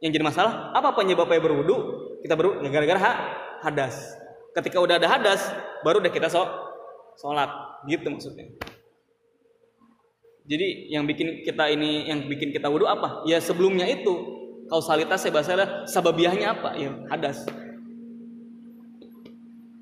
Yang 0.05 0.20
jadi 0.20 0.24
masalah 0.28 0.52
apa 0.76 0.93
penyebabnya 0.93 1.40
berwudu? 1.40 1.76
Kita 2.20 2.36
berwudu 2.36 2.68
gara-gara 2.68 3.01
ha- 3.01 3.20
hadas. 3.64 3.97
Ketika 4.52 4.76
udah 4.76 5.01
ada 5.01 5.09
hadas 5.09 5.40
baru 5.81 6.05
deh 6.05 6.12
kita 6.12 6.28
so 6.28 6.44
sholat 7.16 7.48
gitu 7.89 8.12
maksudnya. 8.12 8.52
Jadi 10.44 10.93
yang 10.93 11.09
bikin 11.09 11.40
kita 11.40 11.72
ini 11.72 12.05
yang 12.05 12.28
bikin 12.28 12.52
kita 12.52 12.68
wudhu 12.68 12.85
apa? 12.85 13.24
Ya 13.24 13.40
sebelumnya 13.40 13.89
itu 13.89 14.12
kausalitasnya 14.68 15.32
bahasanya 15.32 15.66
sababiahnya 15.89 16.52
apa? 16.52 16.76
Ya 16.76 16.93
hadas. 17.09 17.48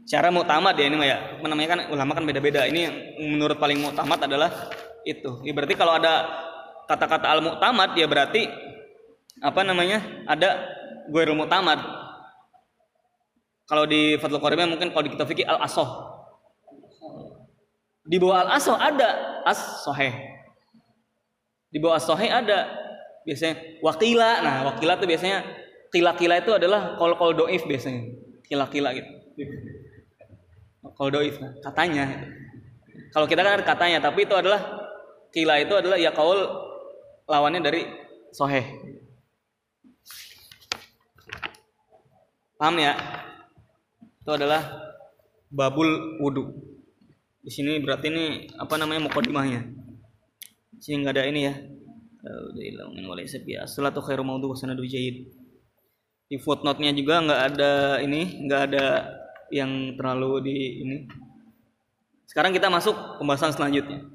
Cara 0.06 0.30
muktamad 0.30 0.78
ya 0.78 0.86
ini 0.86 1.02
ya. 1.02 1.18
Namanya 1.42 1.68
kan 1.74 1.80
ulama 1.90 2.14
kan 2.14 2.22
beda-beda. 2.22 2.62
Ini 2.70 3.18
menurut 3.18 3.58
paling 3.58 3.82
muktamad 3.82 4.22
adalah 4.22 4.70
itu. 5.02 5.42
Ya 5.42 5.50
berarti 5.50 5.74
kalau 5.74 5.98
ada 5.98 6.30
kata-kata 6.86 7.26
al 7.26 7.42
muktamad 7.42 7.98
ya 7.98 8.06
berarti 8.06 8.70
apa 9.42 9.60
namanya? 9.66 9.98
Ada 10.30 10.50
gueril 11.10 11.34
muktamad. 11.34 11.82
Kalau 13.66 13.84
di 13.90 14.14
Fathul 14.22 14.38
Qoribnya 14.38 14.70
mungkin 14.70 14.94
kalau 14.94 15.04
di 15.04 15.12
kitab 15.12 15.26
fikih 15.26 15.44
al 15.44 15.58
asoh. 15.66 15.88
Di 18.06 18.16
bawah 18.22 18.46
al 18.46 18.50
asoh 18.56 18.78
ada 18.78 19.42
as 19.42 19.82
soheh 19.82 20.32
di 21.72 21.80
bawah 21.80 21.96
sohe 21.96 22.28
ada 22.28 22.68
biasanya 23.24 23.80
wakila 23.80 24.44
nah 24.44 24.54
wakila 24.68 25.00
tuh 25.00 25.08
biasanya 25.08 25.40
kila-kila 25.88 26.44
itu 26.44 26.52
adalah 26.52 27.00
kol 27.00 27.16
kol 27.16 27.32
doif 27.32 27.64
biasanya 27.64 28.12
kila-kila 28.44 28.92
gitu 28.92 29.08
kol 30.92 31.08
doif 31.08 31.40
nah, 31.40 31.56
katanya 31.64 32.28
kalau 33.08 33.24
kita 33.24 33.40
kan 33.40 33.56
ada 33.56 33.64
katanya 33.64 33.98
tapi 34.04 34.28
itu 34.28 34.36
adalah 34.36 34.60
kila 35.32 35.64
itu 35.64 35.72
adalah 35.72 35.96
ya 35.96 36.12
kaul 36.12 36.44
lawannya 37.24 37.64
dari 37.64 37.88
sohe 38.36 38.60
paham 42.62 42.78
ya? 42.78 42.94
Itu 44.22 44.30
adalah 44.38 44.62
babul 45.50 46.22
wudu. 46.22 46.54
Di 47.42 47.50
sini 47.50 47.82
berarti 47.82 48.06
ini 48.06 48.46
apa 48.54 48.78
namanya 48.78 49.10
mukodimahnya 49.10 49.66
sini 50.78 51.02
nggak 51.02 51.14
ada 51.18 51.24
ini 51.26 51.40
ya. 51.50 51.54
Salatu 53.66 53.98
khairu 53.98 54.22
maudhu 54.22 54.54
sanadu 54.54 54.86
jayyid. 54.86 55.26
Di 56.30 56.38
footnote-nya 56.38 56.94
juga 56.94 57.18
nggak 57.18 57.42
ada 57.50 57.98
ini 57.98 58.46
nggak 58.46 58.62
ada 58.70 58.86
yang 59.50 59.98
terlalu 59.98 60.46
di 60.46 60.56
ini. 60.86 60.96
Sekarang 62.30 62.54
kita 62.54 62.70
masuk 62.70 63.18
pembahasan 63.18 63.50
selanjutnya. 63.50 64.06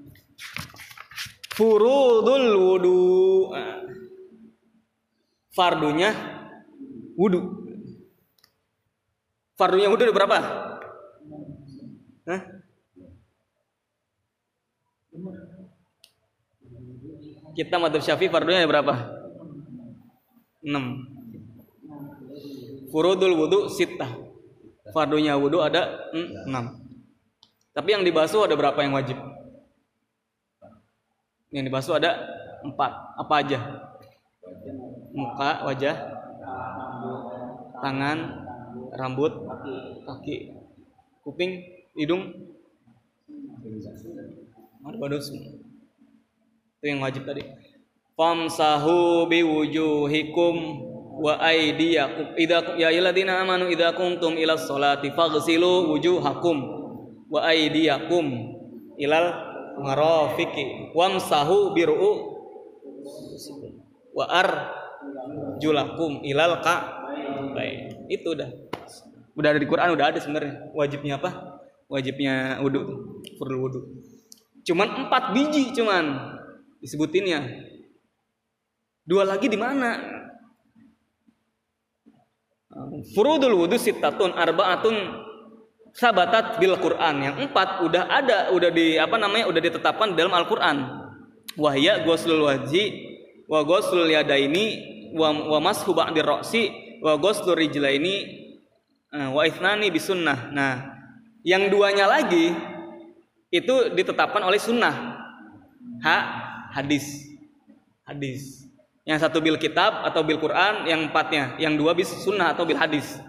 Furudul 1.51 2.47
wudu. 2.55 3.03
Nah, 3.51 3.83
fardunya 5.51 6.15
wudu 7.19 7.66
fardunya 9.57 9.89
wudu 9.89 10.05
ada 10.07 10.13
berapa 10.13 10.37
Hah? 12.27 12.43
Kita 17.55 17.79
madhab 17.79 18.03
syafi'i 18.03 18.27
fardunya 18.27 18.67
berapa? 18.67 18.91
6 20.61 22.91
Furudul 22.91 23.33
wudu 23.39 23.71
sitah 23.71 24.11
Fardunya 24.91 25.39
wudu 25.39 25.63
ada 25.63 26.11
6 26.11 26.51
Tapi 27.71 27.95
yang 27.95 28.03
dibasuh 28.03 28.43
ada 28.45 28.59
berapa 28.59 28.83
yang 28.83 28.93
wajib? 28.93 29.17
Yang 31.53 31.63
dibasuh 31.71 31.95
ada 31.95 32.11
empat. 32.65 32.91
Apa 33.15 33.33
aja? 33.39 33.59
Muka, 35.17 35.65
wajah, 35.65 35.97
tangan, 37.81 38.17
rambut, 38.93 39.33
kaki, 40.05 40.53
kuping, 41.23 41.63
hidung, 41.97 42.47
pada 44.95 45.17
semua. 45.19 45.51
Itu 46.79 46.85
yang 46.87 47.03
wajib 47.03 47.27
tadi. 47.27 47.43
Famsahu 48.15 49.27
biwujuhikum 49.27 50.55
wa 51.19 51.33
aydiyakum. 51.41 52.37
Idza 52.39 52.77
ya 52.79 52.87
ayyuhalladzina 52.93 53.43
amanu 53.43 53.67
idza 53.67 53.93
kuntum 53.93 54.37
ila 54.39 54.55
sholati 54.57 55.11
faghsilu 55.11 55.91
wujuhakum 55.91 56.57
wa 57.27 57.39
aydiyakum 57.45 58.25
ilal 58.95 59.27
marafiqi. 59.81 60.93
Wamsahu 60.95 61.75
biru'u 61.75 62.11
wa 64.15 64.25
ar 64.29 64.49
julakum 65.59 66.21
ilal 66.25 66.61
ka. 66.63 67.05
Baik 67.53 68.07
itu 68.07 68.37
udah 68.37 68.49
udah 69.37 69.49
ada 69.53 69.59
di 69.61 69.69
Quran 69.69 69.93
udah 69.93 70.05
ada 70.09 70.19
sebenarnya. 70.19 70.73
Wajibnya 70.73 71.21
apa? 71.21 71.61
Wajibnya 71.87 72.59
wudhu 72.59 72.81
fardhu 73.39 73.57
wudhu 73.63 73.81
cuman 74.67 75.07
empat 75.07 75.31
biji 75.31 75.71
cuman 75.71 76.35
disebutinnya 76.83 77.39
dua 79.07 79.23
lagi 79.23 79.47
di 79.47 79.55
mana? 79.55 79.95
Furudul 83.15 83.55
wudhu 83.55 83.79
sittatun 83.79 84.35
arbaatun 84.35 84.95
sabatat 85.95 86.59
bil 86.59 86.75
Quran. 86.77 87.25
Yang 87.25 87.37
empat 87.47 87.81
udah 87.87 88.03
ada 88.11 88.37
udah 88.51 88.69
di 88.69 88.99
apa 88.99 89.15
namanya 89.15 89.47
udah 89.47 89.61
ditetapkan 89.63 90.13
dalam 90.13 90.35
Al 90.35 90.45
Quran 90.45 90.77
wahya 91.57 92.05
ghuslul 92.05 92.45
wajhi 92.45 92.85
wa 93.49 93.65
ghuslul 93.65 94.05
yadaini 94.05 94.77
wa 95.17 95.33
wa 95.33 95.59
mashu 95.63 95.95
ba'dir 95.95 96.21
ra'si 96.27 96.69
wa 97.01 97.17
ghuslul 97.17 97.57
rijlaini 97.57 98.45
wa 99.13 99.41
ithnani 99.47 99.87
bisunnah 99.91 100.51
nah 100.51 100.97
yang 101.47 101.71
duanya 101.71 102.11
lagi 102.11 102.51
itu 103.47 103.95
ditetapkan 103.95 104.43
oleh 104.43 104.59
sunnah. 104.59 104.91
Ha 106.03 106.17
hadis. 106.75 107.23
Hadis. 108.03 108.67
Yang 109.07 109.23
satu 109.23 109.39
bil 109.39 109.55
kitab 109.55 110.03
atau 110.03 110.19
bil 110.27 110.39
Quran 110.39 110.83
yang 110.83 111.07
empatnya. 111.07 111.55
Yang 111.55 111.73
dua 111.79 111.91
bis 111.95 112.11
sunnah 112.11 112.51
atau 112.51 112.67
bil 112.67 112.75
hadis. 112.75 113.19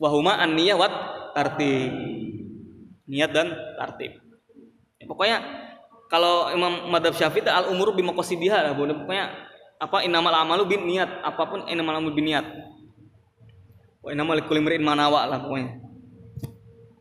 Wahuma 0.00 0.40
an 0.40 0.56
wat 0.56 0.94
tartib. 1.36 1.92
Niat 3.06 3.30
dan 3.36 3.52
tartib. 3.76 4.16
Ya, 4.96 5.04
pokoknya 5.04 5.38
kalau 6.08 6.48
Imam 6.56 6.88
Madhab 6.88 7.12
Syafi'i 7.12 7.44
al 7.44 7.68
umur 7.68 7.92
bimaqasidiha 7.92 8.64
lah 8.64 8.72
pokoknya 8.72 9.26
apa 9.76 10.00
inamal 10.08 10.32
amalu 10.32 10.64
bin 10.72 10.88
niat 10.88 11.20
apa 11.20 11.42
pun 11.44 11.68
inamal 11.68 12.00
amalu 12.00 12.16
bin 12.16 12.32
niat 12.32 12.46
inamal 14.10 14.38
likulli 14.38 14.62
imri'in 14.62 14.84
manawa 14.84 15.26
lah 15.26 15.38
pokoknya. 15.42 15.82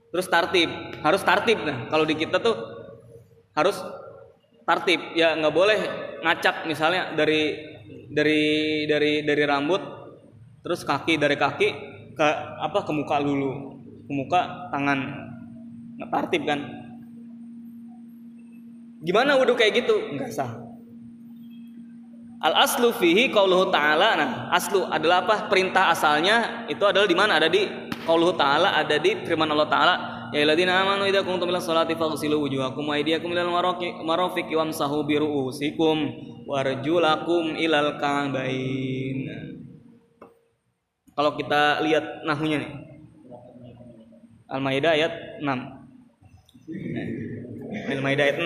Terus 0.10 0.28
tartib 0.32 0.70
harus 1.04 1.22
tartib 1.22 1.60
nah 1.62 1.92
kalau 1.92 2.08
di 2.08 2.16
kita 2.16 2.40
tuh 2.40 2.56
harus 3.54 3.78
tartib. 4.66 5.00
Ya 5.14 5.36
nggak 5.38 5.54
boleh 5.54 5.80
ngacak 6.24 6.66
misalnya 6.66 7.14
dari 7.14 7.56
dari 8.10 8.44
dari 8.90 9.22
dari 9.22 9.44
rambut 9.46 9.82
terus 10.66 10.82
kaki 10.82 11.22
dari 11.22 11.38
kaki 11.38 11.68
ke 12.16 12.28
apa 12.64 12.82
ke 12.82 12.92
muka 12.96 13.22
dulu. 13.22 13.52
Ke 14.08 14.12
muka 14.12 14.42
tangan. 14.74 15.00
Nggak 16.02 16.10
tartib 16.12 16.44
kan? 16.48 16.60
Gimana 19.06 19.38
wudhu 19.38 19.54
kayak 19.54 19.86
gitu? 19.86 19.96
Nggak 20.18 20.34
sah 20.34 20.65
al 22.42 22.54
aslu 22.64 22.92
fihi 22.96 23.32
qauluhu 23.32 23.72
ta'ala. 23.72 24.10
Nah 24.18 24.30
aslu 24.52 24.88
adalah 24.88 25.24
apa? 25.28 25.48
Perintah 25.52 25.92
asalnya 25.92 26.68
itu 26.72 26.84
adalah 26.84 27.08
di 27.08 27.16
mana? 27.16 27.40
Ada 27.40 27.48
di 27.52 27.68
qauluhu 28.04 28.36
ta'ala 28.36 28.76
ada 28.80 28.96
di 29.00 29.16
firman 29.24 29.52
Allah 29.52 29.70
ta'ala. 29.70 29.96
Ya 30.34 30.42
alladzina 30.44 30.82
amanu 30.84 31.06
idza 31.08 31.24
kuntum 31.24 31.48
ila 31.48 31.62
sholati 31.62 31.96
faghsilu 31.96 32.42
wujuhakum 32.42 32.84
wa 32.90 32.98
aydiyakum 32.98 33.32
ilal 33.32 33.54
marafiqi 34.04 34.52
wamsahu 34.58 35.06
bi 35.08 35.22
ru'usikum 35.22 35.98
warjulakum 36.50 37.56
ilal 37.56 37.96
ka'bain. 38.02 39.20
Kalau 41.16 41.32
kita 41.40 41.80
lihat 41.86 42.28
nahunya 42.28 42.60
nih. 42.60 42.72
Al-Maidah 44.46 44.94
ayat 44.94 45.42
6 45.42 45.50
Al-Maidah 47.98 48.24
ayat 48.30 48.38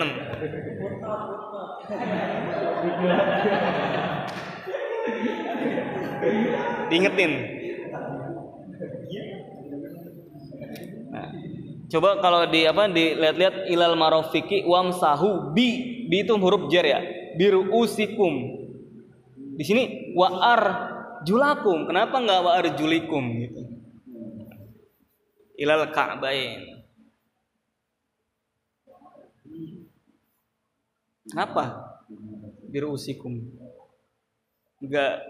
Diingetin. 6.90 7.32
Nah, 11.10 11.28
Coba 11.90 12.22
kalau 12.22 12.46
di 12.46 12.62
apa 12.70 12.86
dilihat-lihat 12.86 13.66
ilal 13.66 13.98
marofiki 13.98 14.62
wamsahu 14.62 15.50
bi 15.50 16.06
bi 16.06 16.22
itu 16.22 16.38
huruf 16.38 16.70
jar 16.70 16.86
ya. 16.86 17.02
Biru 17.34 17.66
usikum. 17.74 18.62
Di 19.58 19.64
sini 19.66 20.14
waar 20.14 20.62
julakum. 21.26 21.90
Kenapa 21.90 22.22
nggak 22.22 22.40
waar 22.46 22.66
julikum 22.78 23.24
gitu? 23.42 23.60
Ilal 25.58 25.90
ka'bain 25.90 26.79
kenapa? 31.30 31.94
Biru 32.70 32.94
usikum 32.94 33.38
enggak 34.80 35.20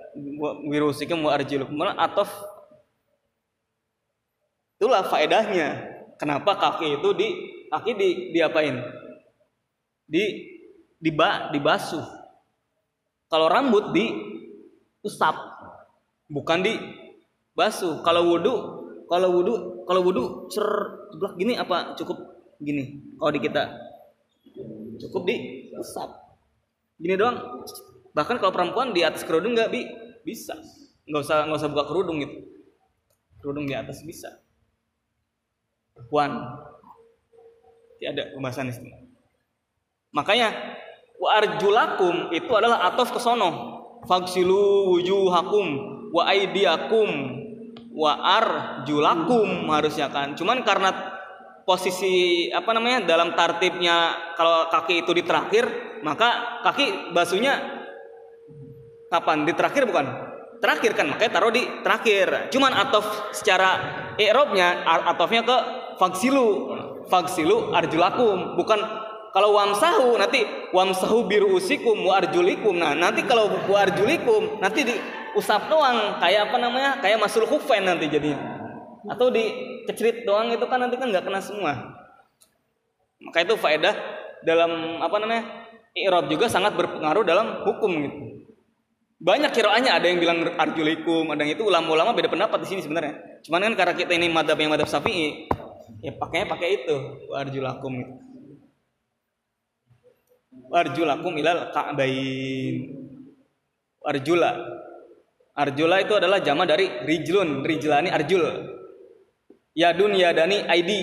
biru 0.71 0.95
usikum 0.95 1.27
waar 1.27 1.43
julakum 1.43 1.75
malah 1.75 1.99
atof? 1.99 2.31
Itulah 4.81 5.05
faedahnya. 5.05 5.93
Kenapa 6.17 6.57
kaki 6.57 7.01
itu 7.01 7.09
di 7.13 7.29
kaki 7.69 7.91
di 7.99 8.09
diapain? 8.33 8.81
Di 10.09 10.25
diba 10.97 11.53
dibasuh. 11.53 12.05
Kalau 13.31 13.47
rambut 13.47 13.93
di 13.93 14.11
usap, 15.05 15.37
bukan 16.29 16.65
di 16.65 16.75
basuh. 17.55 18.01
Kalau 18.03 18.27
wudhu, 18.27 18.55
kalau 19.07 19.29
wudhu, 19.37 19.85
kalau 19.87 20.01
wudhu 20.03 20.25
cer 20.51 20.67
gini 21.37 21.57
apa 21.61 21.95
cukup 21.95 22.19
gini? 22.59 23.01
Kalau 23.21 23.31
di 23.33 23.41
kita 23.41 23.63
cukup 25.01 25.23
di 25.27 25.37
usap. 25.75 26.11
Gini 27.01 27.17
doang. 27.17 27.65
Bahkan 28.13 28.37
kalau 28.43 28.53
perempuan 28.53 28.93
di 28.93 29.01
atas 29.01 29.25
kerudung 29.25 29.57
nggak 29.57 29.71
bi 29.73 29.89
bisa. 30.23 30.55
Nggak 31.09 31.23
usah 31.25 31.37
nggak 31.49 31.59
usah 31.59 31.71
buka 31.73 31.85
kerudung 31.89 32.21
gitu. 32.21 32.37
Kerudung 33.41 33.65
di 33.65 33.73
atas 33.73 34.05
bisa. 34.05 34.29
Perempuan 35.97 36.37
tidak 38.01 38.37
pembahasan 38.37 38.73
ini. 38.73 39.09
Makanya 40.13 40.53
wa 41.21 41.31
arjulakum 41.37 42.33
itu 42.33 42.53
adalah 42.57 42.89
atof 42.89 43.13
ke 43.13 43.21
sono 43.21 43.81
fagsilu 44.09 44.97
wujuhakum 44.97 45.67
wa 46.11 46.23
aidiakum 46.33 47.09
wa 47.93 48.13
arjulakum 48.41 49.69
harusnya 49.69 50.09
kan 50.09 50.33
cuman 50.39 50.65
karena 50.65 50.91
posisi 51.71 52.51
apa 52.51 52.75
namanya 52.75 53.07
dalam 53.07 53.31
tartibnya 53.39 54.35
kalau 54.35 54.67
kaki 54.67 55.07
itu 55.07 55.15
di 55.15 55.23
terakhir 55.23 55.71
maka 56.03 56.59
kaki 56.67 57.15
basuhnya 57.15 57.63
kapan 59.07 59.47
di 59.47 59.55
terakhir 59.55 59.87
bukan 59.87 60.07
terakhir 60.59 60.99
kan 60.99 61.15
makanya 61.15 61.39
taruh 61.39 61.55
di 61.55 61.63
terakhir 61.87 62.51
cuman 62.51 62.75
atof 62.75 63.07
secara 63.31 63.79
i'robnya 64.19 64.83
atofnya 65.15 65.47
ke 65.47 65.57
fagsilu 66.03 66.75
fagsilu 67.07 67.71
arjulakum 67.71 68.59
bukan 68.59 68.83
kalau 69.31 69.55
wamsahu 69.55 70.19
nanti 70.19 70.43
wamsahu 70.75 71.31
biru 71.31 71.55
usikum 71.55 72.03
wa 72.03 72.19
arjulikum. 72.19 72.75
Nah, 72.75 72.99
nanti 72.99 73.23
kalau 73.23 73.47
wa 73.47 73.79
arjulikum 73.79 74.59
nanti 74.59 74.83
diusap 74.83 75.71
doang 75.71 76.19
kayak 76.19 76.51
apa 76.51 76.57
namanya? 76.59 76.99
Kayak 76.99 77.23
masul 77.23 77.47
hufen 77.47 77.87
nanti 77.87 78.11
jadi. 78.11 78.50
Atau 79.09 79.33
di 79.33 79.45
kecerit 79.89 80.29
doang 80.29 80.53
itu 80.53 80.65
kan 80.69 80.83
nanti 80.83 81.01
kan 81.01 81.09
nggak 81.09 81.25
kena 81.25 81.41
semua. 81.41 81.73
Maka 83.21 83.45
itu 83.45 83.55
faedah 83.57 83.95
dalam 84.45 85.01
apa 85.01 85.17
namanya? 85.21 85.45
I'rab 85.97 86.31
juga 86.31 86.47
sangat 86.47 86.77
berpengaruh 86.77 87.25
dalam 87.27 87.67
hukum 87.67 87.91
gitu. 88.05 88.19
Banyak 89.21 89.53
kiroannya 89.53 89.93
ada 89.93 90.07
yang 90.09 90.17
bilang 90.17 90.39
arjulikum, 90.57 91.29
ada 91.29 91.45
yang 91.45 91.53
itu 91.53 91.67
ulama-ulama 91.67 92.17
beda 92.17 92.33
pendapat 92.33 92.65
di 92.65 92.69
sini 92.73 92.81
sebenarnya. 92.81 93.45
Cuman 93.45 93.69
kan 93.69 93.75
karena 93.77 93.95
kita 93.99 94.13
ini 94.17 94.33
madhab 94.33 94.57
yang 94.57 94.73
madhab 94.73 94.89
syafi'i, 94.89 95.45
ya 96.01 96.17
pakainya 96.17 96.47
pakai 96.49 96.69
itu 96.85 96.97
arjulakum 97.35 97.93
gitu 98.01 98.15
arjulakum 100.71 101.35
ilal 101.35 101.75
ka'bain 101.75 102.75
arjula 104.07 104.51
arjula 105.59 105.97
itu 106.01 106.15
adalah 106.15 106.39
jama 106.41 106.65
dari 106.65 106.89
rijlun 107.05 107.67
rijlani 107.67 108.09
arjul 108.09 108.43
yadun 109.75 110.15
yadani 110.15 110.67
aidi 110.67 111.01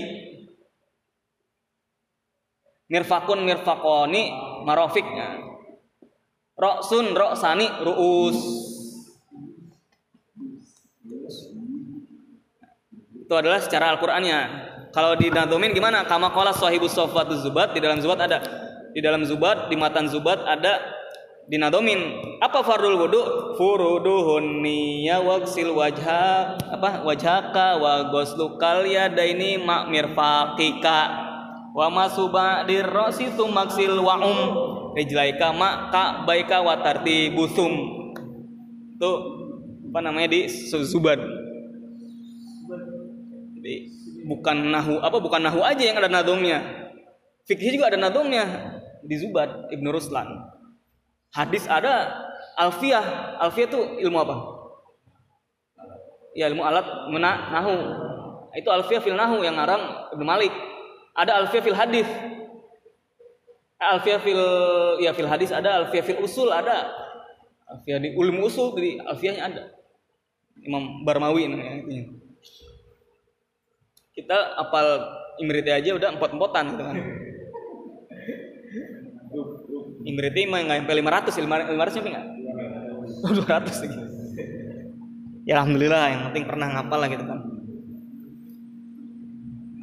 mirfakun 2.88 3.44
mirfakoni 3.44 4.31
marofik. 4.64 5.06
Roksun, 6.57 7.14
roksani, 7.14 7.69
ruus. 7.85 8.39
Itu 13.14 13.34
adalah 13.38 13.61
secara 13.61 13.94
Al-Qur'annya. 13.94 14.39
Kalau 14.89 15.14
di 15.14 15.30
nadomin 15.30 15.69
gimana? 15.69 16.02
Kama 16.10 16.34
qala 16.34 16.57
sahibus 16.57 16.98
sofatu 16.98 17.38
zubat 17.38 17.77
di 17.77 17.80
dalam 17.84 18.02
zubat 18.02 18.26
ada. 18.26 18.41
Di 18.89 19.06
dalam 19.06 19.22
zubat, 19.22 19.69
di 19.69 19.77
matan 19.77 20.10
zubat 20.10 20.41
ada 20.41 20.97
di 21.48 21.56
nadomin. 21.56 21.99
Apa 22.44 22.61
fardul 22.61 22.99
wudu? 22.99 23.22
Furuduhun 23.56 24.61
niya 24.61 25.24
waksil 25.24 25.72
wajha 25.74 26.60
apa 26.60 27.02
wajhaka 27.07 27.80
wa 27.80 28.11
goslukal 28.11 28.86
yadaini 28.86 29.57
mak 29.57 29.90
mirfaqika 29.90 30.99
wa 31.74 31.88
masuba 31.90 32.68
dirrosi 32.68 33.32
maksil 33.34 33.98
wa 34.03 34.19
um 34.22 34.40
rijlaika 34.98 35.53
ma 35.53 35.94
ka 35.94 36.26
baika 36.26 36.61
wa 36.61 36.78
tartibusum 36.82 37.74
itu 38.98 39.11
apa 39.94 39.99
namanya 40.02 40.30
di 40.34 40.49
zubad 40.90 41.22
Di- 43.61 43.94
bukan 44.26 44.74
nahu 44.74 44.98
apa 45.06 45.18
bukan 45.22 45.41
nahu 45.45 45.61
aja 45.61 45.86
yang 45.86 46.02
ada 46.02 46.10
nadomnya 46.10 46.65
fikih 47.45 47.78
juga 47.78 47.94
ada 47.94 48.02
nadomnya 48.02 48.74
di 49.06 49.15
zubad 49.22 49.69
ibnu 49.69 49.94
ruslan 49.94 50.26
hadis 51.38 51.69
ada 51.69 52.26
alfiyah. 52.57 53.38
Alfiyah 53.38 53.69
itu 53.69 53.80
ilmu 54.01 54.18
apa? 54.18 54.35
Ya 56.34 56.49
ilmu 56.49 56.65
alat 56.65 57.14
mena 57.14 57.53
nahu. 57.53 57.77
Itu 58.57 58.73
alfiyah 58.73 59.05
fil 59.05 59.14
nahu 59.14 59.45
yang 59.45 59.61
ngarang 59.61 60.09
ibnu 60.18 60.26
malik. 60.26 60.49
Ada 61.14 61.45
alfiyah 61.45 61.64
fil 61.64 61.77
hadis. 61.77 62.09
Alfiyah 63.77 64.19
fil 64.26 64.43
ya 65.05 65.14
fil 65.14 65.30
hadis 65.30 65.53
ada 65.53 65.85
alfiyah 65.85 66.01
fil 66.01 66.26
usul 66.26 66.49
ada. 66.49 66.89
Alfiyah 67.69 68.01
di 68.01 68.18
ilmu 68.18 68.49
usul 68.49 68.73
di 68.73 68.97
alfiyahnya 68.97 69.43
ada. 69.45 69.64
Imam 70.57 71.05
Barmawi 71.05 71.45
namanya 71.45 71.85
itu 71.85 72.18
kita 74.18 74.57
apal 74.57 75.05
Imriti 75.38 75.69
aja 75.69 75.93
udah 75.93 76.18
empot-empotan 76.18 76.73
gitu 76.73 76.81
kan 76.81 76.97
Imriti 80.08 80.48
mah 80.48 80.64
nggak 80.64 80.88
sampai 80.88 80.96
500 81.04 81.36
500 81.44 81.96
nyampe 82.00 82.10
nggak? 82.16 82.28
200 83.44 83.84
lagi. 83.84 83.98
Ya 85.48 85.64
alhamdulillah 85.64 86.04
yang 86.12 86.22
penting 86.32 86.44
pernah 86.44 86.68
ngapal 86.76 87.00
lah 87.00 87.10
gitu 87.12 87.24
kan. 87.24 87.40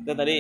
Itu 0.05 0.13
tadi 0.13 0.37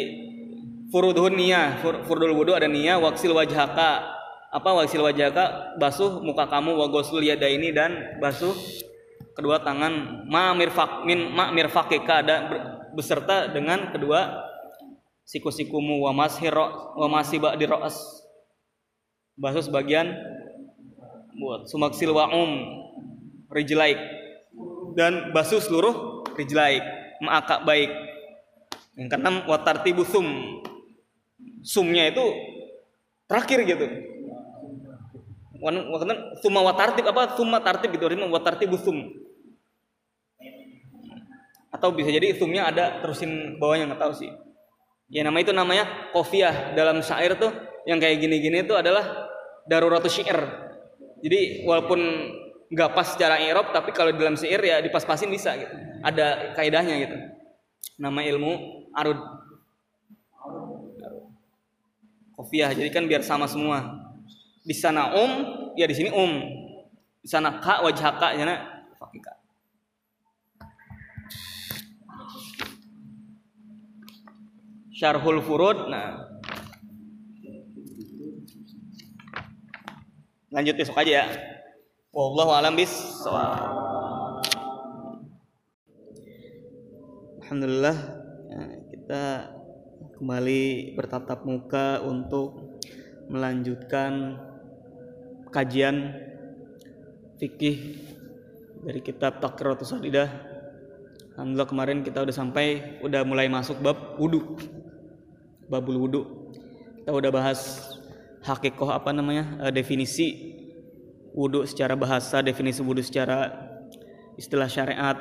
furudhun 0.93 1.33
niyah 1.33 1.81
Fur, 1.81 2.05
furdul 2.05 2.37
wudu 2.37 2.53
ada 2.53 2.69
niyah 2.69 3.01
waksil 3.01 3.33
wajhaka. 3.33 4.05
Apa 4.53 4.71
waksil 4.85 5.01
wajhaka? 5.01 5.77
Basuh 5.81 6.21
muka 6.21 6.45
kamu 6.47 6.77
wa 6.77 6.87
ghuslul 6.93 7.25
yadaini 7.25 7.73
dan 7.73 8.21
basuh 8.21 8.53
kedua 9.33 9.65
tangan. 9.65 10.25
Ma 10.29 10.53
mirfaq 10.53 11.09
min 11.09 11.33
ma 11.33 11.49
mirfaqika 11.51 12.15
ada 12.21 12.37
beserta 12.93 13.49
dengan 13.49 13.97
kedua 13.97 14.45
siku-sikumu. 15.25 16.05
Wa 16.05 16.13
mashiro 16.13 16.97
wa 17.01 17.09
masiba 17.09 17.57
di 17.57 17.65
ra's 17.65 18.24
basuh 19.35 19.63
sebagian 19.63 20.15
buat. 21.39 21.67
Sumaksil 21.67 22.11
wa 22.15 22.31
um 22.31 22.51
rijlaik. 23.51 23.99
Dan 24.95 25.35
basuh 25.35 25.59
seluruh 25.59 26.23
rijlaik. 26.39 26.83
Ma'aka 27.23 27.63
baik. 27.67 27.91
Yang 28.95 29.09
keenam 29.11 29.37
watartibu 29.51 30.07
sum. 30.07 30.27
Sumnya 31.65 32.07
itu 32.11 32.23
terakhir 33.27 33.59
gitu. 33.67 33.87
Waktu 35.65 36.15
summa 36.45 36.61
watartib 36.61 37.09
apa? 37.09 37.35
Summa 37.35 37.59
tartib 37.59 37.91
gitu. 37.97 38.05
Artinya 38.05 38.29
watartibu 38.29 38.77
sum. 38.77 39.11
Atau 41.75 41.91
bisa 41.91 42.13
jadi 42.13 42.37
sumnya 42.39 42.71
ada 42.71 43.03
terusin 43.03 43.59
bawahnya 43.59 43.91
nggak 43.91 44.03
tahu 44.05 44.13
sih. 44.15 44.31
Ya 45.11 45.25
nama 45.27 45.41
itu 45.41 45.51
namanya 45.51 46.13
kofiah. 46.15 46.77
Dalam 46.77 47.03
syair 47.03 47.35
tuh 47.41 47.51
yang 47.89 47.99
kayak 47.99 48.21
gini-gini 48.21 48.63
itu 48.63 48.77
adalah 48.77 49.24
daruratus 49.69 50.13
syair. 50.13 50.39
Jadi 51.25 51.65
walaupun 51.65 52.01
nggak 52.69 52.91
pas 52.93 53.07
secara 53.17 53.41
Eropa 53.41 53.73
tapi 53.73 53.93
kalau 53.93 54.13
dalam 54.13 54.37
syair 54.37 54.61
ya 54.61 54.81
dipas-pasin 54.85 55.31
bisa 55.33 55.57
gitu. 55.57 55.75
Ada 56.05 56.57
kaidahnya 56.57 56.95
gitu. 57.01 57.17
Nama 58.01 58.21
ilmu 58.35 58.53
arud. 58.93 59.21
Kofiah. 62.35 62.75
Jadi 62.75 62.91
kan 62.91 63.07
biar 63.07 63.23
sama 63.23 63.47
semua. 63.47 64.05
Di 64.65 64.75
sana 64.75 65.13
um 65.17 65.33
ya 65.77 65.89
di 65.89 65.95
sini 65.97 66.11
um. 66.13 66.33
Di 67.25 67.29
sana 67.33 67.57
ka 67.57 67.81
wajah 67.81 68.21
ka 68.21 68.37
di 68.37 68.45
sana 68.45 68.85
fakika 69.01 69.33
syarhul 74.95 75.43
furud 75.43 75.91
nah 75.91 76.24
lanjut 80.55 80.75
besok 80.79 81.03
aja 81.03 81.27
ya 81.27 81.27
wallahu 82.15 82.55
alam 82.55 82.79
bis 82.79 82.95
Alhamdulillah 87.45 87.97
ya, 88.49 88.63
kita 88.89 89.23
kembali 90.17 90.97
bertatap 90.97 91.45
muka 91.45 92.01
untuk 92.01 92.81
melanjutkan 93.29 94.41
kajian 95.53 96.17
fikih 97.37 98.01
dari 98.81 99.05
kitab 99.05 99.45
Takratus 99.45 99.93
Sadidah. 99.93 100.33
Alhamdulillah 101.37 101.69
kemarin 101.69 101.99
kita 102.01 102.25
udah 102.25 102.33
sampai 102.33 102.99
udah 103.05 103.29
mulai 103.29 103.51
masuk 103.53 103.77
bab 103.85 104.17
wudu. 104.17 104.57
Babul 105.69 106.01
wudu. 106.01 106.23
Kita 107.03 107.13
udah 107.13 107.31
bahas 107.31 107.93
hakikoh 108.45 108.93
apa 108.93 109.11
namanya? 109.11 109.65
eh, 109.65 109.73
definisi 109.73 110.55
wudu 111.35 111.65
secara 111.65 111.97
bahasa, 111.97 112.45
definisi 112.45 112.85
wudu 112.85 113.01
secara 113.01 113.51
istilah 114.37 114.69
syariat 114.69 115.17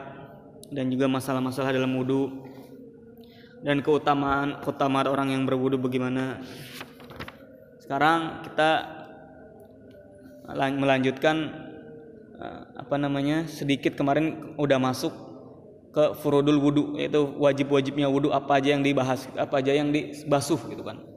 dan 0.69 0.91
juga 0.91 1.09
masalah-masalah 1.09 1.73
dalam 1.73 1.95
wudu 1.95 2.43
dan 3.63 3.79
keutamaan 3.79 4.59
keutamaan 4.59 5.07
orang 5.07 5.31
yang 5.31 5.47
berwudu 5.47 5.79
bagaimana. 5.79 6.43
Sekarang 7.79 8.43
kita 8.43 8.69
lan- 10.51 10.79
melanjutkan 10.79 11.35
eh, 12.37 12.61
apa 12.75 12.95
namanya 12.99 13.47
sedikit 13.47 13.95
kemarin 13.95 14.55
udah 14.59 14.77
masuk 14.77 15.13
ke 15.93 16.17
furudul 16.19 16.57
wudu 16.57 16.83
yaitu 16.97 17.21
wajib-wajibnya 17.37 18.09
wudu 18.09 18.33
apa 18.33 18.57
aja 18.57 18.73
yang 18.73 18.81
dibahas 18.81 19.29
apa 19.37 19.61
aja 19.61 19.77
yang 19.77 19.93
dibasuh 19.93 20.57
gitu 20.73 20.81
kan 20.81 21.12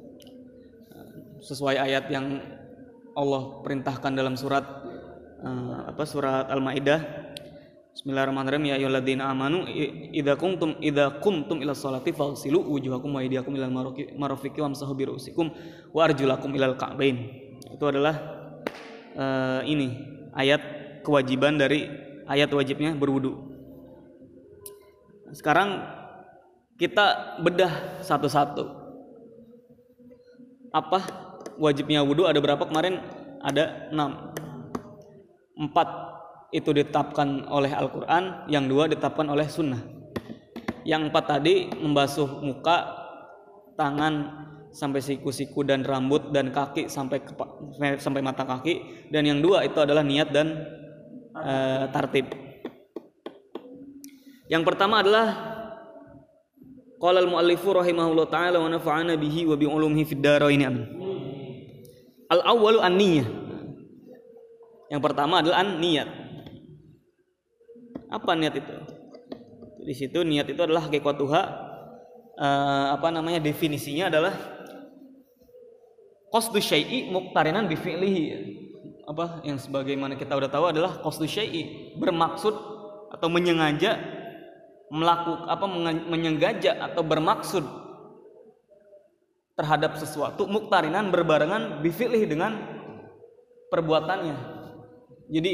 sesuai 1.46 1.78
ayat 1.78 2.10
yang 2.10 2.42
Allah 3.14 3.62
perintahkan 3.62 4.12
dalam 4.18 4.34
surat 4.34 4.66
eh, 5.46 5.78
apa 5.94 6.02
surat 6.02 6.50
Al-Maidah 6.50 7.26
Bismillahirrahmanirrahim 7.96 8.68
ya 8.68 8.74
ayyuhalladzina 8.76 9.24
amanu 9.24 9.64
idza 10.12 10.36
kuntum 10.36 10.76
idza 10.84 11.16
qumtum 11.24 11.64
ila 11.64 11.72
sholati 11.72 12.12
faghsilu 12.12 12.60
wujuhakum 12.60 13.08
wa 13.08 13.24
aydiyakum 13.24 13.56
ilal 13.56 13.72
marafiqi 14.20 14.60
wamsahu 14.60 14.92
bi 14.92 15.08
ru'usikum 15.08 15.48
wa 15.96 16.04
arjulakum 16.04 16.52
ilal 16.52 16.76
ka'bain. 16.76 17.16
Itu 17.72 17.88
adalah 17.88 18.20
eh, 19.16 19.60
ini 19.64 19.96
ayat 20.36 20.60
kewajiban 21.08 21.56
dari 21.56 21.88
ayat 22.28 22.52
wajibnya 22.52 22.92
berwudu. 22.92 23.32
Sekarang 25.32 25.80
kita 26.76 27.40
bedah 27.40 28.04
satu-satu. 28.04 28.84
Apa 30.68 31.25
wajibnya 31.60 32.04
wudu 32.04 32.28
ada 32.28 32.38
berapa 32.40 32.64
kemarin? 32.64 33.00
Ada 33.42 33.92
enam. 33.92 34.32
Empat 35.56 35.88
itu 36.52 36.70
ditetapkan 36.72 37.48
oleh 37.48 37.72
Al-Quran, 37.72 38.48
yang 38.48 38.68
dua 38.70 38.86
ditetapkan 38.86 39.26
oleh 39.28 39.48
Sunnah. 39.48 39.82
Yang 40.86 41.10
empat 41.10 41.24
tadi 41.26 41.68
membasuh 41.74 42.44
muka, 42.44 42.86
tangan 43.74 44.46
sampai 44.70 45.00
siku-siku 45.00 45.64
dan 45.64 45.82
rambut 45.82 46.30
dan 46.30 46.52
kaki 46.52 46.86
sampai 46.86 47.24
kepa- 47.24 47.56
sampai 47.98 48.20
mata 48.20 48.44
kaki, 48.44 49.08
dan 49.10 49.24
yang 49.26 49.40
dua 49.40 49.64
itu 49.64 49.80
adalah 49.80 50.04
niat 50.04 50.28
dan 50.30 50.64
eh, 51.36 51.84
tartib. 51.90 52.30
Yang 54.46 54.62
pertama 54.62 55.02
adalah 55.02 55.56
Qala 56.96 57.20
al-muallifu 57.20 57.76
rahimahullah 57.76 58.26
taala 58.32 58.56
wa 58.56 58.72
nafa'ana 58.72 59.20
bihi 59.20 59.44
wa 59.44 59.52
bi 59.52 59.68
ulumihi 59.68 60.08
fid 60.08 60.24
dharain 60.24 60.64
amin. 60.64 61.05
Al-awwalu 62.26 62.82
an-niyyah. 62.82 63.28
Yang 64.90 65.02
pertama 65.02 65.42
adalah 65.42 65.62
an-niat. 65.66 66.08
Apa 68.06 68.38
niat 68.38 68.54
itu? 68.54 68.76
Di 69.86 69.94
situ 69.94 70.22
niat 70.22 70.46
itu 70.50 70.58
adalah 70.62 70.86
hakikatuha 70.86 71.42
eh, 72.38 72.86
apa 72.94 73.08
namanya 73.10 73.42
definisinya 73.42 74.10
adalah 74.10 74.34
qasdu 76.30 76.58
syai'i 76.58 77.10
muqtarinan 77.10 77.70
bi 77.70 77.78
fi'lihi 77.78 78.24
apa 79.06 79.46
yang 79.46 79.54
sebagaimana 79.56 80.18
kita 80.18 80.34
udah 80.34 80.50
tahu 80.50 80.66
adalah 80.74 80.98
qasdu 80.98 81.30
syai'i 81.30 81.94
bermaksud 81.94 82.54
atau 83.14 83.28
menyengaja 83.30 83.94
melakukan 84.90 85.46
apa 85.46 85.66
menyengaja 86.10 86.78
atau 86.90 87.02
bermaksud 87.06 87.62
terhadap 89.56 89.96
sesuatu 89.96 90.44
muktarinan 90.44 91.08
berbarengan 91.08 91.80
bifilih 91.80 92.22
dengan 92.28 92.60
perbuatannya. 93.72 94.36
Jadi 95.32 95.52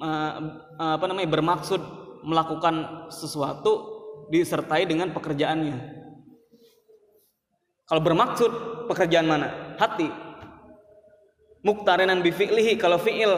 eh, 0.00 0.32
eh, 0.80 0.92
apa 0.96 1.04
namanya 1.06 1.28
bermaksud 1.30 1.80
melakukan 2.24 3.06
sesuatu 3.12 3.94
disertai 4.32 4.88
dengan 4.88 5.12
pekerjaannya. 5.12 5.76
Kalau 7.84 8.00
bermaksud 8.00 8.50
pekerjaan 8.88 9.28
mana? 9.28 9.76
Hati. 9.76 10.08
Muktarinan 11.64 12.24
bifi'lihi 12.24 12.80
kalau 12.80 12.96
fi'il 12.96 13.28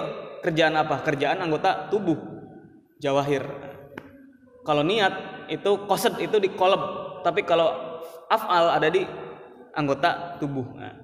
kerjaan 0.47 0.79
apa? 0.79 1.03
Kerjaan 1.03 1.43
anggota 1.43 1.91
tubuh. 1.91 2.15
Jawahir. 3.03 3.43
Kalau 4.63 4.87
niat 4.87 5.47
itu 5.51 5.87
qasad 5.87 6.19
itu 6.23 6.39
di 6.43 6.51
kolab, 6.55 6.83
tapi 7.23 7.43
kalau 7.43 7.71
af'al 8.31 8.79
ada 8.79 8.91
di 8.91 9.07
anggota 9.77 10.41
tubuh. 10.41 10.65
Nah, 10.73 10.97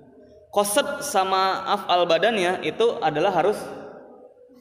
qasad 0.48 1.04
sama 1.04 1.68
af'al 1.68 2.08
badannya 2.08 2.64
itu 2.64 2.98
adalah 3.04 3.30
harus 3.30 3.60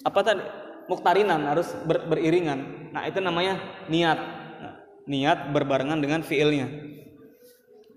apa 0.03 0.19
tadi? 0.21 0.43
Muktarinan 0.91 1.47
harus 1.47 1.71
ber- 1.87 2.03
beriringan. 2.03 2.91
Nah, 2.91 3.07
itu 3.07 3.23
namanya 3.23 3.57
niat. 3.87 4.19
Nah, 4.59 4.73
niat 5.07 5.55
berbarengan 5.55 6.03
dengan 6.03 6.19
fiilnya. 6.19 6.67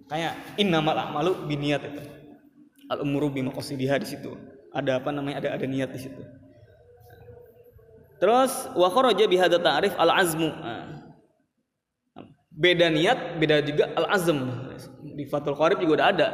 Kayak 0.06 0.38
innamal 0.60 0.94
a'malu 0.94 1.50
biniat 1.50 1.82
itu. 1.82 2.02
Al 2.86 3.02
umuru 3.02 3.34
bimaqasidiha 3.34 3.98
di 3.98 4.06
situ. 4.06 4.30
Ada 4.70 5.02
apa 5.02 5.10
namanya? 5.10 5.42
Ada 5.42 5.48
ada 5.58 5.66
niat 5.66 5.90
di 5.90 6.00
situ. 6.06 6.22
Terus 8.22 8.70
wa 8.78 8.88
kharaja 8.92 9.26
bihadza 9.26 9.58
ta'rif 9.58 9.96
al 9.98 10.12
azmu. 10.14 10.48
Nah, 10.54 11.03
beda 12.54 12.86
niat, 12.90 13.38
beda 13.42 13.60
juga 13.66 13.90
al 13.98 14.06
azm. 14.14 14.38
Di 15.14 15.26
Fathul 15.26 15.58
Qarib 15.58 15.82
juga 15.82 16.02
udah 16.02 16.08
ada. 16.10 16.28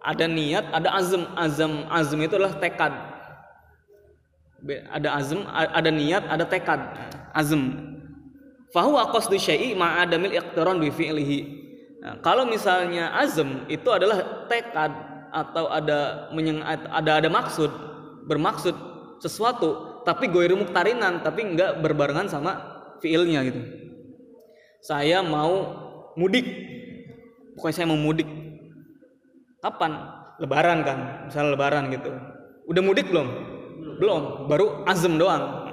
Ada 0.00 0.24
niat, 0.30 0.64
ada 0.72 0.88
azm. 0.94 1.22
Azm 1.36 1.72
azm 1.90 2.18
itu 2.22 2.34
adalah 2.38 2.56
tekad. 2.58 2.92
Ada 4.92 5.08
azm, 5.16 5.40
ada 5.50 5.90
niat, 5.90 6.24
ada 6.30 6.44
tekad. 6.46 6.80
Azm. 7.34 7.90
Fahuwa 8.70 9.10
qasdu 9.10 9.34
syai'i 9.34 9.74
ma'adamil 9.74 10.30
iqtiran 10.30 10.78
bi 10.78 10.94
fi'lihi. 10.94 11.38
Nah, 12.00 12.14
kalau 12.22 12.46
misalnya 12.46 13.12
azm 13.18 13.66
itu 13.66 13.90
adalah 13.90 14.46
tekad 14.46 14.94
atau 15.30 15.68
ada 15.68 16.30
menyeng, 16.32 16.62
ada 16.64 17.18
ada 17.18 17.28
maksud, 17.28 17.70
bermaksud 18.30 18.72
sesuatu 19.20 20.00
tapi 20.02 20.32
goiru 20.32 20.56
muktarinan 20.56 21.20
tapi 21.20 21.44
enggak 21.44 21.76
berbarengan 21.82 22.30
sama 22.30 22.56
fiilnya 23.04 23.44
gitu. 23.44 23.89
Saya 24.80 25.20
mau 25.20 25.52
mudik. 26.16 26.46
Pokoknya 27.56 27.76
saya 27.76 27.86
mau 27.88 28.00
mudik. 28.00 28.26
Kapan? 29.60 29.92
Lebaran 30.40 30.80
kan, 30.88 30.98
misalnya 31.28 31.52
lebaran 31.52 31.92
gitu. 31.92 32.10
Udah 32.64 32.80
mudik 32.80 33.12
belum? 33.12 33.28
Belum, 34.00 34.48
baru 34.48 34.88
azm 34.88 35.20
doang. 35.20 35.68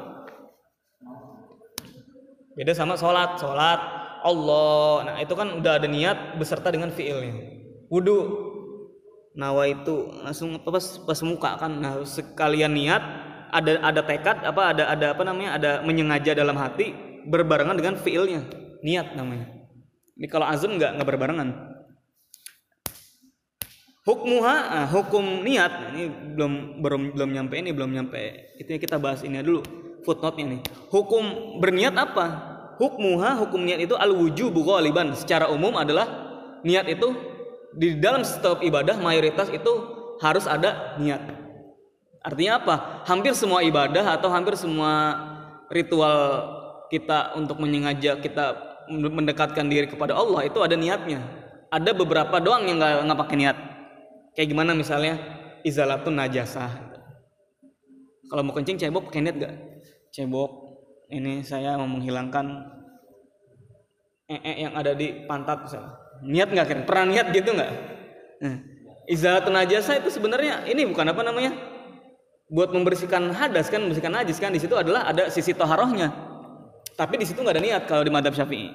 Beda 2.51 2.75
sama 2.75 2.99
sholat, 2.99 3.39
sholat 3.39 3.79
Allah. 4.27 5.07
Nah 5.07 5.15
itu 5.23 5.31
kan 5.39 5.55
udah 5.63 5.79
ada 5.79 5.87
niat 5.87 6.35
beserta 6.35 6.67
dengan 6.67 6.91
fiilnya. 6.91 7.37
Wudhu, 7.87 8.19
nawa 9.39 9.71
itu 9.71 10.11
langsung 10.19 10.59
apa, 10.59 10.67
pas, 10.67 10.85
pas 10.99 11.19
muka 11.23 11.55
kan. 11.55 11.71
Nah 11.79 12.03
sekalian 12.03 12.75
niat, 12.75 12.99
ada 13.55 13.79
ada 13.79 14.01
tekad, 14.03 14.43
apa 14.43 14.75
ada 14.75 14.83
ada 14.91 15.15
apa 15.15 15.23
namanya, 15.23 15.55
ada 15.55 15.71
menyengaja 15.87 16.35
dalam 16.35 16.59
hati 16.59 16.91
berbarengan 17.23 17.79
dengan 17.79 17.95
fiilnya, 17.95 18.43
niat 18.87 19.19
namanya. 19.19 19.51
Ini 20.15 20.27
kalau 20.31 20.47
azam 20.47 20.79
nggak 20.79 20.95
nggak 20.95 21.07
berbarengan. 21.11 21.49
Hukmuha, 24.07 24.55
ah, 24.71 24.87
hukum 24.87 25.43
niat 25.43 25.67
Nah, 25.67 25.91
ini 25.91 26.07
belum 26.07 26.79
belum 26.79 27.01
belum 27.11 27.29
nyampe 27.35 27.59
ini 27.59 27.75
belum 27.75 27.91
nyampe. 27.91 28.55
Itu 28.55 28.71
kita 28.79 28.95
bahas 28.95 29.19
ini 29.27 29.43
dulu 29.43 29.59
footnote-nya 30.07 30.45
nih. 30.55 30.61
Hukum 30.87 31.23
berniat 31.59 31.91
apa? 31.99 32.55
Hukmuha, 32.79 33.35
hukum 33.43 33.67
niat 33.67 33.83
itu 33.83 33.99
al 33.99 34.15
wujubu 34.15 34.63
ghaliban. 34.63 35.11
Secara 35.11 35.51
umum 35.51 35.75
adalah 35.75 36.07
niat 36.63 36.87
itu 36.87 37.11
di 37.75 37.99
dalam 37.99 38.23
setiap 38.23 38.63
ibadah 38.63 38.95
mayoritas 38.95 39.51
itu 39.51 39.71
harus 40.23 40.47
ada 40.47 40.95
niat. 41.03 41.19
Artinya 42.23 42.63
apa? 42.63 42.75
Hampir 43.11 43.35
semua 43.35 43.59
ibadah 43.59 44.15
atau 44.15 44.31
hampir 44.31 44.55
semua 44.55 45.19
ritual 45.67 46.47
kita 46.87 47.35
untuk 47.35 47.59
menyengaja 47.59 48.19
kita 48.23 48.66
mendekatkan 48.91 49.67
diri 49.67 49.87
kepada 49.87 50.15
Allah 50.15 50.47
itu 50.47 50.59
ada 50.63 50.75
niatnya. 50.75 51.23
Ada 51.67 51.91
beberapa 51.91 52.39
doang 52.39 52.67
yang 52.67 52.79
nggak 52.79 53.07
nggak 53.07 53.19
pakai 53.27 53.37
niat. 53.37 53.57
Kayak 54.37 54.47
gimana 54.53 54.71
misalnya 54.77 55.19
izalatun 55.65 56.15
najasah. 56.15 56.71
Kalau 58.27 58.41
mau 58.43 58.53
kencing 58.55 58.77
cebok 58.79 59.07
pakai 59.11 59.23
niat 59.23 59.35
gak? 59.39 59.55
Cebok 60.11 60.51
ini 61.07 61.43
saya 61.43 61.79
mau 61.79 61.87
menghilangkan 61.87 62.75
ee 64.27 64.67
yang 64.67 64.75
ada 64.75 64.91
di 64.91 65.23
pantat 65.23 65.63
misalnya. 65.67 65.91
Niat 66.27 66.49
nggak 66.51 66.67
kira? 66.67 66.81
Pernah 66.83 67.05
niat 67.07 67.27
gitu 67.31 67.49
nggak? 67.55 67.71
Nah, 68.43 68.57
izalatun 69.07 69.55
najasah 69.55 70.03
itu 70.03 70.11
sebenarnya 70.11 70.67
ini 70.67 70.83
bukan 70.83 71.07
apa 71.07 71.21
namanya? 71.23 71.55
Buat 72.47 72.71
membersihkan 72.71 73.31
hadas 73.35 73.67
kan, 73.67 73.83
membersihkan 73.83 74.11
najis 74.11 74.39
kan 74.39 74.51
di 74.51 74.59
situ 74.59 74.75
adalah 74.75 75.07
ada 75.07 75.27
sisi 75.31 75.51
toharohnya. 75.51 76.11
Tapi 76.97 77.13
di 77.21 77.25
situ 77.29 77.45
nggak 77.45 77.55
ada 77.55 77.63
niat 77.63 77.83
kalau 77.85 78.01
di 78.01 78.09
madhab 78.09 78.33
syafi'i. 78.33 78.73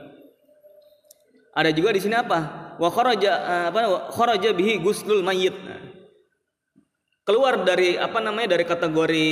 Ada 1.53 1.75
juga 1.75 1.91
di 1.91 2.01
sini 2.01 2.15
apa? 2.15 2.73
Wa 2.79 2.89
kharaja 2.89 3.33
eh, 3.35 3.65
apa 3.69 4.09
kharaja 4.15 4.55
bihi 4.55 4.79
guslul 4.79 5.21
mayyit. 5.27 5.53
Nah, 5.53 5.83
keluar 7.27 7.67
dari 7.67 7.99
apa 7.99 8.23
namanya 8.23 8.55
dari 8.57 8.65
kategori 8.65 9.29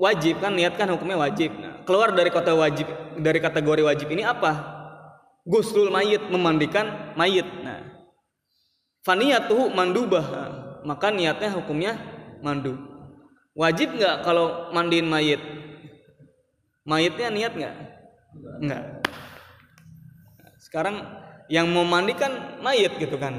wajib 0.00 0.40
kan 0.40 0.54
niat 0.56 0.78
kan 0.78 0.88
hukumnya 0.88 1.18
wajib. 1.18 1.52
Nah, 1.58 1.82
keluar 1.84 2.14
dari 2.14 2.30
kata 2.32 2.56
wajib 2.56 2.86
dari 3.18 3.42
kategori 3.42 3.82
wajib 3.84 4.08
ini 4.08 4.24
apa? 4.24 4.80
Guslul 5.44 5.92
mayit 5.92 6.24
memandikan 6.30 7.12
mayit. 7.18 7.44
Nah, 7.44 7.84
faniyatuhu 9.04 9.74
mandubah. 9.76 10.24
Nah, 10.24 10.50
maka 10.88 11.12
niatnya 11.12 11.52
hukumnya 11.52 12.00
mandu. 12.40 12.80
Wajib 13.52 13.92
nggak 13.98 14.24
kalau 14.24 14.72
mandiin 14.72 15.04
mayit? 15.04 15.59
Mayitnya 16.90 17.30
niat 17.30 17.52
nggak? 17.54 17.74
Nggak. 18.66 18.84
Sekarang 20.58 21.06
yang 21.46 21.70
mau 21.70 21.86
mandi 21.86 22.18
kan 22.18 22.58
mayit 22.58 22.98
gitu 22.98 23.14
kan. 23.14 23.38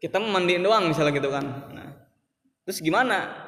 Kita 0.00 0.16
memandiin 0.16 0.64
doang 0.64 0.88
misalnya 0.88 1.12
gitu 1.12 1.28
kan. 1.28 1.44
Nah, 1.72 2.08
terus 2.64 2.80
gimana? 2.80 3.44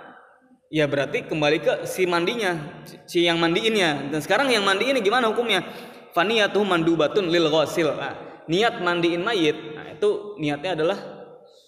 Ya 0.69 0.85
berarti 0.85 1.25
kembali 1.25 1.59
ke 1.63 1.73
si 1.89 2.05
mandinya, 2.05 2.85
si 3.09 3.25
yang 3.25 3.41
mandiinnya. 3.41 4.13
Dan 4.13 4.21
sekarang 4.21 4.53
yang 4.53 4.67
mandi 4.69 4.93
ini 4.93 5.01
gimana 5.01 5.33
hukumnya? 5.33 5.65
Faniyatuh 6.13 6.65
mandubatun 6.65 7.33
lil 7.33 7.49
ghasil. 7.49 7.97
Nah, 7.97 8.45
niat 8.49 8.81
mandiin 8.85 9.21
mayit, 9.25 9.57
nah 9.77 9.87
itu 9.93 10.37
niatnya 10.41 10.77
adalah 10.77 10.99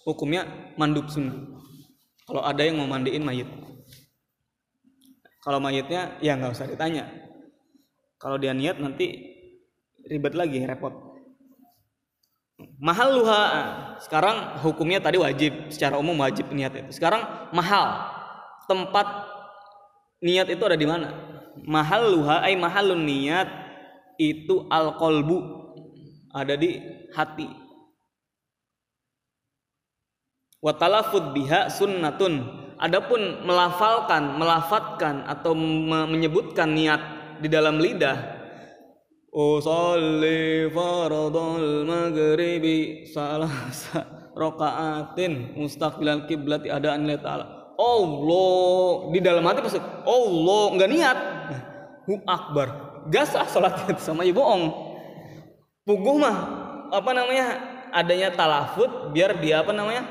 hukumnya 0.05 0.73
mandub 0.77 1.09
sunnah. 1.09 1.36
Kalau 2.25 2.43
ada 2.44 2.60
yang 2.60 2.81
mau 2.81 2.89
mandiin 2.89 3.23
mayit. 3.25 3.49
Kalau 5.44 5.60
mayitnya 5.62 6.17
ya 6.20 6.36
nggak 6.36 6.52
usah 6.52 6.67
ditanya. 6.67 7.27
Kalau 8.19 8.37
dia 8.37 8.51
niat 8.51 8.83
nanti 8.83 9.15
ribet 10.11 10.35
lagi, 10.35 10.59
repot. 10.67 10.91
Mahal 12.83 13.15
luha. 13.15 13.43
Sekarang 14.03 14.59
hukumnya 14.63 14.99
tadi 14.99 15.23
wajib, 15.23 15.71
secara 15.71 15.95
umum 15.99 16.19
wajib 16.19 16.51
niat 16.51 16.75
itu. 16.75 16.99
Sekarang 16.99 17.51
mahal. 17.55 18.11
Tempat 18.67 19.07
niat 20.19 20.51
itu 20.51 20.63
ada 20.67 20.75
di 20.75 20.87
mana? 20.87 21.15
Mahal 21.63 22.19
luha, 22.19 22.43
ay 22.43 22.59
mahalun 22.59 23.07
niat 23.07 23.47
itu 24.19 24.67
al 24.67 24.99
kolbu 24.99 25.39
ada 26.35 26.59
di 26.59 26.83
hati. 27.15 27.47
Watalafud 30.59 31.39
biha 31.39 31.71
sunnatun. 31.71 32.67
Adapun 32.79 33.43
melafalkan, 33.43 34.39
melafatkan 34.39 35.27
atau 35.27 35.51
me- 35.55 36.07
menyebutkan 36.07 36.71
niat 36.71 37.18
di 37.39 37.49
dalam 37.50 37.78
lidah 37.78 38.39
Usalli 39.28 40.73
faradul 40.73 41.84
maghribi 41.84 43.05
salasa 43.12 44.33
rakaatin 44.33 45.52
mustaqbilal 45.52 46.25
kiblati 46.25 46.73
adaan 46.73 47.05
lillahi 47.05 47.20
ta'ala. 47.20 47.47
Allah 47.76 49.12
di 49.12 49.20
dalam 49.20 49.44
hati 49.44 49.60
pasti 49.60 49.78
Allah 50.08 50.65
nggak 50.75 50.91
niat. 50.91 51.18
Hu 52.08 52.25
akbar. 52.25 52.68
Gas 53.12 53.36
ah 53.36 53.44
salatnya 53.44 54.00
sama 54.02 54.25
ibu 54.25 54.41
bohong. 54.41 54.65
Puguh 55.84 56.17
mah 56.17 56.36
apa 56.91 57.10
namanya? 57.12 57.76
adanya 57.89 58.28
talafut 58.36 59.12
biar 59.17 59.41
dia 59.41 59.65
apa 59.65 59.73
namanya? 59.73 60.05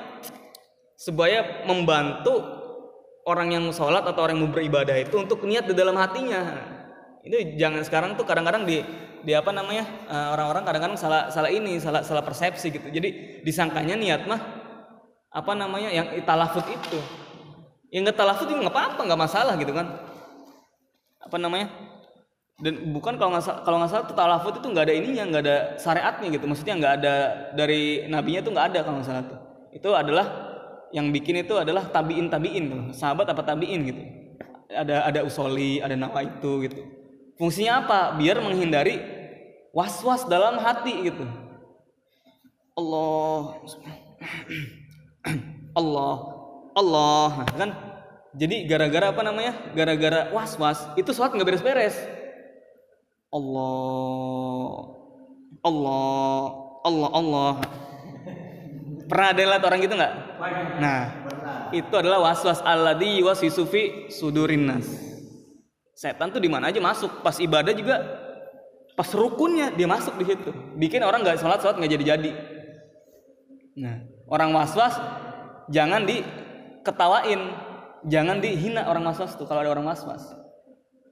supaya 0.98 1.66
membantu 1.70 2.42
orang 3.30 3.54
yang 3.54 3.66
sholat 3.70 4.02
atau 4.02 4.26
orang 4.26 4.42
yang 4.42 4.50
beribadah 4.50 4.98
itu 4.98 5.14
untuk 5.14 5.46
niat 5.46 5.70
di 5.70 5.78
dalam 5.78 5.94
hatinya 5.94 6.74
itu 7.28 7.60
jangan 7.60 7.84
sekarang 7.84 8.16
tuh 8.16 8.24
kadang-kadang 8.24 8.64
di 8.64 8.80
di 9.28 9.36
apa 9.36 9.52
namanya 9.52 9.84
eh, 10.08 10.28
orang-orang 10.32 10.64
kadang-kadang 10.64 10.98
salah 11.00 11.28
salah 11.28 11.52
ini 11.52 11.76
salah 11.84 12.00
salah 12.00 12.24
persepsi 12.24 12.72
gitu. 12.72 12.88
Jadi 12.88 13.42
disangkanya 13.44 14.00
niat 14.00 14.24
mah 14.24 14.40
apa 15.28 15.52
namanya 15.52 15.92
yang 15.92 16.08
talafut 16.24 16.64
itu. 16.70 17.00
Yang 17.92 18.12
nggak 18.12 18.18
talafut 18.20 18.48
itu 18.48 18.56
nggak 18.56 18.74
apa-apa 18.74 19.02
nggak 19.04 19.22
masalah 19.22 19.54
gitu 19.60 19.76
kan. 19.76 20.00
Apa 21.24 21.38
namanya? 21.40 21.68
Dan 22.58 22.90
bukan 22.96 23.20
kalau 23.22 23.38
nggak 23.38 23.68
kalau 23.68 23.78
nggak 23.84 23.92
salah 23.92 24.06
tuh 24.08 24.18
talafut 24.18 24.54
itu 24.58 24.68
nggak 24.72 24.86
ada 24.88 24.96
ininya 24.96 25.24
nggak 25.28 25.44
ada 25.44 25.58
syariatnya 25.76 26.28
gitu. 26.32 26.46
Maksudnya 26.48 26.76
nggak 26.80 26.94
ada 27.04 27.16
dari 27.54 28.08
nabinya 28.08 28.42
tuh 28.48 28.52
nggak 28.56 28.68
ada 28.74 28.80
kalau 28.86 28.96
nggak 29.02 29.10
salah 29.12 29.24
tuh. 29.28 29.40
Itu 29.76 29.90
adalah 29.92 30.26
yang 30.96 31.12
bikin 31.12 31.44
itu 31.44 31.52
adalah 31.60 31.84
tabiin 31.92 32.32
tabiin 32.32 32.96
sahabat 32.96 33.28
apa 33.28 33.44
tabiin 33.44 33.82
gitu. 33.84 34.02
Ada 34.72 35.10
ada 35.10 35.20
usoli 35.24 35.80
ada 35.84 35.96
nawa 35.96 36.24
itu 36.24 36.64
gitu 36.64 37.07
fungsinya 37.38 37.86
apa? 37.86 38.00
Biar 38.18 38.42
menghindari 38.42 38.98
was 39.74 40.02
was 40.04 40.26
dalam 40.26 40.58
hati 40.62 41.08
gitu. 41.08 41.26
Allah. 42.78 43.58
Allah. 45.80 46.16
Allah. 46.78 47.30
Nah, 47.42 47.58
kan? 47.58 47.72
Jadi 48.38 48.70
gara-gara 48.70 49.10
apa 49.10 49.22
namanya? 49.26 49.58
Gara-gara 49.74 50.30
was 50.36 50.54
was 50.62 50.78
itu 51.00 51.10
sholat 51.16 51.34
nggak 51.34 51.48
beres-beres. 51.48 51.98
Allah. 53.34 54.94
Allah. 55.66 56.42
Allah. 56.86 57.10
Allah. 57.16 57.54
Pernah 59.08 59.28
ada 59.32 59.42
lihat 59.42 59.64
orang 59.64 59.80
gitu 59.80 59.96
nggak? 59.96 60.14
Nah 60.84 61.28
itu 61.72 61.94
adalah 61.96 62.20
was-was 62.32 62.60
alladhi 62.64 63.24
yuwaswisu 63.24 63.64
fi 63.68 63.82
sudurin 64.12 64.68
nas 64.68 65.07
setan 65.98 66.30
tuh 66.30 66.38
di 66.38 66.46
mana 66.46 66.70
aja 66.70 66.78
masuk. 66.78 67.26
Pas 67.26 67.34
ibadah 67.42 67.74
juga 67.74 68.06
pas 68.94 69.10
rukunnya 69.10 69.74
dia 69.74 69.90
masuk 69.90 70.14
di 70.22 70.26
situ. 70.30 70.54
Bikin 70.78 71.02
orang 71.02 71.26
nggak 71.26 71.42
sholat 71.42 71.58
sholat 71.58 71.82
nggak 71.82 71.92
jadi 71.98 72.06
jadi 72.16 72.32
nah 73.78 74.02
orang 74.30 74.54
was-was 74.54 74.94
jangan 75.74 76.06
diketawain. 76.06 77.66
Jangan 78.08 78.40
dihina 78.40 78.86
orang 78.88 79.10
was-was 79.10 79.34
tuh 79.36 79.50
kalau 79.50 79.66
ada 79.66 79.74
orang 79.74 79.90
was-was. 79.90 80.22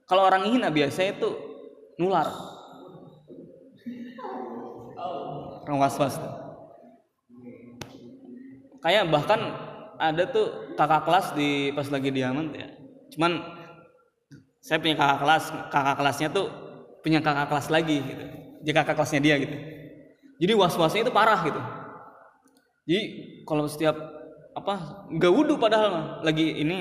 Kalau 0.06 0.22
orang 0.22 0.46
hina 0.48 0.70
biasanya 0.70 1.18
itu 1.18 1.28
nular. 1.98 2.30
Orang 5.66 5.82
was-was 5.82 6.14
tuh. 6.14 6.34
Kayak 8.86 9.10
bahkan 9.10 9.40
ada 9.98 10.30
tuh 10.30 10.78
kakak 10.78 11.02
kelas 11.10 11.26
di 11.34 11.74
pas 11.74 11.90
lagi 11.90 12.14
di 12.14 12.22
Yaman 12.22 12.54
ya. 12.54 12.70
Cuman 13.12 13.55
saya 14.66 14.82
punya 14.82 14.98
kakak 14.98 15.18
kelas 15.22 15.44
kakak 15.70 15.94
kelasnya 15.94 16.28
tuh 16.34 16.46
punya 16.98 17.22
kakak 17.22 17.46
kelas 17.46 17.70
lagi 17.70 18.02
gitu. 18.02 18.24
Jadi 18.66 18.74
kakak 18.74 18.98
kelasnya 18.98 19.20
dia 19.22 19.38
gitu. 19.38 19.54
Jadi 20.42 20.52
was-wasnya 20.58 21.06
itu 21.06 21.12
parah 21.14 21.38
gitu. 21.46 21.60
Jadi 22.90 23.02
kalau 23.46 23.70
setiap 23.70 23.94
apa 24.58 25.06
nggak 25.14 25.30
wudhu 25.30 25.54
padahal 25.54 25.88
mah. 25.94 26.06
Lagi 26.26 26.58
ini 26.58 26.78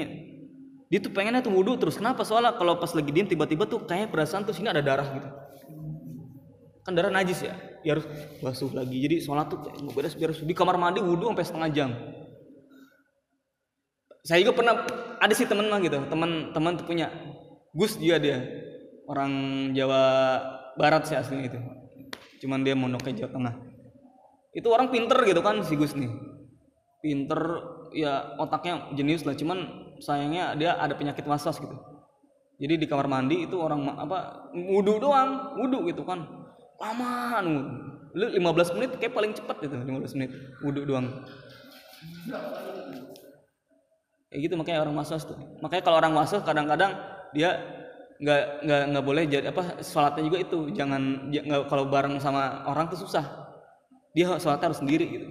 dia 0.89 0.97
tuh 0.97 1.13
pengennya 1.13 1.45
tuh 1.45 1.53
wudhu 1.53 1.77
terus. 1.77 2.01
Kenapa? 2.01 2.25
Soalnya 2.25 2.57
kalau 2.57 2.81
pas 2.81 2.89
lagi 2.89 3.13
diem 3.13 3.29
tiba-tiba 3.29 3.69
tuh 3.69 3.85
kayaknya 3.85 4.09
perasaan 4.09 4.49
tuh 4.49 4.57
sini 4.57 4.73
ada 4.73 4.81
darah 4.81 5.05
gitu. 5.05 5.29
Kan 6.81 6.97
darah 6.97 7.13
najis 7.13 7.45
ya? 7.45 7.53
Dia 7.85 8.01
harus 8.01 8.09
basuh 8.41 8.73
lagi. 8.73 8.97
Jadi 8.97 9.21
sholat 9.21 9.45
tuh 9.45 9.61
kayak 9.61 9.77
beres 9.93 10.17
beres 10.17 10.41
di 10.41 10.53
kamar 10.57 10.81
mandi 10.81 11.05
wudhu 11.05 11.29
sampai 11.29 11.45
setengah 11.45 11.69
jam. 11.69 11.89
Saya 14.25 14.41
juga 14.41 14.57
pernah 14.57 14.89
ada 15.21 15.33
sih 15.37 15.45
temen 15.45 15.69
mah 15.69 15.77
gitu. 15.85 16.01
Teman 16.09 16.49
teman 16.49 16.81
tuh 16.81 16.85
punya 16.89 17.13
Gus 17.75 17.99
dia 17.99 18.15
dia. 18.17 18.39
Orang 19.05 19.31
Jawa 19.75 20.01
Barat 20.79 21.05
sih 21.05 21.19
aslinya 21.19 21.51
itu. 21.51 21.59
Cuman 22.41 22.63
dia 22.63 22.73
mondok 22.73 23.05
ke 23.05 23.13
Jawa 23.13 23.29
Tengah. 23.35 23.53
Itu 24.55 24.71
orang 24.71 24.87
pinter 24.87 25.19
gitu 25.27 25.43
kan 25.43 25.59
si 25.67 25.75
Gus 25.75 25.91
nih. 25.93 26.07
Pinter 27.03 27.39
ya 27.91 28.39
otaknya 28.39 28.95
jenius 28.95 29.27
lah. 29.27 29.35
Cuman 29.35 29.91
sayangnya 29.99 30.55
dia 30.55 30.79
ada 30.79 30.95
penyakit 30.95 31.27
waswas 31.27 31.59
gitu. 31.59 31.75
Jadi 32.55 32.79
di 32.79 32.87
kamar 32.87 33.11
mandi 33.11 33.43
itu 33.43 33.59
orang 33.59 33.99
apa 33.99 34.47
wudhu 34.55 34.95
doang 35.03 35.59
wudhu 35.59 35.91
gitu 35.91 36.07
kan. 36.07 36.23
Lama 36.79 37.43
lu 38.15 38.31
15 38.31 38.75
menit 38.79 38.95
kayak 38.95 39.11
paling 39.11 39.35
cepat 39.35 39.59
gitu 39.59 39.75
15 39.75 40.15
menit 40.15 40.31
wudhu 40.63 40.87
doang. 40.87 41.11
Kayak 44.31 44.39
gitu 44.47 44.53
makanya 44.55 44.87
orang 44.87 44.95
waswas 44.95 45.27
tuh. 45.27 45.35
Makanya 45.59 45.83
kalau 45.83 45.99
orang 45.99 46.15
waswas 46.15 46.43
kadang-kadang 46.47 46.95
dia 47.35 47.59
nggak 48.15 48.63
nggak 48.63 48.81
nggak 48.95 49.05
boleh 49.05 49.23
jadi 49.27 49.51
apa 49.51 49.83
sholatnya 49.83 50.23
juga 50.23 50.39
itu. 50.39 50.59
Jangan 50.71 51.29
ja- 51.35 51.43
nggak 51.43 51.61
kalau 51.67 51.91
bareng 51.91 52.15
sama 52.23 52.63
orang 52.65 52.87
tuh 52.87 53.03
susah. 53.03 53.25
Dia 54.15 54.39
sholatnya 54.39 54.71
harus 54.71 54.79
sendiri 54.79 55.05
gitu. 55.11 55.27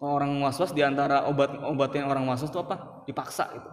Kalau 0.00 0.16
orang 0.16 0.32
waswas 0.42 0.74
di 0.74 0.82
antara 0.82 1.28
obat 1.30 1.54
obatnya 1.62 2.08
orang 2.08 2.26
waswas 2.26 2.50
itu 2.50 2.58
apa? 2.58 3.06
Dipaksa 3.06 3.46
gitu. 3.54 3.70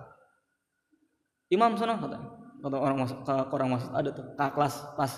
Imam 1.49 1.73
sana 1.79 1.97
kata 1.97 2.19
kata 2.61 2.75
orang 2.77 2.97
was 3.01 3.11
orang 3.25 3.69
waswas 3.73 3.91
ada 3.95 4.09
tuh. 4.13 4.25
Kakak 4.37 4.53
kelas 4.53 4.75
pas 4.93 5.11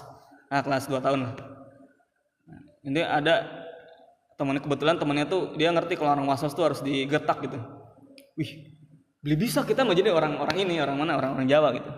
kakak 0.48 0.64
kelas 0.70 0.84
2 0.88 1.02
tahun 1.04 1.20
lah. 1.26 1.34
Nah, 2.48 2.62
ini 2.88 3.02
ada 3.04 3.36
temannya 4.40 4.64
kebetulan 4.64 4.96
temannya 4.96 5.26
tuh 5.28 5.60
dia 5.60 5.74
ngerti 5.76 6.00
kalau 6.00 6.16
orang 6.16 6.30
waswas 6.30 6.56
tuh 6.56 6.72
harus 6.72 6.80
digetak 6.80 7.44
gitu. 7.44 7.60
Wih 8.40 8.79
beli 9.20 9.36
bisa. 9.36 9.64
Kita 9.68 9.84
mau 9.84 9.96
jadi 9.96 10.12
orang 10.12 10.40
orang 10.40 10.58
ini 10.60 10.80
orang 10.80 10.96
mana? 11.00 11.20
Orang 11.20 11.40
orang 11.40 11.48
Jawa 11.48 11.76
gitu. 11.76 11.90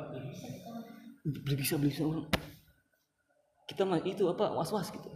Beli 1.26 1.56
bisa 1.56 1.78
beli 1.78 1.94
bisa. 1.94 2.06
Orang 2.06 2.26
kita 3.72 3.88
mah 3.88 4.04
itu 4.04 4.28
apa 4.28 4.52
was 4.52 4.68
was 4.76 4.92
gitu. 4.92 5.08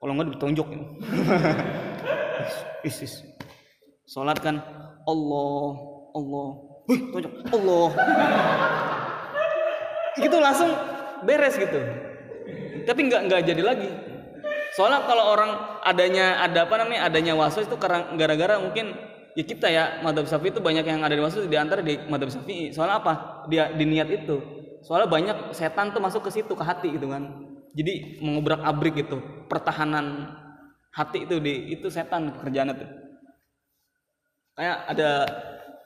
Kalau 0.00 0.12
nggak 0.16 0.40
ditonjok 0.40 0.68
ini. 0.72 0.86
Is, 2.82 2.98
is. 3.06 3.14
sholat 4.10 4.34
kan 4.42 4.58
Allah 5.06 5.72
Allah. 6.16 6.48
Wih 6.90 7.00
tonjok. 7.14 7.32
Allah. 7.54 7.88
Gitu 10.18 10.36
langsung 10.42 10.70
beres 11.22 11.54
gitu. 11.54 11.78
Tapi 12.82 13.00
nggak 13.06 13.22
nggak 13.30 13.40
jadi 13.46 13.62
lagi. 13.62 13.90
Soalnya 14.74 15.04
kalau 15.06 15.36
orang 15.36 15.50
adanya 15.84 16.40
ada 16.42 16.66
apa 16.66 16.74
namanya 16.80 17.06
adanya 17.06 17.36
waswas 17.36 17.68
itu 17.68 17.76
karena 17.78 18.10
gara-gara 18.18 18.58
mungkin 18.58 18.96
ya 19.32 19.44
kita 19.44 19.66
ya 19.68 19.84
madhab 20.04 20.28
syafi'i 20.28 20.52
itu 20.52 20.60
banyak 20.60 20.84
yang 20.84 21.00
ada 21.00 21.14
di 21.16 21.22
waswas 21.22 21.48
di 21.48 21.56
antara 21.56 21.80
di 21.80 21.96
madhab 22.08 22.28
syafi'i. 22.28 22.72
Soalnya 22.72 23.00
apa? 23.00 23.12
Dia 23.48 23.72
di 23.72 23.84
niat 23.88 24.08
itu. 24.12 24.36
Soalnya 24.84 25.08
banyak 25.08 25.36
setan 25.54 25.94
tuh 25.94 26.02
masuk 26.02 26.28
ke 26.28 26.30
situ 26.34 26.52
ke 26.52 26.64
hati 26.64 26.92
gitu 26.92 27.08
kan. 27.08 27.48
Jadi 27.72 28.20
mengobrak 28.20 28.60
abrik 28.60 29.00
gitu 29.00 29.22
pertahanan 29.48 30.28
hati 30.92 31.24
itu 31.24 31.40
di 31.40 31.72
itu 31.72 31.88
setan 31.88 32.36
kerjaannya 32.36 32.74
tuh. 32.76 32.90
Kayak 34.52 34.76
ada 34.92 35.10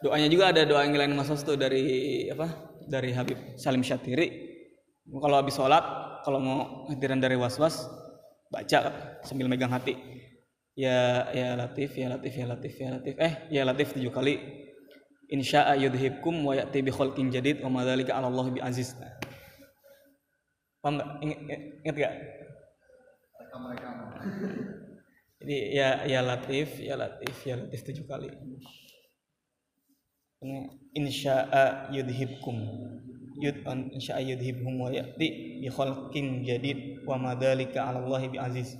doanya 0.02 0.26
juga 0.26 0.50
ada 0.50 0.66
doa 0.66 0.82
yang 0.82 0.98
lain 0.98 1.14
masuk 1.14 1.38
tuh 1.46 1.54
dari 1.54 2.26
apa 2.26 2.50
dari 2.90 3.14
Habib 3.14 3.54
Salim 3.54 3.86
Syatiri. 3.86 4.58
Kalau 5.06 5.38
habis 5.38 5.54
sholat 5.54 5.84
kalau 6.26 6.42
mau 6.42 6.58
hadiran 6.90 7.22
dari 7.22 7.38
was-was 7.38 7.86
baca 8.50 8.90
sambil 9.22 9.46
megang 9.46 9.70
hati 9.70 9.94
ya 10.76 11.32
ya 11.32 11.56
latif 11.56 11.96
ya 11.96 12.12
latif 12.12 12.36
ya 12.36 12.46
latif 12.46 12.72
ya 12.76 12.88
latif. 13.00 13.14
Eh 13.16 13.32
ya 13.48 13.64
latif 13.64 13.96
tujuh 13.96 14.12
kali. 14.12 14.36
Insya'a 15.26 15.74
yudhibkum 15.74 16.46
wa 16.46 16.54
ya'ti 16.54 16.86
bi 16.86 16.94
khalqin 16.94 17.34
jadid 17.34 17.58
wa 17.64 17.82
madzalika 17.82 18.14
'ala 18.14 18.30
Allah 18.30 18.46
bi 18.52 18.60
aziz. 18.62 18.94
Paham 20.78 21.02
nggak? 21.02 21.08
Ingat, 21.18 21.38
ingat 21.82 21.96
nggak? 21.98 22.14
Jadi 25.42 25.56
ya 25.74 26.06
ya 26.06 26.22
latif 26.22 26.78
ya 26.78 26.94
latif 26.94 27.34
ya 27.42 27.58
latif 27.58 27.80
tujuh 27.90 28.06
kali. 28.06 28.30
Ini 30.46 30.58
insya'a 30.94 31.90
yudhibkum. 31.90 32.56
Yud 33.36 33.68
an 33.68 33.92
insya'a 33.92 34.22
yudhibhum 34.22 34.80
wa 34.80 34.88
ya'ti 34.94 35.60
bi 35.60 35.68
khalqin 35.68 36.46
jadid 36.46 37.02
wa 37.02 37.18
madzalika 37.18 37.82
'ala 37.82 38.06
Allah 38.06 38.22
bi 38.30 38.38
aziz 38.38 38.78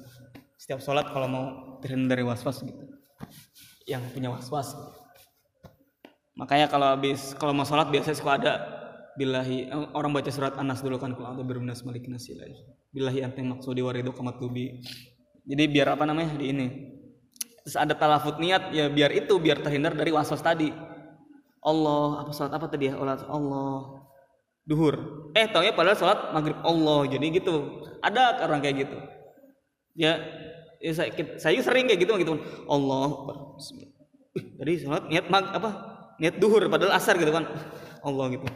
setiap 0.57 0.81
sholat 0.81 1.13
kalau 1.13 1.29
mau 1.29 1.45
terhindar 1.85 2.17
dari 2.17 2.25
waswas 2.25 2.65
gitu. 2.65 2.85
Yang 3.85 4.03
punya 4.17 4.33
waswas. 4.33 4.73
Makanya 6.37 6.69
kalau 6.69 6.93
habis 6.93 7.33
kalau 7.37 7.53
mau 7.57 7.65
sholat 7.65 7.89
biasanya 7.89 8.17
suka 8.17 8.33
ada 8.37 8.53
billahi 9.17 9.73
eh, 9.73 9.87
orang 9.97 10.13
baca 10.13 10.29
surat 10.29 10.53
Anas 10.61 10.85
dulu 10.85 11.01
kan 11.01 11.17
kalau 11.17 11.33
ada 11.33 11.41
berminas 11.41 11.81
malik 11.81 12.05
nasilai 12.05 12.53
billahi 12.93 13.25
anta 13.25 13.41
maksudi 13.41 13.81
waridu 13.81 14.13
kamatubi 14.13 14.85
jadi 15.49 15.65
biar 15.73 15.97
apa 15.97 16.05
namanya 16.05 16.37
di 16.37 16.53
ini 16.53 16.67
terus 17.65 17.81
ada 17.81 17.97
talafut 17.97 18.37
niat 18.37 18.77
ya 18.77 18.93
biar 18.93 19.17
itu 19.17 19.41
biar 19.41 19.65
terhindar 19.65 19.97
dari 19.97 20.13
waswas 20.13 20.45
tadi. 20.45 20.73
Allah 21.67 22.23
apa 22.23 22.31
sholat 22.37 22.53
apa 22.53 22.67
tadi 22.69 22.93
ya 22.93 23.01
Allah 23.01 23.25
Allah. 23.27 23.79
Duhur. 24.67 25.31
Eh 25.33 25.47
taunya 25.49 25.73
padahal 25.73 25.97
sholat 25.97 26.37
maghrib 26.37 26.59
Allah 26.61 27.07
jadi 27.09 27.27
gitu. 27.33 27.87
Ada 28.05 28.45
orang 28.45 28.61
kayak 28.61 28.77
gitu 28.87 28.99
ya 29.97 30.21
ya, 30.81 30.93
saya, 30.93 31.11
saya 31.41 31.59
sering 31.65 31.89
kayak 31.89 32.01
gitu 32.05 32.13
gitu. 32.21 32.33
Allah 32.69 33.09
jadi 34.37 34.73
sholat 34.85 35.09
niat 35.09 35.27
mag 35.33 35.49
apa? 35.57 35.71
Niat 36.21 36.37
duhur 36.41 36.65
padahal 36.69 36.97
asar 36.97 37.17
gitu 37.17 37.33
kan. 37.33 37.45
Allah 38.05 38.27
gitu. 38.33 38.47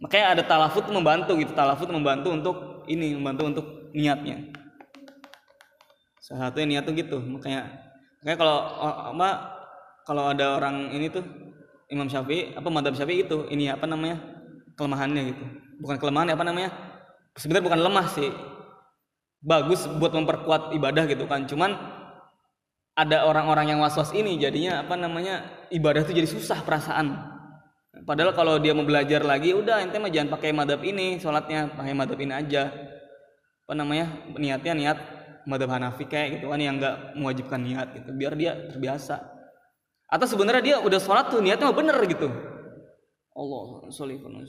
Makanya 0.00 0.26
ada 0.38 0.42
talafut 0.44 0.84
membantu 0.92 1.32
gitu 1.40 1.52
talafut 1.56 1.88
membantu 1.88 2.28
untuk 2.32 2.56
ini 2.86 3.16
membantu 3.16 3.42
untuk 3.48 3.66
niatnya. 3.96 4.52
Salah 6.20 6.48
satunya 6.48 6.76
niat 6.76 6.84
tuh 6.88 6.94
gitu 6.96 7.20
makanya 7.20 7.68
makanya 8.20 8.38
kalau 8.40 8.56
apa 9.12 9.28
kalau 10.04 10.24
ada 10.32 10.56
orang 10.60 10.92
ini 10.92 11.08
tuh 11.12 11.24
Imam 11.92 12.08
Syafi'i 12.08 12.56
apa 12.56 12.68
madhab 12.68 12.96
Syafi'i 12.96 13.24
itu 13.28 13.48
ini 13.52 13.68
apa 13.68 13.84
namanya 13.88 14.20
kelemahannya 14.76 15.22
gitu. 15.32 15.44
Bukan 15.80 15.96
kelemahan 16.00 16.32
apa 16.32 16.44
namanya 16.44 16.70
sebenarnya 17.36 17.64
bukan 17.64 17.80
lemah 17.80 18.06
sih 18.12 18.30
bagus 19.44 19.84
buat 20.00 20.16
memperkuat 20.16 20.72
ibadah 20.72 21.04
gitu 21.04 21.28
kan. 21.28 21.44
Cuman 21.44 21.76
ada 22.96 23.28
orang-orang 23.28 23.76
yang 23.76 23.84
was-was 23.84 24.16
ini 24.16 24.40
jadinya 24.40 24.80
apa 24.80 24.96
namanya 24.96 25.68
ibadah 25.68 26.02
itu 26.02 26.16
jadi 26.16 26.28
susah 26.28 26.64
perasaan. 26.64 27.12
Padahal 28.08 28.34
kalau 28.34 28.58
dia 28.58 28.74
mau 28.74 28.82
belajar 28.82 29.22
lagi 29.22 29.54
udah 29.54 29.84
ente 29.84 30.00
mah 30.00 30.10
jangan 30.10 30.34
pakai 30.34 30.50
madhab 30.50 30.82
ini 30.82 31.20
sholatnya 31.20 31.70
pakai 31.76 31.94
madhab 31.94 32.18
ini 32.18 32.32
aja. 32.32 32.72
Apa 33.68 33.72
namanya 33.76 34.10
niatnya 34.34 34.72
niat 34.74 34.98
madhab 35.44 35.70
Hanafi 35.70 36.08
kayak 36.08 36.40
gitu 36.40 36.50
kan 36.50 36.58
yang 36.58 36.80
nggak 36.80 37.14
mewajibkan 37.14 37.60
niat 37.60 37.94
gitu 37.94 38.10
biar 38.16 38.34
dia 38.34 38.56
terbiasa. 38.72 39.20
Atau 40.08 40.26
sebenarnya 40.26 40.62
dia 40.62 40.76
udah 40.80 40.98
sholat 40.98 41.30
tuh 41.30 41.44
niatnya 41.44 41.70
mah 41.70 41.76
bener 41.76 41.98
gitu. 42.08 42.28
Allah 43.34 43.90
sholifun 43.90 44.42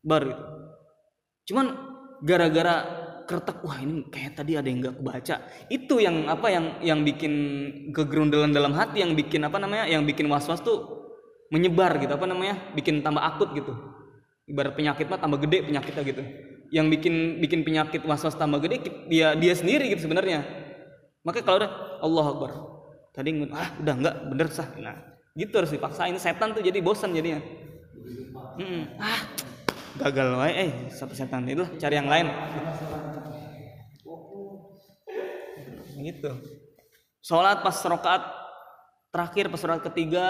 bar 0.00 0.22
gitu. 0.24 0.44
Cuman 1.52 1.66
gara-gara 2.24 3.07
kertek 3.28 3.60
wah 3.60 3.76
ini 3.76 4.08
kayak 4.08 4.40
tadi 4.40 4.56
ada 4.56 4.64
yang 4.64 4.80
nggak 4.80 4.96
kebaca. 5.04 5.36
Itu 5.68 6.00
yang 6.00 6.24
apa 6.32 6.48
yang 6.48 6.64
yang 6.80 7.00
bikin 7.04 7.32
kegerundelan 7.92 8.56
dalam 8.56 8.72
hati 8.72 9.04
yang 9.04 9.12
bikin 9.12 9.44
apa 9.44 9.60
namanya 9.60 9.84
yang 9.84 10.08
bikin 10.08 10.24
was-was 10.32 10.64
tuh 10.64 11.04
menyebar 11.52 12.00
gitu 12.00 12.16
apa 12.16 12.24
namanya 12.24 12.72
bikin 12.72 13.04
tambah 13.04 13.20
akut 13.20 13.52
gitu. 13.52 13.76
Ibarat 14.48 14.72
penyakit 14.72 15.12
mah 15.12 15.20
tambah 15.20 15.44
gede 15.44 15.68
penyakitnya 15.68 16.02
gitu. 16.08 16.22
Yang 16.72 16.86
bikin 16.96 17.14
bikin 17.44 17.60
penyakit 17.68 18.00
was-was 18.08 18.32
tambah 18.32 18.64
gede 18.64 18.88
dia 19.12 19.36
dia 19.36 19.52
sendiri 19.52 19.92
gitu 19.92 20.08
sebenarnya. 20.08 20.48
Makanya 21.20 21.44
kalau 21.44 21.58
udah 21.60 21.72
Allah 22.00 22.24
Akbar. 22.32 22.50
Tadi 23.12 23.28
ah 23.52 23.70
udah 23.76 23.94
enggak 24.00 24.14
bener 24.32 24.48
sah. 24.48 24.72
Nah 24.80 24.96
gitu 25.36 25.52
harus 25.52 25.68
dipaksain. 25.68 26.16
Setan 26.16 26.56
tuh 26.56 26.64
jadi 26.64 26.80
bosan 26.80 27.12
jadinya. 27.12 27.44
Hmm, 28.56 28.88
ah 28.98 29.20
gagal 29.98 30.28
wae 30.38 30.52
eh 30.54 30.70
satu 30.94 31.14
setan 31.14 31.42
itu 31.50 31.66
cari 31.78 31.98
yang 31.98 32.06
lain 32.06 32.30
gitu. 36.00 36.30
Sholat 37.22 37.66
pas 37.66 37.74
rokaat 37.74 38.22
terakhir 39.10 39.50
pas 39.50 39.60
rokaat 39.60 39.84
ketiga 39.92 40.24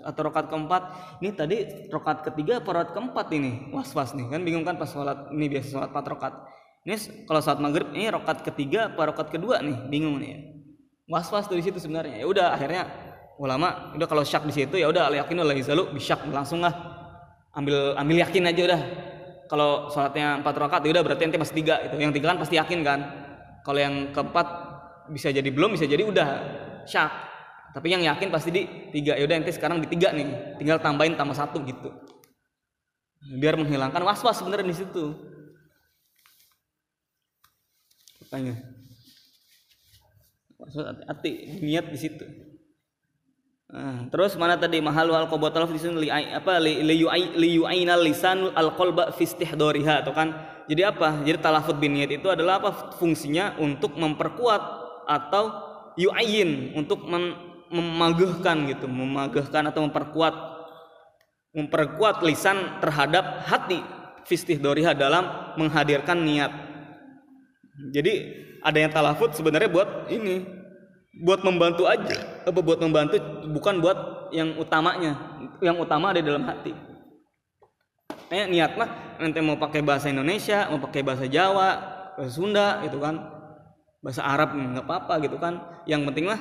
atau 0.00 0.20
rokat 0.30 0.48
keempat. 0.48 0.82
Ini 1.20 1.30
tadi 1.36 1.56
rokat 1.92 2.24
ketiga 2.24 2.62
atau 2.62 2.72
rokat 2.72 2.90
keempat 2.96 3.26
ini? 3.34 3.68
Was 3.74 3.92
was 3.92 4.14
nih. 4.16 4.30
Kan 4.30 4.46
bingung 4.46 4.64
kan 4.64 4.80
pas 4.80 4.88
sholat 4.88 5.28
ini 5.34 5.46
biasa 5.50 5.68
sholat 5.68 5.88
empat 5.92 6.06
rokat 6.08 6.34
ini 6.82 6.98
kalau 7.30 7.38
sholat 7.38 7.60
maghrib 7.62 7.88
ini 7.94 8.10
rokat 8.10 8.42
ketiga 8.42 8.90
atau 8.90 9.02
rokat 9.06 9.28
kedua 9.30 9.62
nih? 9.62 9.76
Bingung 9.86 10.18
nih 10.18 10.52
was 11.10 11.28
was 11.28 11.46
di 11.50 11.60
situ 11.60 11.76
sebenarnya. 11.76 12.22
Ya 12.22 12.26
udah 12.26 12.46
akhirnya 12.56 12.88
ulama 13.36 13.92
udah 13.92 14.06
kalau 14.08 14.22
syak 14.24 14.46
di 14.48 14.54
situ 14.54 14.80
ya 14.80 14.88
udah 14.88 15.12
yakin 15.12 15.36
oleh 15.44 15.60
zalu 15.60 15.92
bisyak 15.92 16.24
langsung 16.32 16.64
lah. 16.64 16.72
Ambil 17.52 17.92
ambil 18.00 18.16
yakin 18.24 18.48
aja 18.48 18.62
udah. 18.72 18.82
Kalau 19.52 19.92
sholatnya 19.92 20.40
empat 20.40 20.54
rokat 20.56 20.80
ya 20.88 20.90
udah 20.96 21.02
berarti 21.04 21.22
nanti 21.28 21.36
masih 21.36 21.56
tiga 21.60 21.74
itu 21.84 22.00
yang 22.00 22.14
tiga 22.16 22.32
kan 22.32 22.38
pasti 22.40 22.56
yakin 22.56 22.80
kan. 22.80 23.00
Kalau 23.62 23.78
yang 23.78 24.10
keempat 24.16 24.71
bisa 25.10 25.34
jadi 25.34 25.48
belum 25.50 25.74
bisa 25.74 25.88
jadi 25.90 26.06
udah 26.06 26.28
syak 26.86 27.32
tapi 27.72 27.88
yang 27.88 28.04
yakin 28.04 28.28
pasti 28.28 28.52
di 28.52 28.62
tiga. 28.92 29.16
Ya 29.16 29.24
udah 29.24 29.36
nanti 29.40 29.52
sekarang 29.52 29.80
di 29.80 29.88
tiga 29.88 30.12
nih. 30.12 30.60
Tinggal 30.60 30.78
tambahin 30.84 31.16
tambah 31.16 31.32
satu 31.32 31.64
gitu. 31.64 31.88
Biar 33.40 33.56
menghilangkan 33.56 34.04
was 34.04 34.20
was 34.20 34.36
sebenarnya 34.36 34.68
di 34.68 34.76
situ. 34.76 35.04
Tanya 38.28 38.60
was 40.60 40.72
hati-hati 40.76 41.32
niat 41.64 41.88
di 41.88 41.98
situ. 41.98 42.24
Nah, 43.72 44.04
terus 44.12 44.36
mana 44.36 44.60
tadi? 44.60 44.84
Mahal 44.84 45.08
wal 45.08 45.28
qabatal 45.32 45.64
fi 45.64 45.80
li 45.80 46.12
apa 46.12 46.60
li 46.60 46.84
li 46.84 47.48
yu'ainal 47.56 48.04
lisan 48.04 48.52
al 48.52 48.76
qalba 48.76 49.16
fi 49.16 49.24
istihdariha 49.24 50.04
atau 50.04 50.12
kan? 50.12 50.28
Jadi 50.68 50.82
apa? 50.84 51.24
Jadi 51.24 51.40
talafut 51.40 51.80
bin 51.80 51.96
niat 51.96 52.12
itu 52.12 52.28
adalah 52.28 52.60
apa? 52.60 52.92
Fungsinya 53.00 53.56
untuk 53.56 53.96
memperkuat 53.96 54.81
atau 55.12 55.52
yu'ayin 56.00 56.72
untuk 56.72 57.04
memagahkan 57.68 58.56
gitu, 58.72 58.88
memagahkan 58.88 59.68
atau 59.68 59.84
memperkuat 59.84 60.52
memperkuat 61.52 62.24
lisan 62.24 62.80
terhadap 62.80 63.44
hati 63.44 63.84
fistih 64.24 64.56
doriha 64.56 64.96
dalam 64.96 65.52
menghadirkan 65.60 66.16
niat. 66.16 66.48
Jadi 67.92 68.12
ada 68.64 68.78
yang 68.78 68.92
talafut 68.92 69.36
sebenarnya 69.36 69.68
buat 69.68 70.08
ini, 70.08 70.44
buat 71.24 71.44
membantu 71.44 71.84
aja, 71.84 72.44
apa 72.48 72.60
buat 72.60 72.80
membantu 72.80 73.20
bukan 73.52 73.84
buat 73.84 73.98
yang 74.32 74.56
utamanya. 74.56 75.12
Yang 75.60 75.76
utama 75.84 76.10
ada 76.10 76.20
dalam 76.24 76.42
hati. 76.48 76.72
Kayak 78.32 78.48
niat 78.48 78.72
mah 78.80 78.90
nanti 79.20 79.38
mau 79.44 79.60
pakai 79.60 79.84
bahasa 79.84 80.08
Indonesia, 80.08 80.72
mau 80.72 80.80
pakai 80.80 81.04
bahasa 81.04 81.28
Jawa, 81.28 81.68
bahasa 82.16 82.32
Sunda 82.32 82.80
gitu 82.84 82.96
kan. 82.96 83.20
Bahasa 84.02 84.26
Arab 84.26 84.58
nggak 84.58 84.82
apa-apa 84.82 85.22
gitu 85.22 85.38
kan. 85.38 85.62
Yang 85.86 86.10
penting 86.10 86.26
mah 86.26 86.40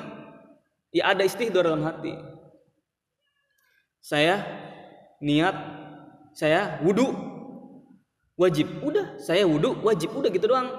ya 0.90 1.14
ada 1.14 1.22
istihdor 1.22 1.69
dalam 1.69 1.85
hati. 1.85 2.17
Saya 4.01 4.41
niat 5.22 5.53
saya 6.33 6.81
wudhu 6.81 7.14
wajib. 8.33 8.81
Udah 8.81 9.22
saya 9.22 9.45
wudhu 9.45 9.77
wajib. 9.85 10.09
Udah 10.17 10.33
gitu 10.33 10.49
doang. 10.49 10.73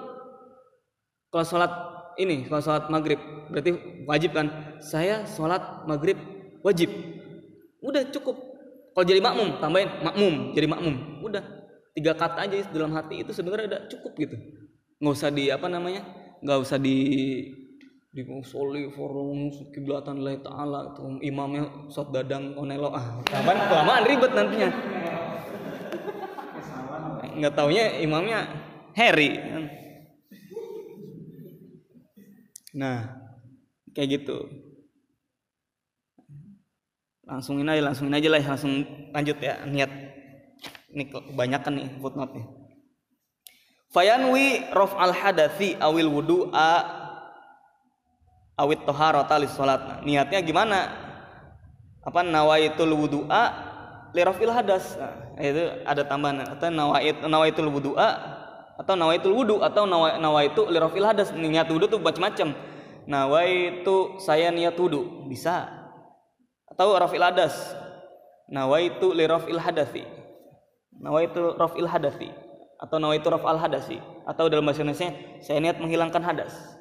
Kalau 1.31 1.47
sholat 1.47 1.73
ini 2.19 2.51
kalau 2.51 2.61
sholat 2.61 2.91
maghrib 2.91 3.23
berarti 3.49 4.03
wajib 4.11 4.35
kan? 4.35 4.77
Saya 4.83 5.23
sholat 5.23 5.87
maghrib 5.87 6.19
wajib. 6.67 6.91
Udah 7.79 8.11
cukup. 8.11 8.37
Kalau 8.93 9.07
jadi 9.07 9.23
makmum 9.23 9.63
tambahin 9.63 10.03
makmum 10.03 10.35
jadi 10.53 10.67
makmum. 10.67 11.23
Udah. 11.23 11.63
Tiga 11.93 12.17
kata 12.17 12.49
aja 12.49 12.57
dalam 12.73 12.97
hati 12.97 13.21
itu 13.21 13.37
sebenarnya 13.37 13.67
udah 13.69 13.83
cukup 13.87 14.13
gitu. 14.17 14.37
Nggak 14.97 15.13
usah 15.13 15.29
di 15.29 15.53
apa 15.53 15.69
namanya 15.69 16.22
nggak 16.43 16.59
usah 16.59 16.79
di 16.83 16.99
di 18.13 18.23
musoli 18.29 18.93
forum 18.93 19.49
kiblatan 19.73 20.21
Allah 20.21 20.37
Taala 20.45 20.81
itu 20.93 21.03
imamnya 21.25 21.65
sot 21.89 22.13
dadang 22.13 22.53
konelo 22.53 22.93
ah 22.93 23.23
kapan? 23.25 23.57
Kelamaan 23.71 24.05
ribet 24.05 24.33
nantinya. 24.37 24.71
Nggak 27.33 27.55
taunya 27.57 27.85
imamnya 28.05 28.41
Harry. 28.93 29.41
Nah 32.77 33.17
kayak 33.97 34.21
gitu. 34.21 34.51
Langsungin 37.25 37.71
aja 37.71 37.81
langsungin 37.81 38.19
aja 38.19 38.29
lah 38.29 38.43
langsung 38.45 38.85
lanjut 39.15 39.39
ya 39.41 39.65
niat. 39.65 39.89
Ini 40.93 41.09
kebanyakan 41.09 41.73
nih 41.81 41.89
footnote 42.05 42.37
nih 42.37 42.62
fayanwi 43.93 44.67
rof 44.73 44.97
al 44.97 45.13
hadathi 45.13 45.77
awil 45.79 46.09
wudu'a 46.09 46.73
awit 48.59 48.83
toharota 48.89 49.39
li 49.39 49.49
sholat. 49.49 50.03
Niatnya 50.03 50.41
gimana? 50.43 50.79
Apa 52.03 52.27
nawaitul 52.27 52.93
wudu'a 52.97 53.43
lirafil 54.17 54.51
hadas? 54.51 54.99
Nah, 54.99 55.45
itu 55.45 55.65
ada 55.87 56.03
tambahan. 56.05 56.59
Atau 56.59 56.69
nawait 56.73 57.17
nawaitul 57.23 57.71
wudu'a 57.71 58.41
atau 58.73 58.97
nawaitul 58.97 59.37
wudu 59.37 59.63
atau 59.63 59.87
nawaitu 59.87 60.67
lirafil 60.67 61.07
hadas. 61.07 61.31
Niat 61.31 61.69
wudu 61.71 61.87
tuh 61.87 62.01
macam-macam 62.03 62.57
nawaitu 63.07 64.19
saya 64.19 64.51
niat 64.51 64.75
wudu. 64.75 65.29
Bisa. 65.31 65.71
Atau 66.67 66.97
rafil 66.99 67.23
hadas. 67.23 67.55
Nawaitu 68.53 69.17
lirafil 69.17 69.57
hadasi 69.57 70.05
nawaitu 71.03 71.59
rafil 71.59 71.89
hadasi 71.91 72.31
atau 72.83 72.99
nawaitu 72.99 73.31
rafal 73.31 73.55
hadasi 73.55 74.03
atau 74.27 74.51
dalam 74.51 74.67
bahasa 74.67 74.83
Indonesia 74.83 75.15
saya 75.39 75.63
niat 75.63 75.79
menghilangkan 75.79 76.19
hadas 76.19 76.73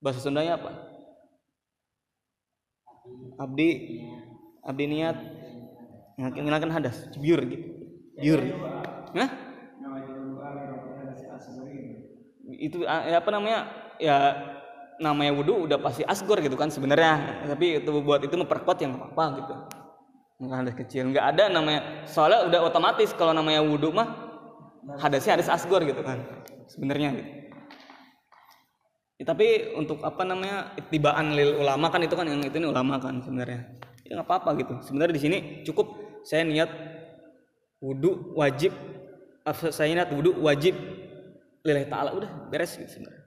Bahasa 0.00 0.20
Sundanya 0.20 0.60
apa? 0.60 0.70
Abdi 3.40 3.68
abdi 4.62 4.84
niat 4.86 5.16
menghilangkan 6.14 6.72
hadas, 6.72 7.10
biur 7.18 7.40
gitu. 7.48 7.66
Biur. 8.16 8.40
Hah? 9.16 9.30
Itu 12.46 12.86
ya 12.86 13.18
apa 13.20 13.30
namanya? 13.32 13.60
Ya 13.96 14.16
namanya 14.96 15.32
wudhu 15.36 15.68
udah 15.68 15.76
pasti 15.80 16.06
asgor 16.08 16.40
gitu 16.40 16.56
kan 16.56 16.72
sebenarnya 16.72 17.44
tapi 17.44 17.84
itu 17.84 17.90
buat 18.00 18.24
itu 18.24 18.32
memperkuat 18.32 18.80
yang 18.80 18.96
apa, 18.96 19.12
-apa 19.12 19.24
gitu 19.44 19.54
nggak 20.40 20.56
hadas 20.56 20.76
kecil 20.80 21.12
nggak 21.12 21.36
ada 21.36 21.52
namanya 21.52 22.08
soalnya 22.08 22.48
udah 22.48 22.60
otomatis 22.64 23.12
kalau 23.12 23.36
namanya 23.36 23.60
wudhu 23.60 23.92
mah 23.92 24.25
hadasnya 24.94 25.38
hadas 25.38 25.50
asgor 25.50 25.82
gitu 25.82 26.02
kan 26.06 26.22
sebenarnya 26.70 27.10
gitu. 27.18 27.30
Ya, 29.16 29.24
tapi 29.24 29.72
untuk 29.72 30.04
apa 30.04 30.28
namanya 30.28 30.76
itibaan 30.76 31.32
lil 31.32 31.56
ulama 31.56 31.88
kan 31.88 32.04
itu 32.04 32.12
kan 32.12 32.28
yang 32.28 32.44
itu 32.44 32.60
ini 32.60 32.68
ulama 32.68 33.00
kan 33.00 33.24
sebenarnya. 33.24 33.64
Ya 34.04 34.20
nggak 34.20 34.28
apa-apa 34.28 34.60
gitu. 34.60 34.74
Sebenarnya 34.84 35.14
di 35.16 35.22
sini 35.22 35.38
cukup 35.64 36.20
saya 36.20 36.44
niat 36.44 36.68
wudhu 37.80 38.36
wajib 38.36 38.76
saya 39.72 39.94
niat 39.96 40.12
wudhu 40.12 40.36
wajib 40.44 40.76
lillahi 41.64 41.88
ta'ala 41.88 42.12
udah 42.12 42.30
beres 42.52 42.76
gitu 42.76 43.00
sebenarnya. 43.00 43.24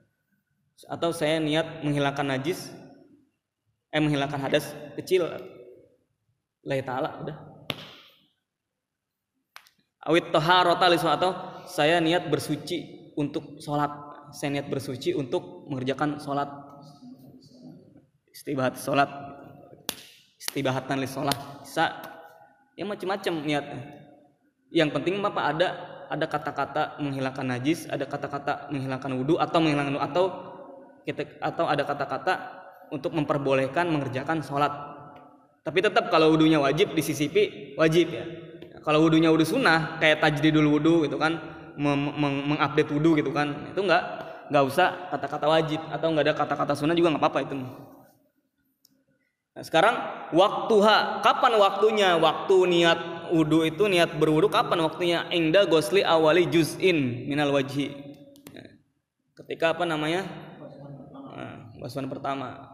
Atau 0.86 1.10
saya 1.10 1.42
niat 1.42 1.82
menghilangkan 1.82 2.38
najis 2.38 2.70
eh 3.90 3.98
menghilangkan 3.98 4.38
hadas 4.38 4.70
kecil 4.94 5.26
lillahi 6.62 6.86
ta'ala 6.86 7.18
udah. 7.26 7.36
Awit 10.06 10.30
toharota 10.30 10.86
atau 10.86 11.49
saya 11.70 12.02
niat 12.02 12.26
bersuci 12.26 13.10
untuk 13.14 13.62
sholat. 13.62 13.90
Saya 14.34 14.58
niat 14.58 14.66
bersuci 14.66 15.14
untuk 15.14 15.70
mengerjakan 15.70 16.18
sholat. 16.18 16.50
Istibahat 18.34 18.74
sholat. 18.78 19.10
Istibahatan 20.38 20.98
li 20.98 21.06
sholat. 21.06 21.38
Bisa. 21.62 21.94
Ya 22.74 22.82
macam-macam 22.88 23.34
niatnya 23.46 24.00
yang 24.70 24.94
penting 24.94 25.18
apa 25.20 25.40
ada 25.50 25.68
ada 26.10 26.26
kata-kata 26.26 26.98
menghilangkan 27.02 27.46
najis 27.46 27.86
ada 27.90 28.06
kata-kata 28.06 28.70
menghilangkan 28.70 29.10
wudhu 29.18 29.34
atau 29.38 29.58
menghilangkan 29.62 29.98
atau 29.98 30.24
kita 31.06 31.38
atau 31.42 31.66
ada 31.66 31.82
kata-kata 31.82 32.32
untuk 32.94 33.14
memperbolehkan 33.14 33.90
mengerjakan 33.90 34.42
sholat. 34.42 34.70
Tapi 35.62 35.78
tetap 35.82 36.08
kalau 36.08 36.34
wudhunya 36.34 36.62
wajib 36.62 36.94
disisipi 36.94 37.74
wajib 37.74 38.14
ya. 38.14 38.24
Kalau 38.80 39.02
wudhunya 39.04 39.30
wudhu 39.30 39.46
sunnah 39.46 39.98
kayak 39.98 40.22
tajdidul 40.22 40.66
wudhu 40.66 41.06
gitu 41.06 41.18
kan 41.18 41.38
mengupdate 41.76 42.90
wudhu 42.90 43.18
gitu 43.18 43.30
kan. 43.34 43.70
Itu 43.70 43.82
nggak 43.84 44.02
nggak 44.50 44.64
usah 44.66 45.10
kata-kata 45.14 45.46
wajib 45.46 45.80
atau 45.90 46.06
nggak 46.10 46.24
ada 46.26 46.34
kata-kata 46.34 46.72
sunnah 46.74 46.94
juga 46.94 47.14
nggak 47.14 47.22
apa-apa 47.22 47.40
itu. 47.46 47.54
Nah, 49.50 49.62
sekarang 49.66 49.94
waktuha 50.30 51.20
kapan 51.26 51.52
waktunya? 51.58 52.14
Waktu 52.16 52.56
niat 52.70 53.00
wudhu 53.34 53.66
itu 53.66 53.90
niat 53.90 54.14
berwudhu 54.14 54.46
kapan 54.50 54.78
waktunya? 54.86 55.26
Ingda 55.34 55.66
gosli 55.66 56.06
awali 56.06 56.46
juz'in 56.46 57.26
minal 57.26 57.50
wajhi. 57.50 57.90
Ya. 58.54 58.78
ketika 59.42 59.74
apa 59.74 59.82
namanya? 59.82 60.22
Nah, 61.34 61.74
basuhan 61.78 62.06
pertama 62.06 62.69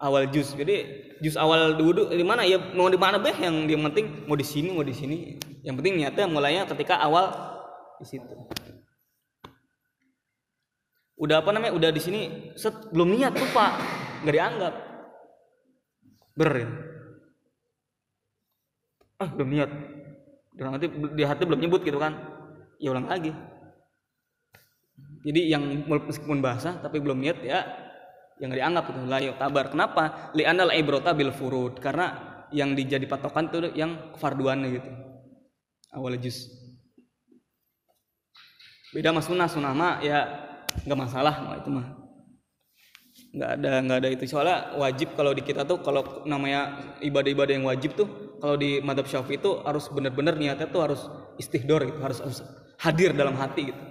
awal 0.00 0.24
juz 0.32 0.56
jadi 0.56 0.88
juz 1.20 1.36
awal 1.36 1.76
wudhu 1.76 2.08
di 2.08 2.24
mana? 2.24 2.42
Ya 2.48 2.56
mau 2.72 2.88
di 2.88 2.96
mana 2.96 3.20
beh? 3.20 3.36
Yang 3.36 3.56
yang 3.68 3.82
penting 3.92 4.06
mau 4.24 4.34
di 4.34 4.46
sini 4.48 4.68
mau 4.72 4.82
di 4.82 4.96
sini. 4.96 5.36
Yang 5.60 5.74
penting 5.84 5.94
niatnya 6.00 6.26
mulainya 6.26 6.64
ketika 6.64 6.96
awal 6.96 7.30
di 8.00 8.06
situ. 8.08 8.34
Udah 11.20 11.44
apa 11.44 11.52
namanya? 11.52 11.76
Udah 11.76 11.90
di 11.92 12.00
sini. 12.00 12.52
Set 12.56 12.72
belum 12.90 13.12
niat 13.12 13.36
tuh 13.36 13.48
pak 13.52 13.72
nggak 14.24 14.34
dianggap. 14.34 14.74
Ber 16.34 16.50
ya. 16.56 16.68
ah 19.20 19.28
belum 19.36 19.50
niat. 19.52 19.70
Dalam 20.56 20.72
hati 20.80 20.88
di 20.88 21.22
hati 21.28 21.42
belum 21.44 21.60
nyebut 21.60 21.84
gitu 21.84 22.00
kan. 22.00 22.16
Ya 22.80 22.96
ulang 22.96 23.04
lagi. 23.04 23.36
Jadi 25.20 25.52
yang 25.52 25.84
meskipun 25.84 26.40
bahasa 26.40 26.80
tapi 26.80 26.96
belum 26.96 27.20
niat 27.20 27.44
ya 27.44 27.89
yang 28.40 28.56
dianggap 28.56 28.88
itu 28.88 29.00
la 29.04 29.20
tabar 29.36 29.68
kenapa? 29.68 30.32
Li 30.32 30.48
anal 30.48 30.72
ibrota 30.72 31.12
bil 31.12 31.28
furud 31.28 31.76
karena 31.76 32.16
yang 32.50 32.72
dijadi 32.72 33.04
patokan 33.04 33.52
itu 33.52 33.68
yang 33.76 34.16
farduannya 34.16 34.68
gitu. 34.80 34.90
Awal 35.92 36.16
juz 36.16 36.48
beda 38.96 39.12
mas 39.12 39.28
sunnah. 39.28 39.44
Sunnah 39.44 39.76
mah 39.76 40.00
ya 40.00 40.24
nggak 40.88 40.98
masalah. 40.98 41.34
Mah 41.44 41.54
itu 41.60 41.68
mah 41.68 41.86
nggak 43.36 43.50
ada 43.60 43.70
nggak 43.84 43.98
ada 44.00 44.08
itu. 44.08 44.24
Soalnya 44.24 44.72
wajib 44.80 45.12
kalau 45.20 45.36
di 45.36 45.44
kita 45.44 45.68
tuh 45.68 45.84
kalau 45.84 46.24
namanya 46.24 46.96
ibadah-ibadah 47.04 47.54
yang 47.60 47.68
wajib 47.68 47.92
tuh 47.92 48.08
kalau 48.40 48.56
di 48.56 48.80
madhab 48.80 49.04
syafi'i 49.04 49.36
itu 49.36 49.60
harus 49.68 49.92
benar-benar 49.92 50.40
niatnya 50.40 50.64
tuh 50.64 50.80
harus 50.80 51.04
istihdor 51.36 51.84
gitu. 51.84 52.00
Harus, 52.00 52.24
harus 52.24 52.40
hadir 52.80 53.12
dalam 53.12 53.36
hati 53.36 53.68
gitu. 53.68 53.82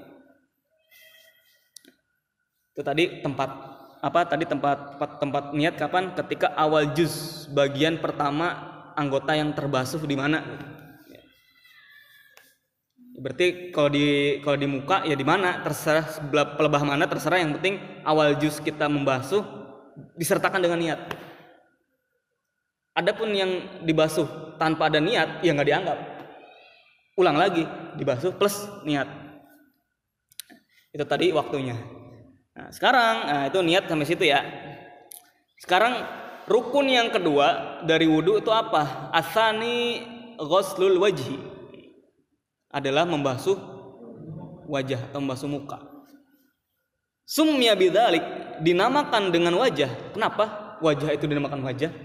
Itu 2.73 2.81
tadi 2.81 3.21
tempat 3.21 3.68
apa 3.99 4.23
tadi 4.23 4.47
tempat 4.47 4.95
tempat, 5.19 5.51
niat 5.51 5.75
kapan? 5.75 6.15
Ketika 6.15 6.55
awal 6.55 6.95
juz 6.95 7.45
bagian 7.51 7.99
pertama 7.99 8.55
anggota 8.95 9.35
yang 9.35 9.51
terbasuh 9.51 9.99
di 10.07 10.15
mana? 10.15 10.39
Berarti 13.19 13.75
kalau 13.75 13.91
di 13.91 14.39
kalau 14.39 14.55
di 14.55 14.67
muka 14.71 15.03
ya 15.03 15.19
di 15.19 15.27
mana? 15.27 15.59
Terserah 15.59 16.07
sebelah 16.07 16.55
pelebah 16.55 16.83
mana 16.87 17.03
terserah. 17.11 17.43
Yang 17.43 17.59
penting 17.59 17.75
awal 18.07 18.39
juz 18.39 18.63
kita 18.63 18.87
membasuh 18.87 19.43
disertakan 20.15 20.63
dengan 20.63 20.79
niat. 20.79 20.99
Adapun 22.95 23.35
yang 23.35 23.83
dibasuh 23.83 24.55
tanpa 24.55 24.87
ada 24.87 25.03
niat 25.03 25.43
ya 25.43 25.51
nggak 25.51 25.67
dianggap. 25.67 25.99
Ulang 27.19 27.35
lagi 27.35 27.67
dibasuh 27.99 28.31
plus 28.31 28.63
niat. 28.87 29.11
Itu 30.95 31.03
tadi 31.03 31.35
waktunya 31.35 31.98
Nah, 32.59 32.75
sekarang 32.75 33.15
nah 33.23 33.43
itu 33.47 33.63
niat 33.63 33.87
sampai 33.87 34.03
situ 34.03 34.27
ya. 34.27 34.43
Sekarang 35.63 36.03
rukun 36.43 36.91
yang 36.91 37.07
kedua 37.07 37.79
dari 37.87 38.03
wudhu 38.03 38.43
itu 38.43 38.51
apa? 38.51 39.07
Asani 39.15 40.03
ghuslul 40.35 40.99
wajhi 40.99 41.39
adalah 42.67 43.07
membasuh 43.07 43.55
wajah 44.67 45.07
atau 45.07 45.23
membasuh 45.23 45.47
muka. 45.47 45.79
Sumya 47.23 47.79
bidzalik 47.79 48.27
dinamakan 48.59 49.31
dengan 49.31 49.55
wajah. 49.55 50.11
Kenapa 50.11 50.75
wajah 50.83 51.15
itu 51.15 51.31
dinamakan 51.31 51.63
wajah? 51.63 51.95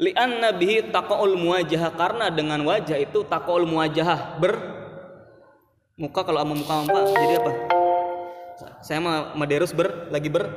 Li'anna 0.00 0.56
bihi 0.56 0.88
taqaul 0.88 1.36
muwajah 1.36 1.92
karena 1.92 2.32
dengan 2.32 2.64
wajah 2.64 2.96
itu 2.96 3.20
taqaul 3.28 3.68
muwajah 3.68 4.40
ber 4.40 4.56
muka 6.00 6.24
kalau 6.24 6.40
sama 6.40 6.54
muka 6.56 6.74
apa 6.88 7.00
jadi 7.20 7.36
apa? 7.36 7.81
Saya 8.82 8.98
sama 8.98 9.34
Maderus 9.38 9.72
ber 9.72 10.10
lagi 10.10 10.28
ber 10.32 10.48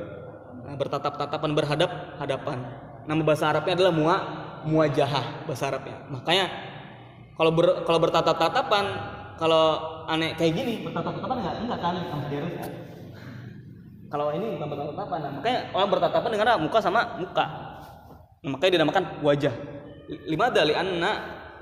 bertatap-tatapan 0.76 1.52
berhadap 1.54 1.90
hadapan. 2.20 2.58
Nama 3.06 3.22
bahasa 3.22 3.54
Arabnya 3.54 3.78
adalah 3.78 3.94
mua 3.94 4.16
muajahah 4.66 5.46
bahasa 5.46 5.70
Arabnya. 5.70 6.02
Makanya 6.10 6.46
kalau 7.38 7.52
ber, 7.54 7.86
kalau 7.86 8.00
bertatap-tatapan 8.02 8.86
kalau 9.36 9.64
aneh 10.10 10.34
kayak 10.40 10.56
gini 10.56 10.74
bertatap-tatapan 10.88 11.38
enggak 11.44 11.56
enggak 11.62 11.80
kan 11.80 11.94
sama 11.96 12.22
Maderus 12.26 12.54
ya. 12.56 12.68
Kalau 14.06 14.28
ini 14.32 14.46
bukan 14.56 14.68
bertatap-tatapan. 14.70 15.20
Nah, 15.20 15.32
makanya 15.42 15.60
orang 15.74 15.90
bertatapan 15.90 16.30
dengan 16.32 16.58
muka 16.62 16.80
sama 16.80 17.02
muka. 17.18 17.46
Nah, 18.46 18.50
makanya 18.54 18.72
dinamakan 18.80 19.04
wajah. 19.26 19.54
Lima 20.30 20.54
dari 20.54 20.74
anna 20.78 21.12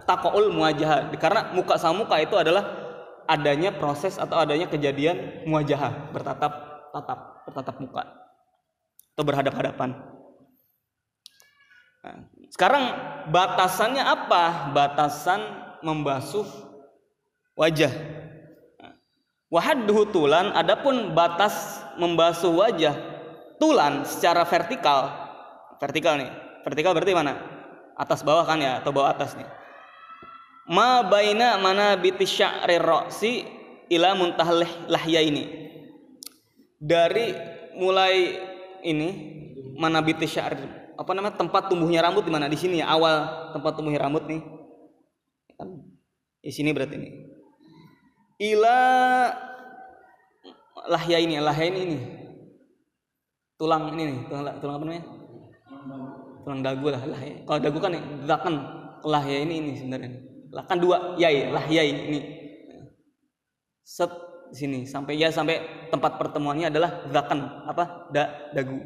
taqaul 0.03 0.51
muajahah. 0.51 1.07
Karena 1.15 1.55
muka 1.55 1.79
sama 1.79 2.03
muka 2.03 2.19
itu 2.19 2.35
adalah 2.35 2.82
adanya 3.27 3.71
proses 3.75 4.19
atau 4.19 4.39
adanya 4.39 4.67
kejadian 4.67 5.45
muajahah 5.47 6.11
bertatap 6.11 6.53
tatap 6.91 7.19
bertatap 7.47 7.75
muka 7.79 8.03
atau 9.13 9.23
berhadap-hadapan. 9.23 9.89
Nah, 12.03 12.17
sekarang 12.51 12.83
batasannya 13.29 14.03
apa? 14.03 14.73
Batasan 14.73 15.41
membasuh 15.85 16.45
wajah. 17.55 17.93
Wahadduhu 19.53 20.09
tulan, 20.09 20.49
adapun 20.57 21.13
batas 21.13 21.85
membasuh 22.01 22.49
wajah 22.49 22.97
tulan 23.61 24.01
secara 24.01 24.41
vertikal. 24.49 25.13
Vertikal 25.77 26.17
nih. 26.17 26.31
Vertikal 26.65 26.97
berarti 26.97 27.13
mana? 27.13 27.37
Atas 27.93 28.25
bawah 28.25 28.41
kan 28.49 28.57
ya 28.57 28.81
atau 28.81 28.89
bawah 28.89 29.13
atas 29.13 29.37
nih 29.37 29.45
ma 30.69 31.03
baina 31.03 31.59
mana 31.59 31.99
biti 31.99 32.23
sya'ri 32.23 32.79
ra'si 32.79 33.43
ila 33.91 34.15
muntahal 34.15 34.63
lahya 34.87 35.19
ini 35.19 35.43
dari 36.79 37.35
mulai 37.75 38.39
ini 38.83 39.09
mana 39.75 39.99
biti 39.99 40.27
sya'ri 40.27 40.83
apa 40.93 41.11
namanya 41.17 41.35
tempat 41.41 41.73
tumbuhnya 41.73 42.05
rambut 42.05 42.23
di 42.25 42.31
mana? 42.31 42.45
Di 42.45 42.57
sini 42.57 42.79
ya 42.81 42.93
awal 42.93 43.49
tempat 43.51 43.73
tumbuhnya 43.73 44.05
rambut 44.05 44.29
nih. 44.29 44.41
Di 46.43 46.51
sini 46.53 46.69
berarti 46.69 46.95
ini 46.99 47.09
ila 48.51 48.79
lahya 50.91 51.17
ini 51.17 51.39
lahya 51.39 51.65
ini. 51.71 51.79
Ini 51.81 51.97
tulang 53.57 53.95
ini 53.95 54.03
nih 54.11 54.17
tulang, 54.27 54.45
tulang 54.59 54.75
apa 54.75 54.83
namanya? 54.85 55.05
Tulang 56.43 56.59
dagu 56.59 56.87
lah 56.91 57.01
lahya 57.07 57.33
kalau 57.47 57.59
dagu 57.63 57.77
kan 57.79 57.91
nih 57.95 58.03
kan 58.27 58.55
lahya 59.07 59.37
ini 59.47 59.53
ini 59.63 59.71
sebenarnya 59.79 60.11
lah 60.53 60.63
kan 60.69 60.77
dua 60.77 61.17
yai 61.17 61.49
lah 61.49 61.65
yai 61.65 61.89
ini. 61.89 62.21
Set 63.81 64.13
sini 64.53 64.85
sampai 64.85 65.17
ya 65.17 65.33
sampai 65.33 65.89
tempat 65.89 66.21
pertemuannya 66.21 66.69
adalah 66.69 67.09
zakan 67.09 67.65
apa 67.65 68.07
da 68.13 68.53
dagu. 68.53 68.77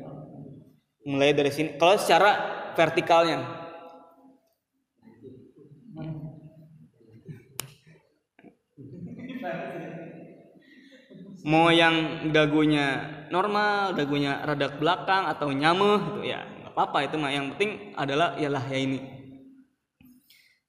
Mulai 1.03 1.35
dari 1.35 1.51
sini 1.51 1.75
kalau 1.75 1.99
secara 1.99 2.31
vertikalnya. 2.79 3.67
Mau 11.47 11.71
yang 11.71 12.27
dagunya 12.35 13.07
normal 13.31 13.95
dagunya 13.95 14.43
rada 14.43 14.67
ke 14.67 14.83
belakang 14.83 15.31
atau 15.31 15.47
nyameh 15.51 15.99
gitu 15.99 16.31
ya 16.31 16.43
nggak 16.43 16.71
apa-apa 16.75 16.97
itu 17.07 17.15
mah. 17.19 17.31
Yang 17.31 17.45
penting 17.55 17.71
adalah 17.95 18.39
ialah 18.39 18.63
ya 18.67 18.79
ini 18.79 19.16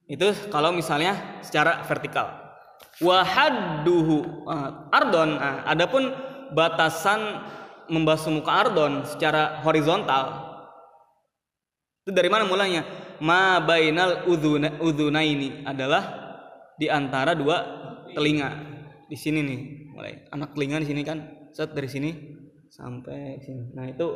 itu 0.09 0.33
kalau 0.49 0.73
misalnya 0.73 1.39
secara 1.45 1.85
vertikal. 1.85 2.33
Wahadduhu 2.99 4.49
ah, 4.49 4.89
ardon. 4.91 5.37
Ah, 5.37 5.63
adapun 5.69 6.11
batasan 6.51 7.45
membasuh 7.87 8.33
muka 8.33 8.51
ardon 8.51 9.05
secara 9.05 9.61
horizontal 9.61 10.49
itu 12.09 12.17
dari 12.17 12.25
mana 12.25 12.49
mulanya? 12.49 12.81
Ma 13.21 13.61
bainal 13.61 14.25
udhuna 14.25 15.21
ini 15.21 15.61
adalah 15.61 16.01
di 16.73 16.89
antara 16.89 17.37
dua 17.37 17.61
telinga. 18.17 18.49
Di 19.05 19.13
sini 19.13 19.45
nih 19.45 19.59
mulai. 19.93 20.25
Anak 20.33 20.57
telinga 20.57 20.81
di 20.81 20.89
sini 20.89 21.05
kan? 21.05 21.21
Set 21.53 21.69
dari 21.77 21.85
sini 21.85 22.09
sampai 22.73 23.37
sini. 23.45 23.77
Nah 23.77 23.85
itu 23.93 24.09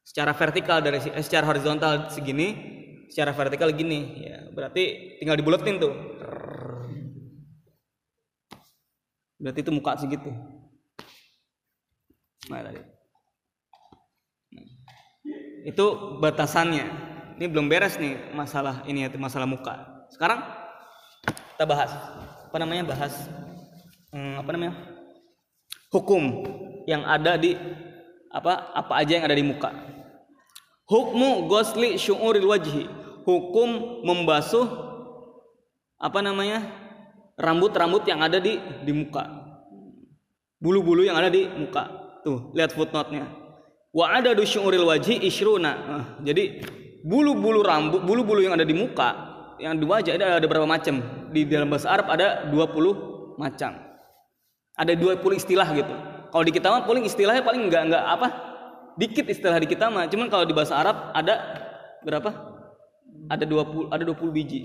secara 0.00 0.32
vertikal 0.32 0.80
dari 0.80 0.96
eh, 0.96 1.20
secara 1.20 1.44
horizontal 1.44 2.08
segini 2.08 2.56
secara 3.12 3.36
vertikal 3.36 3.68
gini. 3.76 4.24
Ya 4.24 4.48
berarti 4.48 5.20
tinggal 5.20 5.36
dibuletin 5.36 5.76
tuh. 5.76 5.92
Berarti 9.36 9.60
itu 9.60 9.72
muka 9.76 10.00
segitu. 10.00 10.32
Nah 12.48 12.64
tadi. 12.64 12.80
Itu 15.68 16.16
batasannya. 16.24 17.12
Ini 17.36 17.46
belum 17.52 17.68
beres 17.68 18.00
nih 18.00 18.32
masalah 18.32 18.80
ini 18.88 19.04
ya 19.04 19.12
masalah 19.20 19.44
muka. 19.44 20.08
Sekarang 20.08 20.40
kita 21.28 21.68
bahas 21.68 21.92
apa 22.48 22.56
namanya 22.56 22.88
bahas 22.88 23.12
hmm, 24.14 24.40
apa 24.40 24.50
namanya 24.56 24.74
hukum 25.92 26.22
yang 26.88 27.04
ada 27.04 27.36
di 27.36 27.56
apa 28.32 28.72
apa 28.72 28.92
aja 29.04 29.20
yang 29.20 29.26
ada 29.28 29.36
di 29.36 29.44
muka. 29.44 29.70
Hukmu 30.86 31.46
gosli 31.48 31.96
syu'uril 31.96 32.46
wajhi 32.46 33.01
hukum 33.22 34.02
membasuh 34.06 34.66
apa 36.02 36.18
namanya 36.18 36.66
rambut-rambut 37.38 38.02
yang 38.06 38.20
ada 38.22 38.42
di 38.42 38.58
di 38.82 38.92
muka. 38.94 39.22
Bulu-bulu 40.62 41.02
yang 41.02 41.18
ada 41.18 41.30
di 41.30 41.46
muka. 41.46 41.88
Tuh 42.22 42.54
lihat 42.54 42.74
footnote-nya. 42.74 43.26
Wa 43.92 44.18
ada 44.18 44.32
syu'uril 44.32 44.88
wajhi 44.88 45.20
isyruna 45.20 45.72
Nah, 45.74 46.04
jadi 46.24 46.64
bulu-bulu 47.04 47.60
rambut 47.60 48.00
bulu-bulu 48.06 48.40
yang 48.40 48.56
ada 48.56 48.64
di 48.64 48.72
muka 48.72 49.32
yang 49.60 49.78
di 49.78 49.84
wajah 49.86 50.16
ada 50.18 50.42
ada 50.42 50.46
berapa 50.46 50.66
macam? 50.66 50.98
Di 51.30 51.46
dalam 51.46 51.70
bahasa 51.70 51.90
Arab 51.90 52.10
ada 52.10 52.50
20 52.50 53.38
macam. 53.38 53.78
Ada 54.74 54.92
20 54.98 55.38
istilah 55.38 55.68
gitu. 55.76 55.94
Kalau 56.32 56.44
di 56.46 56.52
kita 56.54 56.72
mah 56.72 56.82
paling 56.88 57.04
istilahnya 57.06 57.44
paling 57.44 57.68
enggak 57.70 57.82
enggak 57.86 58.02
apa? 58.02 58.28
Dikit 58.98 59.28
istilah 59.28 59.60
di 59.62 59.68
kita 59.68 59.86
mah. 59.92 60.08
Cuman 60.10 60.26
kalau 60.32 60.48
di 60.48 60.54
bahasa 60.56 60.74
Arab 60.80 61.14
ada 61.14 61.34
berapa 62.02 62.51
ada 63.30 63.44
20 63.46 63.92
ada 63.92 64.02
20 64.02 64.32
biji. 64.34 64.60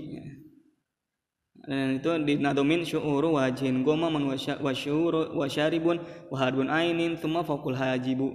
Dan 1.68 2.00
itu 2.00 2.08
di 2.24 2.40
nadomin 2.40 2.86
syu'uru 2.86 3.36
wajhin 3.36 3.84
goma 3.84 4.08
man 4.08 4.24
wasyuru 4.62 5.36
wasyaribun 5.36 6.00
wahadun 6.32 6.72
ainin 6.72 7.18
thumma 7.18 7.44
faqul 7.44 7.76
hajibu. 7.76 8.32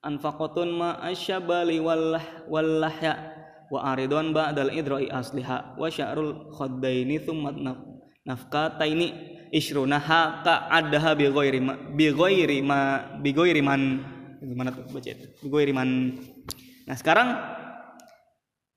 Anfaqatun 0.00 0.70
ma 0.72 0.96
asyabali 1.02 1.82
wallah 1.82 2.22
wallahya 2.46 3.34
wa 3.68 3.82
aridun 3.92 4.30
ba'dal 4.30 4.70
idra'i 4.70 5.10
asliha 5.10 5.74
wa 5.74 5.90
sya'rul 5.90 6.54
khaddaini 6.54 7.18
thumma 7.18 7.50
naf- 7.50 7.82
nafkataini 8.22 9.10
ishrunaha 9.50 10.46
ka 10.46 10.70
addaha 10.70 11.18
bi 11.18 11.26
ghairi 11.26 11.58
ma 11.58 11.74
bi 11.74 12.14
ghairi 12.14 12.62
ma 12.62 12.78
bi 13.18 13.34
ghairi 13.34 13.60
man. 13.60 13.82
Gimana 14.38 14.70
tuh 14.70 14.86
baca 14.86 15.10
itu? 15.10 15.26
Bi 15.42 15.48
ghairi 15.50 15.74
man. 15.74 16.14
Nah 16.86 16.94
sekarang 16.94 17.28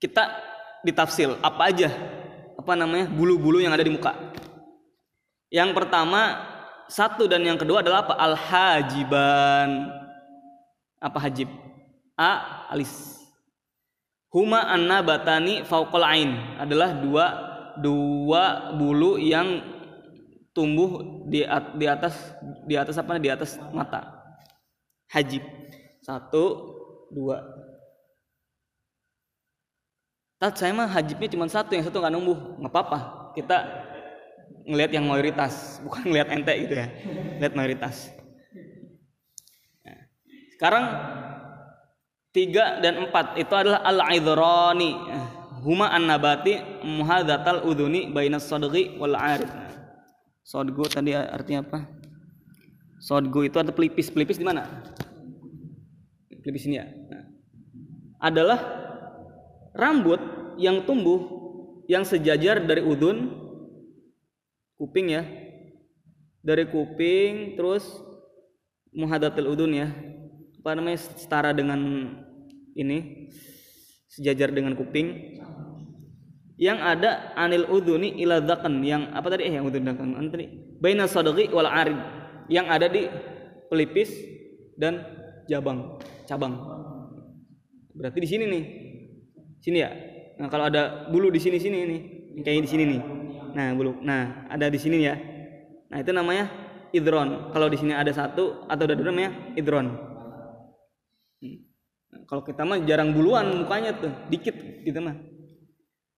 kita 0.02 0.49
ditafsil 0.84 1.36
apa 1.40 1.72
aja? 1.72 1.90
Apa 2.56 2.76
namanya? 2.76 3.08
Bulu-bulu 3.08 3.60
yang 3.60 3.72
ada 3.72 3.84
di 3.84 3.92
muka. 3.92 4.12
Yang 5.50 5.74
pertama 5.74 6.46
satu 6.90 7.26
dan 7.26 7.42
yang 7.42 7.58
kedua 7.58 7.82
adalah 7.82 8.06
apa? 8.06 8.14
Al 8.18 8.34
hajiban 8.36 9.90
apa 11.00 11.18
hajib? 11.22 11.48
A 12.14 12.66
alis. 12.68 13.18
Huma 14.30 14.62
anna 14.62 15.02
batani 15.02 15.66
fauqal 15.66 16.06
ain. 16.06 16.36
Adalah 16.60 16.94
dua 16.94 17.26
dua 17.80 18.74
bulu 18.76 19.18
yang 19.18 19.64
tumbuh 20.54 21.24
di 21.26 21.42
di 21.80 21.86
atas 21.88 22.14
di 22.68 22.74
atas 22.78 22.94
apa? 23.00 23.18
Di 23.18 23.30
atas 23.32 23.58
mata. 23.74 24.20
Hajib. 25.10 25.42
Satu 26.04 26.76
dua 27.10 27.59
Tat 30.40 30.56
saya 30.56 30.72
mah 30.72 30.88
hajibnya 30.88 31.28
cuma 31.36 31.44
satu, 31.52 31.76
yang 31.76 31.84
satu 31.84 32.00
nggak 32.00 32.14
numbuh, 32.16 32.56
nggak 32.56 32.72
apa-apa. 32.72 32.98
Kita 33.36 33.56
ngelihat 34.64 34.96
yang 34.96 35.04
mayoritas, 35.04 35.54
bukan 35.84 36.08
ngelihat 36.08 36.28
ente 36.32 36.54
gitu 36.64 36.74
ya, 36.80 36.88
lihat 37.44 37.52
mayoritas. 37.52 38.08
Nah, 39.84 40.00
sekarang 40.56 40.84
tiga 42.32 42.80
dan 42.80 43.04
empat 43.04 43.36
itu 43.36 43.52
adalah 43.52 43.84
al 43.84 44.00
aidroni 44.00 44.96
huma 45.60 45.92
an 45.92 46.08
nabati 46.08 46.56
muhadatal 46.88 47.68
uduni 47.68 48.08
bainas 48.08 48.48
sodgi 48.48 48.96
wal 48.96 49.20
arid. 49.20 49.44
Nah, 49.44 49.70
Sodgo 50.50 50.82
tadi 50.90 51.14
artinya 51.14 51.62
apa? 51.62 51.86
Sodgo 52.98 53.46
itu 53.46 53.54
ada 53.62 53.70
pelipis, 53.70 54.10
pelipis 54.10 54.34
di 54.34 54.42
mana? 54.42 54.66
Pelipis 56.42 56.66
ini 56.66 56.82
ya. 56.82 56.90
Nah, 56.90 57.24
adalah 58.18 58.58
rambut 59.74 60.20
yang 60.60 60.84
tumbuh 60.84 61.40
yang 61.90 62.06
sejajar 62.06 62.62
dari 62.62 62.82
udun 62.84 63.34
kuping 64.78 65.10
ya. 65.10 65.26
Dari 66.40 66.64
kuping 66.70 67.58
terus 67.58 67.84
muhadatul 68.94 69.52
udun 69.52 69.72
ya. 69.74 69.88
Apa 70.60 70.76
namanya 70.76 71.00
setara 71.00 71.50
dengan 71.50 71.80
ini 72.76 73.28
sejajar 74.06 74.54
dengan 74.54 74.78
kuping. 74.78 75.40
Yang 76.60 76.78
ada 76.84 77.32
anil 77.40 77.64
uduni 77.72 78.20
ila 78.20 78.38
dhakan 78.44 78.84
yang 78.84 79.08
apa 79.16 79.32
tadi? 79.32 79.48
Eh 79.48 79.56
yang 79.56 79.64
udun 79.64 79.80
dhakan 79.80 80.12
Apa 80.12 80.28
tadi? 80.28 80.46
Baina 80.76 81.08
sadaqi 81.08 81.48
wal 81.52 81.68
arid. 81.68 81.96
Yang 82.52 82.66
ada 82.68 82.86
di 82.88 83.02
pelipis 83.72 84.12
dan 84.76 85.00
jabang 85.48 85.96
cabang. 86.28 86.54
Berarti 87.96 88.18
di 88.22 88.28
sini 88.28 88.44
nih 88.46 88.64
sini 89.60 89.78
ya? 89.84 89.90
Nah 90.40 90.48
kalau 90.48 90.72
ada 90.72 91.08
bulu 91.12 91.28
di 91.28 91.36
sini 91.36 91.60
sini 91.60 91.78
nih 91.84 92.00
kayak 92.40 92.64
di 92.64 92.70
sini 92.70 92.84
nih. 92.96 93.00
nah 93.50 93.74
bulu. 93.76 94.00
Nah 94.00 94.48
ada 94.48 94.72
di 94.72 94.78
sini 94.80 95.04
ya. 95.04 95.14
Nah 95.92 95.98
itu 96.00 96.10
namanya 96.16 96.48
idron. 96.96 97.52
Kalau 97.52 97.66
di 97.68 97.76
sini 97.76 97.92
ada 97.92 98.10
satu 98.10 98.64
atau 98.64 98.82
ada 98.88 98.94
dua 98.96 99.12
namanya 99.12 99.52
idron. 99.58 99.86
Hmm. 101.44 101.58
Nah, 102.10 102.20
kalau 102.26 102.42
kita 102.42 102.62
mah 102.64 102.80
jarang 102.88 103.12
buluan 103.12 103.46
mukanya 103.52 103.94
tuh. 104.00 104.12
Dikit 104.30 104.56
gitu 104.86 104.98
mah. 105.02 105.18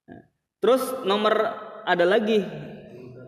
Nah, 0.09 0.23
terus 0.63 0.83
nomor 1.03 1.35
ada 1.83 2.05
lagi. 2.07 2.45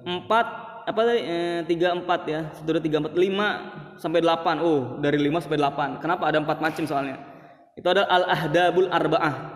Empat 0.05 0.47
apa 0.85 1.01
tadi? 1.01 1.21
Eh, 1.25 1.61
tiga 1.65 1.97
empat 1.97 2.21
ya. 2.29 2.41
Sudah 2.61 2.81
tiga 2.81 3.01
empat 3.01 3.17
lima 3.17 3.49
sampai 3.97 4.21
delapan. 4.21 4.61
Oh 4.61 5.01
dari 5.01 5.17
lima 5.17 5.41
sampai 5.41 5.59
delapan. 5.59 5.97
Kenapa 5.99 6.29
ada 6.29 6.39
empat 6.39 6.61
macam 6.61 6.85
soalnya? 6.85 7.19
Itu 7.75 7.89
ada 7.91 8.07
al 8.07 8.31
ahdabul 8.31 8.87
arbaah 8.93 9.54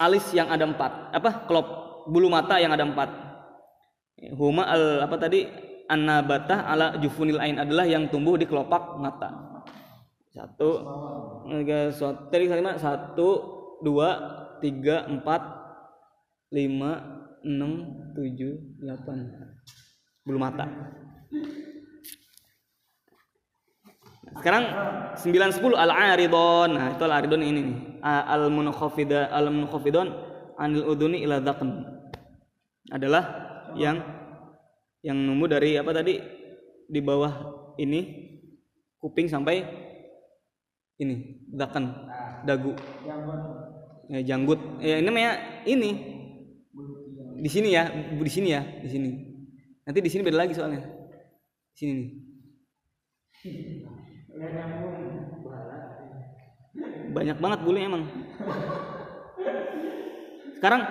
alis 0.00 0.24
yang 0.32 0.48
ada 0.48 0.64
empat. 0.64 1.12
Apa? 1.12 1.44
Kelop 1.44 1.66
bulu 2.08 2.32
mata 2.32 2.56
yang 2.56 2.72
ada 2.72 2.86
empat. 2.86 3.10
Huma 4.32 4.68
al 4.70 5.04
apa 5.04 5.16
tadi? 5.18 5.44
Annabatah 5.92 6.72
ala 6.72 6.86
jufunil 6.96 7.42
ain 7.42 7.58
adalah 7.60 7.84
yang 7.84 8.08
tumbuh 8.08 8.38
di 8.38 8.48
kelopak 8.48 8.96
mata. 8.96 9.60
Satu 10.32 10.80
tiga 11.44 11.92
tadi 12.32 12.48
satu 12.80 13.28
dua 13.84 14.08
tiga 14.64 15.04
empat 15.04 15.42
lima 16.48 17.02
enam 17.44 17.92
tujuh 18.16 18.80
delapan. 18.80 19.26
Bulu 20.24 20.38
mata. 20.40 20.64
Sekarang 24.32 24.64
9 25.20 25.60
10 25.60 25.76
al 25.76 25.92
aridon 25.92 26.72
nah 26.72 26.96
itu 26.96 27.04
al 27.04 27.20
aridon 27.20 27.44
ini 27.44 27.60
nih 27.68 27.91
al 28.02 28.50
munakhafida 28.50 29.30
al 29.30 29.48
munakhafidon 29.54 30.10
anil 30.58 30.90
uduni 30.90 31.22
ila 31.22 31.38
dhaqn 31.38 31.70
adalah 32.90 33.24
yang 33.78 34.02
yang 35.02 35.18
numbuh 35.18 35.50
dari 35.50 35.78
apa 35.78 35.90
tadi? 35.94 36.18
Di 36.92 37.00
bawah 37.00 37.32
ini 37.80 38.00
kuping 39.00 39.26
sampai 39.30 39.64
ini 41.00 41.46
dhaqn 41.50 41.84
dagu. 42.44 42.74
Ya, 44.10 44.20
janggut. 44.34 44.60
Ya 44.82 44.98
ini 44.98 45.06
namanya 45.08 45.32
ini. 45.64 45.90
Di 47.42 47.50
sini 47.50 47.74
ya 47.74 47.90
di 47.90 48.30
sini 48.30 48.48
ya 48.54 48.62
di 48.62 48.88
sini. 48.90 49.10
Nanti 49.82 49.98
di 49.98 50.10
sini 50.10 50.22
beda 50.22 50.38
lagi 50.46 50.54
soalnya. 50.54 50.86
Di 51.74 51.76
sini 51.78 51.92
nih. 51.98 52.08
Banyak 57.12 57.36
banget 57.38 57.58
bulunya 57.60 57.86
emang. 57.86 58.04
Sekarang 60.56 60.82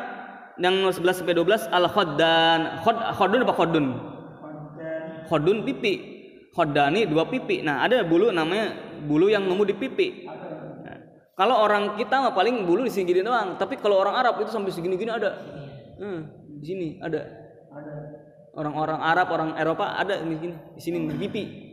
yang 0.61 0.75
11 0.93 1.01
sampai 1.23 1.33
12 1.33 1.73
al 1.73 1.85
khoddan 1.89 2.59
khod 2.85 2.97
khodun 3.17 3.39
apa 3.41 3.53
khodun? 3.57 3.85
Khodun 5.25 5.57
pipi. 5.65 5.93
Khodani 6.51 7.07
dua 7.07 7.25
pipi. 7.25 7.63
Nah 7.63 7.81
ada 7.87 8.03
bulu 8.03 8.29
namanya 8.29 8.75
bulu 9.07 9.31
yang 9.31 9.47
nemu 9.47 9.63
di 9.65 9.75
pipi. 9.75 10.07
Kalau 11.31 11.63
orang 11.63 11.95
kita 11.97 12.21
mah 12.21 12.35
paling 12.35 12.67
bulu 12.67 12.85
di 12.85 12.91
sini 12.91 13.07
gini 13.07 13.23
doang. 13.25 13.55
Tapi 13.55 13.79
kalau 13.79 13.97
orang 13.97 14.19
Arab 14.19 14.43
itu 14.43 14.51
sampai 14.51 14.69
segini-gini 14.69 15.09
ada. 15.09 15.39
Hmm, 15.97 16.27
di 16.59 16.65
sini 16.65 16.87
Ada. 17.01 17.39
orang-orang 18.51 18.99
Arab 18.99 19.27
orang 19.31 19.51
Eropa 19.55 19.95
ada 19.95 20.19
di 20.19 20.35
sini. 20.35 20.55
Di 20.75 20.81
sini 20.83 20.97
di 21.07 21.15
pipi 21.15 21.70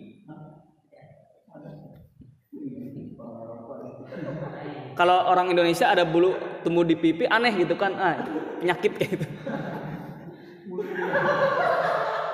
kalau 4.99 5.31
orang 5.31 5.55
Indonesia 5.55 5.87
ada 5.87 6.03
bulu 6.03 6.35
tumbuh 6.67 6.83
di 6.83 6.99
pipi 6.99 7.31
aneh 7.31 7.55
gitu 7.55 7.79
kan 7.79 7.95
ah 7.95 8.19
penyakit 8.59 8.99
kayak 8.99 9.11
gitu 9.15 9.27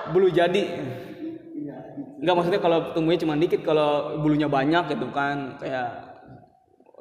bulu 0.09 0.33
jadi 0.33 0.63
Enggak 2.25 2.41
maksudnya 2.41 2.61
kalau 2.65 2.97
tumbuhnya 2.97 3.21
cuma 3.21 3.37
dikit 3.37 3.61
kalau 3.61 4.17
bulunya 4.25 4.49
banyak 4.49 4.97
gitu 4.97 5.13
kan 5.13 5.61
kayak 5.61 6.17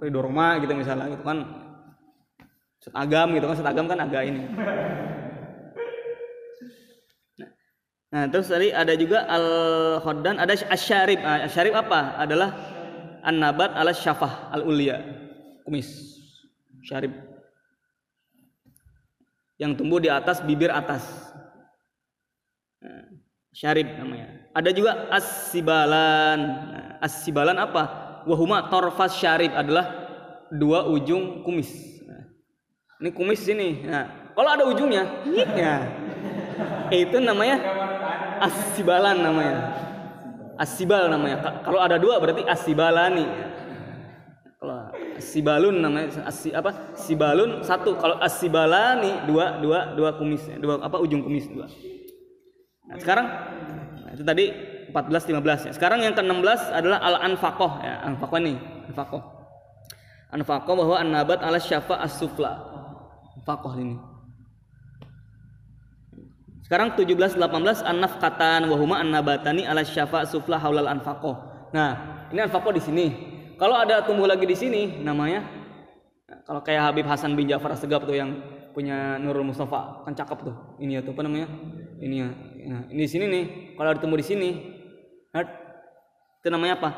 ridorma 0.03 0.59
gitu 0.59 0.75
misalnya 0.75 1.15
gitu 1.15 1.23
kan 1.23 1.47
setagam 2.83 3.31
gitu 3.31 3.47
kan 3.47 3.55
setagam 3.55 3.87
kan 3.87 4.03
agak 4.03 4.27
ini 4.27 4.43
Nah, 8.13 8.29
terus 8.29 8.45
tadi 8.45 8.69
ada 8.69 8.93
juga 8.93 9.25
al 9.25 9.47
khoddan, 10.05 10.37
ada 10.37 10.53
asyarib. 10.53 11.17
Nah, 11.17 11.49
asyarib 11.49 11.73
apa? 11.73 12.13
Adalah 12.21 12.53
an-nabat 13.25 13.73
ala 13.73 13.89
syafah 13.89 14.53
al 14.53 14.69
ulia. 14.69 15.22
Kumis. 15.63 16.19
Syarib. 16.83 17.11
Yang 19.55 19.71
tumbuh 19.79 19.99
di 20.03 20.11
atas 20.11 20.43
bibir 20.43 20.67
atas. 20.67 21.03
Nah, 22.83 23.07
syarib 23.55 23.87
namanya. 23.95 24.51
Ada 24.51 24.69
juga 24.75 25.07
as-sibalan. 25.07 26.39
Nah, 26.43 26.87
as-sibalan 26.99 27.55
apa? 27.55 27.83
Wahuma 28.27 28.67
torfas 28.67 29.15
syarib 29.15 29.55
adalah 29.55 29.87
dua 30.51 30.87
ujung 30.91 31.43
kumis. 31.47 31.71
Nah, 32.03 32.27
ini 32.99 33.09
kumis 33.15 33.39
sini. 33.39 33.87
Nah, 33.87 34.31
kalau 34.35 34.49
ada 34.51 34.63
ujungnya, 34.67 35.03
ya. 35.55 35.75
Itu 36.91 37.23
namanya 37.23 37.57
asibalan 38.43 39.23
namanya. 39.23 39.57
Asibal 40.59 41.09
namanya. 41.09 41.41
Ka- 41.41 41.59
Kalau 41.65 41.79
ada 41.81 41.97
dua 41.97 42.21
berarti 42.21 42.45
asibalani. 42.45 43.25
Kalau 44.63 44.95
asibalun 45.19 45.75
namanya 45.83 46.23
asi, 46.23 46.55
apa? 46.55 46.95
Sibalun 46.95 47.67
satu. 47.67 47.99
Kalau 47.99 48.15
asibalani 48.23 49.27
dua 49.27 49.59
dua 49.59 49.91
dua 49.91 50.15
kumis, 50.15 50.39
dua 50.55 50.79
apa 50.79 51.03
ujung 51.03 51.19
kumis 51.19 51.51
dua. 51.51 51.67
Nah, 52.87 52.95
sekarang 52.95 53.27
nah, 54.07 54.11
itu 54.15 54.23
tadi 54.23 54.55
14 54.87 55.35
15 55.35 55.67
ya. 55.67 55.71
Sekarang 55.75 55.99
yang 55.99 56.15
ke-16 56.15 56.71
adalah 56.71 57.03
al-anfaqah 57.03 57.71
ya. 57.83 57.95
Anfaqah 58.07 58.39
nih, 58.39 58.55
anfaqah. 58.87 59.23
Anfaqah 60.31 60.73
bahwa 60.79 60.95
an-nabat 60.95 61.43
ala 61.43 61.59
syafa 61.59 61.99
as-sufla. 61.99 62.55
Anfaqah 63.43 63.73
ini. 63.83 63.99
Sekarang 66.63 66.95
17 66.95 67.35
18 67.35 67.83
an-nafqatan 67.83 68.71
wa 68.71 68.79
huma 68.79 69.03
an-nabatani 69.03 69.67
ala 69.67 69.83
syafa 69.83 70.23
sufla 70.23 70.55
haulal 70.55 70.87
anfaqah. 70.87 71.67
Nah, 71.75 71.91
ini 72.31 72.39
anfaqah 72.47 72.71
di 72.71 72.79
sini. 72.79 73.32
Kalau 73.63 73.79
ada 73.79 74.03
tumbuh 74.03 74.27
lagi 74.27 74.43
di 74.43 74.59
sini 74.59 74.99
namanya 74.99 75.47
nah, 76.27 76.43
kalau 76.43 76.59
kayak 76.59 76.83
Habib 76.83 77.07
Hasan 77.07 77.31
bin 77.31 77.47
Ja'far 77.47 77.71
Segap 77.79 78.03
tuh 78.03 78.11
yang 78.11 78.43
punya 78.75 79.15
Nurul 79.23 79.47
Mustafa 79.47 80.03
kan 80.03 80.11
cakep 80.11 80.43
tuh. 80.43 80.55
Ini 80.83 80.99
ya 80.99 81.01
tuh 81.07 81.15
apa 81.15 81.23
namanya? 81.23 81.47
Ini 81.95 82.15
ya. 82.19 82.29
Nah, 82.67 82.81
ini 82.91 83.07
di 83.07 83.11
sini 83.11 83.25
nih. 83.31 83.43
Kalau 83.79 83.87
ada 83.87 84.03
tumbuh 84.03 84.19
di 84.19 84.27
sini, 84.27 84.49
itu 86.43 86.47
namanya 86.51 86.75
apa? 86.75 86.89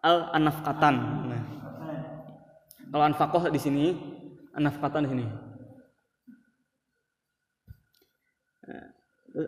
Al 0.00 0.16
anafkatan. 0.40 0.94
Nah, 1.28 1.42
kalau 2.88 3.04
anfaqah 3.04 3.52
di 3.52 3.60
sini, 3.60 3.84
anafkatan 4.56 5.04
di 5.04 5.10
sini. 5.12 5.26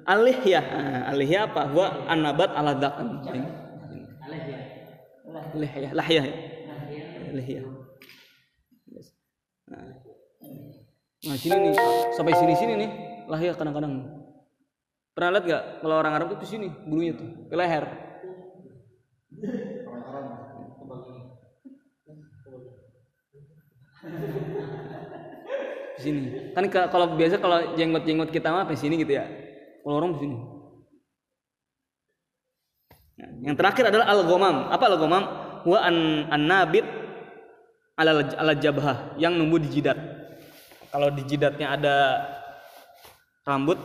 alih 0.06 0.38
ya 0.46 0.62
alih 1.10 1.26
ya 1.26 1.50
apa 1.50 1.66
gua 1.74 2.06
anabat 2.06 2.54
ala 2.54 2.78
dakan 2.78 3.26
alih 5.32 5.72
ya 5.72 5.90
lah 5.96 6.08
ya. 6.08 6.24
Nah. 9.72 11.36
sini 11.40 11.56
nih. 11.70 11.74
Sampai 12.12 12.36
sini 12.36 12.54
sini 12.58 12.72
nih. 12.76 12.90
Lah 13.30 13.40
ya 13.40 13.52
kadang-kadang. 13.56 14.04
Pernah 15.12 15.30
lihat 15.36 15.44
gak 15.44 15.62
kalau 15.84 15.96
orang 16.00 16.12
Arab 16.16 16.26
tuh 16.32 16.38
ke 16.40 16.46
sini 16.48 16.68
bulunya 16.88 17.12
tuh 17.16 17.28
ke 17.48 17.54
leher? 17.56 17.84
Di 25.96 26.00
sini. 26.00 26.20
Kan 26.52 26.64
ka- 26.68 26.88
kalau 26.92 27.16
biasa 27.16 27.40
kalau 27.40 27.76
jenggot-jenggot 27.76 28.32
kita 28.32 28.52
mah 28.52 28.68
di 28.68 28.76
sini 28.76 29.00
gitu 29.00 29.16
ya. 29.16 29.24
Kalau 29.84 29.94
orang 30.00 30.16
di 30.16 30.28
sini 30.28 30.51
yang 33.42 33.54
terakhir 33.54 33.90
adalah 33.90 34.06
al-ghamam 34.10 34.56
apa 34.70 34.84
al-ghamam 34.90 35.24
wa 35.62 35.78
an 35.78 36.26
an-nabit 36.30 36.86
ala 37.94 38.22
ala 38.38 38.54
yang 39.18 39.34
numbuh 39.38 39.62
di 39.62 39.68
jidat. 39.78 39.98
Kalau 40.92 41.08
di 41.08 41.22
jidatnya 41.24 41.72
ada 41.72 41.96
rambut 43.46 43.78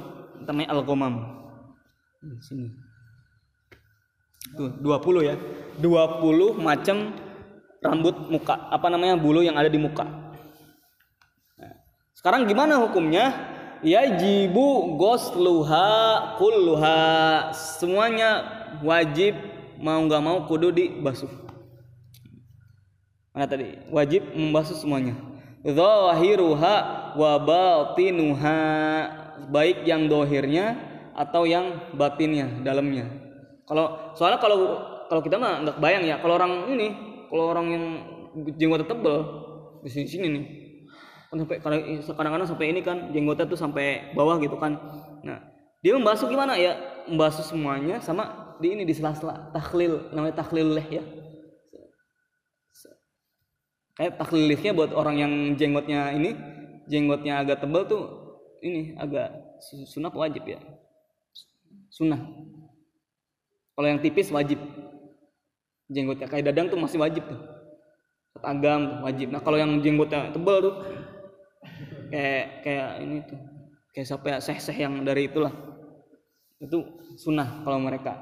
namanya 0.43 0.75
al-ghamam 0.75 1.37
sini. 2.41 2.67
Tuh 4.55 4.71
20 4.79 5.27
ya. 5.27 5.35
20 5.79 6.57
macam 6.57 6.97
rambut 7.83 8.15
muka. 8.31 8.55
Apa 8.71 8.87
namanya? 8.89 9.19
Bulu 9.19 9.43
yang 9.43 9.59
ada 9.59 9.69
di 9.69 9.77
muka. 9.77 10.07
Sekarang 12.17 12.49
gimana 12.49 12.81
hukumnya? 12.81 13.56
Yajibu 13.85 14.97
gosluha 14.97 15.89
kulluha. 16.41 16.99
Semuanya 17.53 18.45
wajib 18.81 19.37
mau 19.77 20.01
nggak 20.01 20.23
mau 20.23 20.45
kudu 20.49 20.73
dibasuh. 20.73 21.29
Mana 23.37 23.45
tadi? 23.45 23.77
Wajib 23.93 24.33
membasuh 24.33 24.73
semuanya. 24.73 25.13
Zahiruha 25.61 26.75
wa 27.13 27.31
batinuha. 27.37 28.59
Baik 29.53 29.85
yang 29.85 30.09
dohirnya 30.09 30.75
atau 31.13 31.45
yang 31.45 31.93
batinnya, 31.93 32.49
dalamnya. 32.65 33.05
Kalau 33.69 34.13
soalnya 34.17 34.41
kalau 34.41 34.81
kalau 35.05 35.21
kita 35.21 35.37
mah 35.37 35.61
nggak 35.61 35.77
bayang 35.77 36.03
ya, 36.09 36.17
kalau 36.17 36.35
orang 36.41 36.73
ini, 36.73 36.87
kalau 37.29 37.53
orang 37.53 37.67
yang 37.69 37.83
jenggot 38.57 38.89
tebel 38.89 39.17
di 39.85 39.89
sini 39.93 40.07
sini 40.09 40.27
nih, 40.33 40.45
sampai 41.27 41.59
kadang- 41.59 41.85
kadang-kadang 42.03 42.47
sampai 42.47 42.65
ini 42.71 42.81
kan 42.83 43.11
jenggotnya 43.11 43.45
tuh 43.47 43.59
sampai 43.59 44.15
bawah 44.15 44.39
gitu 44.39 44.55
kan. 44.55 44.79
Nah 45.23 45.43
dia 45.83 45.93
membasuh 45.95 46.27
gimana 46.31 46.55
ya? 46.55 46.75
Membasuh 47.07 47.43
semuanya 47.43 47.99
sama 47.99 48.55
di 48.57 48.73
ini 48.73 48.83
di 48.83 48.93
sela-sela 48.95 49.51
tahlil 49.53 50.09
namanya 50.15 50.41
tahlil 50.41 50.75
leh 50.75 50.87
ya. 50.87 51.03
Kayak 53.97 54.21
tahlil 54.21 54.45
lehnya 54.45 54.71
buat 54.77 54.93
orang 54.93 55.15
yang 55.17 55.33
jenggotnya 55.57 56.13
ini 56.13 56.37
jenggotnya 56.87 57.41
agak 57.41 57.65
tebal 57.65 57.83
tuh 57.89 58.03
ini 58.61 58.95
agak 58.97 59.33
su- 59.61 59.85
sunat 59.85 60.13
wajib 60.13 60.45
ya? 60.47 60.61
Sunnah. 61.89 62.21
Kalau 63.73 63.87
yang 63.89 64.01
tipis 64.01 64.29
wajib. 64.33 64.61
Jenggotnya 65.87 66.27
kayak 66.27 66.51
dadang 66.51 66.67
tuh 66.67 66.77
masih 66.77 66.99
wajib 66.99 67.23
tuh. 67.25 67.39
Agam 68.43 69.01
wajib. 69.01 69.33
Nah 69.33 69.41
kalau 69.41 69.57
yang 69.57 69.71
jenggotnya 69.81 70.29
tebal 70.29 70.61
tuh 70.61 70.75
kayak 72.11 72.45
kayak 72.63 72.89
ini 73.03 73.17
tuh 73.25 73.39
kayak 73.93 74.07
siapa 74.07 74.25
ya 74.29 74.37
seh-seh 74.37 74.77
yang 74.77 75.01
dari 75.01 75.25
itulah. 75.25 75.51
Itu 76.57 76.85
sunnah 77.17 77.61
kalau 77.61 77.81
mereka. 77.81 78.17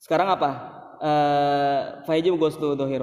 Sekarang 0.00 0.30
apa? 0.32 0.50
Eh 1.00 1.80
fayajib 2.04 2.36
ghuslu 2.36 2.76
dhahir 2.76 3.00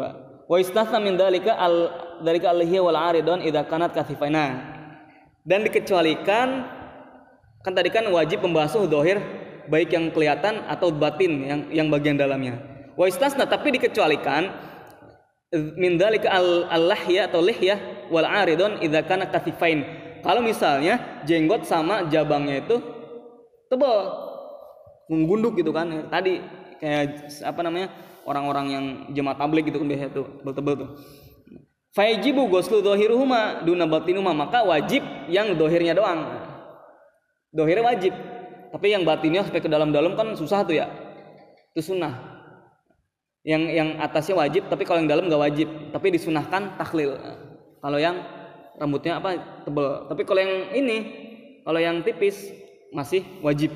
wa 0.48 0.58
istathna 0.62 1.02
min 1.02 1.18
dalika 1.18 1.58
al 1.58 1.90
dalika 2.22 2.54
alhiya 2.54 2.80
wal 2.86 2.96
aridun 2.96 3.42
idza 3.42 3.66
kanat 3.66 3.92
kathifaina 3.92 4.78
dan 5.44 5.66
dikecualikan 5.66 6.48
kan 7.66 7.74
tadi 7.74 7.90
kan 7.90 8.06
wajib 8.14 8.46
membasuh 8.46 8.86
dohir 8.86 9.18
baik 9.68 9.92
yang 9.92 10.14
kelihatan 10.14 10.64
atau 10.70 10.94
batin 10.94 11.44
yang 11.44 11.62
yang 11.74 11.88
bagian 11.92 12.16
dalamnya. 12.16 12.60
Wa 12.96 13.10
istasna 13.10 13.50
tapi 13.50 13.76
dikecualikan 13.76 14.48
min 15.76 15.98
dzalika 15.98 16.32
al 16.32 16.84
lahya 16.86 17.28
atau 17.28 17.42
lihyah 17.44 17.97
wal 18.10 18.26
aridun 18.28 18.80
idza 18.84 19.04
kana 19.06 19.28
kathifain 19.30 19.84
kalau 20.22 20.42
misalnya 20.44 21.24
jenggot 21.24 21.64
sama 21.64 22.08
jabangnya 22.08 22.64
itu 22.64 22.82
tebal 23.72 24.28
menggunduk 25.08 25.60
gitu 25.60 25.72
kan 25.72 26.10
tadi 26.12 26.44
kayak 26.82 27.32
apa 27.44 27.60
namanya 27.64 27.88
orang-orang 28.28 28.66
yang 28.68 28.86
jemaat 29.16 29.40
tabligh 29.40 29.64
gitu 29.64 29.80
kan 29.80 29.88
biasanya 29.88 30.12
tuh 30.12 30.26
tebel-tebel 30.44 30.74
tuh 30.84 30.90
Fajibu 31.98 32.46
goslu 32.46 32.86
dohiruhuma 32.86 33.66
duna 33.66 33.90
batinuma 33.90 34.30
maka 34.30 34.62
wajib 34.62 35.02
yang 35.34 35.58
dohirnya 35.58 35.98
doang. 35.98 36.30
Dohir 37.50 37.82
wajib, 37.82 38.14
tapi 38.70 38.94
yang 38.94 39.02
batinnya 39.02 39.42
sampai 39.42 39.66
ke 39.66 39.66
dalam-dalam 39.66 40.14
kan 40.14 40.30
susah 40.38 40.62
tuh 40.62 40.78
ya. 40.78 40.86
Itu 41.74 41.90
sunnah. 41.90 42.38
Yang 43.42 43.64
yang 43.74 43.90
atasnya 43.98 44.38
wajib, 44.38 44.70
tapi 44.70 44.86
kalau 44.86 45.02
yang 45.02 45.10
dalam 45.10 45.26
nggak 45.26 45.42
wajib, 45.42 45.68
tapi 45.90 46.14
disunahkan 46.14 46.78
taklil. 46.78 47.18
Kalau 47.82 47.98
yang 48.02 48.18
rambutnya 48.78 49.22
apa 49.22 49.38
tebel, 49.66 50.10
tapi 50.10 50.22
kalau 50.26 50.42
yang 50.42 50.74
ini, 50.74 50.98
kalau 51.62 51.80
yang 51.82 52.02
tipis 52.02 52.50
masih 52.94 53.26
wajib 53.42 53.74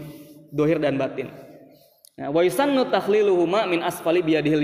dohir 0.54 0.78
dan 0.78 0.98
batin. 0.98 1.30
Nah, 2.18 2.30
takhliluhuma 2.90 3.66
min 3.66 3.82
asfali 3.82 4.22
biyadihil. 4.22 4.62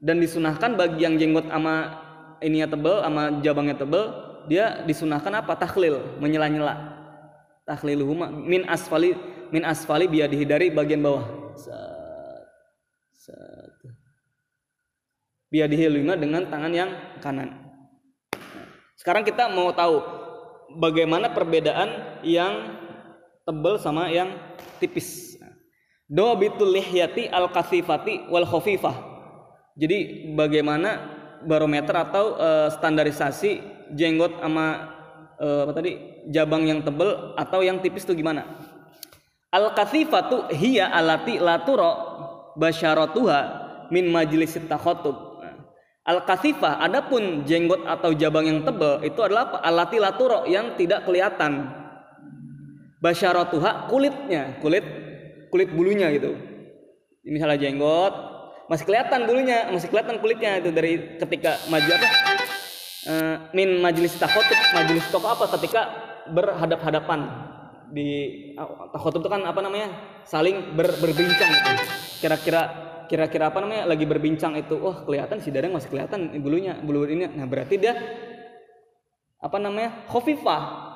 Dan 0.00 0.16
disunahkan 0.16 0.80
bagi 0.80 1.04
yang 1.04 1.20
jenggot 1.20 1.44
ama 1.52 1.92
ininya 2.40 2.72
tebel 2.72 3.04
sama 3.04 3.22
jabangnya 3.44 3.76
tebel 3.76 4.04
dia 4.48 4.80
disunahkan 4.88 5.44
apa 5.44 5.52
tahlil 5.60 6.00
menyela-nyela 6.18 6.74
tahliluhuma 7.68 8.32
min 8.32 8.64
asfali 8.64 9.12
min 9.52 9.60
asfali 9.66 10.08
biadihi 10.08 10.44
dari 10.48 10.72
bagian 10.72 11.04
bawah 11.04 11.24
set. 11.54 13.76
biadihi 15.52 15.84
dengan 16.16 16.48
tangan 16.48 16.72
yang 16.72 16.90
kanan 17.20 17.59
sekarang 19.00 19.24
kita 19.24 19.48
mau 19.48 19.72
tahu 19.72 20.04
bagaimana 20.76 21.32
perbedaan 21.32 22.20
yang 22.20 22.76
tebel 23.48 23.80
sama 23.80 24.12
yang 24.12 24.36
tipis 24.76 25.40
do 26.04 26.28
bitul 26.36 26.68
lihyati 26.68 27.32
al 27.32 27.48
kasifati 27.48 28.28
wal 28.28 28.44
khafifah 28.44 29.10
jadi 29.80 30.28
bagaimana 30.36 31.20
barometer 31.44 31.96
atau 31.96 32.36
uh, 32.36 32.68
standarisasi 32.68 33.64
jenggot 33.96 34.40
sama 34.40 34.92
uh, 35.40 35.64
apa 35.64 35.72
tadi 35.72 35.92
jabang 36.28 36.68
yang 36.68 36.84
tebel 36.84 37.32
atau 37.38 37.64
yang 37.64 37.80
tipis 37.80 38.04
itu 38.04 38.18
gimana? 38.18 38.44
Al 39.50 39.74
kathifatu 39.74 40.52
hiya 40.52 40.92
alati 40.92 41.40
laturo 41.40 41.90
basyaratuha 42.60 43.38
min 43.90 44.06
majlis 44.12 44.58
takhotub. 44.68 45.29
Al 46.10 46.26
kathifah 46.26 46.82
adapun 46.82 47.46
jenggot 47.46 47.86
atau 47.86 48.10
jabang 48.10 48.42
yang 48.42 48.66
tebel 48.66 48.98
itu 49.06 49.22
adalah 49.22 49.46
apa? 49.46 49.58
Alati 49.62 50.02
laturo 50.02 50.42
yang 50.50 50.74
tidak 50.74 51.06
kelihatan. 51.06 51.70
Basyaratuha 52.98 53.86
kulitnya, 53.86 54.58
kulit 54.58 54.82
kulit 55.54 55.70
bulunya 55.70 56.10
gitu. 56.10 56.34
Misalnya 57.22 57.62
jenggot, 57.62 58.14
masih 58.70 58.86
kelihatan 58.86 59.26
bulunya 59.26 59.66
masih 59.74 59.90
kelihatan 59.90 60.22
kulitnya 60.22 60.62
itu 60.62 60.70
dari 60.70 61.18
ketika 61.18 61.58
maju 61.66 61.90
apa 61.90 62.06
uh, 63.10 63.36
min 63.50 63.82
majelis 63.82 64.14
takhotub 64.14 64.54
majelis 64.70 65.02
toko 65.10 65.26
apa 65.26 65.50
ketika 65.58 65.90
berhadap-hadapan 66.30 67.20
di 67.90 68.10
uh, 68.54 68.86
takhotub 68.94 69.26
itu 69.26 69.30
kan 69.34 69.42
apa 69.42 69.58
namanya 69.58 69.90
saling 70.22 70.78
ber, 70.78 70.86
berbincang 71.02 71.50
itu 71.50 71.70
kira-kira 72.22 72.89
kira-kira 73.10 73.50
apa 73.50 73.58
namanya 73.58 73.90
lagi 73.90 74.06
berbincang 74.06 74.54
itu 74.54 74.78
oh 74.78 75.02
kelihatan 75.02 75.42
si 75.42 75.50
dadang 75.50 75.74
masih 75.74 75.90
kelihatan 75.90 76.30
bulunya 76.38 76.78
bulu 76.78 77.02
ini. 77.10 77.26
Nah 77.26 77.42
berarti 77.50 77.74
dia 77.74 77.98
apa 79.42 79.58
namanya 79.58 80.06
khofifah. 80.06 80.86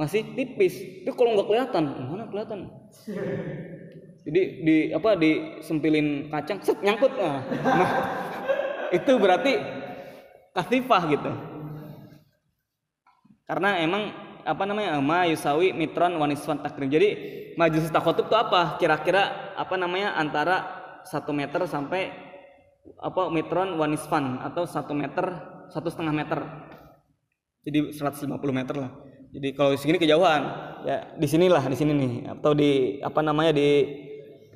Masih 0.00 0.24
tipis. 0.32 1.04
Itu 1.04 1.12
kalau 1.12 1.36
nggak 1.36 1.48
kelihatan 1.52 1.84
mana 2.08 2.24
kelihatan? 2.32 2.72
Jadi 4.24 4.40
di 4.64 4.76
apa 4.96 5.20
disempilin 5.20 6.32
kacang 6.32 6.64
set 6.64 6.80
nyangkut. 6.80 7.12
Nah, 7.12 7.44
nah 7.44 7.90
itu 8.96 9.12
berarti 9.20 9.52
kasifah 10.56 11.02
gitu. 11.12 11.32
Karena 13.44 13.76
emang 13.84 14.16
apa 14.48 14.64
namanya 14.64 14.96
ma 15.04 15.28
yusawi 15.28 15.76
mitron 15.76 16.16
waniswan 16.16 16.64
takrim. 16.64 16.88
Jadi 16.88 17.08
majelis 17.60 17.92
takotub 17.92 18.32
itu 18.32 18.36
apa? 18.38 18.80
Kira-kira 18.80 19.52
apa 19.60 19.76
namanya 19.76 20.16
antara 20.16 20.79
satu 21.06 21.30
meter 21.32 21.64
sampai 21.68 22.10
apa 23.00 23.28
mitron 23.28 23.76
wanisfan 23.76 24.40
atau 24.40 24.64
satu 24.64 24.96
meter 24.96 25.30
satu 25.70 25.88
setengah 25.88 26.14
meter. 26.14 26.40
Jadi 27.60 27.92
150 27.92 28.26
meter 28.50 28.76
lah. 28.76 28.90
Jadi 29.30 29.48
kalau 29.54 29.70
di 29.76 29.78
sini 29.78 29.96
kejauhan. 30.00 30.42
Ya 30.80 31.12
di 31.14 31.26
sinilah 31.28 31.62
di 31.68 31.76
sini 31.76 31.92
nih. 31.92 32.12
Atau 32.34 32.56
di 32.56 32.98
apa 33.04 33.20
namanya 33.20 33.54
di 33.54 33.68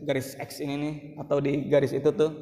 garis 0.02 0.34
X 0.34 0.58
ini 0.58 0.74
nih 0.74 0.94
atau 1.22 1.38
di 1.38 1.70
garis 1.70 1.94
itu 1.94 2.10
tuh 2.10 2.32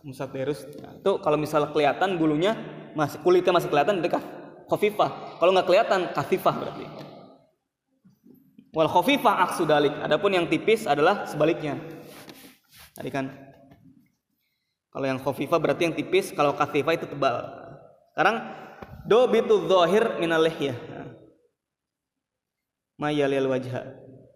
musaterus. 0.00 0.64
Nah, 0.80 0.96
itu 0.96 1.20
kalau 1.20 1.36
misalnya 1.36 1.68
kelihatan 1.74 2.16
bulunya 2.16 2.56
masih 2.96 3.20
kulitnya 3.20 3.52
masih 3.52 3.68
kelihatan 3.68 4.00
dekat 4.00 4.24
khafifah 4.66 5.36
kalau 5.38 5.52
nggak 5.52 5.68
kelihatan 5.68 6.00
kasifah 6.16 6.54
berarti. 6.56 6.84
Wal 8.70 8.88
khafifah 8.88 9.34
aksu 9.50 9.66
dalik. 9.66 9.92
Adapun 10.00 10.32
yang 10.32 10.46
tipis 10.46 10.86
adalah 10.86 11.26
sebaliknya 11.26 11.76
tadi 12.94 13.10
kan 13.12 13.50
kalau 14.90 15.06
yang 15.06 15.22
khafifah 15.22 15.58
berarti 15.62 15.82
yang 15.86 15.94
tipis 15.94 16.34
kalau 16.34 16.58
kasifah 16.58 16.98
itu 16.98 17.06
tebal. 17.06 17.46
Sekarang 18.10 18.42
do 19.06 19.22
bitu 19.30 19.70
zahir 19.70 20.18
minal 20.18 20.50
ma 22.98 23.08
yalil 23.14 23.48
wajha 23.48 23.86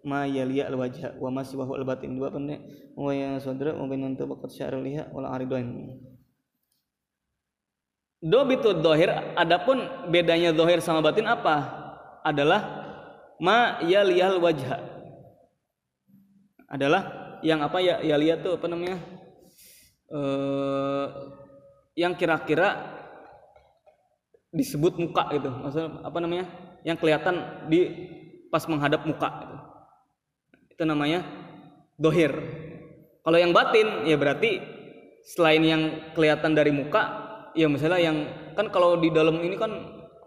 ma 0.06 0.30
yaliya 0.30 0.70
al 0.70 0.78
wajha. 0.78 1.18
Wa 1.18 1.32
ma 1.34 1.42
siwahu 1.42 1.74
al 1.74 1.82
batin. 1.82 2.14
Dua 2.14 2.30
pendek. 2.30 2.62
Wa 2.94 3.10
ya 3.10 3.34
sadra 3.42 3.74
wa 3.74 3.88
bainun 3.90 4.14
tabaqat 4.14 4.54
sya'rul 4.54 4.84
liha 4.86 5.10
wal 5.10 5.26
aridain 5.26 5.98
Dobitu 8.24 8.72
dohir, 8.80 9.12
adapun 9.36 9.84
bedanya 10.08 10.48
dohir 10.48 10.80
sama 10.80 11.04
batin 11.04 11.28
apa? 11.28 11.60
Adalah 12.24 12.62
ma 13.36 13.84
yaliyal 13.84 14.40
wajha. 14.40 14.80
Adalah 16.72 17.23
yang 17.44 17.60
apa 17.60 17.78
ya 17.84 18.00
yaliyah 18.00 18.40
tuh 18.40 18.56
apa 18.56 18.66
namanya? 18.66 18.96
Eh, 20.08 21.06
yang 22.00 22.16
kira-kira 22.16 22.96
disebut 24.50 24.96
muka 24.96 25.28
gitu. 25.36 25.52
Maksudnya 25.52 26.00
apa 26.00 26.18
namanya? 26.18 26.46
Yang 26.82 26.96
kelihatan 27.04 27.34
di 27.68 27.80
pas 28.54 28.70
menghadap 28.70 29.02
muka 29.02 29.28
gitu 29.42 29.56
itu 30.74 30.82
namanya 30.86 31.22
dohir 31.98 32.30
kalau 33.26 33.34
yang 33.34 33.50
batin 33.50 34.06
ya 34.06 34.14
berarti 34.14 34.62
selain 35.22 35.62
yang 35.62 35.82
kelihatan 36.18 36.54
dari 36.54 36.70
muka 36.70 37.02
ya 37.58 37.66
misalnya 37.66 37.98
yang 37.98 38.30
kan 38.58 38.70
kalau 38.74 38.94
di 38.98 39.10
dalam 39.14 39.42
ini 39.42 39.58
kan 39.58 39.70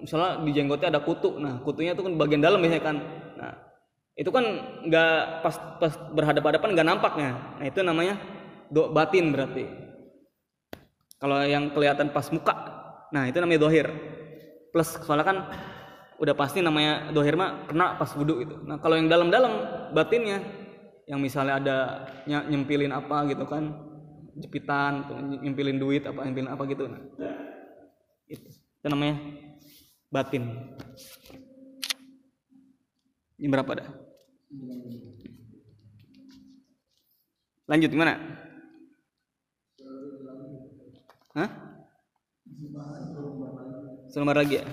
misalnya 0.03 0.43
di 0.43 0.51
jenggotnya 0.51 0.91
ada 0.91 1.01
kutu 1.03 1.39
nah 1.39 1.63
kutunya 1.63 1.95
itu 1.95 2.03
kan 2.03 2.19
bagian 2.19 2.43
dalam 2.43 2.63
biasanya 2.63 2.83
kan 2.83 2.97
nah 3.39 3.53
itu 4.17 4.29
kan 4.33 4.45
nggak 4.83 5.45
pas 5.45 5.55
pas 5.77 5.93
berhadapan-hadapan 6.11 6.69
nggak 6.73 6.87
nampaknya 6.89 7.29
nah 7.61 7.65
itu 7.69 7.79
namanya 7.85 8.17
do 8.73 8.89
batin 8.89 9.29
berarti 9.29 9.69
kalau 11.21 11.45
yang 11.45 11.69
kelihatan 11.71 12.09
pas 12.09 12.27
muka 12.33 12.55
nah 13.13 13.29
itu 13.29 13.37
namanya 13.37 13.61
dohir 13.69 13.87
plus 14.73 14.99
soalnya 15.05 15.25
kan 15.25 15.37
udah 16.17 16.33
pasti 16.33 16.65
namanya 16.65 17.13
dohir 17.13 17.37
mah 17.37 17.69
kena 17.69 17.93
pas 17.97 18.09
wudhu 18.17 18.41
itu. 18.41 18.55
Nah 18.65 18.81
kalau 18.81 18.97
yang 18.97 19.05
dalam-dalam 19.09 19.53
batinnya 19.93 20.41
yang 21.05 21.21
misalnya 21.21 21.61
ada 21.61 21.77
nyempilin 22.25 22.91
apa 22.91 23.29
gitu 23.29 23.45
kan 23.45 23.73
jepitan, 24.37 25.05
nyempilin 25.41 25.77
duit 25.77 26.03
apa 26.05 26.25
nyempilin 26.25 26.51
apa 26.51 26.63
gitu. 26.69 26.89
Nah, 26.89 27.01
itu, 28.27 28.49
itu 28.49 28.87
namanya 28.89 29.17
batin. 30.09 30.73
Ini 33.37 33.47
berapa 33.53 33.71
dah? 33.77 34.06
Lanjut 37.67 37.89
gimana? 37.91 38.15
Hah? 41.35 41.49
Selembar 44.07 44.39
lagi 44.39 44.63
ya? 44.63 44.65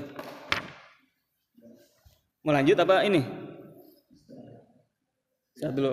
Mau 2.47 2.55
lanjut 2.55 2.79
apa 2.79 3.03
ini? 3.03 3.21
Saya 5.59 5.75
dulu. 5.75 5.93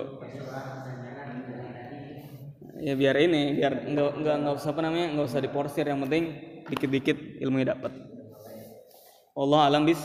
Ya 2.81 2.93
biar 2.97 3.17
ini, 3.17 3.57
biar 3.57 3.93
nggak 3.93 4.09
nggak 4.21 4.35
nggak 4.45 4.55
usah 4.61 4.69
apa 4.73 4.81
namanya, 4.85 5.07
nggak 5.17 5.27
usah 5.31 5.41
diporsir. 5.41 5.85
Yang 5.89 6.05
penting 6.05 6.23
dikit-dikit 6.69 7.17
ilmunya 7.41 7.73
dapat. 7.73 7.97
Allah 9.33 9.61
alam 9.73 9.89
bis 9.89 10.01